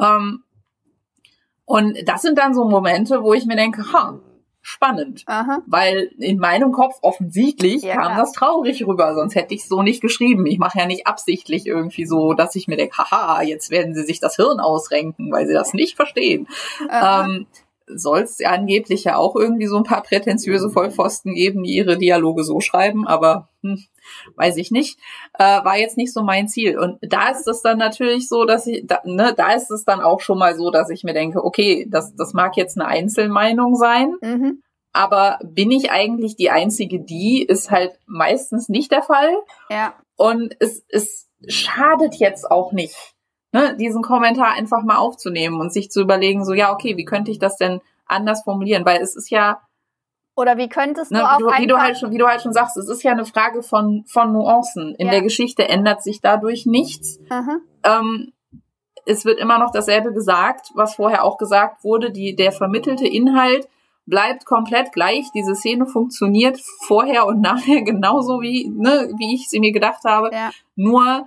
Ähm, 0.00 0.44
und 1.64 1.98
das 2.06 2.22
sind 2.22 2.38
dann 2.38 2.54
so 2.54 2.64
Momente, 2.64 3.24
wo 3.24 3.34
ich 3.34 3.44
mir 3.44 3.56
denke, 3.56 3.92
ha, 3.92 4.20
spannend. 4.66 5.22
Aha. 5.26 5.62
Weil 5.66 6.10
in 6.18 6.38
meinem 6.38 6.72
Kopf 6.72 6.96
offensichtlich 7.00 7.82
ja, 7.82 7.94
kam 7.94 8.16
das 8.16 8.32
traurig 8.32 8.84
rüber, 8.84 9.14
sonst 9.14 9.36
hätte 9.36 9.54
ich 9.54 9.68
so 9.68 9.82
nicht 9.82 10.00
geschrieben. 10.00 10.44
Ich 10.46 10.58
mache 10.58 10.80
ja 10.80 10.86
nicht 10.86 11.06
absichtlich 11.06 11.66
irgendwie 11.66 12.04
so, 12.04 12.32
dass 12.32 12.56
ich 12.56 12.66
mir 12.66 12.76
denke, 12.76 12.98
haha, 12.98 13.42
jetzt 13.42 13.70
werden 13.70 13.94
sie 13.94 14.02
sich 14.02 14.18
das 14.18 14.34
Hirn 14.34 14.58
ausrenken, 14.58 15.30
weil 15.30 15.46
sie 15.46 15.54
das 15.54 15.72
nicht 15.72 15.94
verstehen. 15.94 16.48
Ähm, 16.90 17.46
soll 17.86 18.22
es 18.22 18.38
ja 18.40 18.50
angeblich 18.50 19.04
ja 19.04 19.16
auch 19.16 19.36
irgendwie 19.36 19.66
so 19.66 19.76
ein 19.76 19.84
paar 19.84 20.02
prätentiöse 20.02 20.70
Vollpfosten 20.70 21.34
geben, 21.34 21.62
die 21.62 21.76
ihre 21.76 21.96
Dialoge 21.96 22.42
so 22.42 22.58
schreiben, 22.58 23.06
aber 23.06 23.48
hm, 23.62 23.84
weiß 24.36 24.56
ich 24.56 24.70
nicht. 24.70 24.98
Äh, 25.38 25.44
war 25.44 25.78
jetzt 25.78 25.96
nicht 25.96 26.12
so 26.12 26.22
mein 26.22 26.48
Ziel. 26.48 26.78
Und 26.78 26.98
da 27.02 27.30
ist 27.30 27.46
es 27.46 27.62
dann 27.62 27.78
natürlich 27.78 28.28
so, 28.28 28.44
dass 28.44 28.66
ich, 28.66 28.86
da, 28.86 29.00
ne, 29.04 29.34
da 29.36 29.52
ist 29.52 29.70
es 29.70 29.84
dann 29.84 30.00
auch 30.00 30.20
schon 30.20 30.38
mal 30.38 30.54
so, 30.56 30.70
dass 30.70 30.90
ich 30.90 31.04
mir 31.04 31.14
denke, 31.14 31.44
okay, 31.44 31.86
das, 31.88 32.14
das 32.14 32.32
mag 32.32 32.56
jetzt 32.56 32.78
eine 32.78 32.88
Einzelmeinung 32.88 33.76
sein. 33.76 34.14
Mhm. 34.20 34.62
Aber 34.92 35.38
bin 35.42 35.70
ich 35.70 35.90
eigentlich 35.90 36.36
die 36.36 36.50
Einzige, 36.50 37.00
die 37.00 37.42
ist 37.42 37.70
halt 37.70 37.98
meistens 38.06 38.68
nicht 38.68 38.92
der 38.92 39.02
Fall. 39.02 39.34
Ja. 39.68 39.94
Und 40.16 40.56
es, 40.58 40.84
es 40.88 41.28
schadet 41.46 42.14
jetzt 42.14 42.50
auch 42.50 42.72
nicht, 42.72 43.14
ne, 43.52 43.76
diesen 43.76 44.02
Kommentar 44.02 44.54
einfach 44.54 44.82
mal 44.82 44.96
aufzunehmen 44.96 45.60
und 45.60 45.72
sich 45.72 45.90
zu 45.90 46.00
überlegen, 46.00 46.44
so, 46.44 46.54
ja, 46.54 46.72
okay, 46.72 46.96
wie 46.96 47.04
könnte 47.04 47.30
ich 47.30 47.38
das 47.38 47.56
denn 47.56 47.80
anders 48.06 48.42
formulieren? 48.44 48.84
Weil 48.84 49.02
es 49.02 49.16
ist 49.16 49.30
ja. 49.30 49.60
Oder 50.36 50.58
wie 50.58 50.68
könntest 50.68 51.10
du 51.10 51.16
ne, 51.16 51.32
auch 51.32 51.38
du, 51.38 51.46
wie 51.46 51.66
du 51.66 51.78
halt 51.78 51.98
schon, 51.98 52.10
wie 52.10 52.18
du 52.18 52.26
halt 52.26 52.42
schon 52.42 52.52
sagst, 52.52 52.76
es 52.76 52.88
ist 52.90 53.02
ja 53.02 53.12
eine 53.12 53.24
Frage 53.24 53.62
von, 53.62 54.04
von 54.06 54.32
Nuancen. 54.32 54.94
In 54.96 55.06
ja. 55.06 55.12
der 55.12 55.22
Geschichte 55.22 55.66
ändert 55.66 56.02
sich 56.02 56.20
dadurch 56.20 56.66
nichts. 56.66 57.18
Ähm, 57.82 58.32
es 59.06 59.24
wird 59.24 59.38
immer 59.38 59.58
noch 59.58 59.70
dasselbe 59.70 60.12
gesagt, 60.12 60.72
was 60.74 60.96
vorher 60.96 61.24
auch 61.24 61.38
gesagt 61.38 61.84
wurde. 61.84 62.10
Die, 62.10 62.36
der 62.36 62.52
vermittelte 62.52 63.06
Inhalt 63.06 63.66
bleibt 64.04 64.44
komplett 64.44 64.92
gleich. 64.92 65.24
Diese 65.34 65.54
Szene 65.54 65.86
funktioniert 65.86 66.60
vorher 66.86 67.26
und 67.26 67.40
nachher 67.40 67.80
genauso 67.80 68.42
wie, 68.42 68.68
ne, 68.68 69.08
wie 69.16 69.34
ich 69.34 69.48
sie 69.48 69.58
mir 69.58 69.72
gedacht 69.72 70.04
habe. 70.04 70.30
Ja. 70.32 70.50
Nur 70.74 71.26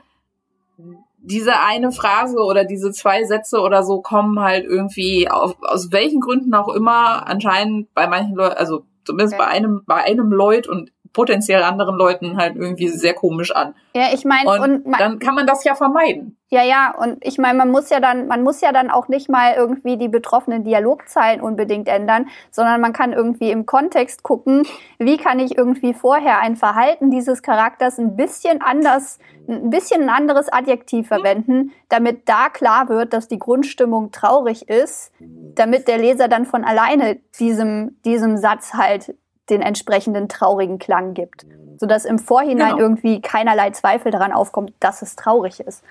diese 1.17 1.59
eine 1.61 1.91
Phrase 1.91 2.37
oder 2.37 2.63
diese 2.63 2.91
zwei 2.91 3.23
Sätze 3.23 3.59
oder 3.59 3.81
so 3.83 4.01
kommen 4.01 4.39
halt 4.39 4.65
irgendwie 4.65 5.29
auf, 5.29 5.55
aus 5.61 5.91
welchen 5.91 6.21
Gründen 6.21 6.53
auch 6.53 6.69
immer 6.69 7.27
anscheinend 7.27 7.93
bei 7.93 8.07
manchen 8.07 8.35
Leuten, 8.35 8.55
also 8.55 8.83
zumindest 9.05 9.37
bei 9.37 9.47
einem, 9.47 9.83
bei 9.85 10.03
einem 10.03 10.31
Lloyd 10.31 10.67
und 10.67 10.91
potenziell 11.13 11.63
anderen 11.63 11.95
Leuten 11.95 12.37
halt 12.37 12.55
irgendwie 12.55 12.87
sehr 12.87 13.13
komisch 13.13 13.55
an. 13.55 13.73
Ja, 13.95 14.07
ich 14.13 14.25
meine, 14.25 14.49
und, 14.49 14.85
und 14.85 14.99
dann 14.99 15.19
kann 15.19 15.35
man 15.35 15.47
das 15.47 15.63
ja 15.63 15.75
vermeiden. 15.75 16.37
Ja, 16.51 16.63
ja, 16.63 16.95
und 16.97 17.17
ich 17.21 17.37
meine, 17.37 17.57
man 17.57 17.69
muss 17.69 17.91
ja 17.91 17.99
dann, 17.99 18.27
man 18.27 18.41
muss 18.41 18.61
ja 18.61 18.71
dann 18.71 18.89
auch 18.89 19.07
nicht 19.07 19.29
mal 19.29 19.53
irgendwie 19.55 19.97
die 19.97 20.07
betroffenen 20.07 20.63
Dialogzeilen 20.63 21.41
unbedingt 21.41 21.87
ändern, 21.87 22.27
sondern 22.49 22.81
man 22.81 22.91
kann 22.91 23.13
irgendwie 23.13 23.51
im 23.51 23.67
Kontext 23.67 24.23
gucken, 24.23 24.65
wie 24.97 25.17
kann 25.17 25.37
ich 25.39 25.57
irgendwie 25.57 25.93
vorher 25.93 26.39
ein 26.39 26.55
Verhalten 26.55 27.11
dieses 27.11 27.43
Charakters 27.43 27.99
ein 27.99 28.15
bisschen 28.15 28.61
anders, 28.61 29.19
ein 29.47 29.69
bisschen 29.69 30.03
ein 30.03 30.09
anderes 30.09 30.49
Adjektiv 30.49 31.05
mhm. 31.05 31.15
verwenden, 31.15 31.71
damit 31.87 32.27
da 32.27 32.49
klar 32.49 32.89
wird, 32.89 33.13
dass 33.13 33.27
die 33.27 33.39
Grundstimmung 33.39 34.11
traurig 34.11 34.67
ist, 34.69 35.11
damit 35.19 35.87
der 35.87 35.99
Leser 35.99 36.27
dann 36.27 36.45
von 36.45 36.63
alleine 36.63 37.19
diesem, 37.39 37.99
diesem 38.05 38.37
Satz 38.37 38.73
halt 38.73 39.13
den 39.49 39.61
entsprechenden 39.61 40.29
traurigen 40.29 40.79
Klang 40.79 41.13
gibt. 41.13 41.45
Sodass 41.77 42.05
im 42.05 42.19
Vorhinein 42.19 42.71
genau. 42.71 42.79
irgendwie 42.79 43.21
keinerlei 43.21 43.71
Zweifel 43.71 44.11
daran 44.11 44.33
aufkommt, 44.33 44.73
dass 44.79 45.01
es 45.01 45.15
traurig 45.15 45.61
ist. 45.61 45.83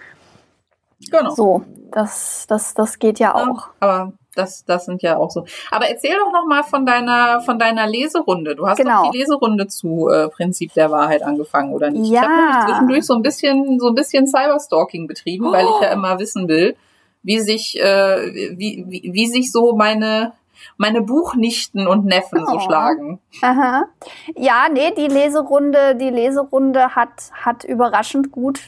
Genau. 1.10 1.30
So, 1.30 1.64
das, 1.92 2.46
das, 2.48 2.74
das 2.74 2.98
geht 2.98 3.18
ja 3.18 3.34
auch. 3.34 3.68
Aber 3.80 4.12
das, 4.34 4.64
das 4.64 4.84
sind 4.84 5.02
ja 5.02 5.16
auch 5.16 5.30
so. 5.30 5.44
Aber 5.70 5.88
erzähl 5.88 6.16
doch 6.16 6.32
noch 6.32 6.46
mal 6.46 6.62
von 6.62 6.86
deiner, 6.86 7.40
von 7.40 7.58
deiner 7.58 7.86
Leserunde. 7.86 8.54
Du 8.54 8.66
hast 8.68 8.78
genau. 8.78 9.04
doch 9.04 9.10
die 9.10 9.18
Leserunde 9.18 9.66
zu 9.66 10.08
äh, 10.08 10.28
Prinzip 10.28 10.74
der 10.74 10.90
Wahrheit 10.90 11.22
angefangen, 11.22 11.72
oder 11.72 11.90
nicht? 11.90 12.10
Ja. 12.10 12.22
Ich 12.22 12.28
habe 12.28 12.66
zwischendurch 12.66 13.06
so 13.06 13.14
ein 13.14 13.22
bisschen, 13.22 13.80
so 13.80 13.88
ein 13.88 13.94
bisschen 13.94 14.26
Cyberstalking 14.26 15.06
betrieben, 15.06 15.46
oh. 15.46 15.52
weil 15.52 15.64
ich 15.64 15.80
ja 15.82 15.90
oh. 15.90 15.94
immer 15.94 16.18
wissen 16.18 16.48
will, 16.48 16.76
wie 17.22 17.40
sich, 17.40 17.80
äh, 17.80 18.56
wie, 18.56 18.84
wie, 18.88 19.10
wie 19.12 19.26
sich 19.26 19.50
so 19.50 19.74
meine 19.74 20.32
meine 20.76 21.02
Buchnichten 21.02 21.86
und 21.86 22.04
Neffen 22.04 22.44
oh. 22.46 22.52
so 22.52 22.60
schlagen. 22.60 23.20
Aha. 23.42 23.84
Ja, 24.36 24.68
nee, 24.72 24.92
die 24.96 25.08
Leserunde, 25.08 25.94
die 25.96 26.10
Leserunde 26.10 26.94
hat, 26.94 27.30
hat 27.32 27.64
überraschend 27.64 28.32
gut 28.32 28.60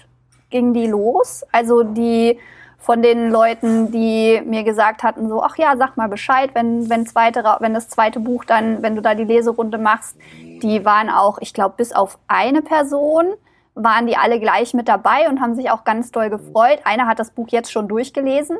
ging 0.50 0.74
die 0.74 0.86
los. 0.86 1.44
Also 1.52 1.82
die 1.82 2.38
von 2.78 3.02
den 3.02 3.30
Leuten, 3.30 3.92
die 3.92 4.42
mir 4.44 4.64
gesagt 4.64 5.02
hatten, 5.02 5.28
so, 5.28 5.42
ach 5.42 5.56
ja, 5.56 5.76
sag 5.76 5.96
mal 5.96 6.08
Bescheid, 6.08 6.50
wenn, 6.54 6.88
wenn, 6.88 7.06
zweite, 7.06 7.44
wenn 7.60 7.74
das 7.74 7.88
zweite 7.88 8.20
Buch 8.20 8.44
dann, 8.44 8.82
wenn 8.82 8.96
du 8.96 9.02
da 9.02 9.14
die 9.14 9.24
Leserunde 9.24 9.78
machst, 9.78 10.16
die 10.40 10.84
waren 10.84 11.10
auch, 11.10 11.38
ich 11.40 11.54
glaube, 11.54 11.74
bis 11.76 11.92
auf 11.92 12.18
eine 12.26 12.62
Person 12.62 13.26
waren 13.74 14.06
die 14.06 14.16
alle 14.16 14.40
gleich 14.40 14.74
mit 14.74 14.88
dabei 14.88 15.28
und 15.28 15.40
haben 15.40 15.54
sich 15.54 15.70
auch 15.70 15.84
ganz 15.84 16.10
doll 16.10 16.28
gefreut. 16.28 16.80
Einer 16.84 17.06
hat 17.06 17.18
das 17.18 17.30
Buch 17.30 17.48
jetzt 17.50 17.70
schon 17.70 17.86
durchgelesen. 17.86 18.58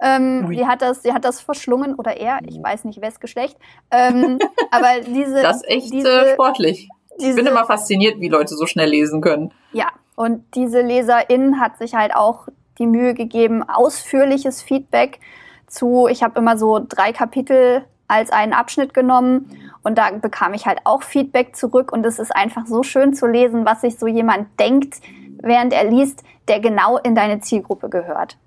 Ähm, 0.00 0.50
die 0.50 0.66
hat 0.66 0.82
das, 0.82 1.02
die 1.02 1.12
hat 1.12 1.24
das 1.24 1.40
verschlungen 1.40 1.94
oder 1.94 2.16
er, 2.16 2.38
ich 2.46 2.62
weiß 2.62 2.84
nicht, 2.84 3.00
wes 3.00 3.20
Geschlecht. 3.20 3.56
Ähm, 3.90 4.38
aber 4.70 5.00
diese, 5.06 5.42
das 5.42 5.56
ist 5.56 5.68
echt 5.68 5.92
diese, 5.92 6.08
äh, 6.08 6.32
sportlich. 6.34 6.88
Diese, 7.18 7.30
ich 7.30 7.36
bin 7.36 7.46
immer 7.46 7.64
fasziniert, 7.64 8.20
wie 8.20 8.28
Leute 8.28 8.54
so 8.54 8.66
schnell 8.66 8.90
lesen 8.90 9.20
können. 9.20 9.52
Ja, 9.72 9.88
und 10.14 10.44
diese 10.54 10.82
Leserin 10.82 11.60
hat 11.60 11.78
sich 11.78 11.94
halt 11.94 12.14
auch 12.14 12.48
die 12.78 12.86
Mühe 12.86 13.14
gegeben, 13.14 13.68
ausführliches 13.68 14.62
Feedback 14.62 15.18
zu. 15.66 16.06
Ich 16.08 16.22
habe 16.22 16.38
immer 16.38 16.56
so 16.56 16.84
drei 16.86 17.12
Kapitel 17.12 17.84
als 18.06 18.30
einen 18.30 18.52
Abschnitt 18.52 18.94
genommen 18.94 19.50
und 19.82 19.98
da 19.98 20.10
bekam 20.12 20.54
ich 20.54 20.66
halt 20.66 20.78
auch 20.84 21.02
Feedback 21.02 21.56
zurück 21.56 21.92
und 21.92 22.06
es 22.06 22.18
ist 22.18 22.34
einfach 22.34 22.66
so 22.66 22.82
schön 22.82 23.14
zu 23.14 23.26
lesen, 23.26 23.66
was 23.66 23.80
sich 23.80 23.98
so 23.98 24.06
jemand 24.06 24.48
denkt, 24.60 25.00
während 25.42 25.72
er 25.72 25.90
liest, 25.90 26.22
der 26.46 26.60
genau 26.60 26.98
in 26.98 27.14
deine 27.14 27.40
Zielgruppe 27.40 27.88
gehört 27.88 28.38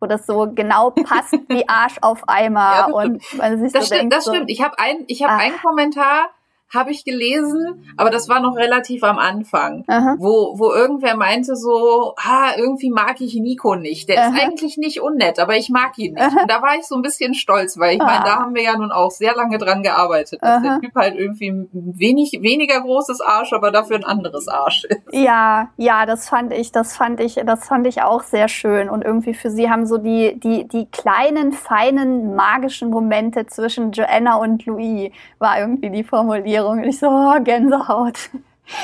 wo 0.00 0.06
das 0.06 0.26
so 0.26 0.50
genau 0.54 0.90
passt 0.90 1.34
wie 1.48 1.68
Arsch 1.68 1.96
auf 2.00 2.28
Eimer 2.28 2.60
ja, 2.60 2.86
und 2.86 3.22
man 3.36 3.58
sich 3.58 3.72
das 3.72 3.82
so 3.82 3.86
stimmt, 3.86 4.00
denkt, 4.00 4.14
das 4.14 4.24
so, 4.24 4.34
stimmt. 4.34 4.50
Ich 4.50 4.62
habe 4.62 4.78
ein, 4.78 5.04
ich 5.06 5.22
habe 5.22 5.34
einen 5.34 5.56
Kommentar 5.60 6.30
habe 6.74 6.90
ich 6.90 7.04
gelesen, 7.04 7.84
aber 7.96 8.10
das 8.10 8.28
war 8.28 8.40
noch 8.40 8.56
relativ 8.56 9.04
am 9.04 9.18
Anfang, 9.18 9.84
Aha. 9.86 10.16
wo, 10.18 10.58
wo 10.58 10.72
irgendwer 10.72 11.16
meinte 11.16 11.54
so, 11.54 12.14
ha, 12.18 12.56
irgendwie 12.56 12.90
mag 12.90 13.20
ich 13.20 13.34
Nico 13.36 13.76
nicht. 13.76 14.08
Der 14.08 14.18
Aha. 14.18 14.28
ist 14.28 14.42
eigentlich 14.42 14.76
nicht 14.76 15.00
unnett, 15.00 15.38
aber 15.38 15.56
ich 15.56 15.70
mag 15.70 15.96
ihn 15.98 16.14
nicht. 16.14 16.22
Aha. 16.22 16.40
Und 16.42 16.50
da 16.50 16.62
war 16.62 16.74
ich 16.76 16.86
so 16.86 16.96
ein 16.96 17.02
bisschen 17.02 17.34
stolz, 17.34 17.78
weil 17.78 17.94
ich 17.94 18.02
meine, 18.02 18.24
da 18.24 18.34
ah. 18.34 18.38
haben 18.40 18.54
wir 18.54 18.62
ja 18.62 18.76
nun 18.76 18.90
auch 18.90 19.10
sehr 19.10 19.34
lange 19.36 19.58
dran 19.58 19.82
gearbeitet, 19.82 20.40
dass 20.42 20.62
der 20.62 20.80
Typ 20.80 20.94
halt 20.96 21.14
irgendwie 21.14 21.50
ein 21.50 21.68
wenig, 21.72 22.32
weniger 22.42 22.80
großes 22.80 23.20
Arsch, 23.20 23.52
aber 23.52 23.70
dafür 23.70 23.96
ein 23.96 24.04
anderes 24.04 24.48
Arsch 24.48 24.84
ist. 24.84 25.00
Ja, 25.12 25.68
ja, 25.76 26.04
das 26.04 26.28
fand 26.28 26.52
ich, 26.52 26.72
das 26.72 26.96
fand 26.96 27.20
ich, 27.20 27.36
das 27.46 27.66
fand 27.66 27.86
ich 27.86 28.02
auch 28.02 28.22
sehr 28.22 28.48
schön. 28.48 28.90
Und 28.90 29.04
irgendwie 29.04 29.34
für 29.34 29.50
sie 29.50 29.70
haben 29.70 29.86
so 29.86 29.98
die, 29.98 30.38
die, 30.40 30.66
die 30.66 30.86
kleinen, 30.86 31.52
feinen, 31.52 32.34
magischen 32.34 32.90
Momente 32.90 33.46
zwischen 33.46 33.92
Joanna 33.92 34.36
und 34.36 34.66
Louis 34.66 35.12
war 35.38 35.60
irgendwie 35.60 35.90
die 35.90 36.04
Formulierung 36.04 36.55
Formulierung. 36.56 36.78
Und 36.78 36.88
ich 36.88 36.98
so, 36.98 37.08
oh, 37.08 37.40
Gänsehaut. 37.42 38.30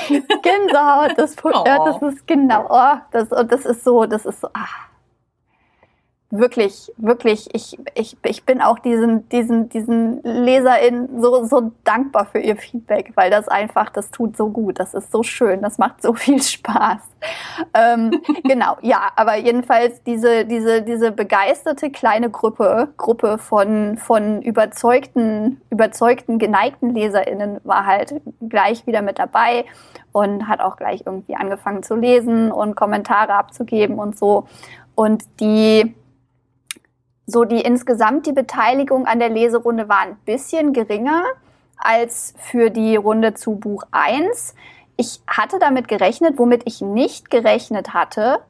Gänsehaut, 0.42 1.18
das, 1.18 1.36
oh. 1.44 1.64
ja, 1.66 1.84
das 1.84 2.02
ist 2.02 2.26
genau, 2.26 2.66
oh, 2.68 2.96
das, 3.10 3.28
das 3.28 3.66
ist 3.66 3.84
so, 3.84 4.04
das 4.04 4.24
ist 4.26 4.40
so, 4.40 4.48
ah 4.54 4.91
wirklich, 6.32 6.90
wirklich, 6.96 7.54
ich, 7.54 7.78
ich, 7.94 8.16
ich 8.24 8.44
bin 8.44 8.62
auch 8.62 8.78
diesen, 8.78 9.28
diesen, 9.28 9.68
diesen 9.68 10.22
LeserInnen 10.22 11.20
so, 11.20 11.44
so 11.44 11.72
dankbar 11.84 12.24
für 12.24 12.38
ihr 12.38 12.56
Feedback, 12.56 13.12
weil 13.16 13.30
das 13.30 13.48
einfach, 13.48 13.90
das 13.90 14.10
tut 14.10 14.34
so 14.34 14.48
gut, 14.48 14.80
das 14.80 14.94
ist 14.94 15.12
so 15.12 15.22
schön, 15.22 15.60
das 15.60 15.76
macht 15.76 16.00
so 16.00 16.14
viel 16.14 16.42
Spaß. 16.42 17.00
Ähm, 17.74 18.12
genau, 18.44 18.78
ja, 18.80 19.10
aber 19.14 19.36
jedenfalls 19.36 20.02
diese, 20.04 20.46
diese, 20.46 20.80
diese 20.80 21.12
begeisterte 21.12 21.90
kleine 21.90 22.30
Gruppe, 22.30 22.88
Gruppe 22.96 23.36
von, 23.36 23.98
von 23.98 24.40
überzeugten, 24.40 25.60
überzeugten, 25.68 26.38
geneigten 26.38 26.94
LeserInnen 26.94 27.60
war 27.62 27.84
halt 27.84 28.22
gleich 28.40 28.86
wieder 28.86 29.02
mit 29.02 29.18
dabei 29.18 29.66
und 30.12 30.48
hat 30.48 30.60
auch 30.60 30.76
gleich 30.76 31.02
irgendwie 31.04 31.36
angefangen 31.36 31.82
zu 31.82 31.94
lesen 31.94 32.50
und 32.50 32.74
Kommentare 32.74 33.34
abzugeben 33.34 33.98
und 33.98 34.18
so. 34.18 34.46
Und 34.94 35.24
die, 35.40 35.94
so 37.32 37.44
die 37.44 37.60
insgesamt 37.60 38.26
die 38.26 38.32
Beteiligung 38.32 39.06
an 39.06 39.18
der 39.18 39.30
Leserunde 39.30 39.88
war 39.88 40.00
ein 40.00 40.16
bisschen 40.24 40.72
geringer 40.72 41.24
als 41.76 42.34
für 42.38 42.70
die 42.70 42.96
Runde 42.96 43.34
zu 43.34 43.56
Buch 43.56 43.82
1. 43.90 44.54
Ich 44.96 45.20
hatte 45.26 45.58
damit 45.58 45.88
gerechnet, 45.88 46.38
womit 46.38 46.62
ich 46.66 46.80
nicht 46.80 47.30
gerechnet 47.30 47.92
hatte, 47.92 48.40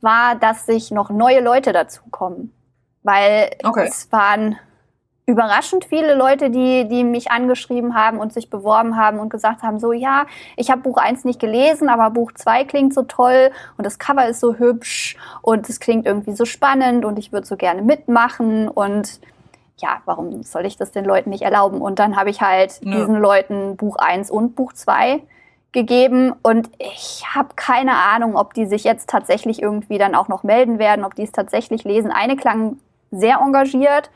war, 0.00 0.34
dass 0.34 0.66
sich 0.66 0.90
noch 0.90 1.10
neue 1.10 1.40
Leute 1.40 1.72
dazukommen. 1.72 2.52
Weil 3.02 3.50
okay. 3.62 3.86
es 3.86 4.10
waren 4.10 4.58
überraschend 5.26 5.86
viele 5.86 6.14
Leute, 6.14 6.50
die, 6.50 6.86
die 6.86 7.02
mich 7.02 7.30
angeschrieben 7.30 7.94
haben 7.94 8.18
und 8.18 8.32
sich 8.32 8.50
beworben 8.50 8.96
haben 8.96 9.18
und 9.18 9.30
gesagt 9.30 9.62
haben, 9.62 9.78
so 9.78 9.92
ja, 9.92 10.26
ich 10.56 10.70
habe 10.70 10.82
Buch 10.82 10.98
1 10.98 11.24
nicht 11.24 11.40
gelesen, 11.40 11.88
aber 11.88 12.10
Buch 12.10 12.32
2 12.32 12.64
klingt 12.64 12.92
so 12.92 13.02
toll 13.02 13.50
und 13.78 13.86
das 13.86 13.98
Cover 13.98 14.28
ist 14.28 14.40
so 14.40 14.56
hübsch 14.56 15.16
und 15.40 15.68
es 15.68 15.80
klingt 15.80 16.04
irgendwie 16.04 16.34
so 16.34 16.44
spannend 16.44 17.06
und 17.06 17.18
ich 17.18 17.32
würde 17.32 17.46
so 17.46 17.56
gerne 17.56 17.80
mitmachen 17.80 18.68
und 18.68 19.20
ja, 19.78 20.02
warum 20.04 20.42
soll 20.42 20.66
ich 20.66 20.76
das 20.76 20.92
den 20.92 21.04
Leuten 21.04 21.30
nicht 21.30 21.42
erlauben? 21.42 21.80
Und 21.80 21.98
dann 21.98 22.16
habe 22.16 22.30
ich 22.30 22.40
halt 22.40 22.80
ja. 22.82 22.92
diesen 22.92 23.16
Leuten 23.16 23.76
Buch 23.76 23.96
1 23.96 24.30
und 24.30 24.54
Buch 24.54 24.72
2 24.72 25.20
gegeben 25.72 26.32
und 26.42 26.70
ich 26.78 27.24
habe 27.34 27.48
keine 27.56 27.94
Ahnung, 27.94 28.36
ob 28.36 28.54
die 28.54 28.66
sich 28.66 28.84
jetzt 28.84 29.08
tatsächlich 29.08 29.60
irgendwie 29.60 29.98
dann 29.98 30.14
auch 30.14 30.28
noch 30.28 30.42
melden 30.42 30.78
werden, 30.78 31.04
ob 31.04 31.14
die 31.14 31.24
es 31.24 31.32
tatsächlich 31.32 31.82
lesen. 31.82 32.12
Eine 32.12 32.36
klang 32.36 32.76
sehr 33.10 33.38
engagiert 33.38 34.10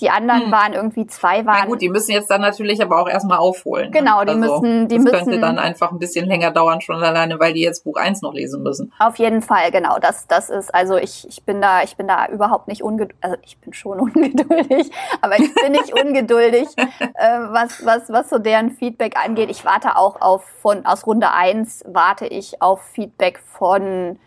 Die 0.00 0.10
anderen 0.10 0.44
hm. 0.44 0.52
waren 0.52 0.72
irgendwie 0.72 1.06
zwei 1.06 1.44
waren. 1.44 1.58
Na 1.60 1.66
gut, 1.66 1.80
die 1.80 1.88
müssen 1.88 2.12
jetzt 2.12 2.30
dann 2.30 2.40
natürlich 2.40 2.80
aber 2.82 3.00
auch 3.00 3.08
erstmal 3.08 3.38
aufholen. 3.38 3.86
Ne? 3.86 3.98
Genau, 3.98 4.20
ne? 4.20 4.26
die 4.26 4.42
also, 4.42 4.60
müssen, 4.60 4.88
die 4.88 4.96
das 4.96 5.04
müssen. 5.04 5.18
könnte 5.18 5.40
dann 5.40 5.58
einfach 5.58 5.90
ein 5.90 5.98
bisschen 5.98 6.26
länger 6.26 6.50
dauern 6.50 6.80
schon 6.80 7.02
alleine, 7.02 7.40
weil 7.40 7.52
die 7.52 7.62
jetzt 7.62 7.84
Buch 7.84 7.96
1 7.96 8.22
noch 8.22 8.32
lesen 8.32 8.62
müssen. 8.62 8.92
Auf 8.98 9.16
jeden 9.16 9.42
Fall, 9.42 9.70
genau. 9.70 9.98
Das, 9.98 10.26
das 10.26 10.50
ist, 10.50 10.74
also 10.74 10.96
ich, 10.96 11.26
ich 11.28 11.42
bin 11.44 11.60
da, 11.60 11.82
ich 11.82 11.96
bin 11.96 12.06
da 12.06 12.26
überhaupt 12.26 12.68
nicht 12.68 12.82
ungeduldig, 12.82 13.16
also 13.20 13.36
ich 13.42 13.58
bin 13.58 13.72
schon 13.72 14.00
ungeduldig, 14.00 14.90
aber 15.20 15.38
ich 15.38 15.54
bin 15.54 15.72
nicht 15.72 15.92
ungeduldig, 15.92 16.68
äh, 16.76 17.38
was, 17.50 17.84
was, 17.84 18.08
was 18.10 18.30
so 18.30 18.38
deren 18.38 18.70
Feedback 18.70 19.16
angeht. 19.22 19.50
Ich 19.50 19.64
warte 19.64 19.96
auch 19.96 20.20
auf 20.20 20.44
von, 20.44 20.86
aus 20.86 21.06
Runde 21.06 21.32
1 21.32 21.84
warte 21.86 22.26
ich 22.26 22.62
auf 22.62 22.82
Feedback 22.82 23.38
von 23.38 24.18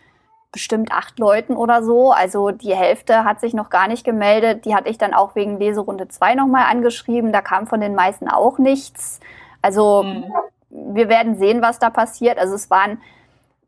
bestimmt 0.52 0.91
acht 0.91 1.18
Leuten 1.19 1.56
oder 1.56 1.84
so. 1.84 2.11
Also 2.11 2.52
die 2.52 2.76
Hälfte 2.76 3.23
hat 3.23 3.40
sich 3.40 3.53
noch 3.53 3.69
gar 3.69 3.88
nicht 3.88 4.03
gemeldet. 4.03 4.65
Die 4.65 4.76
hatte 4.76 4.90
ich 4.90 4.98
dann 4.98 5.14
auch 5.14 5.36
wegen 5.36 5.57
Leserunde 5.60 6.07
2 6.07 6.36
nochmal 6.36 6.65
angeschrieben. 6.69 7.32
Da 7.32 7.41
kam 7.41 7.68
von 7.68 7.80
den 7.80 7.95
meisten 7.95 8.28
auch 8.28 8.57
nichts. 8.57 9.19
Also 9.61 10.03
mhm. 10.03 10.26
wir 10.69 11.07
werden 11.07 11.38
sehen, 11.38 11.61
was 11.61 11.80
da 11.80 11.90
passiert. 11.90 12.38
Also 12.38 12.56
es 12.56 12.69
waren 12.69 13.02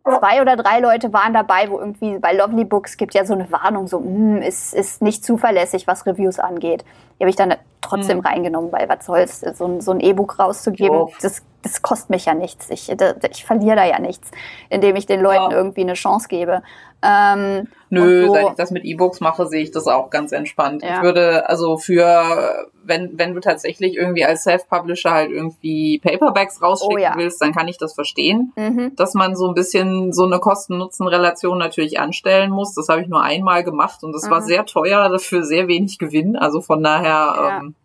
zwei 0.04 0.42
oder 0.42 0.56
drei 0.56 0.80
Leute 0.80 1.14
waren 1.14 1.34
dabei, 1.34 1.70
wo 1.70 1.80
irgendwie 1.80 2.20
bei 2.20 2.34
Lovely 2.34 2.66
Books 2.66 2.98
gibt 2.98 3.14
ja 3.14 3.26
so 3.26 3.34
eine 3.34 3.52
Warnung, 3.52 3.88
so 3.88 4.00
hm, 4.00 4.42
ist, 4.42 4.74
ist 4.74 5.02
nicht 5.02 5.24
zuverlässig, 5.24 5.88
was 5.88 6.06
Reviews 6.06 6.40
angeht. 6.40 6.84
Die 7.18 7.24
habe 7.24 7.30
ich 7.30 7.36
dann 7.36 7.56
trotzdem 7.82 8.18
mhm. 8.18 8.26
reingenommen, 8.26 8.72
weil 8.72 8.90
was 8.90 9.06
soll's, 9.06 9.42
so, 9.42 9.80
so 9.80 9.92
ein 9.92 10.00
E-Book 10.00 10.40
rauszugeben, 10.40 11.08
das 11.22 11.44
das 11.64 11.82
kostet 11.82 12.10
mich 12.10 12.26
ja 12.26 12.34
nichts. 12.34 12.70
Ich, 12.70 12.92
ich 12.92 13.46
verliere 13.46 13.78
da 13.78 13.86
ja 13.86 14.00
nichts, 14.00 14.30
indem 14.70 14.96
ich 14.96 15.06
den 15.06 15.22
Leuten 15.22 15.52
ja. 15.52 15.58
irgendwie 15.58 15.82
eine 15.82 15.94
Chance 15.94 16.28
gebe. 16.28 16.62
Ähm, 17.04 17.68
Nö, 17.90 18.26
so, 18.26 18.34
seit 18.34 18.46
ich 18.48 18.56
das 18.56 18.72
mit 18.72 18.86
E-Books 18.86 19.20
mache, 19.20 19.46
sehe 19.46 19.62
ich 19.62 19.72
das 19.72 19.88
auch 19.88 20.10
ganz 20.10 20.32
entspannt. 20.32 20.82
Ja. 20.82 20.96
Ich 20.96 21.04
würde 21.04 21.48
also 21.48 21.78
für, 21.78 22.68
wenn, 22.84 23.20
wenn 23.20 23.36
du 23.36 23.40
tatsächlich 23.40 23.96
irgendwie 23.96 24.26
als 24.26 24.44
Self-Publisher 24.44 25.12
halt 25.12 25.30
irgendwie 25.30 26.00
Paperbacks 26.00 26.62
rausschicken 26.62 26.96
oh, 26.96 27.00
ja. 27.00 27.14
willst, 27.16 27.42
dann 27.42 27.54
kann 27.54 27.68
ich 27.68 27.78
das 27.78 27.94
verstehen, 27.94 28.54
mhm. 28.56 28.96
dass 28.96 29.14
man 29.14 29.36
so 29.36 29.48
ein 29.48 29.54
bisschen 29.54 30.12
so 30.14 30.24
eine 30.24 30.40
Kosten-Nutzen-Relation 30.40 31.58
natürlich 31.58 32.00
anstellen 32.00 32.50
muss. 32.50 32.74
Das 32.74 32.90
habe 32.90 33.02
ich 33.02 33.08
nur 33.08 33.22
einmal 33.22 33.64
gemacht 33.64 34.04
und 34.04 34.14
das 34.14 34.24
mhm. 34.26 34.32
war 34.32 34.42
sehr 34.42 34.66
teuer, 34.66 35.10
dafür 35.10 35.44
sehr 35.44 35.68
wenig 35.68 36.00
Gewinn. 36.00 36.36
Also 36.36 36.62
von 36.62 36.82
daher, 36.82 37.62
ähm, 37.62 37.76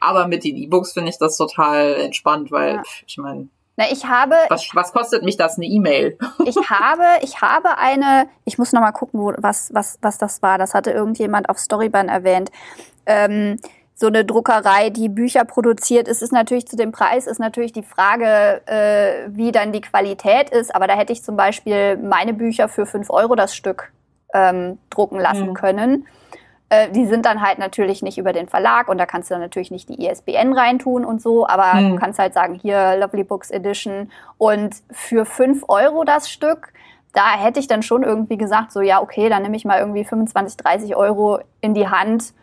aber 0.00 0.26
mit 0.26 0.44
den 0.44 0.56
E-Books 0.56 0.92
finde 0.92 1.10
ich 1.10 1.18
das 1.18 1.36
total 1.36 1.96
entspannt, 1.96 2.50
weil 2.50 2.76
ja. 2.76 2.82
ich 3.06 3.18
meine, 3.18 3.48
na, 3.80 3.90
ich 3.90 4.04
habe. 4.04 4.34
Was, 4.50 4.68
was 4.74 4.92
kostet 4.92 5.22
mich 5.22 5.38
das 5.38 5.56
eine 5.56 5.64
E-Mail? 5.64 6.18
ich 6.44 6.56
habe, 6.56 7.04
ich 7.22 7.40
habe 7.40 7.78
eine. 7.78 8.28
Ich 8.44 8.58
muss 8.58 8.72
noch 8.72 8.82
mal 8.82 8.92
gucken, 8.92 9.20
wo, 9.20 9.32
was, 9.38 9.70
was, 9.72 9.98
was 10.02 10.18
das 10.18 10.42
war. 10.42 10.58
Das 10.58 10.74
hatte 10.74 10.90
irgendjemand 10.90 11.48
auf 11.48 11.58
Storyban 11.58 12.08
erwähnt. 12.10 12.50
Ähm, 13.06 13.56
so 13.94 14.06
eine 14.06 14.24
Druckerei, 14.24 14.90
die 14.90 15.08
Bücher 15.08 15.46
produziert. 15.46 16.08
Es 16.08 16.20
ist 16.20 16.32
natürlich 16.32 16.66
zu 16.68 16.76
dem 16.76 16.92
Preis, 16.92 17.26
ist 17.26 17.38
natürlich 17.38 17.72
die 17.72 17.82
Frage, 17.82 18.60
äh, 18.66 19.28
wie 19.28 19.50
dann 19.50 19.72
die 19.72 19.80
Qualität 19.80 20.50
ist. 20.50 20.74
Aber 20.74 20.86
da 20.86 20.94
hätte 20.94 21.14
ich 21.14 21.22
zum 21.22 21.36
Beispiel 21.36 21.96
meine 21.96 22.34
Bücher 22.34 22.68
für 22.68 22.84
fünf 22.84 23.08
Euro 23.08 23.34
das 23.34 23.54
Stück 23.54 23.92
ähm, 24.34 24.78
drucken 24.90 25.18
lassen 25.18 25.48
mhm. 25.48 25.54
können. 25.54 26.06
Äh, 26.70 26.88
die 26.90 27.06
sind 27.06 27.26
dann 27.26 27.42
halt 27.42 27.58
natürlich 27.58 28.00
nicht 28.00 28.16
über 28.16 28.32
den 28.32 28.48
Verlag 28.48 28.88
und 28.88 28.96
da 28.96 29.04
kannst 29.04 29.28
du 29.28 29.34
dann 29.34 29.42
natürlich 29.42 29.72
nicht 29.72 29.88
die 29.88 30.06
ISBN 30.06 30.52
reintun 30.52 31.04
und 31.04 31.20
so, 31.20 31.46
aber 31.46 31.72
hm. 31.72 31.90
du 31.90 31.96
kannst 31.96 32.18
halt 32.18 32.32
sagen, 32.32 32.54
hier 32.54 32.96
Lovely 32.96 33.24
Books 33.24 33.50
Edition 33.50 34.10
und 34.38 34.76
für 34.90 35.26
fünf 35.26 35.64
Euro 35.68 36.04
das 36.04 36.30
Stück, 36.30 36.72
da 37.12 37.32
hätte 37.32 37.58
ich 37.58 37.66
dann 37.66 37.82
schon 37.82 38.04
irgendwie 38.04 38.38
gesagt, 38.38 38.70
so 38.70 38.80
ja, 38.80 39.02
okay, 39.02 39.28
dann 39.28 39.42
nehme 39.42 39.56
ich 39.56 39.64
mal 39.64 39.80
irgendwie 39.80 40.04
25, 40.04 40.56
30 40.58 40.94
Euro 40.94 41.40
in 41.60 41.74
die 41.74 41.88
Hand 41.88 42.34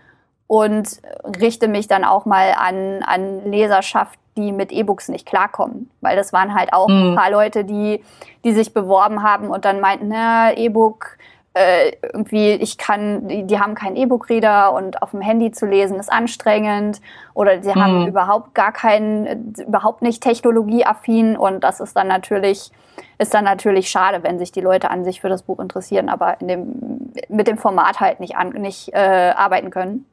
und 0.47 1.01
richte 1.39 1.69
mich 1.69 1.87
dann 1.87 2.03
auch 2.03 2.25
mal 2.25 2.53
an, 2.57 3.03
an 3.03 3.49
Leserschaft, 3.49 4.19
die 4.35 4.51
mit 4.51 4.73
E-Books 4.73 5.07
nicht 5.07 5.25
klarkommen. 5.25 5.89
Weil 6.01 6.17
das 6.17 6.33
waren 6.33 6.53
halt 6.53 6.73
auch 6.73 6.89
mhm. 6.89 7.11
ein 7.11 7.15
paar 7.15 7.31
Leute, 7.31 7.63
die, 7.63 8.03
die 8.43 8.51
sich 8.51 8.73
beworben 8.73 9.23
haben 9.23 9.49
und 9.49 9.63
dann 9.63 9.79
meinten, 9.79 10.09
na, 10.09 10.55
E-Book, 10.55 11.17
äh, 11.57 11.91
irgendwie, 12.01 12.51
ich 12.51 12.77
kann, 12.77 13.27
die, 13.27 13.45
die 13.45 13.59
haben 13.59 13.73
keinen 13.73 13.95
E-Book-Reader 13.95 14.73
und 14.73 15.01
auf 15.01 15.11
dem 15.11 15.21
Handy 15.21 15.51
zu 15.51 15.65
lesen 15.65 15.99
ist 15.99 16.11
anstrengend 16.11 17.01
oder 17.33 17.63
sie 17.63 17.71
mhm. 17.71 17.83
haben 17.83 18.07
überhaupt 18.07 18.53
gar 18.53 18.71
keinen, 18.71 19.55
überhaupt 19.55 20.01
nicht 20.01 20.21
technologieaffin 20.21 21.35
und 21.35 21.63
das 21.63 21.79
ist 21.79 21.95
dann 21.95 22.07
natürlich, 22.07 22.71
ist 23.17 23.33
dann 23.33 23.43
natürlich 23.43 23.89
schade, 23.89 24.23
wenn 24.23 24.37
sich 24.37 24.51
die 24.51 24.61
Leute 24.61 24.91
an 24.91 25.03
sich 25.03 25.21
für 25.21 25.29
das 25.29 25.43
Buch 25.43 25.59
interessieren, 25.59 26.09
aber 26.09 26.39
in 26.41 26.47
dem, 26.47 27.11
mit 27.29 27.47
dem 27.47 27.57
Format 27.57 27.99
halt 27.99 28.19
nicht, 28.19 28.35
an, 28.35 28.49
nicht 28.49 28.93
äh, 28.93 29.33
arbeiten 29.35 29.71
können. 29.71 30.05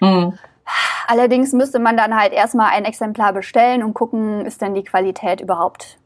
Mhm. 0.00 0.38
Allerdings 1.06 1.52
müsste 1.52 1.78
man 1.78 1.96
dann 1.96 2.18
halt 2.18 2.32
erstmal 2.32 2.70
ein 2.70 2.84
Exemplar 2.84 3.32
bestellen 3.32 3.82
und 3.82 3.94
gucken, 3.94 4.44
ist 4.46 4.62
denn 4.62 4.74
die 4.74 4.84
Qualität 4.84 5.40
überhaupt 5.40 5.98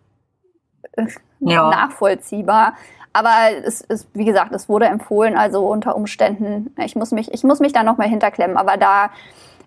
äh, 0.93 1.07
ja. 1.41 1.69
nachvollziehbar. 1.69 2.75
Aber 3.15 3.31
es 3.65 3.81
ist, 3.81 4.09
wie 4.13 4.25
gesagt, 4.25 4.53
es 4.53 4.69
wurde 4.69 4.87
empfohlen, 4.87 5.39
also 5.39 5.67
unter 5.67 5.95
Umständen, 5.95 6.75
ich 6.85 6.97
muss 6.97 7.13
mich, 7.13 7.33
ich 7.33 7.45
muss 7.45 7.61
mich 7.61 7.73
da 7.73 7.85
nochmal 7.85 8.09
hinterklemmen, 8.09 8.57
aber 8.57 8.77
da, 8.77 9.11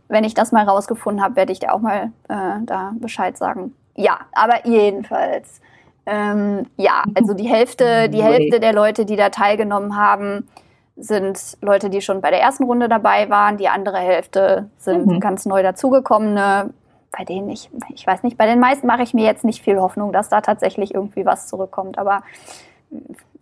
wenn 0.09 0.25
ich 0.25 0.33
das 0.33 0.51
mal 0.51 0.65
rausgefunden 0.65 1.23
habe, 1.23 1.37
werde 1.37 1.53
ich 1.53 1.59
dir 1.59 1.73
auch 1.73 1.79
mal 1.79 2.11
äh, 2.27 2.61
da 2.65 2.93
Bescheid 2.99 3.37
sagen. 3.37 3.73
Ja, 3.95 4.19
aber 4.33 4.67
jedenfalls. 4.67 5.61
Ähm, 6.05 6.67
ja, 6.75 7.03
also 7.15 7.33
die 7.33 7.47
Hälfte, 7.47 8.09
die 8.09 8.21
Hälfte 8.21 8.59
der 8.59 8.73
Leute, 8.73 9.05
die 9.05 9.15
da 9.15 9.29
teilgenommen 9.29 9.95
haben, 9.95 10.49
sind 10.97 11.57
Leute, 11.61 11.89
die 11.89 12.01
schon 12.01 12.19
bei 12.19 12.31
der 12.31 12.41
ersten 12.41 12.65
Runde 12.65 12.89
dabei 12.89 13.29
waren. 13.29 13.55
Die 13.55 13.69
andere 13.69 13.99
Hälfte 13.99 14.69
sind 14.77 15.05
mhm. 15.05 15.19
ganz 15.21 15.45
neu 15.45 15.63
dazugekommene, 15.63 16.71
bei 17.17 17.23
denen 17.23 17.49
ich, 17.49 17.69
ich 17.93 18.05
weiß 18.05 18.23
nicht, 18.23 18.37
bei 18.37 18.45
den 18.45 18.59
meisten 18.59 18.87
mache 18.87 19.03
ich 19.03 19.13
mir 19.13 19.23
jetzt 19.23 19.45
nicht 19.45 19.63
viel 19.63 19.79
Hoffnung, 19.79 20.11
dass 20.11 20.27
da 20.27 20.41
tatsächlich 20.41 20.93
irgendwie 20.93 21.25
was 21.25 21.47
zurückkommt. 21.47 21.97
Aber 21.97 22.23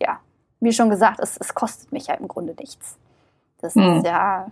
ja, 0.00 0.20
wie 0.60 0.72
schon 0.72 0.90
gesagt, 0.90 1.20
es, 1.20 1.36
es 1.36 1.54
kostet 1.54 1.92
mich 1.92 2.06
ja 2.06 2.14
im 2.14 2.28
Grunde 2.28 2.54
nichts. 2.58 2.98
Das 3.60 3.74
hm. 3.74 3.96
ist 3.98 4.06
ja. 4.06 4.46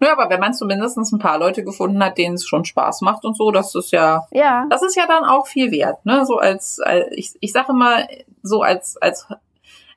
Ja, 0.00 0.12
aber 0.12 0.28
wenn 0.28 0.40
man 0.40 0.52
zumindest 0.52 0.96
ein 0.98 1.18
paar 1.18 1.38
Leute 1.38 1.64
gefunden 1.64 2.02
hat, 2.04 2.18
denen 2.18 2.34
es 2.34 2.46
schon 2.46 2.64
Spaß 2.64 3.00
macht 3.00 3.24
und 3.24 3.36
so, 3.36 3.50
das 3.50 3.74
ist 3.74 3.90
ja, 3.90 4.26
ja. 4.32 4.66
das 4.68 4.82
ist 4.82 4.96
ja 4.96 5.06
dann 5.06 5.24
auch 5.24 5.46
viel 5.46 5.70
wert, 5.70 6.04
ne? 6.04 6.26
So 6.26 6.38
als, 6.38 6.78
als 6.80 7.06
ich, 7.12 7.32
ich 7.40 7.52
sage 7.52 7.72
mal, 7.72 8.06
so 8.42 8.62
als, 8.62 8.96
als, 8.98 9.26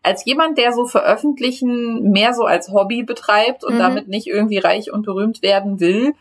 als 0.02 0.26
jemand, 0.26 0.58
der 0.58 0.72
so 0.72 0.86
veröffentlichen 0.86 2.12
mehr 2.12 2.34
so 2.34 2.46
als 2.46 2.72
Hobby 2.72 3.04
betreibt 3.04 3.64
und 3.64 3.76
mhm. 3.76 3.80
damit 3.80 4.08
nicht 4.08 4.28
irgendwie 4.28 4.60
reich 4.60 4.92
und 4.94 5.06
berühmt 5.06 5.42
werden 5.42 5.80
will, 5.80 6.14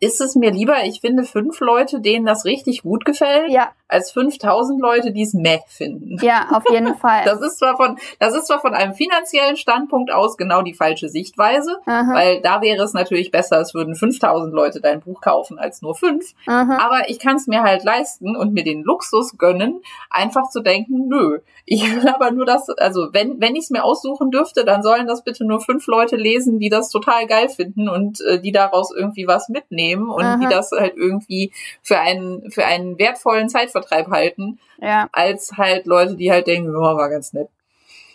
ist 0.00 0.22
es 0.22 0.34
mir 0.34 0.50
lieber, 0.50 0.82
ich 0.84 1.02
finde 1.02 1.24
fünf 1.24 1.60
Leute, 1.60 2.00
denen 2.00 2.24
das 2.24 2.46
richtig 2.46 2.82
gut 2.82 3.04
gefällt, 3.04 3.50
ja. 3.50 3.70
als 3.86 4.10
5000 4.12 4.80
Leute, 4.80 5.12
die 5.12 5.22
es 5.22 5.34
meh 5.34 5.60
finden. 5.68 6.16
Ja, 6.22 6.48
auf 6.52 6.64
jeden 6.70 6.94
Fall. 6.96 7.24
Das 7.26 7.42
ist 7.42 7.58
zwar 7.58 7.76
von, 7.76 7.98
das 8.18 8.34
ist 8.34 8.46
zwar 8.46 8.60
von 8.60 8.72
einem 8.72 8.94
finanziellen 8.94 9.58
Standpunkt 9.58 10.10
aus 10.10 10.38
genau 10.38 10.62
die 10.62 10.72
falsche 10.72 11.10
Sichtweise, 11.10 11.76
Aha. 11.84 12.14
weil 12.14 12.40
da 12.40 12.62
wäre 12.62 12.82
es 12.82 12.94
natürlich 12.94 13.30
besser, 13.30 13.60
es 13.60 13.74
würden 13.74 13.94
5000 13.94 14.54
Leute 14.54 14.80
dein 14.80 15.00
Buch 15.00 15.20
kaufen 15.20 15.58
als 15.58 15.82
nur 15.82 15.94
fünf. 15.94 16.32
Aha. 16.46 16.78
Aber 16.80 17.10
ich 17.10 17.18
kann 17.18 17.36
es 17.36 17.46
mir 17.46 17.62
halt 17.62 17.84
leisten 17.84 18.36
und 18.36 18.54
mir 18.54 18.64
den 18.64 18.82
Luxus 18.82 19.36
gönnen, 19.36 19.82
einfach 20.08 20.48
zu 20.48 20.60
denken, 20.60 21.08
nö, 21.08 21.40
ich 21.66 21.82
will 21.94 22.08
aber 22.08 22.30
nur 22.30 22.46
das, 22.46 22.70
also 22.70 23.08
wenn, 23.12 23.38
wenn 23.38 23.54
ich 23.54 23.64
es 23.64 23.70
mir 23.70 23.84
aussuchen 23.84 24.30
dürfte, 24.30 24.64
dann 24.64 24.82
sollen 24.82 25.06
das 25.06 25.24
bitte 25.24 25.44
nur 25.44 25.60
fünf 25.60 25.86
Leute 25.86 26.16
lesen, 26.16 26.58
die 26.58 26.70
das 26.70 26.88
total 26.88 27.26
geil 27.26 27.50
finden 27.50 27.90
und 27.90 28.22
äh, 28.22 28.40
die 28.40 28.50
daraus 28.50 28.90
irgendwie 28.96 29.26
was 29.26 29.50
mitnehmen 29.50 29.89
nehmen 29.90 30.08
und 30.08 30.24
Aha. 30.24 30.36
die 30.36 30.46
das 30.48 30.70
halt 30.70 30.96
irgendwie 30.96 31.52
für 31.82 31.98
einen, 31.98 32.50
für 32.50 32.64
einen 32.64 32.98
wertvollen 32.98 33.48
Zeitvertreib 33.48 34.08
halten, 34.08 34.58
ja. 34.78 35.08
als 35.12 35.52
halt 35.56 35.86
Leute, 35.86 36.16
die 36.16 36.30
halt 36.30 36.46
denken, 36.46 36.74
oh, 36.74 36.80
war 36.80 37.08
ganz 37.08 37.32
nett. 37.32 37.48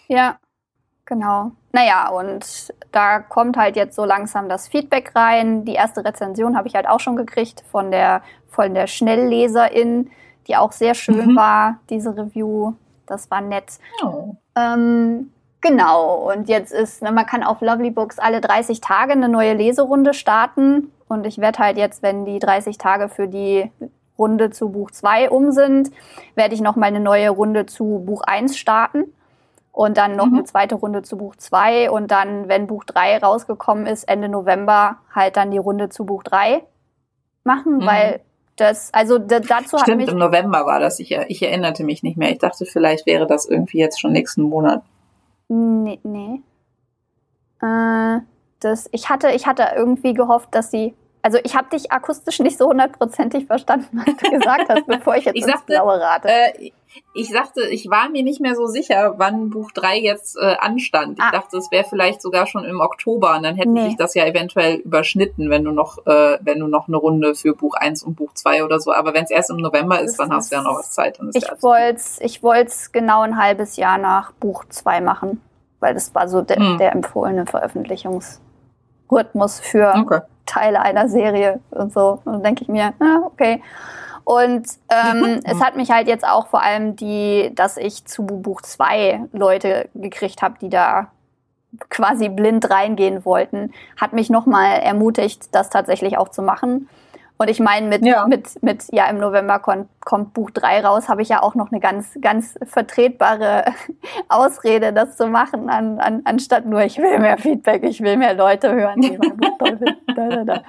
Ja, 0.07 0.37
genau. 1.05 1.51
Naja, 1.71 2.09
und 2.09 2.73
da 2.91 3.19
kommt 3.19 3.57
halt 3.57 3.75
jetzt 3.75 3.95
so 3.95 4.05
langsam 4.05 4.47
das 4.47 4.67
Feedback 4.67 5.11
rein. 5.15 5.65
Die 5.65 5.73
erste 5.73 6.05
Rezension 6.05 6.55
habe 6.57 6.67
ich 6.67 6.75
halt 6.75 6.87
auch 6.87 6.99
schon 6.99 7.15
gekriegt 7.15 7.63
von 7.69 7.91
der, 7.91 8.21
von 8.47 8.73
der 8.73 8.87
Schnellleserin, 8.87 10.09
die 10.47 10.55
auch 10.55 10.71
sehr 10.71 10.93
schön 10.93 11.33
mhm. 11.33 11.35
war, 11.35 11.79
diese 11.89 12.15
Review. 12.15 12.73
Das 13.07 13.29
war 13.29 13.41
nett. 13.41 13.79
Oh. 14.03 14.35
Ähm, 14.55 15.31
genau, 15.65 16.31
und 16.31 16.47
jetzt 16.47 16.71
ist, 16.71 17.01
man 17.01 17.25
kann 17.25 17.43
auf 17.43 17.61
Lovely 17.61 17.91
Books 17.91 18.19
alle 18.19 18.41
30 18.41 18.81
Tage 18.81 19.13
eine 19.13 19.29
neue 19.29 19.53
Leserunde 19.53 20.13
starten. 20.13 20.91
Und 21.07 21.25
ich 21.25 21.37
werde 21.37 21.59
halt 21.59 21.77
jetzt, 21.77 22.03
wenn 22.03 22.25
die 22.25 22.39
30 22.39 22.77
Tage 22.77 23.09
für 23.09 23.27
die 23.27 23.69
Runde 24.17 24.51
zu 24.51 24.69
Buch 24.69 24.91
2 24.91 25.29
um 25.29 25.51
sind, 25.51 25.91
werde 26.35 26.55
ich 26.55 26.61
nochmal 26.61 26.89
eine 26.89 26.99
neue 26.99 27.29
Runde 27.29 27.65
zu 27.65 28.03
Buch 28.05 28.21
1 28.21 28.57
starten. 28.57 29.05
Und 29.71 29.97
dann 29.97 30.15
noch 30.15 30.27
mhm. 30.27 30.35
eine 30.35 30.43
zweite 30.45 30.75
Runde 30.75 31.01
zu 31.01 31.17
Buch 31.17 31.35
2. 31.35 31.91
Und 31.91 32.09
dann, 32.09 32.47
wenn 32.47 32.67
Buch 32.67 32.85
3 32.85 33.17
rausgekommen 33.17 33.87
ist, 33.87 34.05
Ende 34.05 34.29
November, 34.29 34.97
halt 35.13 35.35
dann 35.35 35.51
die 35.51 35.57
Runde 35.57 35.89
zu 35.89 36.05
Buch 36.05 36.23
3 36.23 36.63
machen, 37.43 37.77
mhm. 37.79 37.85
weil 37.85 38.21
das, 38.55 38.93
also 38.93 39.17
dazu 39.17 39.77
Stimmt, 39.77 39.97
mich 39.97 40.07
im 40.07 40.17
November 40.17 40.65
war 40.65 40.79
das. 40.79 40.99
Ich, 40.99 41.11
ich 41.11 41.41
erinnerte 41.43 41.83
mich 41.83 42.03
nicht 42.03 42.15
mehr. 42.15 42.31
Ich 42.31 42.37
dachte, 42.37 42.65
vielleicht 42.65 43.05
wäre 43.05 43.27
das 43.27 43.45
irgendwie 43.45 43.79
jetzt 43.79 43.99
schon 43.99 44.13
nächsten 44.13 44.43
Monat. 44.43 44.81
Nee, 45.49 45.99
nee. 46.03 46.41
Äh, 47.61 48.19
das, 48.59 48.89
ich 48.91 49.09
hatte, 49.09 49.29
ich 49.31 49.47
hatte 49.47 49.67
irgendwie 49.75 50.13
gehofft, 50.13 50.53
dass 50.55 50.71
sie, 50.71 50.95
Also 51.25 51.39
ich 51.43 51.55
habe 51.55 51.67
dich 51.71 51.91
akustisch 51.91 52.37
nicht 52.37 52.55
so 52.55 52.67
hundertprozentig 52.67 53.47
verstanden, 53.47 54.03
was 54.05 54.15
du 54.17 54.29
gesagt 54.29 54.69
hast, 54.69 54.85
bevor 54.85 55.15
ich 55.15 55.25
jetzt 55.25 55.35
ich 55.35 55.41
ins 55.41 55.53
sagte, 55.53 55.73
Blaue 55.73 55.99
rate. 55.99 56.27
Äh, 56.27 56.71
ich 57.15 57.29
sagte, 57.29 57.67
ich 57.67 57.89
war 57.89 58.09
mir 58.09 58.21
nicht 58.21 58.41
mehr 58.41 58.53
so 58.53 58.67
sicher, 58.67 59.15
wann 59.17 59.49
Buch 59.49 59.71
3 59.71 59.97
jetzt 59.97 60.37
äh, 60.37 60.55
anstand. 60.59 61.17
Ich 61.17 61.23
ah. 61.23 61.31
dachte, 61.31 61.57
es 61.57 61.71
wäre 61.71 61.83
vielleicht 61.83 62.21
sogar 62.21 62.45
schon 62.45 62.63
im 62.63 62.79
Oktober 62.79 63.35
und 63.35 63.41
dann 63.41 63.55
hätte 63.55 63.69
nee. 63.69 63.87
sich 63.87 63.97
das 63.97 64.13
ja 64.13 64.23
eventuell 64.23 64.75
überschnitten, 64.75 65.49
wenn 65.49 65.63
du 65.63 65.71
noch, 65.71 66.05
äh, 66.05 66.37
wenn 66.41 66.59
du 66.59 66.67
noch 66.67 66.87
eine 66.87 66.97
Runde 66.97 67.33
für 67.33 67.55
Buch 67.55 67.73
1 67.73 68.03
und 68.03 68.13
Buch 68.13 68.35
2 68.35 68.63
oder 68.63 68.79
so. 68.79 68.93
Aber 68.93 69.15
wenn 69.15 69.23
es 69.23 69.31
erst 69.31 69.49
im 69.49 69.57
November 69.57 70.01
ist, 70.01 70.19
dann 70.19 70.31
hast 70.31 70.51
du 70.51 70.57
ja 70.57 70.61
noch 70.61 70.77
was 70.77 70.91
Zeit. 70.91 71.17
ich 71.33 71.47
wollte 71.63 72.03
ich 72.19 72.43
wollte 72.43 72.71
genau 72.91 73.21
ein 73.21 73.41
halbes 73.41 73.77
Jahr 73.77 73.97
nach 73.97 74.31
Buch 74.33 74.65
2 74.69 75.01
machen, 75.01 75.41
weil 75.79 75.95
das 75.95 76.13
war 76.13 76.27
so 76.27 76.43
de 76.43 76.57
hm. 76.57 76.77
der 76.77 76.91
empfohlene 76.91 77.47
Veröffentlichungsrhythmus 79.15 79.59
für 79.59 79.93
okay. 79.95 80.21
Teile 80.45 80.81
einer 80.81 81.09
Serie 81.09 81.59
und 81.71 81.93
so. 81.93 82.21
Und 82.25 82.33
dann 82.33 82.43
denke 82.43 82.63
ich 82.63 82.67
mir, 82.67 82.93
ah, 82.99 83.21
okay. 83.25 83.61
Und 84.23 84.67
ähm, 84.89 85.39
es 85.43 85.61
hat 85.61 85.75
mich 85.75 85.91
halt 85.91 86.07
jetzt 86.07 86.27
auch 86.27 86.47
vor 86.47 86.63
allem 86.63 86.95
die, 86.95 87.51
dass 87.53 87.77
ich 87.77 88.05
zu 88.05 88.23
Buch 88.25 88.61
2 88.61 89.25
Leute 89.33 89.89
gekriegt 89.93 90.41
habe, 90.41 90.55
die 90.59 90.69
da 90.69 91.07
quasi 91.89 92.29
blind 92.29 92.69
reingehen 92.69 93.25
wollten, 93.25 93.73
hat 93.99 94.13
mich 94.13 94.29
nochmal 94.29 94.79
ermutigt, 94.79 95.53
das 95.53 95.69
tatsächlich 95.69 96.17
auch 96.17 96.29
zu 96.29 96.41
machen. 96.41 96.89
Und 97.37 97.49
ich 97.49 97.59
meine, 97.59 97.87
mit, 97.87 98.05
ja. 98.05 98.25
mit, 98.27 98.61
mit, 98.63 98.85
ja, 98.91 99.07
im 99.07 99.17
November 99.17 99.59
kommt, 99.59 99.89
kommt 100.03 100.33
Buch 100.33 100.51
3 100.51 100.85
raus, 100.85 101.09
habe 101.09 101.21
ich 101.21 101.29
ja 101.29 101.43
auch 101.43 101.53
noch 101.53 101.71
eine 101.71 101.81
ganz, 101.81 102.17
ganz 102.21 102.57
vertretbare 102.63 103.65
Ausrede, 104.29 104.93
das 104.93 105.17
zu 105.17 105.27
machen, 105.27 105.69
an, 105.69 105.99
an, 105.99 106.21
anstatt 106.23 106.65
nur, 106.65 106.81
ich 106.81 106.97
will 106.97 107.19
mehr 107.19 107.37
Feedback, 107.37 107.83
ich 107.83 108.01
will 108.01 108.15
mehr 108.15 108.35
Leute 108.35 108.73
hören, 108.73 109.01
die 109.01 109.17
mein 109.17 109.35
Buch 109.35 109.57
toll 109.57 109.77
finden. 109.77 110.61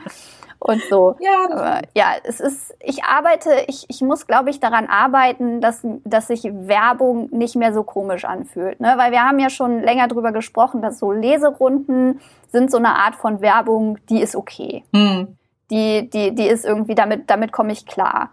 Und 0.59 0.83
so. 0.89 1.17
Ja, 1.21 1.45
Aber, 1.53 1.83
ja 1.95 2.15
es 2.25 2.41
ist, 2.41 2.75
ich 2.81 3.05
arbeite, 3.05 3.51
ich, 3.69 3.85
ich 3.89 4.01
muss, 4.01 4.27
glaube 4.27 4.51
ich, 4.51 4.59
daran 4.59 4.87
arbeiten, 4.87 5.61
dass, 5.61 5.87
dass 6.05 6.29
sich 6.29 6.45
Werbung 6.45 7.29
nicht 7.31 7.57
mehr 7.57 7.73
so 7.73 7.83
komisch 7.83 8.25
anfühlt. 8.25 8.81
Ne? 8.81 8.95
Weil 8.97 9.13
wir 9.13 9.23
haben 9.23 9.39
ja 9.39 9.51
schon 9.51 9.81
länger 9.81 10.09
drüber 10.09 10.33
gesprochen, 10.33 10.83
dass 10.83 10.99
so 10.99 11.13
Leserunden 11.13 12.21
sind 12.49 12.71
so 12.71 12.79
eine 12.79 12.97
Art 12.97 13.17
von 13.17 13.41
Werbung, 13.43 13.99
die 14.09 14.23
ist 14.23 14.35
okay. 14.35 14.83
Hm. 14.95 15.37
Die, 15.71 16.09
die, 16.09 16.35
die 16.35 16.47
ist 16.47 16.65
irgendwie, 16.65 16.95
damit, 16.95 17.29
damit 17.29 17.53
komme 17.53 17.73
ich 17.73 17.87
klar. 17.87 18.31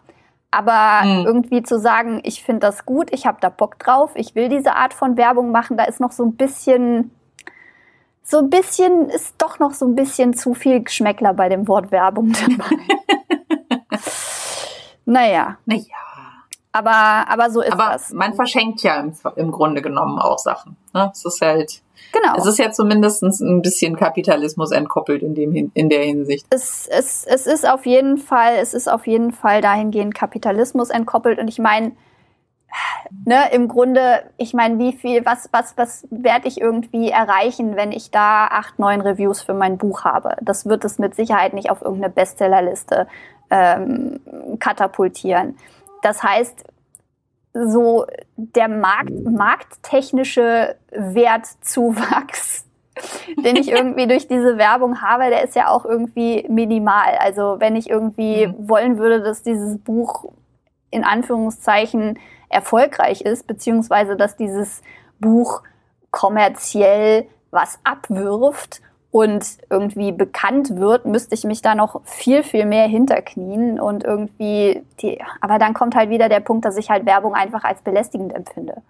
Aber 0.52 1.02
hm. 1.02 1.26
irgendwie 1.26 1.64
zu 1.64 1.80
sagen, 1.80 2.22
ich 2.24 2.44
finde 2.44 2.60
das 2.62 2.86
gut, 2.86 3.12
ich 3.12 3.26
habe 3.26 3.40
da 3.42 3.50
Bock 3.50 3.80
drauf, 3.80 4.12
ich 4.16 4.36
will 4.36 4.50
diese 4.50 4.76
Art 4.76 4.94
von 4.94 5.18
Werbung 5.18 5.52
machen, 5.52 5.78
da 5.78 5.86
ist 5.86 6.00
noch 6.00 6.12
so 6.12 6.24
ein 6.24 6.36
bisschen 6.36 7.12
so 8.24 8.40
ein 8.40 8.50
bisschen, 8.50 9.10
ist 9.10 9.36
doch 9.38 9.60
noch 9.60 9.74
so 9.74 9.86
ein 9.86 9.96
bisschen 9.96 10.34
zu 10.34 10.54
viel 10.54 10.82
Geschmäckler 10.82 11.34
bei 11.34 11.50
dem 11.50 11.68
Wort 11.68 11.92
Werbung 11.92 12.32
dabei. 12.32 12.78
naja. 15.06 15.58
Naja. 15.66 15.84
Aber, 16.72 17.30
aber 17.30 17.52
so 17.52 17.62
ist 17.62 17.74
aber 17.74 17.90
das. 17.92 18.12
Man 18.12 18.34
verschenkt 18.34 18.82
ja 18.82 18.96
im, 19.00 19.14
im 19.36 19.52
Grunde 19.52 19.82
genommen 19.82 20.18
auch 20.20 20.40
Sachen. 20.40 20.78
Ne? 20.94 21.12
Es 21.14 21.26
ist 21.26 21.42
halt. 21.42 21.82
Genau. 22.12 22.36
Es 22.38 22.46
ist 22.46 22.60
ja 22.60 22.72
zumindest 22.72 23.24
ein 23.24 23.62
bisschen 23.62 23.96
Kapitalismus 23.96 24.72
entkoppelt 24.72 25.24
in, 25.24 25.34
dem, 25.34 25.72
in 25.74 25.90
der 25.90 26.04
Hinsicht. 26.04 26.46
Es, 26.50 26.88
es, 26.88 27.26
es 27.26 27.48
ist 27.48 27.68
auf 27.68 27.86
jeden 27.86 28.18
Fall, 28.18 28.56
es 28.62 28.74
ist 28.74 28.88
auf 28.88 29.08
jeden 29.08 29.32
Fall 29.32 29.62
dahingehend 29.62 30.14
Kapitalismus 30.14 30.90
entkoppelt. 30.90 31.40
Und 31.40 31.48
ich 31.48 31.60
meine, 31.60 31.94
ne, 33.26 33.52
im 33.52 33.68
Grunde, 33.68 34.24
ich 34.38 34.54
meine, 34.54 34.80
wie 34.80 34.94
viel, 34.94 35.26
was, 35.26 35.50
was, 35.52 35.78
was 35.78 36.08
werde 36.12 36.48
ich 36.48 36.60
irgendwie 36.60 37.10
erreichen, 37.10 37.76
wenn 37.76 37.92
ich 37.92 38.12
da 38.12 38.48
acht, 38.48 38.80
neun 38.80 39.02
Reviews 39.02 39.42
für 39.42 39.54
mein 39.54 39.78
Buch 39.78 40.04
habe? 40.04 40.36
Das 40.42 40.66
wird 40.66 40.86
es 40.86 41.00
mit 41.00 41.16
Sicherheit 41.16 41.54
nicht 41.54 41.70
auf 41.70 41.82
irgendeine 41.82 42.14
Bestsellerliste 42.14 43.08
ähm, 43.50 44.20
katapultieren. 44.60 45.58
Das 46.02 46.24
heißt, 46.24 46.66
so 47.54 48.06
der 48.36 48.68
Markt, 48.68 49.12
markttechnische 49.26 50.76
Wertzuwachs, 50.92 52.66
den 53.44 53.56
ich 53.56 53.70
irgendwie 53.70 54.08
durch 54.08 54.28
diese 54.28 54.58
Werbung 54.58 55.02
habe, 55.02 55.30
der 55.30 55.44
ist 55.44 55.56
ja 55.56 55.68
auch 55.68 55.86
irgendwie 55.86 56.46
minimal. 56.50 57.18
Also 57.20 57.58
wenn 57.60 57.76
ich 57.76 57.90
irgendwie 57.90 58.48
mhm. 58.48 58.70
wollen 58.70 58.98
würde, 58.98 59.22
dass 59.22 59.44
dieses 59.44 59.78
Buch 59.80 60.32
in 60.90 61.04
Anführungszeichen 61.04 62.20
erfolgreich 62.50 63.22
ist, 63.22 63.48
beziehungsweise 63.48 64.16
dass 64.16 64.36
dieses 64.36 64.82
Buch 65.20 65.64
kommerziell 66.12 67.28
was 67.50 67.80
abwirft 67.84 68.82
und 69.14 69.46
irgendwie 69.70 70.12
bekannt 70.12 70.76
wird, 70.76 71.06
müsste 71.06 71.36
ich 71.36 71.44
mich 71.44 71.62
da 71.62 71.76
noch 71.76 72.02
viel, 72.04 72.42
viel 72.42 72.66
mehr 72.66 72.88
hinterknien 72.88 73.80
und 73.80 74.04
irgendwie 74.04 74.84
die, 75.02 75.22
aber 75.40 75.60
dann 75.60 75.76
kommt 75.76 75.94
halt 75.94 76.10
wieder 76.10 76.30
der 76.30 76.40
Punkt, 76.40 76.66
dass 76.66 76.78
ich 76.78 76.90
halt 76.90 77.06
Werbung 77.06 77.36
einfach 77.36 77.64
als 77.64 77.80
belästigend 77.84 78.34
empfinde. 78.34 78.82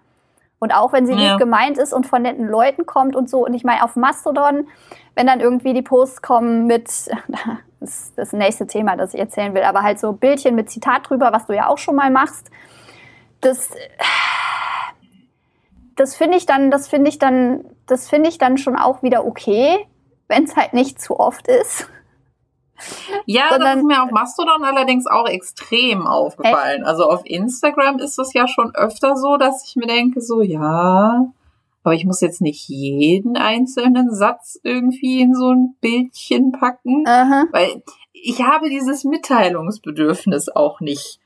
Und 0.60 0.74
auch 0.74 0.94
wenn 0.94 1.06
sie 1.06 1.12
ja. 1.12 1.32
gut 1.32 1.40
gemeint 1.40 1.76
ist 1.76 1.92
und 1.92 2.06
von 2.06 2.22
netten 2.22 2.48
Leuten 2.48 2.86
kommt 2.86 3.16
und 3.16 3.28
so, 3.28 3.44
und 3.44 3.52
ich 3.52 3.64
meine, 3.64 3.84
auf 3.84 3.96
Mastodon, 3.96 4.66
wenn 5.14 5.26
dann 5.26 5.40
irgendwie 5.40 5.74
die 5.74 5.82
Posts 5.82 6.22
kommen 6.22 6.66
mit, 6.66 6.88
das 7.80 7.90
ist 8.00 8.12
das 8.16 8.32
nächste 8.32 8.66
Thema, 8.66 8.96
das 8.96 9.12
ich 9.12 9.20
erzählen 9.20 9.52
will, 9.52 9.64
aber 9.64 9.82
halt 9.82 10.00
so 10.00 10.14
Bildchen 10.14 10.54
mit 10.54 10.70
Zitat 10.70 11.10
drüber, 11.10 11.34
was 11.34 11.44
du 11.44 11.52
ja 11.52 11.68
auch 11.68 11.76
schon 11.76 11.96
mal 11.96 12.10
machst, 12.10 12.50
das, 13.42 13.68
das 15.96 16.16
finde 16.16 16.38
ich 16.38 16.46
dann, 16.46 16.70
das 16.70 16.88
finde 16.88 17.10
ich 17.10 17.18
dann, 17.18 17.66
das 17.84 18.08
finde 18.08 18.30
ich 18.30 18.38
dann 18.38 18.56
schon 18.56 18.76
auch 18.76 19.02
wieder 19.02 19.26
okay, 19.26 19.86
wenn 20.28 20.44
es 20.44 20.56
halt 20.56 20.72
nicht 20.72 21.00
zu 21.00 21.18
oft 21.18 21.48
ist. 21.48 21.88
Ja, 23.26 23.50
Sondern, 23.50 23.62
das 23.62 23.76
ist 23.78 23.84
mir 23.84 24.02
auf 24.02 24.10
Mastodon 24.10 24.64
allerdings 24.64 25.06
auch 25.06 25.28
extrem 25.28 26.06
aufgefallen. 26.06 26.80
Echt? 26.80 26.86
Also 26.86 27.04
auf 27.04 27.22
Instagram 27.24 27.98
ist 27.98 28.18
es 28.18 28.32
ja 28.32 28.48
schon 28.48 28.74
öfter 28.74 29.16
so, 29.16 29.36
dass 29.36 29.64
ich 29.66 29.76
mir 29.76 29.86
denke, 29.86 30.20
so 30.20 30.42
ja, 30.42 31.26
aber 31.84 31.94
ich 31.94 32.04
muss 32.04 32.20
jetzt 32.20 32.40
nicht 32.40 32.68
jeden 32.68 33.36
einzelnen 33.36 34.12
Satz 34.12 34.58
irgendwie 34.62 35.20
in 35.20 35.34
so 35.34 35.50
ein 35.50 35.76
Bildchen 35.80 36.52
packen, 36.52 37.04
Aha. 37.06 37.44
weil 37.52 37.82
ich 38.12 38.42
habe 38.42 38.70
dieses 38.70 39.04
Mitteilungsbedürfnis 39.04 40.48
auch 40.48 40.80
nicht. 40.80 41.20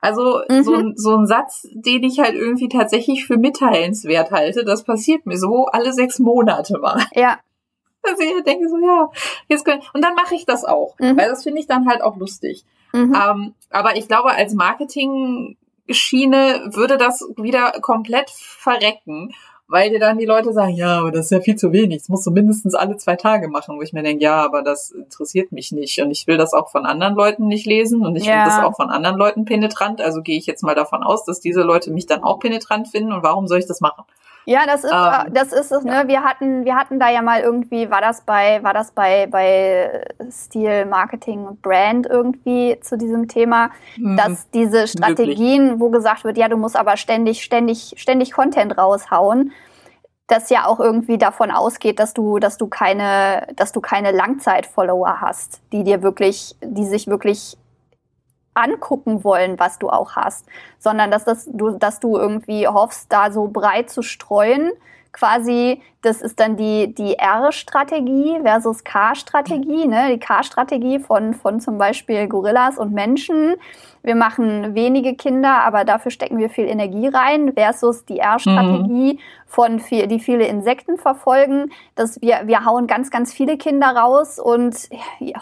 Also 0.00 0.42
mhm. 0.48 0.62
so, 0.62 0.92
so 0.94 1.16
ein 1.16 1.26
Satz, 1.26 1.66
den 1.72 2.04
ich 2.04 2.20
halt 2.20 2.34
irgendwie 2.34 2.68
tatsächlich 2.68 3.26
für 3.26 3.38
mitteilenswert 3.38 4.30
halte, 4.30 4.64
das 4.64 4.84
passiert 4.84 5.26
mir 5.26 5.38
so 5.38 5.66
alle 5.66 5.92
sechs 5.92 6.18
Monate 6.18 6.78
mal. 6.78 7.02
Ja. 7.14 7.38
Also 8.06 8.22
ich 8.22 8.44
denke 8.44 8.68
so, 8.68 8.78
ja, 8.78 9.10
jetzt 9.48 9.64
können, 9.64 9.82
und 9.92 10.02
dann 10.02 10.14
mache 10.14 10.34
ich 10.34 10.46
das 10.46 10.64
auch, 10.64 10.94
mhm. 10.98 11.16
weil 11.16 11.28
das 11.28 11.42
finde 11.42 11.60
ich 11.60 11.66
dann 11.66 11.88
halt 11.88 12.02
auch 12.02 12.16
lustig. 12.16 12.64
Mhm. 12.92 13.14
Ähm, 13.14 13.54
aber 13.70 13.96
ich 13.96 14.08
glaube, 14.08 14.30
als 14.30 14.54
Marketing-Schiene 14.54 16.70
würde 16.72 16.98
das 16.98 17.26
wieder 17.36 17.72
komplett 17.80 18.30
verrecken 18.30 19.34
weil 19.66 19.90
dir 19.90 19.98
dann 19.98 20.18
die 20.18 20.26
Leute 20.26 20.52
sagen, 20.52 20.74
ja, 20.74 20.98
aber 20.98 21.10
das 21.10 21.26
ist 21.26 21.30
ja 21.30 21.40
viel 21.40 21.56
zu 21.56 21.72
wenig, 21.72 21.98
das 21.98 22.08
musst 22.08 22.26
du 22.26 22.30
mindestens 22.30 22.74
alle 22.74 22.96
zwei 22.96 23.16
Tage 23.16 23.48
machen, 23.48 23.76
wo 23.76 23.82
ich 23.82 23.92
mir 23.92 24.02
denke, 24.02 24.22
ja, 24.22 24.44
aber 24.44 24.62
das 24.62 24.90
interessiert 24.90 25.52
mich 25.52 25.72
nicht 25.72 26.00
und 26.00 26.10
ich 26.10 26.26
will 26.26 26.36
das 26.36 26.52
auch 26.52 26.70
von 26.70 26.84
anderen 26.84 27.14
Leuten 27.14 27.46
nicht 27.46 27.66
lesen 27.66 28.04
und 28.04 28.16
ich 28.16 28.24
ja. 28.24 28.32
finde 28.32 28.50
das 28.50 28.64
auch 28.64 28.76
von 28.76 28.90
anderen 28.90 29.16
Leuten 29.16 29.44
penetrant, 29.46 30.00
also 30.00 30.22
gehe 30.22 30.38
ich 30.38 30.46
jetzt 30.46 30.62
mal 30.62 30.74
davon 30.74 31.02
aus, 31.02 31.24
dass 31.24 31.40
diese 31.40 31.62
Leute 31.62 31.90
mich 31.90 32.06
dann 32.06 32.22
auch 32.22 32.40
penetrant 32.40 32.88
finden 32.88 33.12
und 33.12 33.22
warum 33.22 33.46
soll 33.46 33.58
ich 33.58 33.66
das 33.66 33.80
machen? 33.80 34.04
Ja, 34.46 34.66
das 34.66 34.84
ist, 34.84 34.92
ähm, 34.92 35.32
das 35.32 35.52
ist 35.52 35.72
es, 35.72 35.84
ne? 35.84 36.04
Wir 36.06 36.22
hatten, 36.22 36.64
wir 36.64 36.74
hatten 36.74 37.00
da 37.00 37.08
ja 37.08 37.22
mal 37.22 37.40
irgendwie, 37.40 37.90
war 37.90 38.00
das 38.00 38.22
bei, 38.22 38.62
war 38.62 38.74
das 38.74 38.90
bei, 38.90 39.26
bei 39.26 40.04
Stil 40.30 40.86
Marketing 40.86 41.46
und 41.46 41.62
Brand 41.62 42.06
irgendwie 42.06 42.78
zu 42.80 42.98
diesem 42.98 43.28
Thema, 43.28 43.70
mhm. 43.96 44.16
dass 44.16 44.50
diese 44.50 44.86
Strategien, 44.86 45.64
wirklich. 45.64 45.80
wo 45.80 45.90
gesagt 45.90 46.24
wird, 46.24 46.36
ja, 46.36 46.48
du 46.48 46.56
musst 46.56 46.76
aber 46.76 46.96
ständig, 46.96 47.42
ständig, 47.42 47.94
ständig 47.96 48.32
Content 48.32 48.76
raushauen, 48.76 49.52
das 50.26 50.50
ja 50.50 50.66
auch 50.66 50.80
irgendwie 50.80 51.18
davon 51.18 51.50
ausgeht, 51.50 51.98
dass 51.98 52.14
du, 52.14 52.38
dass 52.38 52.56
du 52.56 52.66
keine, 52.66 53.46
dass 53.56 53.72
du 53.72 53.80
keine 53.80 54.10
Langzeit-Follower 54.10 55.20
hast, 55.20 55.60
die 55.72 55.84
dir 55.84 56.02
wirklich, 56.02 56.56
die 56.62 56.86
sich 56.86 57.06
wirklich 57.06 57.58
angucken 58.54 59.24
wollen, 59.24 59.58
was 59.58 59.78
du 59.78 59.90
auch 59.90 60.16
hast, 60.16 60.46
sondern 60.78 61.10
dass, 61.10 61.24
das, 61.24 61.48
du, 61.52 61.70
dass 61.70 62.00
du 62.00 62.16
irgendwie 62.16 62.66
hoffst, 62.66 63.12
da 63.12 63.30
so 63.30 63.48
breit 63.48 63.90
zu 63.90 64.02
streuen. 64.02 64.72
Quasi, 65.12 65.80
das 66.02 66.22
ist 66.22 66.40
dann 66.40 66.56
die, 66.56 66.92
die 66.92 67.14
R-Strategie 67.14 68.40
versus 68.42 68.82
K-Strategie, 68.82 69.86
ne? 69.86 70.08
die 70.10 70.18
K-Strategie 70.18 70.98
von, 70.98 71.34
von 71.34 71.60
zum 71.60 71.78
Beispiel 71.78 72.26
Gorillas 72.26 72.78
und 72.78 72.92
Menschen 72.92 73.54
wir 74.04 74.14
machen 74.14 74.74
wenige 74.74 75.14
Kinder, 75.14 75.64
aber 75.64 75.84
dafür 75.84 76.10
stecken 76.10 76.36
wir 76.36 76.50
viel 76.50 76.66
Energie 76.66 77.08
rein, 77.08 77.54
versus 77.54 78.04
die 78.04 78.18
R-Strategie 78.18 79.14
mhm. 79.14 79.18
von 79.46 79.80
viel, 79.80 80.06
die 80.06 80.20
viele 80.20 80.46
Insekten 80.46 80.98
verfolgen, 80.98 81.72
dass 81.94 82.20
wir, 82.20 82.42
wir 82.44 82.66
hauen 82.66 82.86
ganz, 82.86 83.10
ganz 83.10 83.32
viele 83.32 83.56
Kinder 83.56 83.88
raus 83.88 84.38
und 84.38 84.76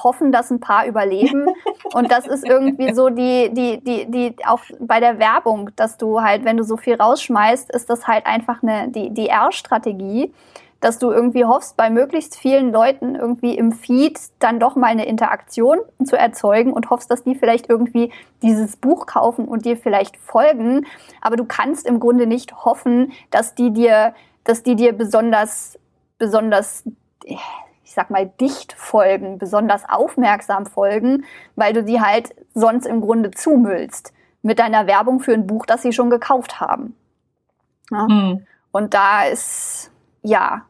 hoffen, 0.02 0.30
dass 0.30 0.50
ein 0.50 0.60
paar 0.60 0.86
überleben. 0.86 1.48
und 1.92 2.12
das 2.12 2.28
ist 2.28 2.48
irgendwie 2.48 2.94
so 2.94 3.10
die, 3.10 3.50
die, 3.52 3.80
die, 3.82 4.08
die, 4.08 4.36
auch 4.46 4.60
bei 4.78 5.00
der 5.00 5.18
Werbung, 5.18 5.70
dass 5.74 5.98
du 5.98 6.22
halt, 6.22 6.44
wenn 6.44 6.56
du 6.56 6.62
so 6.62 6.76
viel 6.76 6.94
rausschmeißt, 6.94 7.68
ist 7.74 7.90
das 7.90 8.06
halt 8.06 8.26
einfach 8.26 8.62
eine, 8.62 8.88
die, 8.88 9.10
die 9.10 9.26
R-Strategie 9.26 10.32
dass 10.82 10.98
du 10.98 11.12
irgendwie 11.12 11.44
hoffst, 11.44 11.76
bei 11.76 11.90
möglichst 11.90 12.36
vielen 12.36 12.72
Leuten 12.72 13.14
irgendwie 13.14 13.56
im 13.56 13.70
Feed 13.70 14.18
dann 14.40 14.58
doch 14.58 14.74
mal 14.74 14.88
eine 14.88 15.06
Interaktion 15.06 15.78
zu 16.04 16.18
erzeugen 16.18 16.72
und 16.72 16.90
hoffst, 16.90 17.08
dass 17.08 17.22
die 17.22 17.36
vielleicht 17.36 17.70
irgendwie 17.70 18.12
dieses 18.42 18.76
Buch 18.76 19.06
kaufen 19.06 19.46
und 19.46 19.64
dir 19.64 19.76
vielleicht 19.76 20.16
folgen. 20.16 20.84
Aber 21.20 21.36
du 21.36 21.44
kannst 21.44 21.86
im 21.86 22.00
Grunde 22.00 22.26
nicht 22.26 22.64
hoffen, 22.64 23.12
dass 23.30 23.54
die 23.54 23.72
dir, 23.72 24.12
dass 24.42 24.64
die 24.64 24.74
dir 24.74 24.92
besonders, 24.92 25.78
besonders, 26.18 26.82
ich 27.22 27.38
sag 27.94 28.10
mal, 28.10 28.26
dicht 28.40 28.72
folgen, 28.72 29.38
besonders 29.38 29.88
aufmerksam 29.88 30.66
folgen, 30.66 31.24
weil 31.54 31.72
du 31.74 31.86
sie 31.86 32.00
halt 32.00 32.34
sonst 32.54 32.86
im 32.86 33.00
Grunde 33.00 33.30
zumüllst 33.30 34.12
mit 34.42 34.58
deiner 34.58 34.88
Werbung 34.88 35.20
für 35.20 35.32
ein 35.32 35.46
Buch, 35.46 35.64
das 35.64 35.82
sie 35.82 35.92
schon 35.92 36.10
gekauft 36.10 36.60
haben. 36.60 36.96
Ja? 37.92 38.08
Hm. 38.08 38.46
Und 38.72 38.94
da 38.94 39.26
ist, 39.26 39.92
ja, 40.22 40.62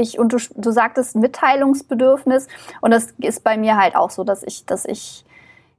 ich, 0.00 0.18
und 0.18 0.32
du, 0.32 0.38
du 0.56 0.70
sagtest 0.70 1.16
Mitteilungsbedürfnis. 1.16 2.48
Und 2.80 2.90
das 2.90 3.14
ist 3.18 3.44
bei 3.44 3.56
mir 3.56 3.76
halt 3.76 3.96
auch 3.96 4.10
so, 4.10 4.24
dass 4.24 4.42
ich, 4.42 4.66
dass 4.66 4.84
ich, 4.84 5.24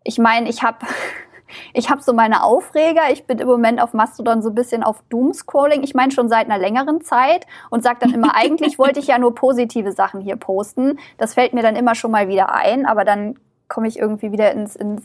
ich 0.04 0.18
meine, 0.18 0.50
ich 0.50 0.64
habe 0.64 0.86
ich 1.74 1.90
habe 1.90 2.02
so 2.02 2.14
meine 2.14 2.44
Aufreger. 2.44 3.12
Ich 3.12 3.26
bin 3.26 3.40
im 3.40 3.48
Moment 3.48 3.82
auf 3.82 3.94
Mastodon 3.94 4.42
so 4.42 4.50
ein 4.50 4.56
bisschen 4.56 4.84
auf 4.84 5.04
Doomscrolling. 5.10 5.84
Ich 5.84 5.94
meine 5.94 6.12
schon 6.12 6.30
seit 6.30 6.46
einer 6.46 6.58
längeren 6.58 7.02
Zeit 7.02 7.46
und 7.70 7.84
sage 7.84 8.00
dann 8.02 8.14
immer, 8.14 8.36
eigentlich 8.36 8.80
wollte 8.80 9.00
ich 9.00 9.08
ja 9.08 9.18
nur 9.18 9.36
positive 9.36 9.92
Sachen 9.92 10.22
hier 10.22 10.36
posten. 10.36 11.00
Das 11.18 11.34
fällt 11.34 11.54
mir 11.54 11.64
dann 11.64 11.76
immer 11.76 11.96
schon 11.96 12.12
mal 12.12 12.28
wieder 12.28 12.54
ein, 12.54 12.86
aber 12.86 13.06
dann 13.06 13.38
komme 13.68 13.88
ich 13.88 13.98
irgendwie 13.98 14.32
wieder 14.32 14.52
ins, 14.52 14.76
ins 14.76 15.04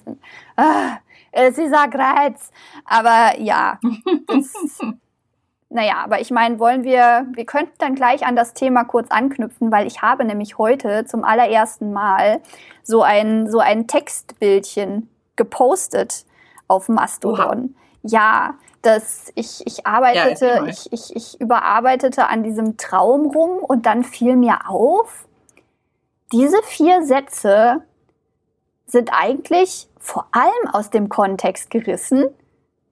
ah, 0.56 0.98
es 1.30 1.58
ist 1.58 1.72
ein 1.72 1.90
Kreuz. 1.90 2.50
Aber 2.84 3.38
ja, 3.38 3.78
das, 4.26 4.80
naja, 5.68 5.96
aber 6.04 6.20
ich 6.20 6.30
meine, 6.30 6.58
wollen 6.58 6.84
wir, 6.84 7.26
wir 7.32 7.44
könnten 7.44 7.74
dann 7.78 7.94
gleich 7.94 8.24
an 8.24 8.36
das 8.36 8.54
Thema 8.54 8.84
kurz 8.84 9.10
anknüpfen, 9.10 9.72
weil 9.72 9.86
ich 9.86 10.00
habe 10.00 10.24
nämlich 10.24 10.58
heute 10.58 11.04
zum 11.06 11.24
allerersten 11.24 11.92
Mal 11.92 12.40
so 12.82 13.02
ein, 13.02 13.50
so 13.50 13.58
ein 13.58 13.86
Textbildchen 13.86 15.08
gepostet 15.34 16.24
auf 16.68 16.88
Mastodon. 16.88 17.74
Oha. 17.74 18.08
Ja, 18.08 18.54
dass 18.82 19.32
ich, 19.34 19.66
ich 19.66 19.84
arbeitete, 19.86 20.46
ja, 20.46 20.66
ich, 20.66 20.92
ich, 20.92 21.16
ich 21.16 21.40
überarbeitete 21.40 22.28
an 22.28 22.44
diesem 22.44 22.76
Traum 22.76 23.26
rum 23.26 23.58
und 23.58 23.86
dann 23.86 24.04
fiel 24.04 24.36
mir 24.36 24.68
auf, 24.68 25.26
diese 26.32 26.62
vier 26.62 27.02
Sätze 27.04 27.82
sind 28.86 29.10
eigentlich 29.12 29.88
vor 29.98 30.28
allem 30.30 30.68
aus 30.72 30.90
dem 30.90 31.08
Kontext 31.08 31.70
gerissen 31.70 32.26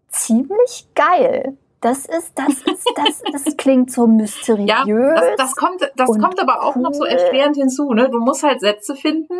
ziemlich 0.09 0.89
geil. 0.97 1.57
Das 1.85 2.07
ist, 2.07 2.33
das 2.35 2.49
ist, 2.49 2.91
das, 2.97 3.23
das 3.31 3.57
klingt 3.59 3.93
so 3.93 4.07
mysteriös. 4.07 4.67
Ja, 4.67 4.85
das, 4.87 5.37
das 5.37 5.55
kommt, 5.55 5.83
das 5.97 6.09
kommt 6.09 6.41
aber 6.41 6.63
auch 6.63 6.77
cool. 6.77 6.83
noch 6.83 6.95
so 6.95 7.05
erschwerend 7.05 7.57
hinzu. 7.57 7.93
Ne? 7.93 8.09
Du 8.09 8.21
musst 8.21 8.43
halt 8.43 8.61
Sätze 8.61 8.97
finden, 8.97 9.35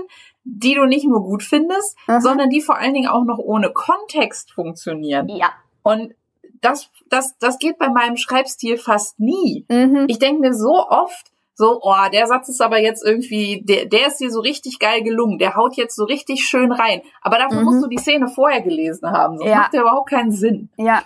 die 0.45 0.75
du 0.75 0.85
nicht 0.85 1.07
nur 1.07 1.23
gut 1.23 1.43
findest, 1.43 1.97
Aha. 2.07 2.21
sondern 2.21 2.51
die 2.51 2.61
vor 2.61 2.77
allen 2.77 2.93
Dingen 2.93 3.09
auch 3.09 3.25
noch 3.25 3.39
ohne 3.39 3.73
Kontext 3.73 4.53
funktionieren. 4.53 5.31
Ja. 5.31 5.55
Und 5.83 6.13
das, 6.61 6.91
das, 7.09 7.35
das 7.39 7.59
geht 7.59 7.79
bei 7.79 7.89
meinem 7.89 8.19
Schreibstil 8.19 8.77
fast 8.77 9.19
nie. 9.19 9.65
Mhm. 9.71 10.05
Ich 10.09 10.19
denke 10.19 10.43
mir 10.43 10.53
so 10.53 10.87
oft, 10.87 11.33
so, 11.57 11.81
oh, 11.83 11.95
der 12.13 12.27
Satz 12.27 12.49
ist 12.49 12.61
aber 12.61 12.79
jetzt 12.79 13.05
irgendwie, 13.05 13.63
der, 13.65 13.87
der 13.87 14.09
ist 14.09 14.19
dir 14.19 14.31
so 14.31 14.41
richtig 14.41 14.81
geil 14.81 15.03
gelungen, 15.03 15.39
der 15.39 15.55
haut 15.55 15.77
jetzt 15.77 15.95
so 15.95 16.05
richtig 16.05 16.43
schön 16.43 16.73
rein. 16.73 17.01
Aber 17.23 17.39
dafür 17.39 17.61
mhm. 17.61 17.65
musst 17.65 17.85
du 17.85 17.89
die 17.89 17.99
Szene 17.99 18.29
vorher 18.29 18.61
gelesen 18.61 19.11
haben, 19.11 19.39
sonst 19.39 19.51
ja. 19.51 19.59
macht 19.59 19.73
der 19.73 19.83
überhaupt 19.83 20.11
keinen 20.11 20.33
Sinn. 20.33 20.69
Ja, 20.77 21.03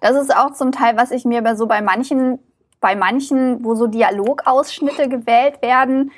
das 0.00 0.16
ist 0.16 0.34
auch 0.34 0.52
zum 0.54 0.72
Teil, 0.72 0.96
was 0.96 1.10
ich 1.10 1.24
mir 1.24 1.42
bei 1.42 1.56
so 1.56 1.66
bei 1.66 1.82
manchen, 1.82 2.38
bei 2.80 2.96
manchen, 2.96 3.62
wo 3.64 3.74
so 3.74 3.86
Dialogausschnitte 3.86 5.08
gewählt 5.08 5.60
werden, 5.60 6.10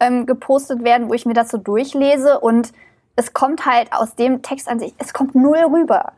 ähm, 0.00 0.24
gepostet 0.24 0.82
werden, 0.82 1.10
wo 1.10 1.14
ich 1.14 1.26
mir 1.26 1.34
das 1.34 1.50
so 1.50 1.58
durchlese 1.58 2.40
und 2.40 2.72
es 3.16 3.32
kommt 3.34 3.66
halt 3.66 3.92
aus 3.92 4.14
dem 4.14 4.42
Text 4.42 4.68
an 4.68 4.78
sich, 4.78 4.94
es 4.98 5.12
kommt 5.12 5.34
null 5.34 5.58
rüber. 5.58 6.12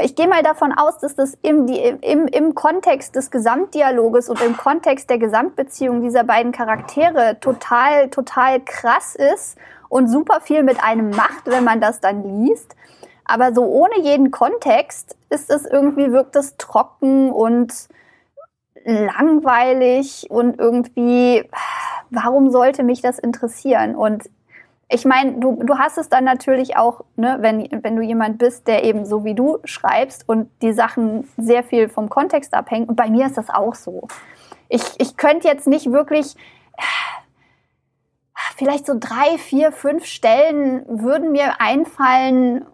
Ich 0.00 0.16
gehe 0.16 0.26
mal 0.26 0.42
davon 0.42 0.72
aus, 0.72 0.98
dass 0.98 1.14
das 1.14 1.38
im, 1.42 1.68
im, 1.68 2.26
im 2.26 2.54
Kontext 2.54 3.14
des 3.14 3.30
Gesamtdialoges 3.30 4.28
und 4.28 4.40
im 4.42 4.56
Kontext 4.56 5.08
der 5.08 5.18
Gesamtbeziehung 5.18 6.02
dieser 6.02 6.24
beiden 6.24 6.50
Charaktere 6.50 7.38
total, 7.40 8.10
total 8.10 8.60
krass 8.60 9.14
ist 9.14 9.56
und 9.88 10.08
super 10.08 10.40
viel 10.40 10.64
mit 10.64 10.82
einem 10.82 11.10
macht, 11.10 11.46
wenn 11.46 11.62
man 11.62 11.80
das 11.80 12.00
dann 12.00 12.24
liest. 12.24 12.74
Aber 13.24 13.54
so 13.54 13.64
ohne 13.64 14.00
jeden 14.00 14.32
Kontext 14.32 15.16
ist 15.30 15.48
es 15.48 15.64
irgendwie, 15.64 16.10
wirkt 16.10 16.34
es 16.34 16.56
trocken 16.56 17.30
und 17.30 17.72
langweilig 18.84 20.26
und 20.28 20.58
irgendwie, 20.58 21.48
warum 22.10 22.50
sollte 22.50 22.82
mich 22.82 23.00
das 23.00 23.18
interessieren? 23.20 23.94
Und 23.94 24.24
ich 24.88 25.04
meine, 25.04 25.32
du, 25.40 25.62
du 25.64 25.78
hast 25.78 25.98
es 25.98 26.08
dann 26.08 26.24
natürlich 26.24 26.76
auch, 26.76 27.00
ne, 27.16 27.38
wenn, 27.40 27.68
wenn 27.82 27.96
du 27.96 28.02
jemand 28.02 28.38
bist, 28.38 28.68
der 28.68 28.84
eben 28.84 29.06
so 29.06 29.24
wie 29.24 29.34
du 29.34 29.58
schreibst 29.64 30.28
und 30.28 30.50
die 30.62 30.72
Sachen 30.72 31.28
sehr 31.36 31.64
viel 31.64 31.88
vom 31.88 32.08
Kontext 32.08 32.54
abhängen. 32.54 32.86
Und 32.86 32.96
bei 32.96 33.08
mir 33.08 33.26
ist 33.26 33.38
das 33.38 33.50
auch 33.50 33.74
so. 33.74 34.08
Ich, 34.68 34.82
ich 34.98 35.16
könnte 35.16 35.48
jetzt 35.48 35.66
nicht 35.66 35.90
wirklich, 35.90 36.36
vielleicht 38.56 38.86
so 38.86 38.94
drei, 38.98 39.38
vier, 39.38 39.72
fünf 39.72 40.04
Stellen 40.04 40.84
würden 40.86 41.32
mir 41.32 41.60
einfallen, 41.60 42.64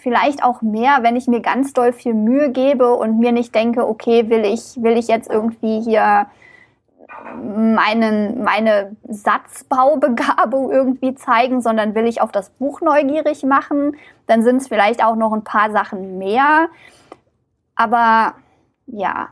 vielleicht 0.00 0.42
auch 0.42 0.62
mehr, 0.62 0.98
wenn 1.02 1.16
ich 1.16 1.26
mir 1.26 1.40
ganz 1.40 1.72
doll 1.72 1.92
viel 1.92 2.14
Mühe 2.14 2.50
gebe 2.50 2.94
und 2.94 3.18
mir 3.18 3.32
nicht 3.32 3.54
denke, 3.54 3.86
okay, 3.86 4.28
will 4.30 4.44
ich, 4.44 4.82
will 4.82 4.96
ich 4.96 5.08
jetzt 5.08 5.30
irgendwie 5.30 5.80
hier 5.80 6.26
meinen, 7.42 8.42
meine 8.42 8.96
Satzbaubegabung 9.08 10.70
irgendwie 10.70 11.14
zeigen, 11.14 11.60
sondern 11.60 11.94
will 11.94 12.06
ich 12.06 12.20
auf 12.20 12.32
das 12.32 12.50
Buch 12.50 12.80
neugierig 12.80 13.44
machen. 13.44 13.96
Dann 14.26 14.42
sind 14.42 14.58
es 14.58 14.68
vielleicht 14.68 15.02
auch 15.02 15.16
noch 15.16 15.32
ein 15.32 15.44
paar 15.44 15.70
Sachen 15.70 16.18
mehr. 16.18 16.68
Aber 17.74 18.34
ja, 18.86 19.28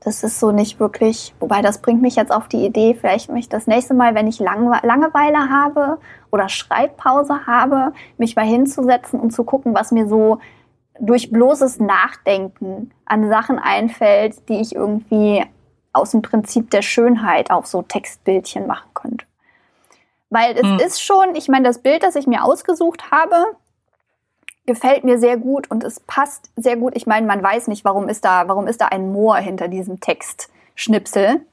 das 0.00 0.24
ist 0.24 0.40
so 0.40 0.50
nicht 0.50 0.80
wirklich, 0.80 1.34
wobei 1.38 1.62
das 1.62 1.80
bringt 1.80 2.02
mich 2.02 2.16
jetzt 2.16 2.32
auf 2.32 2.48
die 2.48 2.64
Idee, 2.64 2.94
vielleicht 2.94 3.30
mich 3.30 3.48
das 3.48 3.66
nächste 3.66 3.94
Mal, 3.94 4.14
wenn 4.14 4.26
ich 4.26 4.40
Lang 4.40 4.68
Langeweile 4.82 5.48
habe 5.48 5.98
oder 6.32 6.48
Schreibpause 6.48 7.46
habe, 7.46 7.92
mich 8.18 8.34
mal 8.34 8.44
hinzusetzen 8.44 9.20
und 9.20 9.32
zu 9.32 9.44
gucken, 9.44 9.74
was 9.74 9.92
mir 9.92 10.08
so 10.08 10.38
durch 10.98 11.30
bloßes 11.30 11.78
Nachdenken 11.78 12.90
an 13.04 13.28
Sachen 13.28 13.58
einfällt, 13.58 14.48
die 14.48 14.60
ich 14.60 14.74
irgendwie 14.74 15.44
aus 15.92 16.10
dem 16.10 16.22
Prinzip 16.22 16.70
der 16.70 16.82
Schönheit 16.82 17.50
auch 17.50 17.66
so 17.66 17.82
Textbildchen 17.82 18.66
machen 18.66 18.90
könnte. 18.94 19.26
Weil 20.30 20.56
es 20.56 20.62
hm. 20.62 20.78
ist 20.78 21.02
schon, 21.02 21.34
ich 21.34 21.48
meine, 21.48 21.66
das 21.66 21.80
Bild, 21.80 22.02
das 22.02 22.16
ich 22.16 22.26
mir 22.26 22.42
ausgesucht 22.44 23.10
habe, 23.10 23.36
gefällt 24.64 25.04
mir 25.04 25.18
sehr 25.18 25.36
gut 25.36 25.70
und 25.70 25.84
es 25.84 26.00
passt 26.00 26.50
sehr 26.56 26.76
gut. 26.76 26.96
Ich 26.96 27.06
meine, 27.06 27.26
man 27.26 27.42
weiß 27.42 27.68
nicht, 27.68 27.84
warum 27.84 28.08
ist 28.08 28.24
da, 28.24 28.48
warum 28.48 28.66
ist 28.66 28.80
da 28.80 28.86
ein 28.86 29.12
Moor 29.12 29.36
hinter 29.36 29.68
diesem 29.68 30.00
Textschnipsel, 30.00 31.44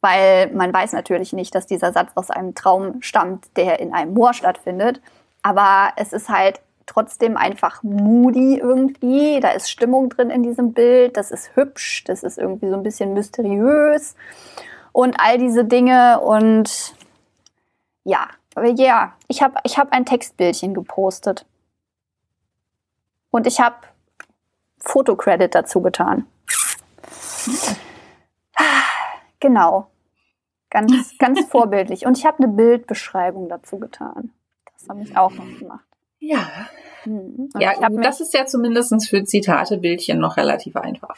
weil 0.00 0.50
man 0.52 0.72
weiß 0.72 0.92
natürlich 0.92 1.32
nicht, 1.32 1.54
dass 1.54 1.66
dieser 1.66 1.92
Satz 1.92 2.10
aus 2.16 2.30
einem 2.30 2.54
Traum 2.54 3.02
stammt, 3.02 3.56
der 3.56 3.80
in 3.80 3.92
einem 3.92 4.14
Moor 4.14 4.34
stattfindet. 4.34 5.00
Aber 5.42 5.92
es 5.96 6.12
ist 6.12 6.28
halt 6.28 6.60
trotzdem 6.86 7.36
einfach 7.36 7.82
moody 7.82 8.58
irgendwie. 8.58 9.40
Da 9.40 9.50
ist 9.50 9.70
Stimmung 9.70 10.08
drin 10.08 10.30
in 10.30 10.42
diesem 10.42 10.72
Bild. 10.72 11.16
Das 11.16 11.30
ist 11.30 11.54
hübsch. 11.56 12.04
Das 12.04 12.22
ist 12.22 12.38
irgendwie 12.38 12.68
so 12.68 12.74
ein 12.74 12.82
bisschen 12.82 13.14
mysteriös. 13.14 14.14
Und 14.92 15.18
all 15.18 15.38
diese 15.38 15.64
Dinge. 15.64 16.20
Und 16.20 16.94
ja, 18.04 18.28
aber 18.54 18.68
ja, 18.68 19.14
ich 19.28 19.42
habe 19.42 19.54
ich 19.64 19.78
hab 19.78 19.92
ein 19.92 20.04
Textbildchen 20.04 20.74
gepostet. 20.74 21.46
Und 23.30 23.46
ich 23.46 23.60
habe 23.60 23.76
Fotocredit 24.78 25.54
dazu 25.54 25.80
getan. 25.80 26.26
Genau. 29.40 29.88
Ganz, 30.70 31.18
ganz 31.18 31.44
vorbildlich. 31.50 32.06
Und 32.06 32.16
ich 32.16 32.24
habe 32.24 32.38
eine 32.38 32.48
Bildbeschreibung 32.48 33.48
dazu 33.48 33.78
getan. 33.78 34.32
Das 34.72 34.88
habe 34.88 35.02
ich 35.02 35.16
auch 35.16 35.32
noch 35.32 35.58
gemacht. 35.58 35.84
Ja. 36.22 36.68
Hm. 37.02 37.50
Ja, 37.58 37.72
das 37.90 38.20
ist 38.20 38.32
ja 38.32 38.46
zumindest 38.46 39.08
für 39.08 39.24
Zitatebildchen 39.24 40.18
noch 40.20 40.36
relativ 40.36 40.76
einfach. 40.76 41.16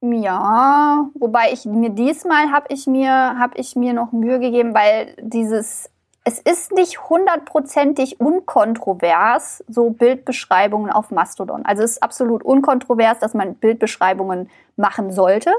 Ja, 0.00 1.10
wobei 1.14 1.52
ich 1.52 1.66
mir 1.66 1.90
diesmal 1.90 2.52
habe 2.52 2.66
ich 2.70 2.86
mir 2.86 3.10
habe 3.10 3.58
ich 3.58 3.76
mir 3.76 3.92
noch 3.92 4.12
Mühe 4.12 4.38
gegeben, 4.38 4.72
weil 4.72 5.14
dieses 5.20 5.90
es 6.24 6.38
ist 6.38 6.72
nicht 6.72 7.08
hundertprozentig 7.08 8.20
unkontrovers, 8.20 9.64
so 9.68 9.90
Bildbeschreibungen 9.90 10.90
auf 10.90 11.10
Mastodon. 11.10 11.64
Also 11.64 11.82
es 11.82 11.92
ist 11.92 12.02
absolut 12.02 12.44
unkontrovers, 12.44 13.18
dass 13.18 13.34
man 13.34 13.54
Bildbeschreibungen 13.56 14.48
machen 14.76 15.12
sollte. 15.12 15.50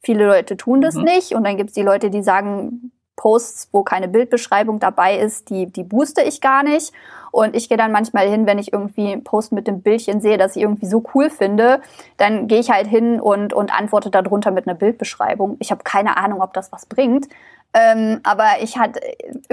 Viele 0.00 0.26
Leute 0.26 0.56
tun 0.56 0.80
das 0.80 0.96
mhm. 0.96 1.04
nicht 1.04 1.34
und 1.34 1.44
dann 1.44 1.56
gibt 1.56 1.70
es 1.70 1.74
die 1.74 1.82
Leute, 1.82 2.10
die 2.10 2.22
sagen, 2.22 2.90
Posts, 3.16 3.68
wo 3.72 3.82
keine 3.82 4.08
Bildbeschreibung 4.08 4.80
dabei 4.80 5.18
ist, 5.18 5.50
die, 5.50 5.66
die 5.66 5.84
booste 5.84 6.22
ich 6.22 6.40
gar 6.40 6.62
nicht. 6.62 6.92
Und 7.30 7.56
ich 7.56 7.68
gehe 7.68 7.78
dann 7.78 7.92
manchmal 7.92 8.28
hin, 8.28 8.46
wenn 8.46 8.58
ich 8.58 8.72
irgendwie 8.72 9.10
einen 9.10 9.24
Post 9.24 9.52
mit 9.52 9.66
dem 9.66 9.80
Bildchen 9.80 10.20
sehe, 10.20 10.36
das 10.36 10.54
ich 10.54 10.62
irgendwie 10.62 10.86
so 10.86 11.02
cool 11.14 11.30
finde, 11.30 11.80
dann 12.18 12.46
gehe 12.46 12.60
ich 12.60 12.70
halt 12.70 12.86
hin 12.86 13.20
und, 13.20 13.54
und 13.54 13.72
antworte 13.72 14.10
darunter 14.10 14.50
mit 14.50 14.66
einer 14.66 14.76
Bildbeschreibung. 14.76 15.56
Ich 15.58 15.70
habe 15.70 15.82
keine 15.82 16.18
Ahnung, 16.18 16.42
ob 16.42 16.52
das 16.52 16.72
was 16.72 16.84
bringt. 16.86 17.28
Ähm, 17.74 18.20
aber 18.22 18.60
ich 18.60 18.76
hatte, 18.76 19.00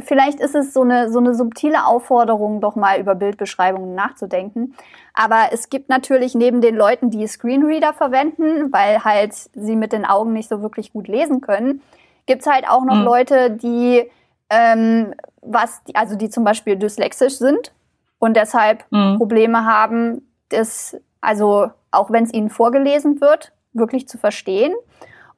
vielleicht 0.04 0.42
ist 0.42 0.54
es 0.54 0.74
so 0.74 0.82
eine, 0.82 1.10
so 1.10 1.20
eine 1.20 1.36
subtile 1.36 1.86
Aufforderung, 1.86 2.60
doch 2.60 2.76
mal 2.76 3.00
über 3.00 3.16
Bildbeschreibungen 3.16 3.96
nachzudenken. 3.96 4.76
Aber 5.14 5.50
es 5.54 5.70
gibt 5.70 5.88
natürlich 5.88 6.36
neben 6.36 6.60
den 6.60 6.76
Leuten, 6.76 7.12
die 7.12 7.26
Screenreader 7.28 7.94
verwenden, 7.94 8.74
weil 8.74 9.06
halt 9.06 9.34
sie 9.54 9.78
mit 9.78 9.94
den 9.94 10.06
Augen 10.06 10.34
nicht 10.34 10.50
so 10.50 10.62
wirklich 10.62 10.92
gut 10.92 11.08
lesen 11.08 11.40
können, 11.40 11.82
gibt 12.30 12.44
es 12.44 12.48
halt 12.48 12.70
auch 12.70 12.86
noch 12.86 12.98
mhm. 12.98 13.06
Leute, 13.06 13.50
die 13.50 14.08
ähm, 14.52 15.16
was, 15.42 15.82
also 15.96 16.16
die 16.16 16.30
zum 16.30 16.44
Beispiel 16.44 16.76
dyslexisch 16.76 17.40
sind 17.40 17.74
und 18.20 18.38
deshalb 18.38 18.86
mhm. 18.92 19.18
Probleme 19.18 19.66
haben, 19.66 20.22
das, 20.50 20.96
also 21.22 21.72
auch 21.90 22.12
wenn 22.12 22.26
es 22.26 22.34
ihnen 22.34 22.52
vorgelesen 22.52 23.20
wird, 23.20 23.52
wirklich 23.74 24.08
zu 24.08 24.20
verstehen. 24.20 24.76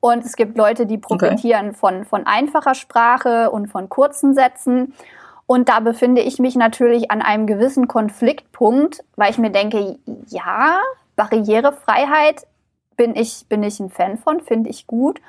Und 0.02 0.26
es 0.26 0.36
gibt 0.36 0.58
Leute, 0.58 0.86
die 0.86 0.98
profitieren 0.98 1.70
okay. 1.70 1.78
von, 1.78 2.06
von 2.06 2.26
einfacher 2.26 2.76
Sprache 2.76 3.52
und 3.52 3.68
von 3.68 3.88
kurzen 3.88 4.34
Sätzen. 4.34 4.94
Und 5.46 5.70
da 5.70 5.80
befinde 5.80 6.22
ich 6.22 6.40
mich 6.40 6.58
natürlich 6.58 7.10
an 7.10 7.22
einem 7.22 7.48
gewissen 7.48 7.88
Konfliktpunkt, 7.88 9.06
weil 9.16 9.32
ich 9.32 9.38
mir 9.38 9.52
denke, 9.52 9.98
ja, 10.28 10.82
Barrierefreiheit 11.16 12.48
bin 12.98 13.16
ich, 13.16 13.46
bin 13.48 13.64
ich 13.64 13.80
ein 13.80 13.90
Fan 13.90 14.18
von, 14.18 14.42
finde 14.42 14.70
ich 14.70 14.88
gut. 14.88 15.22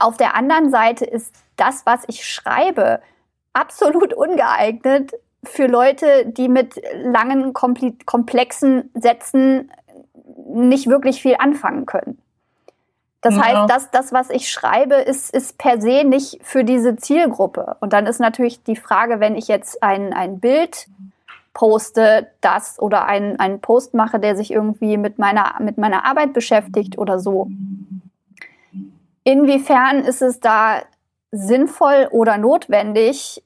Auf 0.00 0.16
der 0.16 0.34
anderen 0.34 0.70
Seite 0.70 1.04
ist 1.04 1.34
das, 1.56 1.84
was 1.84 2.04
ich 2.08 2.24
schreibe, 2.24 3.00
absolut 3.52 4.12
ungeeignet 4.14 5.12
für 5.44 5.66
Leute, 5.66 6.26
die 6.26 6.48
mit 6.48 6.80
langen, 7.02 7.52
komplexen 7.52 8.90
Sätzen 8.94 9.70
nicht 10.46 10.88
wirklich 10.88 11.22
viel 11.22 11.36
anfangen 11.38 11.86
können. 11.86 12.18
Das 13.20 13.36
ja. 13.36 13.44
heißt, 13.44 13.70
das, 13.70 13.90
das, 13.90 14.12
was 14.12 14.30
ich 14.30 14.50
schreibe, 14.50 14.94
ist, 14.94 15.34
ist 15.34 15.58
per 15.58 15.80
se 15.80 16.04
nicht 16.04 16.40
für 16.42 16.64
diese 16.64 16.96
Zielgruppe. 16.96 17.76
Und 17.80 17.92
dann 17.92 18.06
ist 18.06 18.18
natürlich 18.18 18.62
die 18.64 18.76
Frage, 18.76 19.20
wenn 19.20 19.36
ich 19.36 19.48
jetzt 19.48 19.82
ein, 19.82 20.14
ein 20.14 20.40
Bild 20.40 20.88
poste, 21.52 22.28
das 22.40 22.80
oder 22.80 23.04
einen, 23.04 23.38
einen 23.38 23.60
Post 23.60 23.92
mache, 23.92 24.18
der 24.18 24.36
sich 24.36 24.50
irgendwie 24.50 24.96
mit 24.96 25.18
meiner, 25.18 25.56
mit 25.60 25.76
meiner 25.76 26.06
Arbeit 26.06 26.32
beschäftigt 26.32 26.96
oder 26.96 27.18
so, 27.18 27.48
Inwiefern 29.24 30.00
ist 30.00 30.22
es 30.22 30.40
da 30.40 30.82
sinnvoll 31.30 32.08
oder 32.10 32.38
notwendig, 32.38 33.42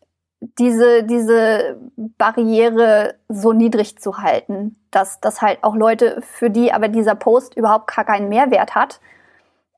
diese, 0.59 1.05
diese 1.05 1.81
Barriere 1.97 3.15
so 3.29 3.53
niedrig 3.53 3.99
zu 3.99 4.19
halten, 4.19 4.77
dass, 4.91 5.21
dass 5.21 5.43
halt 5.43 5.63
auch 5.63 5.75
Leute, 5.75 6.21
für 6.23 6.51
die 6.51 6.73
aber 6.73 6.89
dieser 6.89 7.15
Post 7.15 7.57
überhaupt 7.57 7.95
gar 7.95 8.05
keinen 8.05 8.29
Mehrwert 8.29 8.75
hat, 8.75 9.01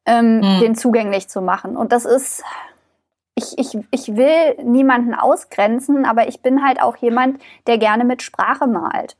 ähm, 0.06 0.38
mhm. 0.38 0.60
den 0.60 0.74
zugänglich 0.74 1.28
zu 1.28 1.40
machen. 1.40 1.76
Und 1.76 1.92
das 1.92 2.04
ist, 2.04 2.42
ich, 3.34 3.58
ich, 3.58 3.78
ich 3.90 4.16
will 4.16 4.56
niemanden 4.64 5.14
ausgrenzen, 5.14 6.04
aber 6.04 6.28
ich 6.28 6.42
bin 6.42 6.64
halt 6.64 6.80
auch 6.82 6.96
jemand, 6.96 7.40
der 7.66 7.78
gerne 7.78 8.04
mit 8.04 8.22
Sprache 8.22 8.66
malt. 8.66 9.16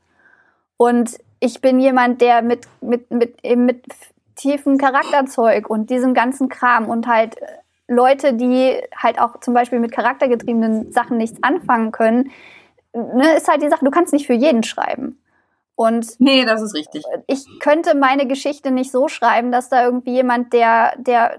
Und 0.77 1.17
ich 1.39 1.61
bin 1.61 1.79
jemand, 1.79 2.21
der 2.21 2.41
mit, 2.41 2.67
mit, 2.81 3.09
mit, 3.11 3.43
eben 3.43 3.65
mit 3.65 3.85
tiefen 4.37 4.77
Charakterzeug 4.77 5.69
und 5.69 5.89
diesem 5.89 6.13
ganzen 6.13 6.47
Kram 6.47 6.87
und 6.87 7.07
halt 7.07 7.41
äh, 7.41 7.45
Leute, 7.89 8.33
die 8.33 8.81
halt 8.95 9.19
auch 9.19 9.39
zum 9.39 9.53
Beispiel 9.53 9.79
mit 9.79 9.91
charaktergetriebenen 9.91 10.91
Sachen 10.91 11.17
nichts 11.17 11.41
anfangen 11.41 11.91
können, 11.91 12.31
ne, 12.93 13.35
ist 13.35 13.47
halt 13.47 13.61
die 13.61 13.69
Sache, 13.69 13.85
du 13.85 13.91
kannst 13.91 14.13
nicht 14.13 14.27
für 14.27 14.33
jeden 14.33 14.63
schreiben. 14.63 15.21
Und 15.75 16.19
nee, 16.19 16.43
das 16.43 16.61
ist 16.61 16.73
richtig. 16.73 17.03
Ich 17.27 17.45
könnte 17.59 17.95
meine 17.95 18.25
Geschichte 18.25 18.71
nicht 18.71 18.91
so 18.91 19.07
schreiben, 19.07 19.51
dass 19.51 19.69
da 19.69 19.85
irgendwie 19.85 20.13
jemand, 20.13 20.51
der, 20.51 20.93
der, 20.97 21.37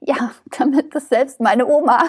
ja, 0.00 0.32
damit 0.58 0.94
das 0.94 1.08
selbst 1.08 1.40
meine 1.40 1.66
Oma 1.66 2.02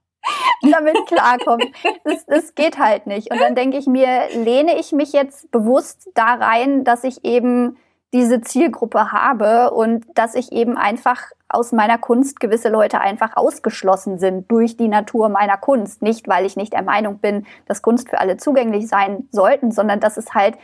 damit 0.62 0.96
klarkommt. 1.06 1.66
Das, 2.04 2.24
das 2.26 2.54
geht 2.54 2.78
halt 2.78 3.06
nicht. 3.06 3.30
Und 3.30 3.40
dann 3.40 3.54
denke 3.54 3.76
ich 3.76 3.86
mir, 3.86 4.28
lehne 4.34 4.78
ich 4.80 4.92
mich 4.92 5.12
jetzt 5.12 5.50
bewusst 5.50 6.10
da 6.14 6.34
rein, 6.34 6.82
dass 6.82 7.04
ich 7.04 7.24
eben 7.24 7.76
diese 8.12 8.40
Zielgruppe 8.40 9.12
habe 9.12 9.70
und 9.70 10.06
dass 10.14 10.34
ich 10.34 10.52
eben 10.52 10.76
einfach 10.76 11.22
aus 11.48 11.72
meiner 11.72 11.98
Kunst 11.98 12.40
gewisse 12.40 12.68
Leute 12.68 13.00
einfach 13.00 13.36
ausgeschlossen 13.36 14.18
sind 14.18 14.50
durch 14.50 14.76
die 14.76 14.88
Natur 14.88 15.28
meiner 15.28 15.56
Kunst. 15.56 16.02
Nicht, 16.02 16.28
weil 16.28 16.46
ich 16.46 16.56
nicht 16.56 16.72
der 16.72 16.82
Meinung 16.82 17.18
bin, 17.18 17.46
dass 17.66 17.82
Kunst 17.82 18.08
für 18.08 18.18
alle 18.18 18.36
zugänglich 18.36 18.88
sein 18.88 19.28
sollten, 19.30 19.70
sondern 19.70 20.00
dass 20.00 20.16
es 20.16 20.34
halt 20.34 20.56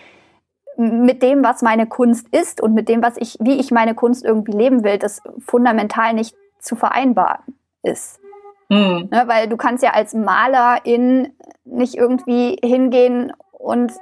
mit 0.76 1.22
dem, 1.22 1.42
was 1.42 1.62
meine 1.62 1.86
Kunst 1.86 2.28
ist 2.28 2.60
und 2.60 2.72
mit 2.72 2.88
dem, 2.88 3.02
was 3.02 3.16
ich, 3.16 3.36
wie 3.40 3.58
ich 3.58 3.70
meine 3.70 3.94
Kunst 3.94 4.24
irgendwie 4.24 4.52
leben 4.52 4.84
will, 4.84 4.98
das 4.98 5.20
fundamental 5.44 6.14
nicht 6.14 6.36
zu 6.60 6.76
vereinbaren 6.76 7.42
ist. 7.82 8.20
Mhm. 8.68 9.08
Ne, 9.10 9.24
weil 9.26 9.48
du 9.48 9.56
kannst 9.56 9.82
ja 9.82 9.90
als 9.90 10.14
Malerin 10.14 11.32
nicht 11.64 11.96
irgendwie 11.96 12.58
hingehen 12.62 13.32
und 13.52 13.92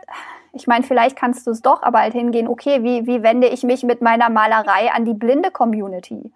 ich 0.56 0.66
meine, 0.66 0.84
vielleicht 0.84 1.16
kannst 1.16 1.46
du 1.46 1.50
es 1.50 1.62
doch, 1.62 1.82
aber 1.82 2.00
halt 2.00 2.12
hingehen, 2.12 2.48
okay, 2.48 2.82
wie, 2.82 3.06
wie 3.06 3.22
wende 3.22 3.48
ich 3.48 3.62
mich 3.62 3.82
mit 3.82 4.02
meiner 4.02 4.30
Malerei 4.30 4.90
an 4.92 5.04
die 5.04 5.14
blinde 5.14 5.50
Community? 5.50 6.32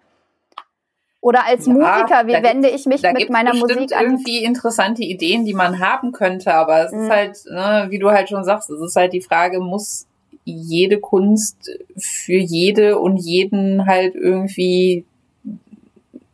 Oder 1.19 1.45
als 1.45 1.67
ja, 1.67 1.73
Musiker, 1.73 2.27
wie 2.27 2.43
wende 2.43 2.69
ich 2.69 2.85
mich 2.87 3.03
mit 3.03 3.29
meiner 3.29 3.53
Musik 3.53 3.95
an? 3.95 4.05
irgendwie 4.05 4.43
interessante 4.43 5.03
Ideen, 5.03 5.45
die 5.45 5.53
man 5.53 5.79
haben 5.79 6.11
könnte, 6.11 6.53
aber 6.53 6.85
es 6.85 6.91
mhm. 6.91 7.03
ist 7.03 7.09
halt, 7.09 7.37
ne, 7.45 7.87
wie 7.89 7.99
du 7.99 8.09
halt 8.09 8.29
schon 8.29 8.43
sagst, 8.43 8.69
es 8.71 8.81
ist 8.81 8.95
halt 8.95 9.13
die 9.13 9.21
Frage, 9.21 9.59
muss 9.59 10.07
jede 10.43 10.99
Kunst 10.99 11.69
für 11.95 12.37
jede 12.37 12.97
und 12.97 13.17
jeden 13.17 13.85
halt 13.85 14.15
irgendwie 14.15 15.05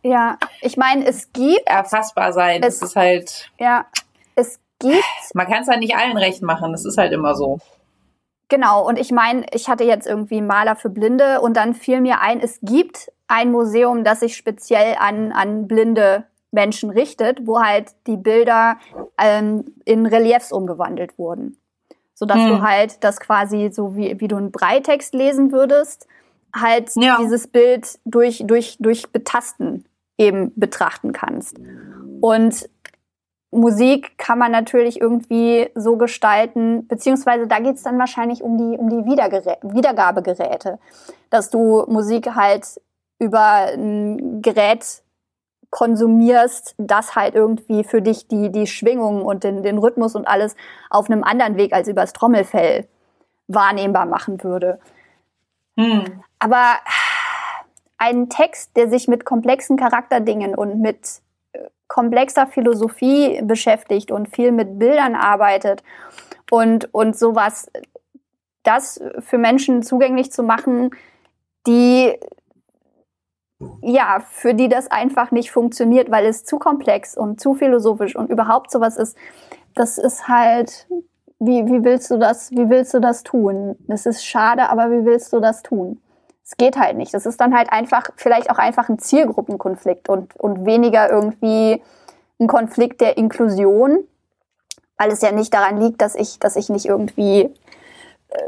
ja, 0.04 0.38
ich 0.62 0.78
meine, 0.78 1.06
es 1.06 1.34
gibt 1.34 1.68
erfassbar 1.68 2.32
sein. 2.32 2.64
Es, 2.64 2.82
ist 2.82 2.96
halt 2.96 3.52
ja, 3.60 3.86
es 4.36 4.58
gibt. 4.80 5.04
Man 5.34 5.48
kann 5.48 5.64
es 5.64 5.68
halt 5.68 5.80
nicht 5.80 5.98
allen 5.98 6.18
recht 6.18 6.42
machen. 6.42 6.72
Das 6.72 6.86
ist 6.86 6.98
halt 6.98 7.12
immer 7.12 7.36
so. 7.36 7.60
Genau, 8.50 8.88
und 8.88 8.98
ich 8.98 9.12
meine, 9.12 9.46
ich 9.52 9.68
hatte 9.68 9.84
jetzt 9.84 10.08
irgendwie 10.08 10.42
Maler 10.42 10.76
für 10.76 10.90
Blinde 10.90 11.42
und 11.42 11.58
dann 11.58 11.74
fiel 11.74 12.00
mir 12.00 12.22
ein, 12.22 12.40
es 12.40 12.60
gibt 12.62 13.12
ein 13.28 13.52
Museum, 13.52 14.04
das 14.04 14.22
sich 14.22 14.38
speziell 14.38 14.96
an, 14.98 15.34
an 15.34 15.68
blinde 15.68 16.26
Menschen 16.52 16.90
richtet, 16.90 17.46
wo 17.46 17.62
halt 17.62 17.92
die 18.08 18.16
Bilder 18.16 18.78
ähm, 19.18 19.66
in 19.84 20.06
Reliefs 20.06 20.52
umgewandelt 20.52 21.18
wurden. 21.18 21.58
Sodass 22.14 22.38
hm. 22.38 22.48
du 22.48 22.62
halt 22.62 23.04
das 23.04 23.20
quasi 23.20 23.70
so 23.72 23.96
wie, 23.96 24.20
wie 24.20 24.28
du 24.28 24.38
einen 24.38 24.52
Breitext 24.52 25.14
lesen 25.14 25.52
würdest, 25.52 26.08
halt 26.56 26.92
ja. 26.96 27.18
dieses 27.20 27.48
Bild 27.48 28.00
durch, 28.06 28.44
durch, 28.48 28.78
durch 28.80 29.12
Betasten 29.12 29.86
eben 30.18 30.52
betrachten 30.56 31.12
kannst. 31.12 31.60
Und 32.22 32.70
Musik 33.52 34.18
kann 34.18 34.38
man 34.40 34.52
natürlich 34.52 35.00
irgendwie 35.00 35.70
so 35.74 35.96
gestalten, 35.96 36.88
beziehungsweise 36.88 37.48
da 37.48 37.60
geht 37.60 37.76
es 37.76 37.84
dann 37.84 37.98
wahrscheinlich 37.98 38.44
um 38.44 38.58
die, 38.58 38.78
um 38.78 38.90
die 38.90 39.06
Wiedergabegeräte, 39.06 40.80
dass 41.30 41.50
du 41.50 41.86
Musik 41.88 42.36
halt 42.36 42.82
über 43.20 43.72
ein 43.74 44.42
Gerät 44.42 45.02
konsumierst, 45.70 46.76
das 46.78 47.16
halt 47.16 47.36
irgendwie 47.36 47.84
für 47.84 48.02
dich 48.02 48.28
die, 48.28 48.52
die 48.52 48.68
Schwingung 48.68 49.24
und 49.24 49.44
den, 49.44 49.64
den 49.64 49.78
Rhythmus 49.78 50.16
und 50.16 50.28
alles 50.28 50.56
auf 50.90 51.10
einem 51.10 51.24
anderen 51.24 51.58
Weg 51.58 51.74
als 51.74 51.88
übers 51.88 52.14
Trommelfell 52.14 52.88
wahrnehmbar 53.48 54.06
machen 54.06 54.44
würde. 54.44 54.80
Hm. 55.78 56.24
Aber 56.40 56.78
ein 57.98 58.30
Text, 58.30 58.76
der 58.76 58.90
sich 58.90 59.08
mit 59.08 59.26
komplexen 59.26 59.78
Charakterdingen 59.78 60.56
und 60.56 60.80
mit 60.80 61.22
komplexer 61.88 62.48
Philosophie 62.48 63.42
beschäftigt 63.44 64.12
und 64.12 64.28
viel 64.28 64.52
mit 64.52 64.78
Bildern 64.80 65.16
arbeitet 65.16 65.84
und, 66.52 66.94
und 66.94 67.18
sowas, 67.18 67.72
das 68.64 69.02
für 69.20 69.38
Menschen 69.38 69.84
zugänglich 69.84 70.32
zu 70.32 70.44
machen, 70.44 70.92
die 71.66 72.18
ja, 73.82 74.20
für 74.30 74.54
die 74.54 74.70
das 74.70 74.92
einfach 74.92 75.32
nicht 75.32 75.52
funktioniert, 75.52 76.12
weil 76.12 76.26
es 76.26 76.46
zu 76.46 76.60
komplex 76.60 77.18
und 77.18 77.40
zu 77.40 77.56
philosophisch 77.56 78.16
und 78.16 78.30
überhaupt 78.30 78.70
sowas 78.70 78.98
ist, 78.98 79.18
das 79.74 79.98
ist 79.98 80.28
halt, 80.28 80.88
wie, 81.40 81.66
wie 81.66 81.84
willst 81.84 82.12
du 82.12 82.18
das, 82.18 82.52
wie 82.52 82.70
willst 82.70 82.94
du 82.94 83.00
das 83.00 83.24
tun? 83.24 83.76
Das 83.88 84.06
ist 84.06 84.24
schade, 84.24 84.70
aber 84.70 84.92
wie 84.92 85.06
willst 85.06 85.34
du 85.34 85.40
das 85.40 85.64
tun? 85.64 86.00
Es 86.48 86.56
geht 86.56 86.78
halt 86.78 86.96
nicht. 86.96 87.14
Das 87.14 87.26
ist 87.26 87.42
dann 87.42 87.54
halt 87.54 87.74
einfach, 87.74 88.10
vielleicht 88.16 88.50
auch 88.50 88.58
einfach 88.58 88.88
ein 88.88 89.00
Zielgruppenkonflikt 89.00 90.08
und, 90.08 90.34
und 90.38 90.66
weniger 90.66 91.10
irgendwie 91.10 91.84
ein 92.40 92.48
Konflikt 92.48 93.02
der 93.02 93.18
Inklusion, 93.18 94.08
weil 94.98 95.12
es 95.12 95.22
ja 95.22 95.34
nicht 95.34 95.54
daran 95.54 95.78
liegt, 95.82 96.02
dass 96.02 96.16
ich, 96.16 96.40
dass 96.40 96.56
ich 96.56 96.70
nicht 96.70 96.86
irgendwie, 96.86 97.54
äh, 98.30 98.40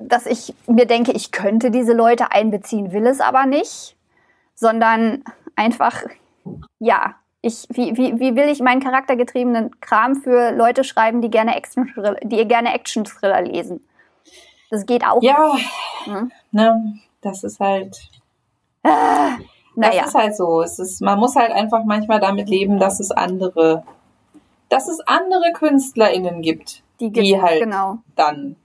dass 0.00 0.26
ich 0.26 0.54
mir 0.68 0.86
denke, 0.86 1.10
ich 1.10 1.32
könnte 1.32 1.72
diese 1.72 1.92
Leute 1.92 2.30
einbeziehen, 2.30 2.92
will 2.92 3.06
es 3.06 3.20
aber 3.20 3.46
nicht, 3.46 3.96
sondern 4.54 5.24
einfach, 5.56 6.04
ja, 6.78 7.16
Ich, 7.42 7.66
wie, 7.70 7.96
wie, 7.96 8.20
wie 8.20 8.36
will 8.36 8.48
ich 8.48 8.60
meinen 8.60 8.80
charaktergetriebenen 8.80 9.80
Kram 9.80 10.14
für 10.14 10.52
Leute 10.52 10.84
schreiben, 10.84 11.20
die 11.20 11.30
gerne 11.30 11.56
Action, 11.56 11.92
die 12.22 12.46
gerne 12.46 12.72
Action-Thriller 12.72 13.42
lesen? 13.42 13.86
Das 14.70 14.86
geht 14.86 15.04
auch. 15.04 15.20
Ja, 15.20 15.56
hm? 16.04 16.30
ne, 16.52 17.00
das 17.24 17.44
ist 17.44 17.60
halt. 17.60 18.10
Ah, 18.82 19.36
naja. 19.74 20.02
Das 20.02 20.08
ist 20.08 20.14
halt 20.14 20.36
so. 20.36 20.62
Es 20.62 20.78
ist, 20.78 21.00
man 21.00 21.18
muss 21.18 21.34
halt 21.36 21.50
einfach 21.50 21.84
manchmal 21.84 22.20
damit 22.20 22.48
leben, 22.48 22.78
dass 22.78 23.00
es 23.00 23.10
andere, 23.10 23.84
dass 24.68 24.88
es 24.88 25.00
andere 25.06 25.52
KünstlerInnen 25.52 26.42
gibt, 26.42 26.82
die, 27.00 27.10
gibt, 27.10 27.26
die 27.26 27.40
halt 27.40 27.62
genau. 27.62 27.98
dann 28.14 28.56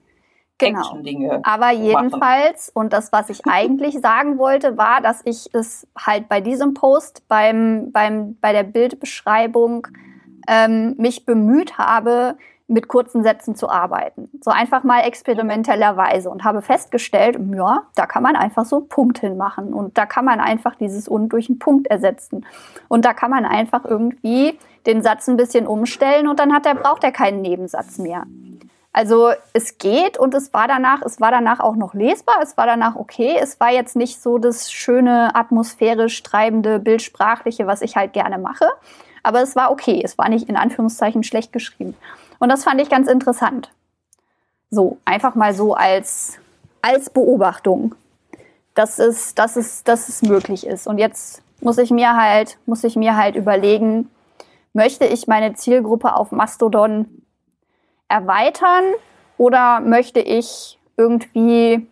genau. 0.60 0.96
Dinge. 0.98 1.40
Aber 1.42 1.70
jedenfalls, 1.70 2.68
machen. 2.68 2.86
und 2.86 2.92
das, 2.92 3.12
was 3.12 3.30
ich 3.30 3.40
eigentlich 3.46 3.98
sagen 4.02 4.38
wollte, 4.38 4.76
war, 4.76 5.00
dass 5.00 5.22
ich 5.24 5.52
es 5.52 5.86
halt 5.98 6.28
bei 6.28 6.40
diesem 6.40 6.74
Post, 6.74 7.26
beim, 7.28 7.90
beim, 7.92 8.36
bei 8.40 8.52
der 8.52 8.64
Bildbeschreibung, 8.64 9.86
ähm, 10.48 10.94
mich 10.98 11.26
bemüht 11.26 11.78
habe, 11.78 12.36
mit 12.70 12.88
kurzen 12.88 13.22
Sätzen 13.22 13.56
zu 13.56 13.68
arbeiten. 13.68 14.30
So 14.40 14.50
einfach 14.50 14.84
mal 14.84 15.00
experimentellerweise 15.00 16.30
und 16.30 16.44
habe 16.44 16.62
festgestellt, 16.62 17.38
ja, 17.52 17.82
da 17.96 18.06
kann 18.06 18.22
man 18.22 18.36
einfach 18.36 18.64
so 18.64 18.76
einen 18.76 18.88
Punkt 18.88 19.18
hinmachen 19.18 19.74
und 19.74 19.98
da 19.98 20.06
kann 20.06 20.24
man 20.24 20.40
einfach 20.40 20.76
dieses 20.76 21.08
und 21.08 21.30
durch 21.30 21.48
einen 21.48 21.58
Punkt 21.58 21.88
ersetzen. 21.88 22.46
Und 22.88 23.04
da 23.04 23.12
kann 23.12 23.30
man 23.30 23.44
einfach 23.44 23.84
irgendwie 23.84 24.58
den 24.86 25.02
Satz 25.02 25.28
ein 25.28 25.36
bisschen 25.36 25.66
umstellen 25.66 26.28
und 26.28 26.38
dann 26.38 26.54
hat 26.54 26.64
er, 26.64 26.74
braucht 26.74 27.04
er 27.04 27.12
keinen 27.12 27.42
Nebensatz 27.42 27.98
mehr. 27.98 28.24
Also 28.92 29.30
es 29.52 29.78
geht 29.78 30.18
und 30.18 30.34
es 30.34 30.52
war 30.52 30.66
danach, 30.66 31.02
es 31.02 31.20
war 31.20 31.30
danach 31.30 31.60
auch 31.60 31.76
noch 31.76 31.94
lesbar, 31.94 32.36
es 32.42 32.56
war 32.56 32.66
danach 32.66 32.96
okay. 32.96 33.36
Es 33.40 33.60
war 33.60 33.70
jetzt 33.70 33.94
nicht 33.94 34.20
so 34.20 34.38
das 34.38 34.72
schöne, 34.72 35.34
atmosphärisch 35.34 36.22
treibende, 36.22 36.78
bildsprachliche, 36.78 37.66
was 37.66 37.82
ich 37.82 37.96
halt 37.96 38.12
gerne 38.12 38.38
mache. 38.38 38.66
Aber 39.22 39.42
es 39.42 39.54
war 39.54 39.70
okay. 39.70 40.00
Es 40.02 40.18
war 40.18 40.28
nicht 40.28 40.48
in 40.48 40.56
Anführungszeichen 40.56 41.22
schlecht 41.22 41.52
geschrieben. 41.52 41.94
Und 42.40 42.48
das 42.48 42.64
fand 42.64 42.80
ich 42.80 42.90
ganz 42.90 43.06
interessant. 43.06 43.70
So, 44.70 44.98
einfach 45.04 45.36
mal 45.36 45.54
so 45.54 45.74
als, 45.74 46.38
als 46.82 47.10
Beobachtung, 47.10 47.94
dass 48.74 48.98
es, 48.98 49.34
dass, 49.34 49.56
es, 49.56 49.84
dass 49.84 50.08
es 50.08 50.22
möglich 50.22 50.66
ist. 50.66 50.86
Und 50.86 50.98
jetzt 50.98 51.42
muss 51.60 51.78
ich 51.78 51.90
mir 51.90 52.16
halt, 52.16 52.58
muss 52.66 52.82
ich 52.82 52.96
mir 52.96 53.16
halt 53.16 53.36
überlegen, 53.36 54.10
möchte 54.72 55.04
ich 55.04 55.26
meine 55.28 55.54
Zielgruppe 55.54 56.14
auf 56.14 56.32
Mastodon 56.32 57.22
erweitern 58.08 58.84
oder 59.36 59.80
möchte 59.80 60.20
ich 60.20 60.78
irgendwie 60.96 61.86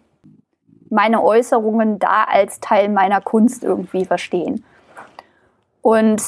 meine 0.89 1.23
Äußerungen 1.23 1.99
da 1.99 2.25
als 2.25 2.61
Teil 2.61 2.89
meiner 2.89 3.21
Kunst 3.21 3.65
irgendwie 3.65 4.07
verstehen? 4.07 4.65
Und 5.83 6.23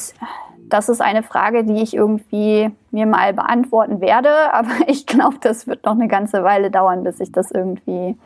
das 0.72 0.88
ist 0.88 1.00
eine 1.00 1.22
Frage, 1.22 1.64
die 1.64 1.82
ich 1.82 1.94
irgendwie 1.94 2.70
mir 2.90 3.06
mal 3.06 3.32
beantworten 3.34 4.00
werde, 4.00 4.30
aber 4.52 4.88
ich 4.88 5.06
glaube, 5.06 5.36
das 5.40 5.66
wird 5.66 5.84
noch 5.84 5.94
eine 5.94 6.08
ganze 6.08 6.42
Weile 6.42 6.70
dauern, 6.70 7.04
bis 7.04 7.20
ich 7.20 7.32
das 7.32 7.50
irgendwie 7.50 8.16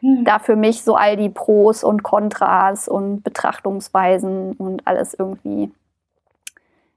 hm. 0.00 0.24
da 0.24 0.38
für 0.38 0.56
mich 0.56 0.82
so 0.82 0.96
all 0.96 1.16
die 1.16 1.30
Pros 1.30 1.84
und 1.84 2.02
Kontras 2.02 2.88
und 2.88 3.22
Betrachtungsweisen 3.22 4.52
und 4.52 4.86
alles 4.86 5.14
irgendwie 5.14 5.72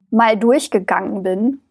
mal 0.09 0.37
durchgegangen 0.37 1.23
bin 1.23 1.61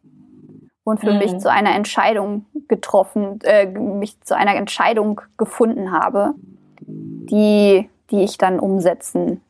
und 0.84 1.00
für 1.00 1.12
mhm. 1.12 1.18
mich 1.18 1.38
zu 1.38 1.50
einer 1.50 1.74
Entscheidung 1.74 2.46
getroffen, 2.68 3.40
äh, 3.42 3.66
mich 3.66 4.20
zu 4.22 4.36
einer 4.36 4.54
Entscheidung 4.54 5.20
gefunden 5.36 5.90
habe, 5.90 6.34
die, 6.80 7.88
die 8.10 8.22
ich 8.22 8.38
dann 8.38 8.60
umsetzen 8.60 9.40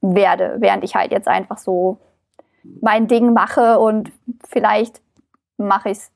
werde, 0.00 0.56
während 0.58 0.84
ich 0.84 0.94
halt 0.94 1.12
jetzt 1.12 1.28
einfach 1.28 1.58
so 1.58 1.98
mein 2.80 3.06
Ding 3.08 3.32
mache 3.32 3.78
und 3.78 4.12
vielleicht 4.48 5.00
mache 5.56 5.90
ich 5.90 5.98
es 5.98 6.12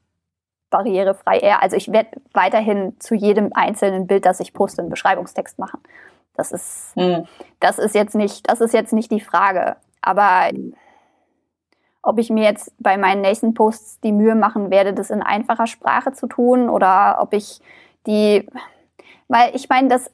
barrierefrei 0.70 1.38
eher. 1.38 1.62
Also 1.62 1.76
ich 1.76 1.92
werde 1.92 2.10
weiterhin 2.32 2.98
zu 2.98 3.14
jedem 3.14 3.50
einzelnen 3.54 4.06
Bild, 4.06 4.26
das 4.26 4.40
ich 4.40 4.52
poste, 4.52 4.82
einen 4.82 4.90
Beschreibungstext 4.90 5.58
machen. 5.58 5.80
Das 6.34 6.50
ist, 6.50 6.96
mhm. 6.96 7.26
das 7.60 7.78
ist 7.78 7.94
jetzt 7.94 8.14
nicht, 8.14 8.48
das 8.50 8.60
ist 8.60 8.74
jetzt 8.74 8.92
nicht 8.92 9.10
die 9.10 9.20
Frage. 9.20 9.76
Aber 10.02 10.50
ob 12.02 12.18
ich 12.18 12.28
mir 12.28 12.44
jetzt 12.44 12.72
bei 12.78 12.96
meinen 12.96 13.20
nächsten 13.20 13.54
Posts 13.54 14.00
die 14.00 14.12
Mühe 14.12 14.34
machen 14.34 14.70
werde, 14.70 14.92
das 14.92 15.10
in 15.10 15.22
einfacher 15.22 15.66
Sprache 15.66 16.12
zu 16.12 16.26
tun 16.26 16.68
oder 16.68 17.18
ob 17.20 17.32
ich 17.32 17.60
die, 18.06 18.46
weil 19.28 19.54
ich 19.54 19.68
meine, 19.68 19.88
das, 19.88 20.10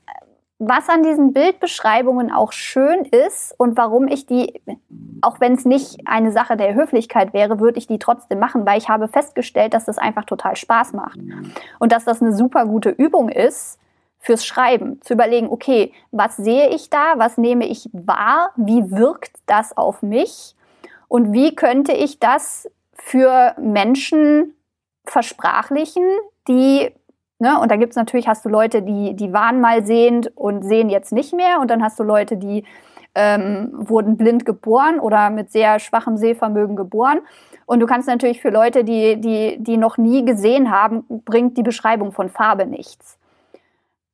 was 0.61 0.91
an 0.91 1.03
diesen 1.03 1.32
Bildbeschreibungen 1.32 2.31
auch 2.31 2.53
schön 2.53 3.07
ist 3.07 3.55
und 3.57 3.78
warum 3.78 4.07
ich 4.09 4.27
die, 4.27 4.61
auch 5.23 5.41
wenn 5.41 5.55
es 5.55 5.65
nicht 5.65 6.01
eine 6.05 6.32
Sache 6.32 6.57
der 6.59 6.74
Höflichkeit 6.74 7.32
wäre, 7.32 7.61
würde 7.61 7.78
ich 7.78 7.87
die 7.87 7.99
trotzdem 7.99 8.39
machen, 8.39 8.66
weil 8.66 8.77
ich 8.77 8.91
habe 8.91 9.09
festgestellt, 9.09 9.73
dass 9.73 9.87
das 9.87 9.97
einfach 9.97 10.27
total 10.27 10.57
Spaß 10.57 10.93
macht. 10.93 11.19
Und 11.78 11.93
dass 11.93 12.05
das 12.05 12.20
eine 12.20 12.35
super 12.35 12.66
gute 12.66 12.91
Übung 12.91 13.31
ist, 13.31 13.78
fürs 14.19 14.45
Schreiben, 14.45 15.01
zu 15.01 15.15
überlegen, 15.15 15.49
okay, 15.49 15.95
was 16.11 16.37
sehe 16.37 16.69
ich 16.69 16.91
da, 16.91 17.15
was 17.16 17.39
nehme 17.39 17.66
ich 17.66 17.89
wahr, 17.93 18.51
wie 18.57 18.91
wirkt 18.91 19.32
das 19.47 19.74
auf 19.74 20.03
mich 20.03 20.55
und 21.09 21.32
wie 21.32 21.55
könnte 21.55 21.93
ich 21.93 22.20
das 22.20 22.70
für 22.93 23.55
Menschen 23.59 24.55
versprachlichen, 25.07 26.05
die, 26.49 26.91
ne, 27.41 27.61
und 27.61 27.71
da 27.71 27.77
gibt's 27.77 27.97
natürlich, 27.97 28.29
hast 28.29 28.45
du 28.45 28.49
Leute, 28.49 28.83
die, 28.83 29.15
die 29.15 29.33
waren 29.33 29.61
mal 29.61 29.85
sehend 29.85 30.37
und 30.37 30.62
sehen 30.62 30.91
jetzt 30.91 31.12
nicht 31.12 31.35
mehr. 31.35 31.61
Und 31.61 31.71
dann 31.71 31.83
hast 31.83 31.99
du 31.99 32.03
Leute, 32.03 32.37
die 32.37 32.65
ähm, 33.15 33.71
wurden 33.73 34.17
blind 34.17 34.45
geboren 34.45 35.01
oder 35.01 35.31
mit 35.31 35.51
sehr 35.51 35.79
schwachem 35.79 36.17
Sehvermögen 36.17 36.77
geboren. 36.77 37.21
Und 37.67 37.81
du 37.81 37.87
kannst 37.87 38.09
natürlich 38.09 38.41
für 38.41 38.51
Leute, 38.51 38.85
die, 38.85 39.21
die, 39.21 39.57
die 39.59 39.77
noch 39.77 39.99
nie 39.99 40.25
gesehen 40.25 40.71
haben, 40.71 41.05
bringt 41.25 41.57
die 41.57 41.62
Beschreibung 41.62 42.12
von 42.12 42.29
Farbe 42.29 42.67
nichts. 42.67 43.19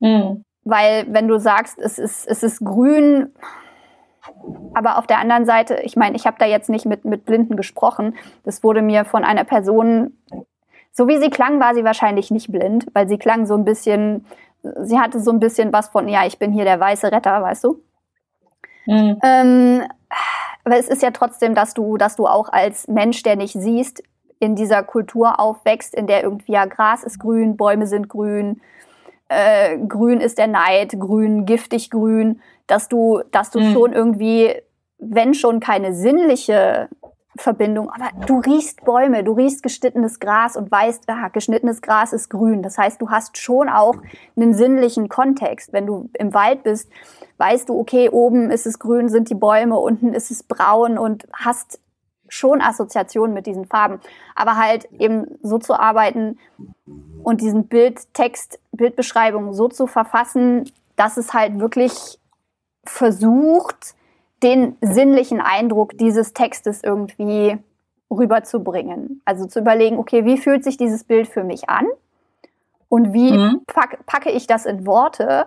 Mhm. 0.01 0.44
Weil 0.65 1.07
wenn 1.09 1.28
du 1.28 1.39
sagst, 1.39 1.78
es 1.78 1.98
ist, 1.98 2.27
es 2.27 2.43
ist 2.43 2.65
grün, 2.65 3.32
aber 4.74 4.98
auf 4.98 5.07
der 5.07 5.19
anderen 5.19 5.47
Seite, 5.47 5.77
ich 5.82 5.97
meine, 5.97 6.16
ich 6.16 6.27
habe 6.27 6.36
da 6.39 6.47
jetzt 6.47 6.69
nicht 6.69 6.86
mit, 6.86 7.05
mit 7.05 7.24
Blinden 7.24 7.57
gesprochen. 7.57 8.16
Das 8.44 8.62
wurde 8.62 8.82
mir 8.82 9.05
von 9.05 9.24
einer 9.24 9.44
Person, 9.44 10.19
so 10.97 11.06
wie 11.09 11.18
sie 11.18 11.28
klang, 11.28 11.60
war 11.60 11.74
sie 11.74 11.85
wahrscheinlich 11.85 12.31
nicht 12.31 12.51
blind, 12.51 12.86
weil 12.94 13.06
sie 13.06 13.18
klang 13.18 13.44
so 13.44 13.55
ein 13.55 13.66
bisschen, 13.66 14.24
sie 14.62 14.98
hatte 14.98 15.20
so 15.20 15.31
ein 15.31 15.40
bisschen 15.40 15.70
was 15.70 15.89
von, 15.89 16.09
ja, 16.09 16.24
ich 16.27 16.39
bin 16.39 16.52
hier 16.52 16.64
der 16.64 16.81
weiße 16.81 17.12
Retter, 17.12 17.43
weißt 17.43 17.64
du? 17.64 17.82
Mhm. 18.86 19.18
Ähm, 19.23 19.82
aber 20.64 20.78
es 20.78 20.89
ist 20.89 21.02
ja 21.02 21.10
trotzdem, 21.10 21.55
dass 21.55 21.74
du, 21.74 21.98
dass 21.98 22.16
du 22.16 22.27
auch 22.27 22.48
als 22.48 22.89
Mensch, 22.89 23.23
der 23.23 23.36
nicht 23.36 23.52
siehst, 23.52 24.02
in 24.39 24.56
dieser 24.56 24.82
Kultur 24.82 25.39
aufwächst, 25.39 25.94
in 25.94 26.06
der 26.06 26.23
irgendwie 26.23 26.52
ja 26.52 26.64
Gras 26.64 27.05
ist 27.05 27.18
grün, 27.18 27.59
Bäume 27.59 27.86
sind 27.86 28.09
grün, 28.09 28.62
äh, 29.28 29.77
grün 29.77 30.20
ist 30.20 30.39
der 30.39 30.47
Neid, 30.47 30.98
grün, 30.98 31.44
giftig 31.44 31.90
grün, 31.90 32.40
dass 32.66 32.89
du, 32.89 33.23
dass 33.32 33.51
du 33.51 33.60
mhm. 33.60 33.73
schon 33.74 33.93
irgendwie, 33.93 34.55
wenn 34.98 35.35
schon 35.35 35.60
keine 35.60 35.94
sinnliche 35.94 36.89
Verbindung, 37.36 37.90
aber 37.90 38.10
du 38.26 38.40
riechst 38.40 38.84
Bäume, 38.84 39.24
du 39.24 39.32
riechst 39.32 39.62
geschnittenes 39.62 40.20
Gras 40.20 40.56
und 40.56 40.70
weißt, 40.70 41.04
ah, 41.08 41.28
geschnittenes 41.28 41.82
Gras 41.82 42.12
ist 42.12 42.30
grün. 42.30 42.62
Das 42.62 42.78
heißt, 42.78 43.00
du 43.00 43.10
hast 43.10 43.38
schon 43.38 43.68
auch 43.68 43.96
einen 44.36 44.54
sinnlichen 44.54 45.08
Kontext. 45.08 45.72
Wenn 45.72 45.86
du 45.86 46.08
im 46.14 46.34
Wald 46.34 46.62
bist, 46.62 46.90
weißt 47.38 47.68
du, 47.68 47.78
okay, 47.78 48.08
oben 48.08 48.50
ist 48.50 48.66
es 48.66 48.78
grün, 48.78 49.08
sind 49.08 49.30
die 49.30 49.34
Bäume, 49.34 49.78
unten 49.78 50.12
ist 50.12 50.30
es 50.30 50.42
braun 50.42 50.98
und 50.98 51.26
hast 51.32 51.80
schon 52.28 52.60
Assoziationen 52.60 53.34
mit 53.34 53.46
diesen 53.46 53.66
Farben. 53.66 54.00
Aber 54.34 54.56
halt 54.56 54.88
eben 54.98 55.38
so 55.42 55.58
zu 55.58 55.74
arbeiten 55.74 56.38
und 57.22 57.40
diesen 57.40 57.66
Bildtext, 57.68 58.58
Bildbeschreibung 58.72 59.52
so 59.52 59.68
zu 59.68 59.86
verfassen, 59.86 60.70
dass 60.96 61.16
es 61.16 61.34
halt 61.34 61.60
wirklich 61.60 62.18
versucht, 62.84 63.94
den 64.42 64.76
sinnlichen 64.80 65.40
Eindruck 65.40 65.96
dieses 65.98 66.32
Textes 66.32 66.82
irgendwie 66.82 67.58
rüberzubringen. 68.10 69.22
Also 69.24 69.46
zu 69.46 69.60
überlegen, 69.60 69.98
okay, 69.98 70.24
wie 70.24 70.38
fühlt 70.38 70.64
sich 70.64 70.76
dieses 70.76 71.04
Bild 71.04 71.28
für 71.28 71.44
mich 71.44 71.68
an? 71.68 71.86
Und 72.88 73.12
wie 73.12 73.32
mhm. 73.32 73.62
pack, 73.66 74.04
packe 74.06 74.30
ich 74.30 74.46
das 74.46 74.66
in 74.66 74.86
Worte, 74.86 75.46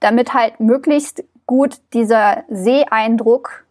damit 0.00 0.34
halt 0.34 0.60
möglichst 0.60 1.24
gut 1.46 1.80
dieser 1.94 2.44
Seeeindruck 2.48 3.64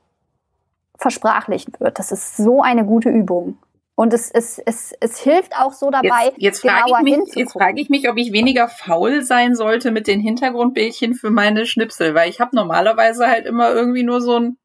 versprachlicht 0.97 1.79
wird. 1.79 1.99
Das 1.99 2.11
ist 2.11 2.37
so 2.37 2.61
eine 2.61 2.85
gute 2.85 3.09
Übung. 3.09 3.57
Und 3.97 4.13
es, 4.13 4.29
es, 4.29 4.59
es, 4.59 4.93
es 4.99 5.19
hilft 5.19 5.57
auch 5.57 5.71
so 5.71 5.89
dabei, 5.89 6.25
jetzt, 6.25 6.41
jetzt 6.41 6.61
genauer 6.63 6.99
ich 6.99 7.03
mich, 7.03 7.35
Jetzt 7.35 7.53
frage 7.53 7.79
ich 7.79 7.89
mich, 7.89 8.09
ob 8.09 8.17
ich 8.17 8.33
weniger 8.33 8.67
faul 8.67 9.23
sein 9.23 9.55
sollte 9.55 9.91
mit 9.91 10.07
den 10.07 10.19
Hintergrundbildchen 10.19 11.15
für 11.15 11.31
meine 11.31 11.65
Schnipsel, 11.65 12.13
weil 12.13 12.29
ich 12.29 12.41
habe 12.41 12.55
normalerweise 12.55 13.27
halt 13.27 13.45
immer 13.45 13.71
irgendwie 13.71 14.03
nur 14.03 14.19
so 14.19 14.37
ein, 14.37 14.57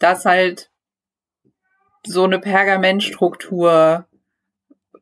das 0.00 0.24
halt 0.24 0.72
so 2.04 2.24
eine 2.24 2.40
Pergamentstruktur 2.40 4.08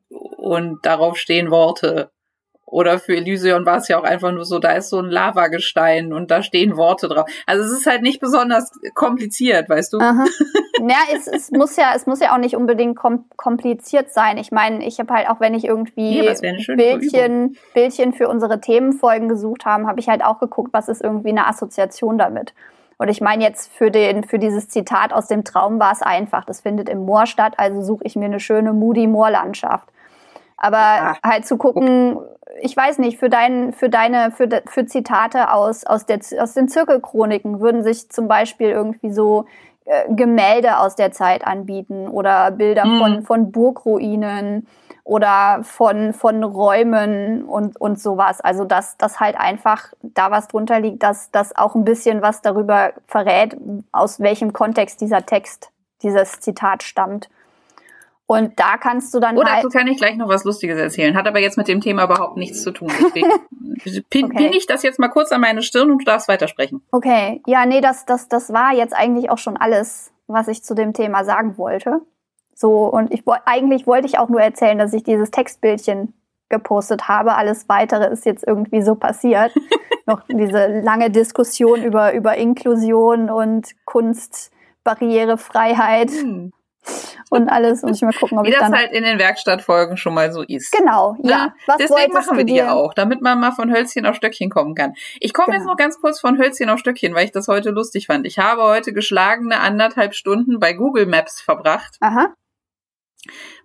und 0.09 0.85
darauf 0.85 1.17
stehen 1.17 1.49
Worte 1.49 2.12
Oder 2.73 2.97
für 2.97 3.15
Elysion 3.15 3.67
war 3.67 3.77
es 3.77 3.87
ja 3.87 3.99
auch 3.99 4.03
einfach 4.03 4.31
nur 4.31 4.45
so, 4.45 4.57
da 4.57 4.71
ist 4.71 4.89
so 4.89 4.97
ein 4.97 5.05
Lavagestein 5.05 6.11
und 6.11 6.31
da 6.31 6.41
stehen 6.41 6.75
Worte 6.75 7.07
drauf. 7.07 7.29
Also 7.45 7.63
es 7.63 7.71
ist 7.71 7.85
halt 7.85 8.01
nicht 8.01 8.19
besonders 8.19 8.71
kompliziert, 8.95 9.69
weißt 9.69 9.93
du? 9.93 9.99
Aha. 9.99 10.25
Ja, 10.79 10.97
es, 11.15 11.27
es 11.27 11.51
muss 11.51 11.77
ja, 11.77 11.93
es 11.95 12.07
muss 12.07 12.19
ja 12.19 12.33
auch 12.33 12.39
nicht 12.39 12.57
unbedingt 12.57 12.97
kom 12.97 13.25
kompliziert 13.37 14.11
sein. 14.11 14.37
Ich 14.37 14.51
meine, 14.51 14.85
ich 14.85 14.99
habe 14.99 15.13
halt 15.13 15.29
auch, 15.29 15.39
wenn 15.39 15.53
ich 15.53 15.63
irgendwie 15.63 16.21
ja, 16.21 16.33
Bildchen, 16.75 17.55
Bildchen 17.73 18.11
für 18.11 18.27
unsere 18.27 18.59
Themenfolgen 18.59 19.29
gesucht 19.29 19.65
habe, 19.65 19.85
habe 19.85 20.01
ich 20.01 20.09
halt 20.09 20.25
auch 20.25 20.39
geguckt, 20.39 20.73
was 20.73 20.89
ist 20.89 21.01
irgendwie 21.01 21.29
eine 21.29 21.47
Assoziation 21.47 22.17
damit. 22.17 22.53
Und 22.97 23.07
ich 23.07 23.21
meine 23.21 23.43
jetzt 23.43 23.71
für 23.71 23.91
den, 23.91 24.23
für 24.25 24.39
dieses 24.39 24.67
Zitat 24.67 25.13
aus 25.13 25.27
dem 25.27 25.45
Traum 25.45 25.79
war 25.79 25.93
es 25.93 26.01
einfach. 26.01 26.43
Das 26.43 26.61
findet 26.61 26.89
im 26.89 27.05
Moor 27.05 27.27
statt, 27.27 27.53
also 27.57 27.81
suche 27.81 28.03
ich 28.03 28.17
mir 28.17 28.25
eine 28.25 28.41
schöne 28.41 28.73
Moody 28.73 29.07
Moorlandschaft. 29.07 29.87
Aber 30.57 30.77
ja. 30.77 31.17
halt 31.23 31.45
zu 31.45 31.57
gucken, 31.57 32.17
ich 32.61 32.75
weiß 32.75 32.99
nicht, 32.99 33.19
für 33.19 33.29
dein, 33.29 33.73
für 33.73 33.89
deine, 33.89 34.31
für, 34.31 34.47
für 34.67 34.85
Zitate 34.85 35.51
aus, 35.51 35.85
aus, 35.85 36.05
der, 36.05 36.19
aus 36.39 36.53
den 36.53 36.67
Zirkelchroniken 36.67 37.59
würden 37.59 37.83
sich 37.83 38.09
zum 38.09 38.27
Beispiel 38.27 38.69
irgendwie 38.69 39.11
so 39.11 39.45
äh, 39.85 40.13
Gemälde 40.13 40.77
aus 40.77 40.95
der 40.95 41.11
Zeit 41.11 41.45
anbieten 41.45 42.07
oder 42.07 42.51
Bilder 42.51 42.85
mhm. 42.85 42.99
von, 42.99 43.23
von 43.23 43.51
Burgruinen 43.51 44.67
oder 45.03 45.59
von, 45.63 46.13
von 46.13 46.43
Räumen 46.43 47.43
und, 47.43 47.79
und 47.79 47.99
sowas. 47.99 48.39
Also, 48.39 48.63
dass, 48.63 48.97
dass 48.97 49.19
halt 49.19 49.37
einfach 49.37 49.91
da 50.01 50.31
was 50.31 50.47
drunter 50.47 50.79
liegt, 50.79 51.03
dass 51.03 51.31
das 51.31 51.55
auch 51.55 51.75
ein 51.75 51.83
bisschen 51.83 52.21
was 52.21 52.41
darüber 52.41 52.93
verrät, 53.07 53.57
aus 53.91 54.19
welchem 54.19 54.53
Kontext 54.53 55.01
dieser 55.01 55.25
Text, 55.25 55.71
dieses 56.01 56.39
Zitat 56.39 56.83
stammt. 56.83 57.29
Und 58.25 58.59
da 58.59 58.77
kannst 58.77 59.13
du 59.13 59.19
dann. 59.19 59.37
Oder 59.37 59.51
halt 59.51 59.65
dazu 59.65 59.77
kann 59.77 59.85
ich 59.87 59.97
gleich 59.97 60.15
noch 60.15 60.29
was 60.29 60.45
Lustiges 60.45 60.79
erzählen. 60.79 61.15
Hat 61.15 61.27
aber 61.27 61.39
jetzt 61.39 61.57
mit 61.57 61.67
dem 61.67 61.81
Thema 61.81 62.05
überhaupt 62.05 62.37
nichts 62.37 62.63
zu 62.63 62.71
tun. 62.71 62.87
Deswegen 62.87 63.29
pin, 64.09 64.25
okay. 64.25 64.37
pin 64.37 64.53
ich 64.53 64.65
das 64.65 64.81
jetzt 64.83 64.97
mal 64.97 65.09
kurz 65.09 65.33
an 65.33 65.41
meine 65.41 65.61
Stirn 65.61 65.91
und 65.91 65.97
du 65.99 66.05
darfst 66.05 66.29
weitersprechen. 66.29 66.81
Okay. 66.91 67.41
Ja, 67.45 67.65
nee, 67.65 67.81
das, 67.81 68.05
das, 68.05 68.29
das 68.29 68.53
war 68.53 68.73
jetzt 68.73 68.95
eigentlich 68.95 69.29
auch 69.29 69.37
schon 69.37 69.57
alles, 69.57 70.13
was 70.27 70.47
ich 70.47 70.63
zu 70.63 70.73
dem 70.73 70.93
Thema 70.93 71.25
sagen 71.25 71.57
wollte. 71.57 71.99
So, 72.55 72.85
und 72.85 73.13
ich 73.13 73.23
eigentlich 73.45 73.85
wollte 73.87 74.07
ich 74.07 74.19
auch 74.19 74.29
nur 74.29 74.41
erzählen, 74.41 74.77
dass 74.77 74.93
ich 74.93 75.03
dieses 75.03 75.31
Textbildchen 75.31 76.13
gepostet 76.47 77.09
habe. 77.09 77.35
Alles 77.35 77.67
weitere 77.67 78.07
ist 78.07 78.25
jetzt 78.25 78.47
irgendwie 78.47 78.83
so 78.83 78.95
passiert. 78.95 79.53
Noch 80.05 80.21
diese 80.29 80.79
lange 80.81 81.09
Diskussion 81.09 81.83
über, 81.83 82.13
über 82.13 82.37
Inklusion 82.37 83.29
und 83.29 83.73
Kunstbarrierefreiheit. 83.85 86.11
Hm 86.11 86.53
und 87.29 87.49
alles. 87.49 87.83
Und 87.83 87.95
ich 87.95 88.01
mal 88.01 88.13
gucken, 88.13 88.37
ob 88.37 88.45
Wie 88.45 88.49
ich 88.49 88.57
das 88.57 88.71
halt 88.71 88.91
in 88.91 89.03
den 89.03 89.19
Werkstattfolgen 89.19 89.97
schon 89.97 90.13
mal 90.13 90.31
so 90.31 90.41
ist. 90.41 90.71
Genau, 90.71 91.15
ja. 91.23 91.45
Ne? 91.45 91.53
Was 91.65 91.77
Deswegen 91.77 92.13
machen 92.13 92.37
wir 92.37 92.43
die 92.43 92.55
ja 92.55 92.73
auch, 92.73 92.93
damit 92.93 93.21
man 93.21 93.39
mal 93.39 93.51
von 93.51 93.71
Hölzchen 93.73 94.05
auf 94.05 94.15
Stöckchen 94.15 94.49
kommen 94.49 94.75
kann. 94.75 94.93
Ich 95.19 95.33
komme 95.33 95.47
genau. 95.47 95.57
jetzt 95.57 95.67
noch 95.67 95.77
ganz 95.77 95.99
kurz 95.99 96.19
von 96.19 96.37
Hölzchen 96.37 96.69
auf 96.69 96.79
Stöckchen, 96.79 97.15
weil 97.15 97.25
ich 97.25 97.31
das 97.31 97.47
heute 97.47 97.71
lustig 97.71 98.07
fand. 98.07 98.25
Ich 98.27 98.39
habe 98.39 98.63
heute 98.63 98.93
geschlagene 98.93 99.59
anderthalb 99.59 100.13
Stunden 100.13 100.59
bei 100.59 100.73
Google 100.73 101.05
Maps 101.05 101.41
verbracht. 101.41 101.97
Aha. 102.01 102.33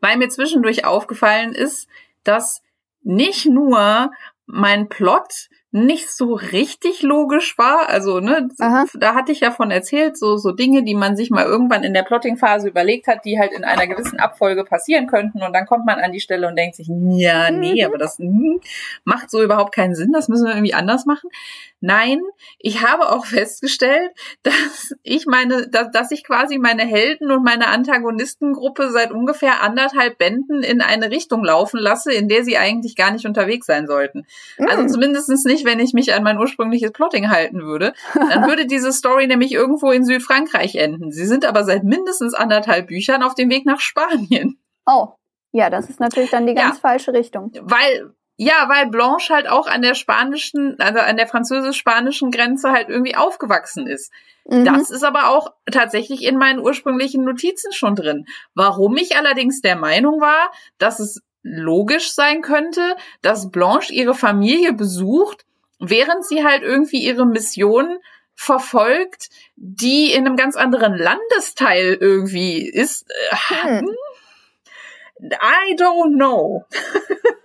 Weil 0.01 0.17
mir 0.17 0.29
zwischendurch 0.29 0.85
aufgefallen 0.85 1.53
ist, 1.53 1.89
dass 2.25 2.63
nicht 3.03 3.47
nur 3.47 4.11
mein 4.47 4.89
Plot 4.89 5.49
nicht 5.71 6.11
so 6.11 6.35
richtig 6.35 7.03
logisch 7.03 7.59
war. 7.59 7.89
Also, 7.89 8.21
ne, 8.21 8.49
Aha. 8.59 8.87
da 8.95 9.15
hatte 9.15 9.33
ich 9.33 9.41
ja 9.41 9.51
von 9.51 9.71
erzählt, 9.71 10.17
so, 10.17 10.37
so 10.37 10.53
Dinge, 10.53 10.83
die 10.83 10.95
man 10.95 11.15
sich 11.17 11.31
mal 11.31 11.45
irgendwann 11.45 11.85
in 11.85 11.93
der 11.93 12.05
Plotting-Phase 12.05 12.69
überlegt 12.69 13.07
hat, 13.07 13.25
die 13.27 13.39
halt 13.39 13.53
in 13.53 13.65
einer 13.65 13.87
gewissen 13.87 14.19
Abfolge 14.19 14.65
passieren 14.65 15.07
könnten. 15.07 15.43
Und 15.43 15.53
dann 15.53 15.67
kommt 15.67 15.85
man 15.85 16.01
an 16.01 16.13
die 16.13 16.21
Stelle 16.21 16.49
und 16.49 16.57
denkt 16.57 16.77
sich, 16.77 16.89
ja, 16.89 17.51
nee, 17.51 17.83
mhm. 17.83 17.87
aber 17.87 17.99
das 17.99 18.19
hm, 18.19 18.61
macht 19.05 19.31
so 19.31 19.43
überhaupt 19.43 19.75
keinen 19.75 19.95
Sinn, 19.95 20.13
das 20.13 20.29
müssen 20.29 20.47
wir 20.47 20.55
irgendwie 20.55 20.75
anders 20.75 21.05
machen. 21.05 21.29
Nein, 21.81 22.21
ich 22.59 22.83
habe 22.83 23.11
auch 23.11 23.25
festgestellt, 23.27 24.11
dass 24.43 24.95
ich 25.03 25.27
meine, 25.27 25.69
dass, 25.69 25.91
dass 25.91 26.11
ich 26.11 26.25
quasi 26.25 26.59
meine 26.59 26.85
Helden 26.85 27.31
und 27.31 27.45
meine 27.45 27.69
Antagonistengruppe 27.69 28.91
seit 28.91 29.13
ungefähr 29.13 29.63
anderthalb 29.63 30.19
Bänden 30.19 30.63
in 30.63 30.81
eine 30.81 31.11
Richtung 31.11 31.45
laufen 31.45 31.79
lasse, 31.79 32.13
in 32.13 32.29
der 32.29 32.45
sie 32.45 32.57
eigentlich 32.57 32.97
gar 32.97 33.11
nicht 33.11 33.27
unterwegs 33.27 33.67
sein 33.67 33.87
sollten. 33.87 34.27
Mhm. 34.59 34.69
Also 34.69 34.87
zumindestens 34.87 35.45
nicht, 35.45 35.58
wenn 35.65 35.81
ich 35.81 35.93
mich 35.93 36.13
an 36.15 36.23
mein 36.23 36.39
ursprüngliches 36.39 36.93
Plotting 36.93 37.31
halten 37.31 37.63
würde. 37.63 37.93
Dann 38.15 38.47
würde 38.47 38.67
diese 38.67 38.93
Story 38.93 39.27
nämlich 39.27 39.53
irgendwo 39.53 39.91
in 39.91 40.05
Südfrankreich 40.05 40.77
enden. 40.77 41.13
Sie 41.13 41.27
sind 41.27 41.45
aber 41.45 41.65
seit 41.65 41.85
mindestens 41.85 42.35
anderthalb 42.35 42.89
Büchern 42.89 43.23
auf 43.23 43.35
dem 43.35 43.51
Weg 43.51 43.67
nach 43.67 43.81
Spanien. 43.81 44.59
Oh. 44.87 45.09
Ja, 45.53 45.71
das 45.71 45.89
ist 45.89 46.01
natürlich 46.01 46.31
dann 46.31 46.47
die 46.47 46.55
ganz 46.55 46.77
ja, 46.77 46.81
falsche 46.81 47.13
Richtung. 47.13 47.53
Weil, 47.63 48.13
ja, 48.37 48.69
weil 48.69 48.89
Blanche 48.91 49.33
halt 49.33 49.49
auch 49.49 49.67
an 49.67 49.83
der 49.83 49.95
spanischen, 49.95 50.77
also 50.79 51.01
an 51.01 51.17
der 51.17 51.27
französisch-spanischen 51.27 52.31
Grenze 52.31 52.71
halt 52.71 52.89
irgendwie 52.89 53.17
aufgewachsen 53.17 53.87
ist. 53.87 54.13
Mhm. 54.45 54.65
Das 54.65 54.91
ist 54.91 55.05
aber 55.05 55.31
auch 55.31 55.53
tatsächlich 55.71 56.25
in 56.25 56.37
meinen 56.37 56.61
ursprünglichen 56.61 57.25
Notizen 57.25 57.73
schon 57.73 57.95
drin. 57.95 58.27
Warum 58.55 58.97
ich 58.97 59.17
allerdings 59.17 59.63
der 59.63 59.77
Meinung 59.77 60.21
war, 60.21 60.53
dass 60.79 61.01
es 61.01 61.23
logisch 61.43 62.13
sein 62.13 62.43
könnte, 62.43 62.97
dass 63.23 63.51
Blanche 63.51 63.93
ihre 63.93 64.15
Familie 64.15 64.73
besucht, 64.73 65.45
während 65.79 66.27
sie 66.27 66.45
halt 66.45 66.63
irgendwie 66.63 67.05
ihre 67.05 67.27
Mission 67.27 67.99
verfolgt, 68.35 69.31
die 69.57 70.13
in 70.13 70.27
einem 70.27 70.37
ganz 70.37 70.57
anderen 70.57 70.95
Landesteil 70.95 71.99
irgendwie 72.01 72.69
ist. 72.69 73.07
Äh, 73.31 73.81
hm. 73.81 73.89
I 75.21 75.75
don't 75.75 76.15
know. 76.15 76.65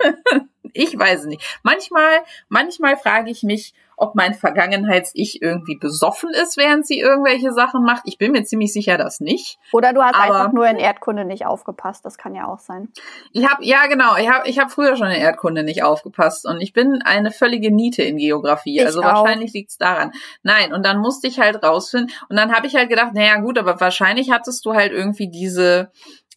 ich 0.73 0.97
weiß 0.97 1.25
nicht. 1.25 1.41
Manchmal, 1.63 2.23
manchmal 2.47 2.97
frage 2.97 3.31
ich 3.31 3.41
mich, 3.41 3.73
ob 4.03 4.15
mein 4.15 4.33
Vergangenheits-Ich 4.33 5.41
irgendwie 5.41 5.77
besoffen 5.77 6.29
ist, 6.31 6.57
während 6.57 6.85
sie 6.85 6.99
irgendwelche 6.99 7.53
Sachen 7.53 7.83
macht. 7.83 8.03
Ich 8.05 8.17
bin 8.17 8.33
mir 8.33 8.43
ziemlich 8.43 8.73
sicher, 8.73 8.97
dass 8.97 9.21
nicht. 9.21 9.59
Oder 9.71 9.93
du 9.93 10.01
hast 10.01 10.15
Aber 10.15 10.23
einfach 10.23 10.51
nur 10.51 10.67
in 10.67 10.75
Erdkunde 10.75 11.23
nicht 11.23 11.45
aufgepasst. 11.45 12.05
Das 12.05 12.17
kann 12.17 12.35
ja 12.35 12.45
auch 12.47 12.59
sein. 12.59 12.89
Ich 13.31 13.49
habe 13.49 13.63
ja 13.63 13.87
genau. 13.87 14.17
Ich 14.17 14.29
habe 14.29 14.47
ich 14.49 14.59
hab 14.59 14.71
früher 14.71 14.97
schon 14.97 15.07
in 15.07 15.21
Erdkunde 15.21 15.63
nicht 15.63 15.83
aufgepasst 15.83 16.45
und 16.45 16.59
ich 16.59 16.73
bin 16.73 17.01
eine 17.05 17.31
völlige 17.31 17.73
Niete 17.73 18.03
in 18.03 18.17
Geografie. 18.17 18.79
Ich 18.79 18.85
also 18.85 19.01
auch. 19.01 19.05
wahrscheinlich 19.05 19.53
liegt's 19.53 19.77
daran. 19.77 20.11
Nein. 20.41 20.73
Und 20.73 20.85
dann 20.85 20.99
musste 20.99 21.27
ich 21.27 21.39
halt 21.39 21.63
rausfinden. 21.63 22.11
Und 22.27 22.35
dann 22.35 22.53
habe 22.53 22.67
ich 22.67 22.75
halt 22.75 22.89
gedacht, 22.89 23.13
naja 23.13 23.37
gut, 23.37 23.57
aber 23.57 23.79
wahrscheinlich 23.79 24.31
hattest 24.31 24.65
du 24.65 24.73
halt 24.73 24.91
irgendwie 24.91 25.29
diese 25.29 25.91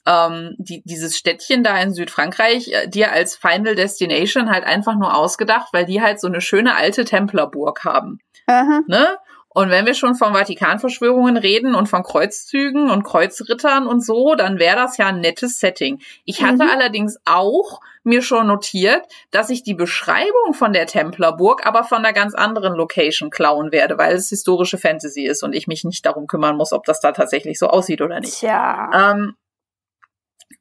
ähm, 0.07 0.55
die, 0.59 0.83
dieses 0.85 1.17
Städtchen 1.17 1.65
da 1.65 1.81
in 1.81 1.93
Südfrankreich 1.93 2.73
äh, 2.73 2.89
dir 2.89 3.13
als 3.13 3.37
Final 3.37 3.75
Destination 3.75 4.51
halt 4.51 4.65
einfach 4.65 4.97
nur 4.97 5.17
ausgedacht, 5.17 5.69
weil 5.73 5.85
die 5.85 6.01
halt 6.01 6.21
so 6.21 6.29
eine 6.29 6.41
schöne 6.41 6.77
alte 6.77 7.05
Templerburg 7.05 7.85
haben. 7.85 8.21
Aha. 8.47 8.83
Ne? 8.87 9.19
Und 9.49 9.71
wenn 9.71 9.87
wir 9.87 9.95
schon 9.95 10.15
von 10.15 10.35
Vatikanverschwörungen 10.35 11.39
reden 11.39 11.75
und 11.75 11.89
von 11.89 12.03
Kreuzzügen 12.03 12.91
und 12.91 13.05
Kreuzrittern 13.05 13.87
und 13.87 14.05
so, 14.05 14.35
dann 14.35 14.59
wäre 14.59 14.77
das 14.77 14.99
ja 14.99 15.07
ein 15.07 15.21
nettes 15.21 15.59
Setting. 15.59 15.99
Ich 16.27 16.43
hatte 16.43 16.65
mhm. 16.65 16.71
allerdings 16.71 17.17
auch 17.25 17.81
mir 18.05 18.21
schon 18.21 18.49
notiert, 18.49 19.03
dass 19.31 19.49
ich 19.49 19.63
die 19.63 19.73
Beschreibung 19.73 20.53
von 20.53 20.75
der 20.75 20.87
Templerburg 20.87 21.65
aber 21.67 21.85
von 21.85 21.99
einer 22.05 22.13
ganz 22.13 22.35
anderen 22.35 22.75
Location 22.75 23.31
klauen 23.31 23.73
werde, 23.73 23.97
weil 23.97 24.15
es 24.15 24.29
historische 24.29 24.77
Fantasy 24.77 25.23
ist 25.25 25.43
und 25.43 25.55
ich 25.55 25.67
mich 25.67 25.85
nicht 25.85 26.05
darum 26.05 26.27
kümmern 26.27 26.59
muss, 26.59 26.75
ob 26.75 26.85
das 26.85 27.01
da 27.01 27.13
tatsächlich 27.13 27.59
so 27.59 27.69
aussieht 27.69 28.03
oder 28.03 28.21
nicht. 28.21 28.43
Ja. 28.43 29.13
Ähm, 29.13 29.37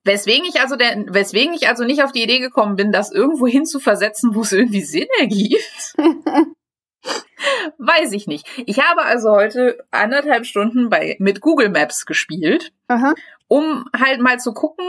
Weswegen 0.06 0.46
ich 0.46 0.62
also 0.62 0.76
der, 0.76 1.04
weswegen 1.08 1.56
ich 1.56 1.68
also 1.68 1.84
nicht 1.84 2.04
auf 2.04 2.12
die 2.12 2.24
Idee 2.24 2.40
gekommen 2.40 2.76
bin, 2.76 2.92
das 2.92 3.12
irgendwo 3.12 3.48
hin 3.48 3.66
zu 3.66 3.80
versetzen, 3.80 4.36
wo 4.36 4.42
es 4.42 4.52
irgendwie 4.52 4.84
Sinn 4.84 5.08
ergibt. 5.20 5.96
Weiß 7.80 8.12
ich 8.12 8.28
nicht. 8.28 8.48
Ich 8.68 8.80
habe 8.80 9.04
also 9.04 9.32
heute 9.32 9.84
anderthalb 9.90 10.46
Stunden 10.46 10.90
bei, 10.90 11.16
mit 11.20 11.42
Google 11.42 11.70
Maps 11.70 12.06
gespielt, 12.06 12.72
Aha. 12.88 13.16
um 13.48 13.86
halt 14.00 14.22
mal 14.22 14.40
zu 14.40 14.54
gucken, 14.54 14.86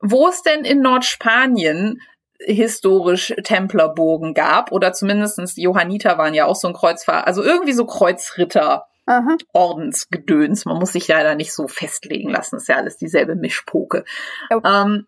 wo 0.00 0.28
es 0.28 0.42
denn 0.42 0.64
in 0.64 0.80
Nordspanien 0.80 2.00
historisch 2.40 3.34
Templerburgen 3.44 4.34
gab 4.34 4.72
oder 4.72 4.92
zumindestens 4.92 5.56
Johanniter 5.56 6.18
waren 6.18 6.34
ja 6.34 6.44
auch 6.44 6.56
so 6.56 6.68
ein 6.68 6.74
Kreuzfahrer, 6.74 7.26
also 7.26 7.42
irgendwie 7.42 7.72
so 7.72 7.86
Kreuzritter 7.86 8.86
Aha. 9.06 9.36
Ordensgedöns. 9.52 10.64
Man 10.64 10.78
muss 10.78 10.92
sich 10.92 11.08
leider 11.08 11.34
nicht 11.34 11.52
so 11.52 11.68
festlegen 11.68 12.30
lassen. 12.30 12.56
ist 12.56 12.68
ja 12.68 12.76
alles 12.76 12.96
dieselbe 12.96 13.36
Mischpoke. 13.36 14.04
Okay. 14.50 14.68
Ähm, 14.68 15.06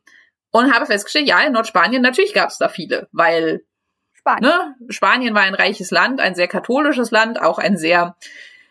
und 0.50 0.72
habe 0.72 0.86
festgestellt, 0.86 1.28
ja, 1.28 1.40
in 1.40 1.52
Nordspanien 1.52 2.00
natürlich 2.00 2.32
gab 2.32 2.48
es 2.48 2.58
da 2.58 2.68
viele, 2.68 3.08
weil 3.12 3.62
Spanien. 4.12 4.50
Ne, 4.50 4.74
Spanien 4.88 5.34
war 5.34 5.42
ein 5.42 5.54
reiches 5.54 5.90
Land, 5.90 6.20
ein 6.20 6.34
sehr 6.34 6.48
katholisches 6.48 7.10
Land, 7.10 7.40
auch 7.40 7.58
ein 7.58 7.76
sehr 7.76 8.16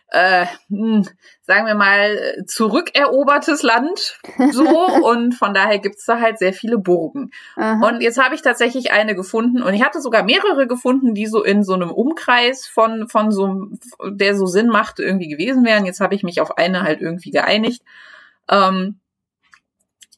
äh, 0.09 0.45
hm, 0.69 1.05
sagen 1.41 1.67
wir 1.67 1.75
mal, 1.75 2.43
zurückerobertes 2.45 3.61
Land. 3.63 4.19
So. 4.51 4.63
und 5.05 5.33
von 5.33 5.53
daher 5.53 5.79
gibt's 5.79 6.05
da 6.05 6.19
halt 6.19 6.39
sehr 6.39 6.53
viele 6.53 6.77
Burgen. 6.77 7.31
Aha. 7.55 7.85
Und 7.87 8.01
jetzt 8.01 8.21
habe 8.21 8.35
ich 8.35 8.41
tatsächlich 8.41 8.91
eine 8.91 9.15
gefunden 9.15 9.61
und 9.61 9.73
ich 9.73 9.83
hatte 9.83 10.01
sogar 10.01 10.23
mehrere 10.23 10.67
gefunden, 10.67 11.13
die 11.13 11.27
so 11.27 11.43
in 11.43 11.63
so 11.63 11.73
einem 11.73 11.91
Umkreis 11.91 12.67
von, 12.67 13.07
von 13.09 13.31
so, 13.31 13.67
der 14.09 14.35
so 14.35 14.45
Sinn 14.45 14.67
machte, 14.67 15.03
irgendwie 15.03 15.27
gewesen 15.27 15.65
wären. 15.65 15.85
Jetzt 15.85 15.99
habe 15.99 16.15
ich 16.15 16.23
mich 16.23 16.39
auf 16.39 16.57
eine 16.57 16.83
halt 16.83 17.01
irgendwie 17.01 17.31
geeinigt. 17.31 17.83
Ähm, 18.49 18.99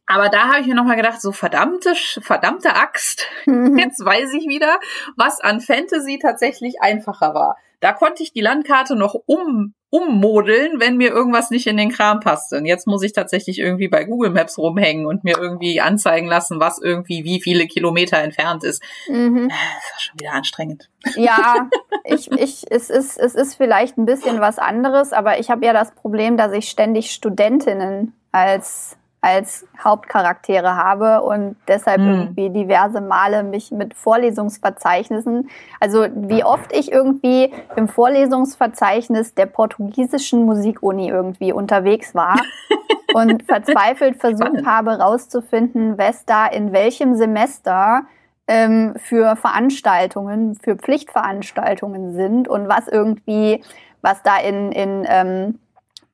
Aber 0.09 0.29
da 0.29 0.49
habe 0.49 0.61
ich 0.61 0.67
mir 0.67 0.73
nochmal 0.73 0.95
gedacht, 0.95 1.21
so 1.21 1.31
verdammte, 1.31 1.93
verdammte 2.21 2.75
Axt, 2.75 3.27
mhm. 3.45 3.77
jetzt 3.77 4.03
weiß 4.03 4.33
ich 4.33 4.47
wieder, 4.47 4.79
was 5.15 5.39
an 5.39 5.61
Fantasy 5.61 6.17
tatsächlich 6.19 6.81
einfacher 6.81 7.35
war. 7.35 7.57
Da 7.79 7.93
konnte 7.93 8.23
ich 8.23 8.33
die 8.33 8.41
Landkarte 8.41 8.95
noch 8.95 9.13
um, 9.27 9.75
ummodeln, 9.91 10.79
wenn 10.79 10.97
mir 10.97 11.11
irgendwas 11.11 11.51
nicht 11.51 11.67
in 11.67 11.77
den 11.77 11.91
Kram 11.91 12.21
passte. 12.21 12.57
Und 12.57 12.65
jetzt 12.65 12.87
muss 12.87 13.03
ich 13.03 13.13
tatsächlich 13.13 13.59
irgendwie 13.59 13.87
bei 13.87 14.03
Google 14.03 14.31
Maps 14.31 14.57
rumhängen 14.57 15.05
und 15.05 15.23
mir 15.23 15.37
irgendwie 15.37 15.79
anzeigen 15.79 16.27
lassen, 16.27 16.59
was 16.59 16.79
irgendwie 16.79 17.23
wie 17.23 17.39
viele 17.39 17.67
Kilometer 17.67 18.17
entfernt 18.17 18.63
ist. 18.63 18.81
Mhm. 19.07 19.45
Äh, 19.45 19.49
das 19.49 19.91
war 19.93 19.99
schon 19.99 20.19
wieder 20.19 20.33
anstrengend. 20.33 20.89
Ja, 21.17 21.69
ich, 22.03 22.31
ich, 22.31 22.65
es, 22.71 22.89
ist, 22.89 23.15
es 23.19 23.35
ist 23.35 23.53
vielleicht 23.53 23.99
ein 23.99 24.07
bisschen 24.07 24.41
was 24.41 24.57
anderes, 24.57 25.13
aber 25.13 25.39
ich 25.39 25.51
habe 25.51 25.63
ja 25.67 25.71
das 25.71 25.91
Problem, 25.91 26.35
dass 26.35 26.51
ich 26.51 26.67
ständig 26.67 27.11
Studentinnen 27.11 28.13
als 28.31 28.97
als 29.21 29.67
Hauptcharaktere 29.83 30.75
habe 30.75 31.21
und 31.21 31.57
deshalb 31.67 31.99
hm. 31.99 32.09
irgendwie 32.09 32.49
diverse 32.51 33.01
Male 33.01 33.43
mich 33.43 33.71
mit 33.71 33.93
Vorlesungsverzeichnissen, 33.93 35.49
also 35.79 36.07
wie 36.15 36.43
oft 36.43 36.71
ich 36.71 36.91
irgendwie 36.91 37.51
im 37.75 37.89
Vorlesungsverzeichnis 37.89 39.35
der 39.35 39.47
portugiesischen 39.47 40.45
Musikuni 40.45 41.09
irgendwie 41.09 41.51
unterwegs 41.51 42.15
war 42.15 42.39
und 43.13 43.43
verzweifelt 43.43 44.21
versucht 44.21 44.65
habe 44.65 44.99
rauszufinden, 44.99 45.97
was 45.97 46.25
da 46.25 46.47
in 46.47 46.71
welchem 46.71 47.15
Semester 47.15 48.03
ähm, 48.47 48.93
für 48.97 49.35
Veranstaltungen, 49.35 50.55
für 50.55 50.77
Pflichtveranstaltungen 50.77 52.13
sind 52.13 52.47
und 52.47 52.69
was 52.69 52.87
irgendwie, 52.87 53.63
was 54.01 54.23
da 54.23 54.37
in, 54.37 54.71
in 54.71 55.05
ähm, 55.07 55.59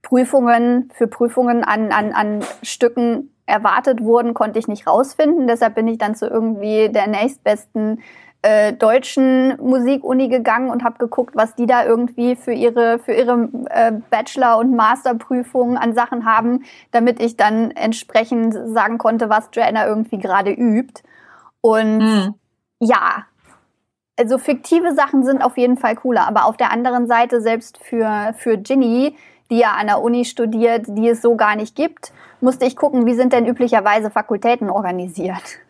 Prüfungen, 0.06 0.92
für 0.94 1.08
Prüfungen 1.08 1.64
an, 1.64 1.92
an, 1.92 2.14
an 2.14 2.46
Stücken 2.62 3.32
erwartet 3.48 4.02
wurden, 4.02 4.36
konnte 4.36 4.60
ich 4.60 4.68
nicht 4.68 4.86
rausfinden. 4.86 5.48
Deshalb 5.48 5.74
bin 5.74 5.88
ich 5.88 5.98
dann 5.98 6.14
zu 6.14 6.28
irgendwie 6.28 6.90
der 6.90 7.08
nächstbesten 7.08 8.04
äh, 8.44 8.74
deutschen 8.74 9.58
Musikuni 9.60 10.28
gegangen 10.28 10.70
und 10.70 10.84
habe 10.84 11.00
geguckt, 11.00 11.36
was 11.36 11.56
die 11.56 11.66
da 11.66 11.84
irgendwie 11.86 12.36
für 12.36 12.54
ihre 12.54 13.00
für 13.00 13.14
ihre 13.14 13.50
äh, 13.72 13.94
Bachelor- 14.12 14.60
und 14.60 14.76
Masterprüfungen 14.76 15.76
an 15.76 15.96
Sachen 15.96 16.24
haben, 16.24 16.64
damit 16.92 17.20
ich 17.20 17.36
dann 17.36 17.72
entsprechend 17.72 18.54
sagen 18.54 19.00
konnte, 19.00 19.28
was 19.32 19.50
Joanna 19.54 19.88
irgendwie 19.88 20.20
gerade 20.20 20.52
übt. 20.52 21.02
Und 21.62 21.98
mhm. 21.98 22.36
ja, 22.80 23.26
also 24.20 24.38
fiktive 24.38 24.94
Sachen 24.94 25.24
sind 25.24 25.42
auf 25.42 25.58
jeden 25.58 25.78
Fall 25.78 25.96
cooler, 25.96 26.28
aber 26.28 26.46
auf 26.46 26.58
der 26.58 26.72
anderen 26.72 27.08
Seite 27.08 27.42
selbst 27.42 27.80
für 27.80 28.36
für 28.38 28.58
Ginny 28.58 29.16
die 29.50 29.60
ja 29.60 29.74
an 29.74 29.88
der 29.88 30.02
Uni 30.02 30.26
studiert, 30.26 30.86
die 30.88 31.10
es 31.10 31.22
so 31.22 31.36
gar 31.36 31.56
nicht 31.56 31.76
gibt, 31.76 32.12
musste 32.42 32.66
ich 32.66 32.76
gucken, 32.76 33.06
wie 33.06 33.14
sind 33.14 33.34
denn 33.34 33.46
üblicherweise 33.46 34.10
Fakultäten 34.10 34.70
organisiert. 34.70 35.44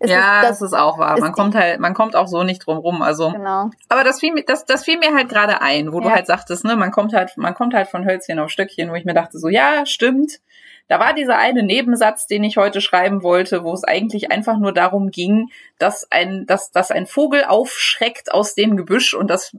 Es 0.00 0.10
ja, 0.12 0.18
ist, 0.18 0.48
das, 0.48 0.58
das, 0.60 0.62
ist 0.70 0.78
auch 0.78 0.98
wahr. 0.98 1.18
Man 1.18 1.32
kommt 1.32 1.56
halt, 1.56 1.80
man 1.80 1.92
kommt 1.92 2.14
auch 2.14 2.28
so 2.28 2.44
nicht 2.44 2.64
drum 2.64 2.78
rum. 2.78 3.02
Also, 3.02 3.32
genau. 3.32 3.70
aber 3.88 4.04
das 4.04 4.20
fiel 4.20 4.32
mir, 4.32 4.44
das, 4.44 4.64
das 4.64 4.84
fiel 4.84 4.96
mir 4.96 5.12
halt 5.12 5.28
gerade 5.28 5.60
ein, 5.60 5.92
wo 5.92 5.98
ja. 5.98 6.04
du 6.04 6.10
halt 6.12 6.26
sagtest, 6.28 6.64
ne, 6.64 6.76
man 6.76 6.92
kommt 6.92 7.12
halt, 7.12 7.36
man 7.36 7.52
kommt 7.54 7.74
halt 7.74 7.88
von 7.88 8.06
Hölzchen 8.06 8.38
auf 8.38 8.50
Stöckchen, 8.50 8.92
wo 8.92 8.94
ich 8.94 9.04
mir 9.04 9.14
dachte, 9.14 9.40
so, 9.40 9.48
ja, 9.48 9.84
stimmt. 9.86 10.38
Da 10.86 11.00
war 11.00 11.14
dieser 11.14 11.36
eine 11.36 11.64
Nebensatz, 11.64 12.28
den 12.28 12.44
ich 12.44 12.56
heute 12.56 12.80
schreiben 12.80 13.24
wollte, 13.24 13.64
wo 13.64 13.72
es 13.72 13.82
eigentlich 13.82 14.30
einfach 14.30 14.58
nur 14.58 14.72
darum 14.72 15.10
ging, 15.10 15.50
dass 15.80 16.06
ein, 16.12 16.46
dass, 16.46 16.70
dass 16.70 16.92
ein 16.92 17.06
Vogel 17.06 17.44
aufschreckt 17.44 18.32
aus 18.32 18.54
dem 18.54 18.76
Gebüsch 18.76 19.14
und 19.14 19.28
das 19.28 19.52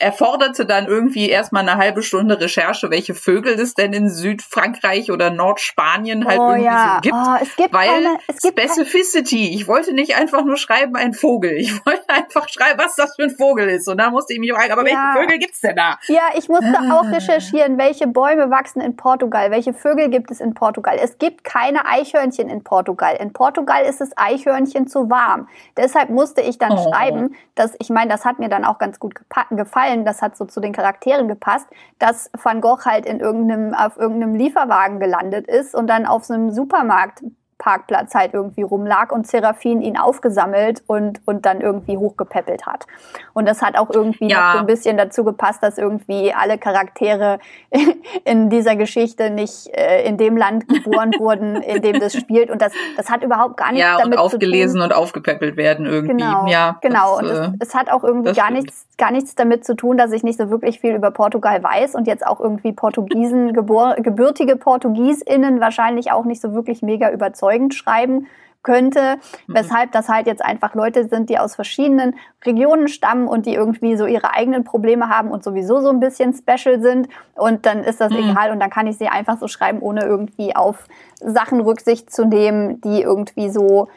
erforderte 0.00 0.66
dann 0.66 0.86
irgendwie 0.86 1.28
erstmal 1.28 1.62
eine 1.68 1.76
halbe 1.76 2.02
Stunde 2.02 2.40
Recherche, 2.40 2.90
welche 2.90 3.14
Vögel 3.14 3.58
es 3.58 3.74
denn 3.74 3.92
in 3.92 4.08
Südfrankreich 4.08 5.10
oder 5.10 5.30
Nordspanien 5.30 6.26
halt 6.26 6.38
oh, 6.38 6.50
irgendwie 6.50 6.64
ja. 6.64 6.94
so 6.94 7.00
gibt. 7.00 7.14
Oh, 7.14 7.34
es 7.42 7.56
gibt 7.56 7.72
weil 7.72 7.88
keine, 7.88 8.18
es 8.26 8.40
gibt 8.40 8.60
Specificity. 8.60 9.54
Ich 9.54 9.66
wollte 9.66 9.92
nicht 9.92 10.16
einfach 10.16 10.44
nur 10.44 10.56
schreiben, 10.56 10.96
ein 10.96 11.12
Vogel. 11.12 11.52
Ich 11.52 11.72
wollte 11.86 12.08
einfach 12.08 12.48
schreiben, 12.48 12.78
was 12.78 12.94
das 12.94 13.16
für 13.16 13.24
ein 13.24 13.30
Vogel 13.30 13.68
ist. 13.68 13.88
Und 13.88 13.98
da 13.98 14.10
musste 14.10 14.32
ich 14.32 14.38
mich 14.38 14.52
fragen, 14.52 14.72
aber 14.72 14.88
ja. 14.88 15.12
welche 15.14 15.20
Vögel 15.20 15.38
gibt's 15.38 15.60
denn 15.60 15.76
da? 15.76 15.98
Ja, 16.08 16.30
ich 16.36 16.48
musste 16.48 16.78
auch 16.92 17.04
recherchieren, 17.04 17.78
welche 17.78 18.06
Bäume 18.06 18.50
wachsen 18.50 18.80
in 18.80 18.96
Portugal, 18.96 19.50
welche 19.50 19.74
Vögel 19.74 20.08
gibt 20.08 20.30
es 20.30 20.40
in 20.40 20.54
Portugal. 20.54 20.96
Es 21.00 21.18
gibt 21.18 21.44
keine 21.44 21.86
Eichhörnchen 21.86 22.48
in 22.48 22.62
Portugal. 22.62 23.16
In 23.20 23.32
Portugal 23.32 23.84
ist 23.84 24.00
es 24.00 24.10
Eichhörnchen 24.16 24.86
zu 24.86 25.10
warm. 25.10 25.48
Deshalb 25.76 26.10
musste 26.10 26.40
ich 26.40 26.58
dann 26.58 26.72
oh. 26.72 26.88
schreiben, 26.88 27.34
dass 27.54 27.74
ich 27.78 27.90
meine, 27.90 28.10
das 28.10 28.24
hat 28.24 28.38
mir 28.38 28.48
dann 28.48 28.64
auch 28.64 28.78
ganz 28.78 28.98
gut 28.98 29.14
gefallen 29.50 29.87
gefallen, 29.88 30.04
das 30.04 30.22
hat 30.22 30.36
so 30.36 30.44
zu 30.44 30.60
den 30.60 30.72
Charakteren 30.72 31.28
gepasst, 31.28 31.66
dass 31.98 32.30
Van 32.42 32.60
Gogh 32.60 32.84
halt 32.84 33.06
in 33.06 33.20
irgendeinem, 33.20 33.74
auf 33.74 33.96
irgendeinem 33.96 34.34
Lieferwagen 34.34 35.00
gelandet 35.00 35.46
ist 35.46 35.74
und 35.74 35.88
dann 35.88 36.06
auf 36.06 36.24
so 36.24 36.34
einem 36.34 36.50
Supermarkt 36.50 37.22
Parkplatz 37.58 38.14
halt 38.14 38.34
irgendwie 38.34 38.62
rumlag 38.62 39.10
und 39.10 39.26
Seraphin 39.26 39.82
ihn 39.82 39.98
aufgesammelt 39.98 40.82
und, 40.86 41.20
und 41.26 41.44
dann 41.44 41.60
irgendwie 41.60 41.96
hochgepäppelt 41.96 42.66
hat. 42.66 42.86
Und 43.34 43.48
das 43.48 43.62
hat 43.62 43.76
auch 43.76 43.90
irgendwie 43.90 44.28
ja. 44.28 44.38
noch 44.38 44.52
so 44.54 44.58
ein 44.60 44.66
bisschen 44.66 44.96
dazu 44.96 45.24
gepasst, 45.24 45.62
dass 45.62 45.76
irgendwie 45.76 46.32
alle 46.32 46.56
Charaktere 46.56 47.40
in 48.24 48.48
dieser 48.48 48.76
Geschichte 48.76 49.30
nicht 49.30 49.68
äh, 49.76 50.06
in 50.06 50.16
dem 50.16 50.36
Land 50.36 50.68
geboren 50.68 51.12
wurden, 51.18 51.56
in 51.56 51.82
dem 51.82 51.98
das 51.98 52.14
spielt. 52.14 52.50
Und 52.50 52.62
das, 52.62 52.72
das 52.96 53.10
hat 53.10 53.24
überhaupt 53.24 53.56
gar 53.56 53.72
nichts 53.72 53.82
ja, 53.82 53.98
damit 53.98 54.18
und 54.18 54.24
aufgelesen 54.24 54.80
und 54.80 54.94
aufgepäppelt 54.94 55.56
werden 55.56 55.84
irgendwie. 55.84 56.16
Genau, 56.16 56.46
ja, 56.46 56.78
genau. 56.80 57.20
Das, 57.20 57.28
und 57.28 57.36
es, 57.36 57.48
äh, 57.48 57.52
es 57.58 57.74
hat 57.74 57.90
auch 57.90 58.04
irgendwie 58.04 58.32
gar 58.34 58.52
nichts, 58.52 58.86
gar 58.98 59.10
nichts 59.10 59.34
damit 59.34 59.64
zu 59.64 59.74
tun, 59.74 59.98
dass 59.98 60.12
ich 60.12 60.22
nicht 60.22 60.38
so 60.38 60.48
wirklich 60.50 60.80
viel 60.80 60.94
über 60.94 61.10
Portugal 61.10 61.60
weiß 61.60 61.96
und 61.96 62.06
jetzt 62.06 62.24
auch 62.24 62.38
irgendwie 62.38 62.72
Portugiesen, 62.72 63.52
gebor, 63.52 63.96
gebürtige 63.96 64.54
PortugiesInnen 64.54 65.60
wahrscheinlich 65.60 66.12
auch 66.12 66.24
nicht 66.24 66.40
so 66.40 66.54
wirklich 66.54 66.82
mega 66.82 67.10
überzeugt 67.10 67.47
überzeugend 67.48 67.74
schreiben 67.74 68.26
könnte, 68.62 69.16
mhm. 69.46 69.54
weshalb 69.54 69.92
das 69.92 70.08
halt 70.08 70.26
jetzt 70.26 70.44
einfach 70.44 70.74
Leute 70.74 71.08
sind, 71.08 71.30
die 71.30 71.38
aus 71.38 71.54
verschiedenen 71.54 72.16
Regionen 72.44 72.88
stammen 72.88 73.28
und 73.28 73.46
die 73.46 73.54
irgendwie 73.54 73.96
so 73.96 74.04
ihre 74.04 74.34
eigenen 74.34 74.64
Probleme 74.64 75.08
haben 75.08 75.30
und 75.30 75.44
sowieso 75.44 75.80
so 75.80 75.88
ein 75.88 76.00
bisschen 76.00 76.34
special 76.34 76.82
sind 76.82 77.08
und 77.34 77.66
dann 77.66 77.84
ist 77.84 78.00
das 78.00 78.12
mhm. 78.12 78.30
egal 78.30 78.50
und 78.50 78.60
dann 78.60 78.70
kann 78.70 78.86
ich 78.86 78.98
sie 78.98 79.08
einfach 79.08 79.38
so 79.38 79.48
schreiben, 79.48 79.80
ohne 79.80 80.04
irgendwie 80.04 80.56
auf 80.56 80.86
Sachen 81.20 81.60
Rücksicht 81.60 82.12
zu 82.12 82.26
nehmen, 82.26 82.80
die 82.80 83.02
irgendwie 83.02 83.48
so 83.48 83.88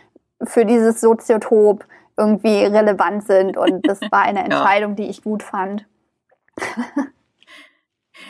für 0.43 0.65
dieses 0.65 1.01
Soziotop 1.01 1.85
irgendwie 2.15 2.63
relevant 2.63 3.25
sind 3.25 3.57
und 3.57 3.87
das 3.87 3.99
war 4.11 4.21
eine 4.21 4.43
Entscheidung, 4.43 4.91
ja. 4.91 4.95
die 4.97 5.09
ich 5.09 5.23
gut 5.23 5.43
fand. 5.43 5.85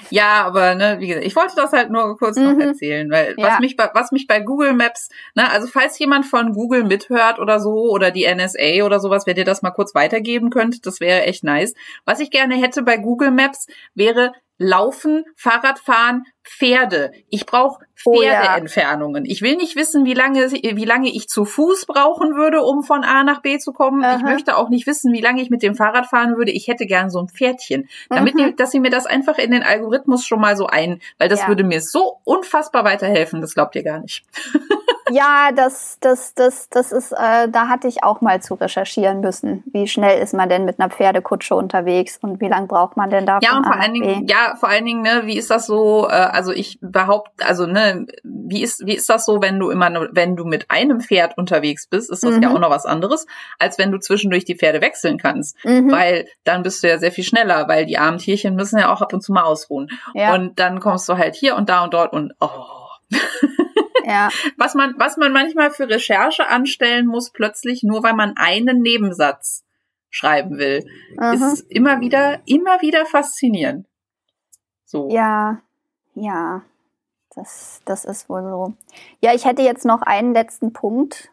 Ja, 0.10 0.46
aber 0.46 0.76
ne, 0.76 0.98
wie 1.00 1.08
gesagt, 1.08 1.26
ich 1.26 1.36
wollte 1.36 1.56
das 1.56 1.72
halt 1.72 1.90
nur 1.90 2.18
kurz 2.18 2.38
mhm. 2.38 2.44
noch 2.44 2.60
erzählen, 2.60 3.10
weil 3.10 3.36
ja. 3.38 3.48
was 3.48 3.60
mich 3.60 3.78
bei 3.78 3.90
was 3.94 4.12
mich 4.12 4.28
bei 4.28 4.40
Google 4.40 4.74
Maps, 4.74 5.10
ne, 5.36 5.50
also 5.50 5.68
falls 5.68 5.98
jemand 6.00 6.26
von 6.26 6.54
Google 6.54 6.84
mithört 6.84 7.40
oder 7.40 7.60
so 7.60 7.90
oder 7.90 8.12
die 8.12 8.28
NSA 8.28 8.84
oder 8.86 9.00
sowas, 9.00 9.26
wenn 9.26 9.38
ihr 9.38 9.46
das 9.46 9.62
mal 9.62 9.72
kurz 9.72 9.96
weitergeben 9.96 10.50
könnt, 10.50 10.86
das 10.86 11.00
wäre 11.00 11.24
echt 11.24 11.44
nice. 11.44 11.74
Was 12.06 12.20
ich 12.20 12.32
gerne 12.32 12.56
hätte 12.56 12.84
bei 12.84 12.98
Google 12.98 13.32
Maps 13.32 13.68
wäre 13.96 14.34
Laufen, 14.58 15.26
Fahrradfahren, 15.36 16.26
Pferde. 16.44 17.12
Ich 17.30 17.46
brauche 17.46 17.86
Pferdeentfernungen. 17.96 19.24
Oh, 19.24 19.26
ja. 19.26 19.32
Ich 19.32 19.42
will 19.42 19.56
nicht 19.56 19.76
wissen, 19.76 20.06
wie 20.06 20.14
lange, 20.14 20.52
wie 20.52 20.86
lange 20.86 21.10
ich 21.10 21.28
zu 21.28 21.46
Fuß 21.46 21.86
brauchen 21.86 22.36
würde, 22.36 22.64
um 22.64 22.84
von 22.84 23.04
A 23.04 23.24
nach 23.24 23.42
B 23.42 23.60
zu 23.60 23.74
kommen. 23.74 24.04
Aha. 24.04 24.18
Ich 24.18 24.24
möchte 24.24 24.58
auch 24.58 24.70
nicht 24.70 24.88
wissen, 24.88 25.14
wie 25.14 25.22
lange 25.22 25.42
ich 25.42 25.50
mit 25.50 25.62
dem 25.62 25.76
Fahrrad 25.76 26.08
fahren 26.08 26.38
würde. 26.38 26.52
Ich 26.52 26.68
hätte 26.68 26.86
gern 26.86 27.10
so 27.10 27.20
ein 27.20 27.28
Pferdchen. 27.28 27.90
Damit, 28.10 28.36
mhm. 28.36 28.56
dass 28.56 28.72
sie 28.72 28.80
mir 28.80 28.90
das 28.90 29.06
einfach 29.06 29.38
in 29.38 29.52
den 29.52 29.64
Algorithmus 29.64 30.26
schon 30.26 30.42
mal 30.42 30.56
so 30.56 30.68
ein, 30.68 31.00
weil 31.20 31.30
das 31.30 31.42
ja. 31.42 31.48
würde 31.48 31.64
mir 31.64 31.82
so 31.82 32.20
unfassbar 32.24 32.84
weiterhelfen. 32.84 33.42
Das 33.42 33.54
glaubt 33.54 33.76
ihr 33.76 33.84
gar 33.84 34.00
nicht. 34.00 34.26
ja, 35.12 35.52
das, 35.54 35.98
das, 36.00 36.34
das, 36.34 36.70
das 36.70 36.92
ist, 36.92 37.12
äh, 37.12 37.50
da 37.50 37.68
hatte 37.68 37.88
ich 37.88 38.04
auch 38.04 38.22
mal 38.22 38.42
zu 38.42 38.56
recherchieren 38.56 39.22
müssen. 39.22 39.64
Wie 39.72 39.88
schnell 39.88 40.22
ist 40.22 40.34
man 40.34 40.50
denn 40.50 40.66
mit 40.66 40.80
einer 40.80 40.90
Pferdekutsche 40.90 41.56
unterwegs 41.56 42.18
und 42.22 42.42
wie 42.42 42.48
lange 42.48 42.68
braucht 42.68 42.98
man 42.98 43.10
denn 43.10 43.26
da? 43.26 43.40
Ja, 43.42 43.58
und 43.58 43.66
vor 43.66 43.80
allen 43.80 43.94
Dingen, 43.94 44.28
ja, 44.28 44.56
vor 44.60 44.70
allen 44.70 44.86
Dingen, 44.86 45.02
ne, 45.02 45.22
wie 45.26 45.38
ist 45.38 45.52
das 45.52 45.68
so? 45.68 46.08
Äh, 46.08 46.14
also 46.42 46.54
ich 46.54 46.80
behaupte, 46.82 47.46
also 47.46 47.68
ne, 47.68 48.08
wie 48.24 48.64
ist 48.64 48.84
wie 48.84 48.96
ist 48.96 49.08
das 49.10 49.26
so, 49.26 49.44
wenn 49.44 49.60
du 49.60 49.70
immer 49.70 49.92
nur, 49.92 50.10
wenn 50.12 50.36
du 50.36 50.44
mit 50.44 50.72
einem 50.72 51.00
Pferd 51.00 51.38
unterwegs 51.38 51.86
bist, 51.86 52.10
ist 52.10 52.24
das 52.24 52.36
mhm. 52.36 52.42
ja 52.42 52.50
auch 52.50 52.58
noch 52.58 52.72
was 52.72 52.88
anderes, 52.88 53.28
als 53.60 53.78
wenn 53.78 53.92
du 53.92 54.00
zwischendurch 54.00 54.44
die 54.44 54.58
Pferde 54.58 54.82
wechseln 54.82 55.20
kannst, 55.20 55.56
mhm. 55.64 55.92
weil 55.92 56.28
dann 56.44 56.64
bist 56.64 56.82
du 56.82 56.90
ja 56.90 56.98
sehr 56.98 57.12
viel 57.12 57.24
schneller, 57.24 57.68
weil 57.68 57.86
die 57.86 58.00
armen 58.00 58.18
Tierchen 58.18 58.56
müssen 58.56 58.80
ja 58.80 58.92
auch 58.92 59.04
ab 59.04 59.14
und 59.14 59.22
zu 59.22 59.34
mal 59.34 59.44
ausruhen. 59.44 59.90
Ja. 60.16 60.34
Und 60.34 60.58
dann 60.58 60.80
kommst 60.80 61.08
du 61.08 61.18
halt 61.18 61.36
hier 61.36 61.56
und 61.56 61.70
da 61.70 61.84
und 61.84 61.94
dort 61.94 62.12
und 62.12 62.34
oh. 62.40 62.50
Ja. 64.04 64.30
Was 64.58 64.74
man, 64.74 64.96
was 64.98 65.18
man 65.18 65.32
manchmal 65.32 65.70
für 65.70 65.88
Recherche 65.88 66.48
anstellen 66.48 67.06
muss, 67.06 67.32
plötzlich 67.32 67.84
nur 67.84 68.02
weil 68.02 68.16
man 68.16 68.34
einen 68.36 68.82
Nebensatz 68.82 69.64
schreiben 70.10 70.58
will, 70.58 70.84
Aha. 71.18 71.34
ist 71.34 71.62
immer 71.70 72.02
wieder, 72.02 72.42
immer 72.46 72.82
wieder 72.82 73.06
faszinierend. 73.06 73.86
So. 74.86 75.08
Ja, 75.12 75.62
ja, 76.14 76.62
das, 77.36 77.82
das 77.86 78.06
ist 78.06 78.30
wohl 78.30 78.44
so. 78.44 78.74
Ja, 79.22 79.34
ich 79.34 79.46
hätte 79.46 79.62
jetzt 79.62 79.86
noch 79.86 80.02
einen 80.02 80.34
letzten 80.34 80.74
Punkt 80.74 81.30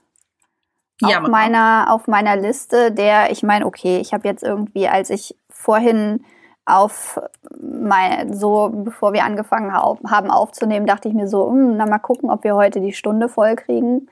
ja, 1.00 1.20
auf, 1.20 1.28
meiner, 1.28 1.86
auf 1.90 2.06
meiner 2.06 2.36
Liste, 2.36 2.92
der, 2.92 3.30
ich 3.30 3.42
meine, 3.42 3.66
okay, 3.66 3.98
ich 3.98 4.12
habe 4.12 4.26
jetzt 4.26 4.42
irgendwie, 4.42 4.88
als 4.88 5.10
ich 5.10 5.36
vorhin 5.48 6.24
auf 6.66 7.20
mein, 7.60 8.34
so 8.34 8.70
bevor 8.72 9.12
wir 9.12 9.24
angefangen 9.24 9.72
haben 9.72 10.30
aufzunehmen, 10.30 10.86
dachte 10.86 11.08
ich 11.08 11.14
mir 11.14 11.28
so, 11.28 11.50
hm, 11.50 11.76
na 11.76 11.86
mal 11.86 11.98
gucken, 11.98 12.30
ob 12.30 12.44
wir 12.44 12.54
heute 12.56 12.80
die 12.80 12.92
Stunde 12.92 13.28
voll 13.28 13.56
kriegen, 13.56 14.08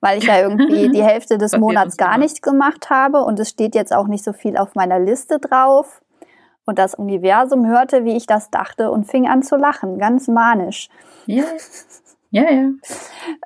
weil 0.00 0.18
ich 0.18 0.24
ja 0.24 0.40
irgendwie 0.40 0.88
die 0.92 1.02
Hälfte 1.02 1.36
des 1.36 1.56
Monats 1.56 1.96
gar 1.96 2.16
nichts 2.16 2.42
gemacht 2.42 2.90
habe 2.90 3.22
und 3.24 3.40
es 3.40 3.50
steht 3.50 3.74
jetzt 3.74 3.94
auch 3.94 4.06
nicht 4.06 4.24
so 4.24 4.32
viel 4.32 4.56
auf 4.56 4.74
meiner 4.74 5.00
Liste 5.00 5.40
drauf. 5.40 6.02
Und 6.70 6.78
das 6.78 6.94
Universum 6.94 7.66
hörte, 7.66 8.04
wie 8.04 8.16
ich 8.16 8.26
das 8.28 8.48
dachte 8.48 8.92
und 8.92 9.10
fing 9.10 9.26
an 9.26 9.42
zu 9.42 9.56
lachen, 9.56 9.98
ganz 9.98 10.28
manisch. 10.28 10.88
Ja, 11.26 11.42
ja, 12.30 12.48
ja. 12.48 12.70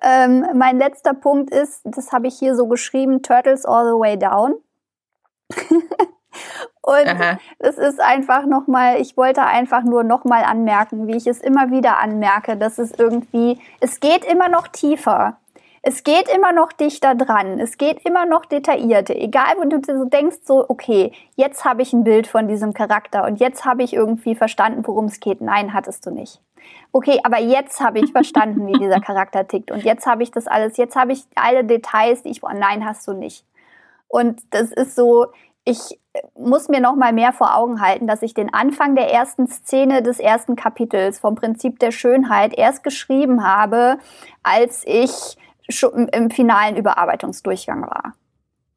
ähm, 0.03 0.45
mein 0.53 0.77
letzter 0.77 1.15
Punkt 1.15 1.51
ist, 1.51 1.81
das 1.85 2.13
habe 2.13 2.27
ich 2.27 2.39
hier 2.39 2.55
so 2.55 2.67
geschrieben, 2.67 3.23
Turtles 3.23 3.65
all 3.65 3.87
the 3.87 3.99
way 3.99 4.19
down. 4.19 4.57
Und 6.83 7.09
Aha. 7.09 7.39
es 7.61 7.79
ist 7.79 7.99
einfach 7.99 8.45
nochmal, 8.45 9.01
ich 9.01 9.17
wollte 9.17 9.43
einfach 9.47 9.85
nur 9.85 10.05
nochmal 10.05 10.45
anmerken, 10.45 11.07
wie 11.07 11.17
ich 11.17 11.27
es 11.27 11.41
immer 11.41 11.71
wieder 11.71 11.99
anmerke, 12.01 12.59
dass 12.59 12.77
es 12.77 12.93
irgendwie, 12.93 13.59
es 13.81 14.01
geht 14.01 14.27
immer 14.27 14.51
noch 14.51 14.69
tiefer. 14.69 15.39
Es 15.87 16.03
geht 16.03 16.35
immer 16.35 16.53
noch 16.53 16.73
dichter 16.73 17.15
dran. 17.15 17.61
Es 17.61 17.77
geht 17.77 18.07
immer 18.07 18.25
noch 18.25 18.47
detaillierter. 18.47 19.17
Egal, 19.17 19.57
wo 19.59 19.69
du 19.69 19.83
so 19.85 20.07
denkst, 20.07 20.39
so, 20.45 20.65
okay, 20.67 21.13
jetzt 21.37 21.67
habe 21.67 21.83
ich 21.83 21.93
ein 21.93 22.05
Bild 22.05 22.27
von 22.27 22.49
diesem 22.49 22.73
Charakter 22.73 23.25
und 23.25 23.39
jetzt 23.39 23.67
habe 23.67 23.83
ich 23.83 23.93
irgendwie 23.93 24.35
verstanden, 24.35 24.87
worum 24.87 25.05
es 25.05 25.21
geht. 25.21 25.43
Nein, 25.43 25.75
hattest 25.75 26.07
du 26.07 26.11
nicht. 26.11 26.41
Okay, 26.91 27.21
aber 27.23 27.39
jetzt 27.39 27.83
habe 27.83 27.99
ich 27.99 28.13
verstanden, 28.13 28.67
wie 28.67 28.79
dieser 28.79 29.01
Charakter 29.03 29.47
tickt. 29.47 29.71
Und 29.71 29.85
jetzt 29.85 30.07
habe 30.07 30.23
ich 30.23 30.31
das 30.31 30.47
alles, 30.47 30.79
jetzt 30.79 30.97
habe 30.97 31.13
ich 31.13 31.27
alle 31.35 31.65
Details, 31.65 32.23
die 32.23 32.31
ich, 32.31 32.41
nein, 32.41 32.87
hast 32.87 33.07
du 33.07 33.13
nicht. 33.13 33.45
Und 34.09 34.41
das 34.55 34.73
ist 34.73 34.97
so, 34.97 35.27
ich 35.67 36.01
muss 36.35 36.69
mir 36.69 36.81
noch 36.81 36.97
mal 36.97 37.13
mehr 37.13 37.35
vor 37.35 37.55
Augen 37.57 37.83
halten, 37.83 38.07
dass 38.07 38.23
ich 38.23 38.33
den 38.33 38.55
Anfang 38.55 38.95
der 38.95 39.13
ersten 39.13 39.49
Szene 39.49 40.03
des 40.03 40.19
ersten 40.19 40.57
Kapitels 40.57 41.19
vom 41.19 41.35
Prinzip 41.35 41.79
der 41.79 41.91
Schönheit 41.91 42.57
erst 42.57 42.83
geschrieben 42.85 43.47
habe, 43.47 43.99
als 44.43 44.83
ich 44.87 45.37
schon 45.69 46.09
im 46.09 46.31
finalen 46.31 46.77
Überarbeitungsdurchgang 46.77 47.83
war. 47.83 48.15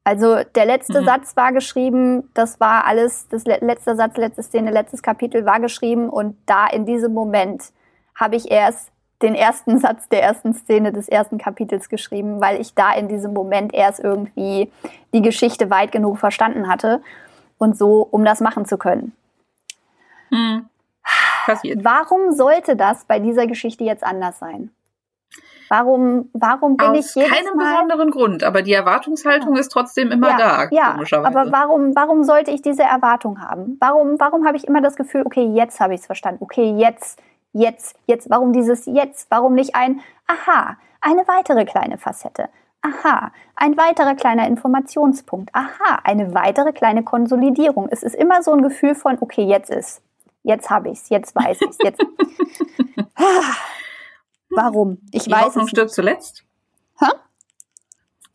Also 0.03 0.37
der 0.55 0.65
letzte 0.65 1.01
mhm. 1.01 1.05
Satz 1.05 1.35
war 1.35 1.51
geschrieben, 1.51 2.29
das 2.33 2.61
war 2.61 2.85
alles, 2.85 3.27
das 3.27 3.43
letzte 3.43 3.95
Satz, 3.97 4.15
letzte 4.15 4.41
Szene, 4.41 4.71
letztes 4.71 5.01
Kapitel 5.01 5.45
war 5.45 5.59
geschrieben 5.59 6.09
und 6.09 6.37
da 6.45 6.65
in 6.67 6.85
diesem 6.85 7.13
Moment 7.13 7.73
habe 8.15 8.37
ich 8.37 8.49
erst 8.49 8.89
den 9.21 9.35
ersten 9.35 9.77
Satz 9.79 10.07
der 10.07 10.23
ersten 10.23 10.53
Szene 10.53 10.93
des 10.93 11.09
ersten 11.09 11.37
Kapitels 11.37 11.89
geschrieben, 11.89 12.39
weil 12.39 12.61
ich 12.61 12.73
da 12.73 12.93
in 12.93 13.09
diesem 13.09 13.33
Moment 13.33 13.73
erst 13.73 13.99
irgendwie 13.99 14.71
die 15.13 15.21
Geschichte 15.21 15.69
weit 15.69 15.91
genug 15.91 16.19
verstanden 16.19 16.69
hatte 16.69 17.01
und 17.57 17.77
so, 17.77 18.07
um 18.09 18.23
das 18.23 18.39
machen 18.39 18.65
zu 18.65 18.77
können. 18.77 19.13
Hm. 20.29 20.69
Passiert. 21.45 21.83
Warum 21.83 22.31
sollte 22.31 22.77
das 22.77 23.03
bei 23.03 23.19
dieser 23.19 23.45
Geschichte 23.45 23.83
jetzt 23.83 24.05
anders 24.05 24.39
sein? 24.39 24.71
Warum, 25.69 26.29
warum 26.33 26.77
bin 26.77 26.87
Aus 26.87 27.09
ich 27.09 27.15
jedes 27.15 27.29
keinem 27.29 27.57
Mal 27.57 27.73
besonderen 27.73 28.11
Grund, 28.11 28.43
aber 28.43 28.61
die 28.61 28.71
Erwartungshaltung 28.71 29.55
ja. 29.55 29.59
ist 29.59 29.69
trotzdem 29.69 30.11
immer 30.11 30.29
ja, 30.29 30.37
da. 30.37 30.67
Ja, 30.71 30.97
aber 31.23 31.51
warum, 31.51 31.93
warum 31.93 32.23
sollte 32.23 32.51
ich 32.51 32.61
diese 32.61 32.83
Erwartung 32.83 33.41
haben? 33.41 33.75
Warum, 33.81 34.17
warum 34.17 34.47
habe 34.47 34.55
ich 34.55 34.65
immer 34.65 34.81
das 34.81 34.95
Gefühl, 34.95 35.23
okay, 35.25 35.43
jetzt 35.43 35.81
habe 35.81 35.93
ich 35.93 35.99
es 35.99 36.05
verstanden, 36.05 36.41
okay, 36.41 36.73
jetzt 36.77 37.19
jetzt, 37.57 37.97
jetzt, 38.05 38.29
warum 38.29 38.53
dieses 38.53 38.85
jetzt? 38.85 39.29
Warum 39.29 39.53
nicht 39.53 39.75
ein 39.75 40.01
Aha, 40.27 40.77
eine 41.01 41.27
weitere 41.27 41.65
kleine 41.65 41.97
Facette? 41.97 42.49
Aha, 42.81 43.31
ein 43.55 43.75
weiterer 43.75 44.15
kleiner 44.15 44.47
Informationspunkt. 44.47 45.49
Aha, 45.53 45.99
eine 46.03 46.33
weitere 46.33 46.71
kleine 46.71 47.03
Konsolidierung. 47.03 47.87
Es 47.89 48.03
ist 48.03 48.15
immer 48.15 48.43
so 48.43 48.53
ein 48.53 48.61
Gefühl 48.61 48.95
von, 48.95 49.17
okay, 49.19 49.43
jetzt 49.43 49.69
ist. 49.69 50.01
Jetzt 50.43 50.69
habe 50.69 50.89
ich 50.89 50.99
es, 50.99 51.09
jetzt 51.09 51.35
weiß 51.35 51.61
ich 51.61 51.69
es, 51.69 51.77
jetzt. 51.83 52.01
Warum? 54.49 54.99
Ich 55.11 55.23
die 55.23 55.31
weiß 55.31 55.45
Hoffnung 55.45 55.65
es 55.65 55.71
stirbt 55.71 55.91
zuletzt? 55.91 56.43
Hä? 56.99 57.07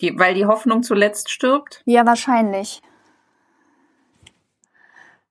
Die, 0.01 0.19
weil 0.19 0.35
die 0.35 0.47
Hoffnung 0.47 0.83
zuletzt 0.83 1.31
stirbt? 1.31 1.83
Ja, 1.85 2.05
wahrscheinlich. 2.07 2.83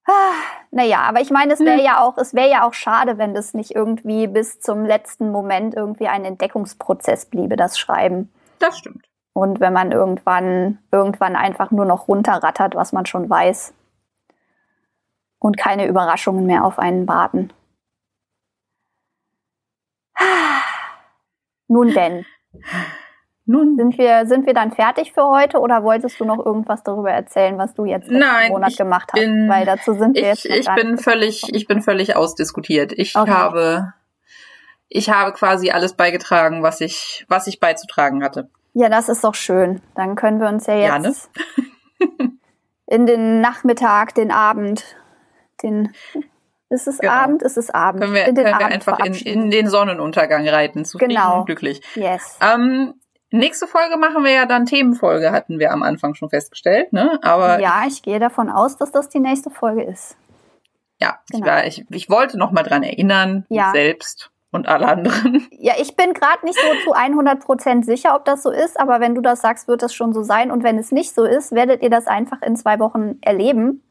Ah, 0.06 0.34
naja, 0.72 1.02
aber 1.02 1.22
ich 1.22 1.30
meine, 1.30 1.54
es 1.54 1.60
wäre 1.60 1.78
hm. 1.78 1.86
ja 1.86 2.02
auch, 2.02 2.18
es 2.18 2.34
wäre 2.34 2.50
ja 2.50 2.68
auch 2.68 2.74
schade, 2.74 3.18
wenn 3.18 3.34
das 3.34 3.54
nicht 3.54 3.72
irgendwie 3.76 4.28
bis 4.28 4.60
zum 4.60 4.86
letzten 4.86 5.32
Moment 5.32 5.76
irgendwie 5.76 6.08
ein 6.08 6.26
Entdeckungsprozess 6.26 7.28
bliebe, 7.28 7.56
das 7.56 7.78
Schreiben. 7.78 8.32
Das 8.60 8.78
stimmt. 8.78 9.06
Und 9.34 9.60
wenn 9.60 9.74
man 9.74 9.92
irgendwann, 9.92 10.80
irgendwann 10.92 11.36
einfach 11.36 11.72
nur 11.72 11.86
noch 11.86 12.08
runterrattert, 12.08 12.76
was 12.76 12.92
man 12.92 13.06
schon 13.06 13.30
weiß. 13.30 13.74
Und 15.40 15.58
keine 15.58 15.88
Überraschungen 15.88 16.46
mehr 16.46 16.66
auf 16.66 16.78
einen 16.80 17.08
warten. 17.08 17.54
Nun 21.72 21.94
denn. 21.94 22.26
Nun. 23.46 23.78
Sind 23.78 23.98
wir, 23.98 24.26
sind 24.26 24.46
wir 24.46 24.54
dann 24.54 24.72
fertig 24.72 25.14
für 25.14 25.24
heute 25.24 25.60
oder 25.60 25.84
wolltest 25.84 26.20
du 26.20 26.26
noch 26.26 26.46
irgendwas 26.46 26.84
darüber 26.84 27.12
erzählen, 27.12 27.58
was 27.58 27.74
du 27.74 27.86
jetzt 27.86 28.10
letzten 28.10 28.52
Monat 28.52 28.78
gemacht 28.78 29.10
hast? 29.14 29.20
Bin, 29.20 29.48
Weil 29.50 29.66
dazu 29.66 29.94
sind 29.94 30.16
wir 30.16 30.34
ich, 30.34 30.44
jetzt. 30.44 30.46
Ich 30.46 30.76
bin 30.76 30.98
völlig, 30.98 31.44
ich 31.54 31.68
bin 31.68 31.82
völlig 31.82 32.16
ausdiskutiert. 32.18 32.92
Ich 32.92 33.16
okay. 33.16 33.32
habe, 33.32 33.94
ich 34.90 35.10
habe 35.10 35.32
quasi 35.32 35.72
alles 35.72 35.94
beigetragen, 35.94 36.62
was 36.62 36.82
ich, 36.82 37.26
was 37.30 37.48
ich 37.48 37.62
beizutragen 37.62 38.22
hatte. 38.22 38.50
Ja, 38.74 38.90
das 38.90 39.08
ist 39.08 39.24
doch 39.24 39.36
schön. 39.36 39.82
Dann 39.96 40.16
können 40.16 40.42
wir 40.42 40.50
uns 40.50 40.68
ja 40.68 40.76
jetzt 40.76 41.30
ja, 42.00 42.08
ne? 42.08 42.32
in 42.86 43.06
den 43.06 43.40
Nachmittag, 43.40 44.14
den 44.14 44.32
Abend, 44.32 44.98
den 45.64 45.94
ist 46.72 46.88
es 46.88 46.98
genau. 46.98 47.14
Abend? 47.14 47.44
Ist 47.44 47.58
es 47.58 47.70
Abend? 47.70 48.02
Können 48.02 48.14
wir, 48.14 48.24
können 48.26 48.60
wir 48.60 48.66
einfach 48.66 49.00
in, 49.00 49.14
in, 49.14 49.52
den 49.52 49.68
Sonnenuntergang 49.70 50.48
reiten, 50.48 50.86
zufrieden 50.86 51.16
genau. 51.16 51.40
und 51.40 51.46
glücklich. 51.46 51.82
Yes. 51.96 52.38
Ähm, 52.42 52.96
Nächste 53.34 53.66
Folge 53.66 53.96
machen 53.96 54.26
wir 54.26 54.32
ja 54.32 54.46
dann 54.46 54.66
Themenfolge, 54.66 55.32
hatten 55.32 55.58
wir 55.58 55.72
am 55.72 55.84
Anfang 55.84 56.16
schon 56.16 56.30
festgestellt, 56.30 56.92
ne? 56.92 57.18
Aber 57.22 57.62
ja, 57.62 57.84
ich 57.88 58.02
gehe 58.02 58.20
davon 58.20 58.50
aus, 58.50 58.76
dass 58.76 58.92
das 58.92 59.08
die 59.08 59.22
nächste 59.22 59.50
Folge 59.50 59.84
ist. 59.84 60.18
Ja, 61.00 61.20
genau. 61.30 61.46
ich, 61.46 61.52
war, 61.52 61.66
ich, 61.66 61.86
ich 61.90 62.10
wollte 62.10 62.38
noch 62.38 62.52
mal 62.52 62.64
dran 62.64 62.84
erinnern, 62.84 63.46
ja. 63.48 63.72
selbst 63.72 64.32
und 64.52 64.68
alle 64.68 64.88
anderen. 64.88 65.48
Ja, 65.52 65.76
ich 65.80 65.96
bin 65.96 66.14
gerade 66.14 66.46
nicht 66.46 66.60
so 66.60 66.68
zu 66.84 66.94
100 66.94 67.40
Prozent 67.40 67.86
sicher, 67.86 68.16
ob 68.16 68.26
das 68.26 68.44
so 68.44 68.52
ist, 68.52 68.78
aber 68.78 69.00
wenn 69.00 69.16
du 69.16 69.22
das 69.22 69.42
sagst, 69.42 69.70
wird 69.70 69.82
das 69.82 69.94
schon 69.94 70.12
so 70.12 70.24
sein. 70.24 70.52
Und 70.52 70.64
wenn 70.64 70.78
es 70.78 70.92
nicht 70.92 71.16
so 71.16 71.24
ist, 71.24 71.54
werdet 71.54 71.82
ihr 71.82 71.90
das 71.90 72.08
einfach 72.08 72.42
in 72.42 72.58
zwei 72.58 72.80
Wochen 72.80 73.18
erleben. 73.22 73.82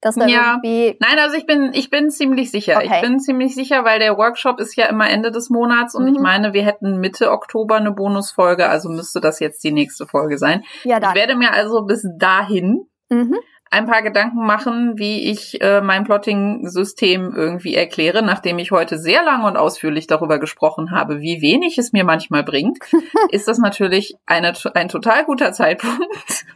Dass 0.00 0.14
da 0.14 0.26
ja. 0.26 0.58
irgendwie 0.62 0.96
Nein, 0.98 1.18
also 1.18 1.36
ich 1.36 1.46
bin, 1.46 1.72
ich 1.74 1.90
bin 1.90 2.10
ziemlich 2.10 2.50
sicher. 2.50 2.76
Okay. 2.76 2.90
Ich 2.94 3.00
bin 3.02 3.20
ziemlich 3.20 3.54
sicher, 3.54 3.84
weil 3.84 3.98
der 3.98 4.16
Workshop 4.16 4.58
ist 4.58 4.74
ja 4.76 4.86
immer 4.86 5.10
Ende 5.10 5.30
des 5.30 5.50
Monats 5.50 5.94
und 5.94 6.04
mhm. 6.04 6.14
ich 6.14 6.18
meine, 6.18 6.54
wir 6.54 6.64
hätten 6.64 7.00
Mitte 7.00 7.30
Oktober 7.30 7.76
eine 7.76 7.92
Bonusfolge, 7.92 8.68
also 8.68 8.88
müsste 8.88 9.20
das 9.20 9.40
jetzt 9.40 9.62
die 9.62 9.72
nächste 9.72 10.06
Folge 10.06 10.38
sein. 10.38 10.64
Ja, 10.84 11.00
dann. 11.00 11.10
Ich 11.10 11.16
werde 11.16 11.36
mir 11.36 11.52
also 11.52 11.84
bis 11.84 12.06
dahin 12.18 12.86
mhm 13.10 13.36
ein 13.72 13.86
paar 13.86 14.02
Gedanken 14.02 14.44
machen, 14.44 14.98
wie 14.98 15.30
ich 15.30 15.60
äh, 15.60 15.80
mein 15.80 16.02
Plotting-System 16.02 17.32
irgendwie 17.36 17.76
erkläre, 17.76 18.20
nachdem 18.20 18.58
ich 18.58 18.72
heute 18.72 18.98
sehr 18.98 19.22
lang 19.22 19.44
und 19.44 19.56
ausführlich 19.56 20.08
darüber 20.08 20.40
gesprochen 20.40 20.90
habe, 20.90 21.20
wie 21.20 21.40
wenig 21.40 21.78
es 21.78 21.92
mir 21.92 22.02
manchmal 22.02 22.42
bringt, 22.42 22.78
ist 23.30 23.46
das 23.46 23.58
natürlich 23.58 24.16
eine, 24.26 24.54
ein 24.74 24.88
total 24.88 25.24
guter 25.24 25.52
Zeitpunkt, 25.52 26.04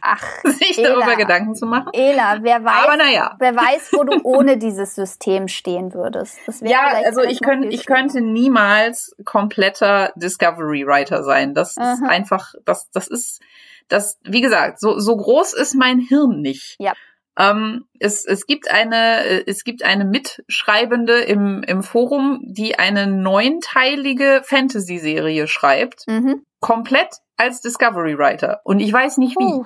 Ach, 0.01 0.21
sich 0.43 0.77
Ela, 0.77 0.89
darüber 0.89 1.15
Gedanken 1.15 1.55
zu 1.55 1.65
machen. 1.65 1.89
Ela, 1.93 2.39
wer 2.41 2.65
weiß, 2.65 2.83
Aber 2.83 2.97
naja. 2.97 3.35
wer 3.39 3.55
weiß, 3.55 3.93
wo 3.93 4.03
du 4.03 4.19
ohne 4.23 4.57
dieses 4.57 4.95
System 4.95 5.47
stehen 5.47 5.93
würdest. 5.93 6.37
ja, 6.61 6.81
also 7.05 7.21
ich 7.21 7.41
könnte, 7.41 7.69
ich 7.69 7.85
könnte 7.85 8.19
niemals 8.19 9.15
kompletter 9.23 10.11
Discovery 10.15 10.85
Writer 10.85 11.23
sein. 11.23 11.53
Das 11.53 11.77
Aha. 11.77 11.93
ist 11.93 12.03
einfach, 12.03 12.55
das, 12.65 12.89
das 12.91 13.07
ist, 13.07 13.39
das, 13.87 14.19
wie 14.23 14.41
gesagt, 14.41 14.79
so, 14.79 14.99
so 14.99 15.15
groß 15.15 15.53
ist 15.53 15.75
mein 15.75 15.99
Hirn 15.99 16.41
nicht. 16.41 16.75
Ja. 16.79 16.93
Ähm, 17.37 17.85
es, 17.99 18.25
es 18.25 18.45
gibt 18.45 18.71
eine, 18.71 19.45
es 19.47 19.63
gibt 19.63 19.83
eine 19.83 20.05
Mitschreibende 20.05 21.19
im, 21.19 21.63
im 21.63 21.83
Forum, 21.83 22.39
die 22.43 22.79
eine 22.79 23.07
neunteilige 23.07 24.41
Fantasy-Serie 24.45 25.47
schreibt. 25.47 26.07
Mhm. 26.07 26.43
Komplett 26.61 27.09
als 27.35 27.61
Discovery 27.61 28.17
Writer. 28.17 28.61
Und 28.63 28.79
ich 28.79 28.91
weiß 28.91 29.17
nicht 29.17 29.37
wie. 29.37 29.43
Uh. 29.43 29.65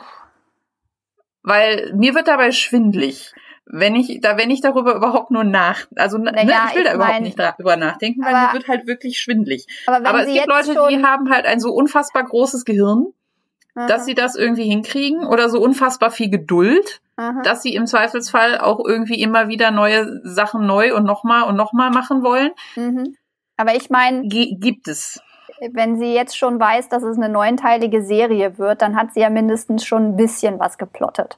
Weil 1.44 1.94
mir 1.94 2.16
wird 2.16 2.28
dabei 2.28 2.52
schwindlig 2.52 3.34
wenn 3.72 3.96
ich 3.96 4.20
da 4.20 4.36
wenn 4.36 4.50
ich 4.50 4.62
darüber 4.62 4.96
überhaupt 4.96 5.30
nur 5.30 5.44
nach 5.44 5.86
also 5.96 6.18
naja, 6.18 6.44
ne, 6.44 6.54
ich 6.70 6.76
will 6.76 6.84
da 6.84 6.90
ich 6.90 6.96
überhaupt 6.96 7.14
mein, 7.14 7.24
nicht 7.24 7.40
drüber 7.40 7.78
nachdenken 7.78 8.26
weil 8.26 8.34
aber, 8.34 8.48
mir 8.48 8.54
wird 8.54 8.68
halt 8.68 8.88
wirklich 8.88 9.20
schwindlig 9.20 9.68
aber, 9.86 10.10
aber 10.10 10.22
es 10.22 10.34
gibt 10.34 10.48
Leute 10.48 10.76
die 10.90 11.04
haben 11.04 11.30
halt 11.30 11.46
ein 11.46 11.60
so 11.60 11.72
unfassbar 11.72 12.24
großes 12.24 12.66
Gehirn 12.66 13.14
Aha. 13.80 13.88
dass 13.88 14.06
sie 14.06 14.14
das 14.14 14.36
irgendwie 14.36 14.66
hinkriegen 14.66 15.26
oder 15.26 15.50
so 15.50 15.62
unfassbar 15.62 16.12
viel 16.12 16.30
Geduld, 16.30 17.02
Aha. 17.16 17.42
dass 17.44 17.62
sie 17.62 17.74
im 17.76 17.86
Zweifelsfall 17.86 18.58
auch 18.58 18.84
irgendwie 18.86 19.22
immer 19.22 19.48
wieder 19.48 19.72
neue 19.72 20.20
Sachen 20.24 20.66
neu 20.66 20.94
und 20.94 21.06
nochmal 21.06 21.44
und 21.44 21.56
nochmal 21.56 21.90
machen 21.90 22.22
wollen. 22.24 22.52
Mhm. 22.76 23.16
Aber 23.56 23.76
ich 23.76 23.90
meine, 23.90 24.28
gibt 24.28 24.88
es. 24.88 25.22
Wenn 25.72 25.98
sie 25.98 26.14
jetzt 26.14 26.38
schon 26.38 26.60
weiß, 26.60 26.90
dass 26.90 27.04
es 27.04 27.18
eine 27.18 27.30
neunteilige 27.30 28.02
Serie 28.02 28.58
wird, 28.58 28.82
dann 28.82 28.96
hat 28.96 29.14
sie 29.14 29.22
ja 29.22 29.30
mindestens 29.30 29.86
schon 29.86 30.10
ein 30.10 30.16
bisschen 30.16 30.60
was 30.60 30.78
geplottet. 30.78 31.38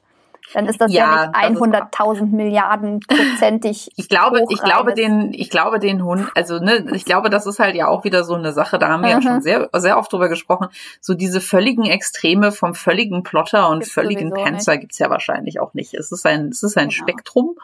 Dann 0.52 0.66
ist 0.66 0.80
das 0.80 0.92
ja, 0.92 1.30
ja 1.32 1.50
nicht 1.50 1.60
100.000 1.60 2.26
Milliarden 2.26 3.00
prozentig. 3.00 3.90
Ich 3.96 4.08
glaube, 4.08 4.44
ich 4.48 4.60
glaube 4.62 4.94
den, 4.94 5.32
ich 5.32 5.48
glaube 5.48 5.78
den 5.78 6.04
Hund, 6.04 6.28
also 6.34 6.58
ne, 6.58 6.86
ich 6.94 7.04
glaube, 7.04 7.30
das 7.30 7.46
ist 7.46 7.58
halt 7.58 7.74
ja 7.74 7.88
auch 7.88 8.04
wieder 8.04 8.24
so 8.24 8.34
eine 8.34 8.52
Sache, 8.52 8.78
da 8.78 8.88
haben 8.88 9.02
wir 9.02 9.08
mhm. 9.08 9.14
ja 9.14 9.22
schon 9.22 9.40
sehr, 9.42 9.68
sehr 9.74 9.98
oft 9.98 10.12
drüber 10.12 10.28
gesprochen, 10.28 10.68
so 11.00 11.14
diese 11.14 11.40
völligen 11.40 11.84
Extreme 11.84 12.52
vom 12.52 12.74
völligen 12.74 13.22
Plotter 13.22 13.68
und 13.68 13.80
gibt's 13.80 13.94
völligen 13.94 14.30
Panzer 14.30 14.76
gibt 14.78 14.92
es 14.92 14.98
ja 14.98 15.10
wahrscheinlich 15.10 15.60
auch 15.60 15.74
nicht. 15.74 15.94
Es 15.94 16.10
ist 16.12 16.26
ein, 16.26 16.48
es 16.48 16.62
ist 16.62 16.76
ein 16.76 16.88
genau. 16.88 17.02
Spektrum 17.02 17.56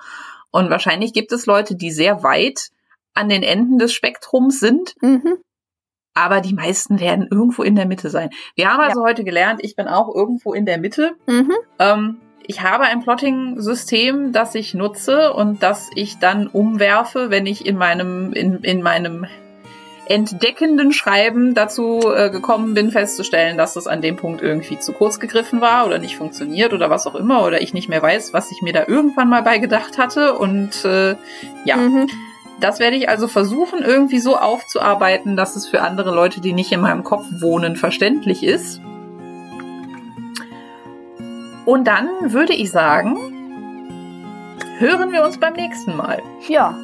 und 0.50 0.70
wahrscheinlich 0.70 1.12
gibt 1.12 1.32
es 1.32 1.46
Leute, 1.46 1.74
die 1.74 1.90
sehr 1.90 2.22
weit 2.22 2.70
an 3.14 3.28
den 3.28 3.42
Enden 3.42 3.78
des 3.78 3.92
Spektrums 3.92 4.60
sind. 4.60 4.94
Mhm 5.00 5.38
aber 6.18 6.40
die 6.40 6.54
meisten 6.54 6.98
werden 6.98 7.28
irgendwo 7.30 7.62
in 7.62 7.76
der 7.76 7.86
Mitte 7.86 8.10
sein. 8.10 8.30
Wir 8.56 8.72
haben 8.72 8.80
also 8.80 9.02
ja. 9.02 9.06
heute 9.06 9.22
gelernt, 9.22 9.60
ich 9.62 9.76
bin 9.76 9.86
auch 9.86 10.12
irgendwo 10.12 10.52
in 10.52 10.66
der 10.66 10.78
Mitte. 10.78 11.12
Mhm. 11.26 11.52
Ähm, 11.78 12.20
ich 12.48 12.62
habe 12.62 12.84
ein 12.84 13.02
Plotting-System, 13.02 14.32
das 14.32 14.54
ich 14.54 14.72
nutze 14.72 15.34
und 15.34 15.62
das 15.62 15.90
ich 15.94 16.18
dann 16.18 16.46
umwerfe, 16.46 17.28
wenn 17.28 17.44
ich 17.44 17.66
in 17.66 17.76
meinem, 17.76 18.32
in, 18.32 18.60
in 18.60 18.82
meinem 18.82 19.26
entdeckenden 20.06 20.90
Schreiben 20.92 21.52
dazu 21.52 22.00
äh, 22.10 22.30
gekommen 22.30 22.72
bin, 22.72 22.90
festzustellen, 22.90 23.58
dass 23.58 23.74
das 23.74 23.86
an 23.86 24.00
dem 24.00 24.16
Punkt 24.16 24.40
irgendwie 24.40 24.78
zu 24.78 24.94
kurz 24.94 25.20
gegriffen 25.20 25.60
war 25.60 25.86
oder 25.86 25.98
nicht 25.98 26.16
funktioniert 26.16 26.72
oder 26.72 26.88
was 26.88 27.06
auch 27.06 27.16
immer 27.16 27.44
oder 27.44 27.60
ich 27.60 27.74
nicht 27.74 27.90
mehr 27.90 28.00
weiß, 28.00 28.32
was 28.32 28.50
ich 28.50 28.62
mir 28.62 28.72
da 28.72 28.84
irgendwann 28.88 29.28
mal 29.28 29.42
bei 29.42 29.58
gedacht 29.58 29.98
hatte 29.98 30.32
und 30.32 30.86
äh, 30.86 31.16
ja. 31.66 31.76
Mhm. 31.76 32.06
Das 32.60 32.80
werde 32.80 32.96
ich 32.96 33.10
also 33.10 33.28
versuchen, 33.28 33.82
irgendwie 33.82 34.18
so 34.18 34.36
aufzuarbeiten, 34.36 35.36
dass 35.36 35.54
es 35.54 35.68
für 35.68 35.82
andere 35.82 36.12
Leute, 36.12 36.40
die 36.40 36.54
nicht 36.54 36.72
in 36.72 36.80
meinem 36.80 37.04
Kopf 37.04 37.26
wohnen, 37.38 37.76
verständlich 37.76 38.42
ist. 38.42 38.80
Und 41.68 41.84
dann 41.84 42.32
würde 42.32 42.54
ich 42.54 42.70
sagen, 42.70 43.14
hören 44.78 45.12
wir 45.12 45.22
uns 45.22 45.38
beim 45.38 45.52
nächsten 45.52 45.98
Mal. 45.98 46.22
Ja, 46.48 46.74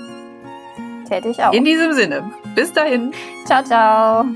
täte 1.09 1.31
ich 1.31 1.43
auch. 1.43 1.55
In 1.55 1.65
diesem 1.65 1.95
Sinne, 1.95 2.31
bis 2.55 2.71
dahin. 2.71 3.15
Ciao, 3.47 3.65
ciao. 3.65 4.27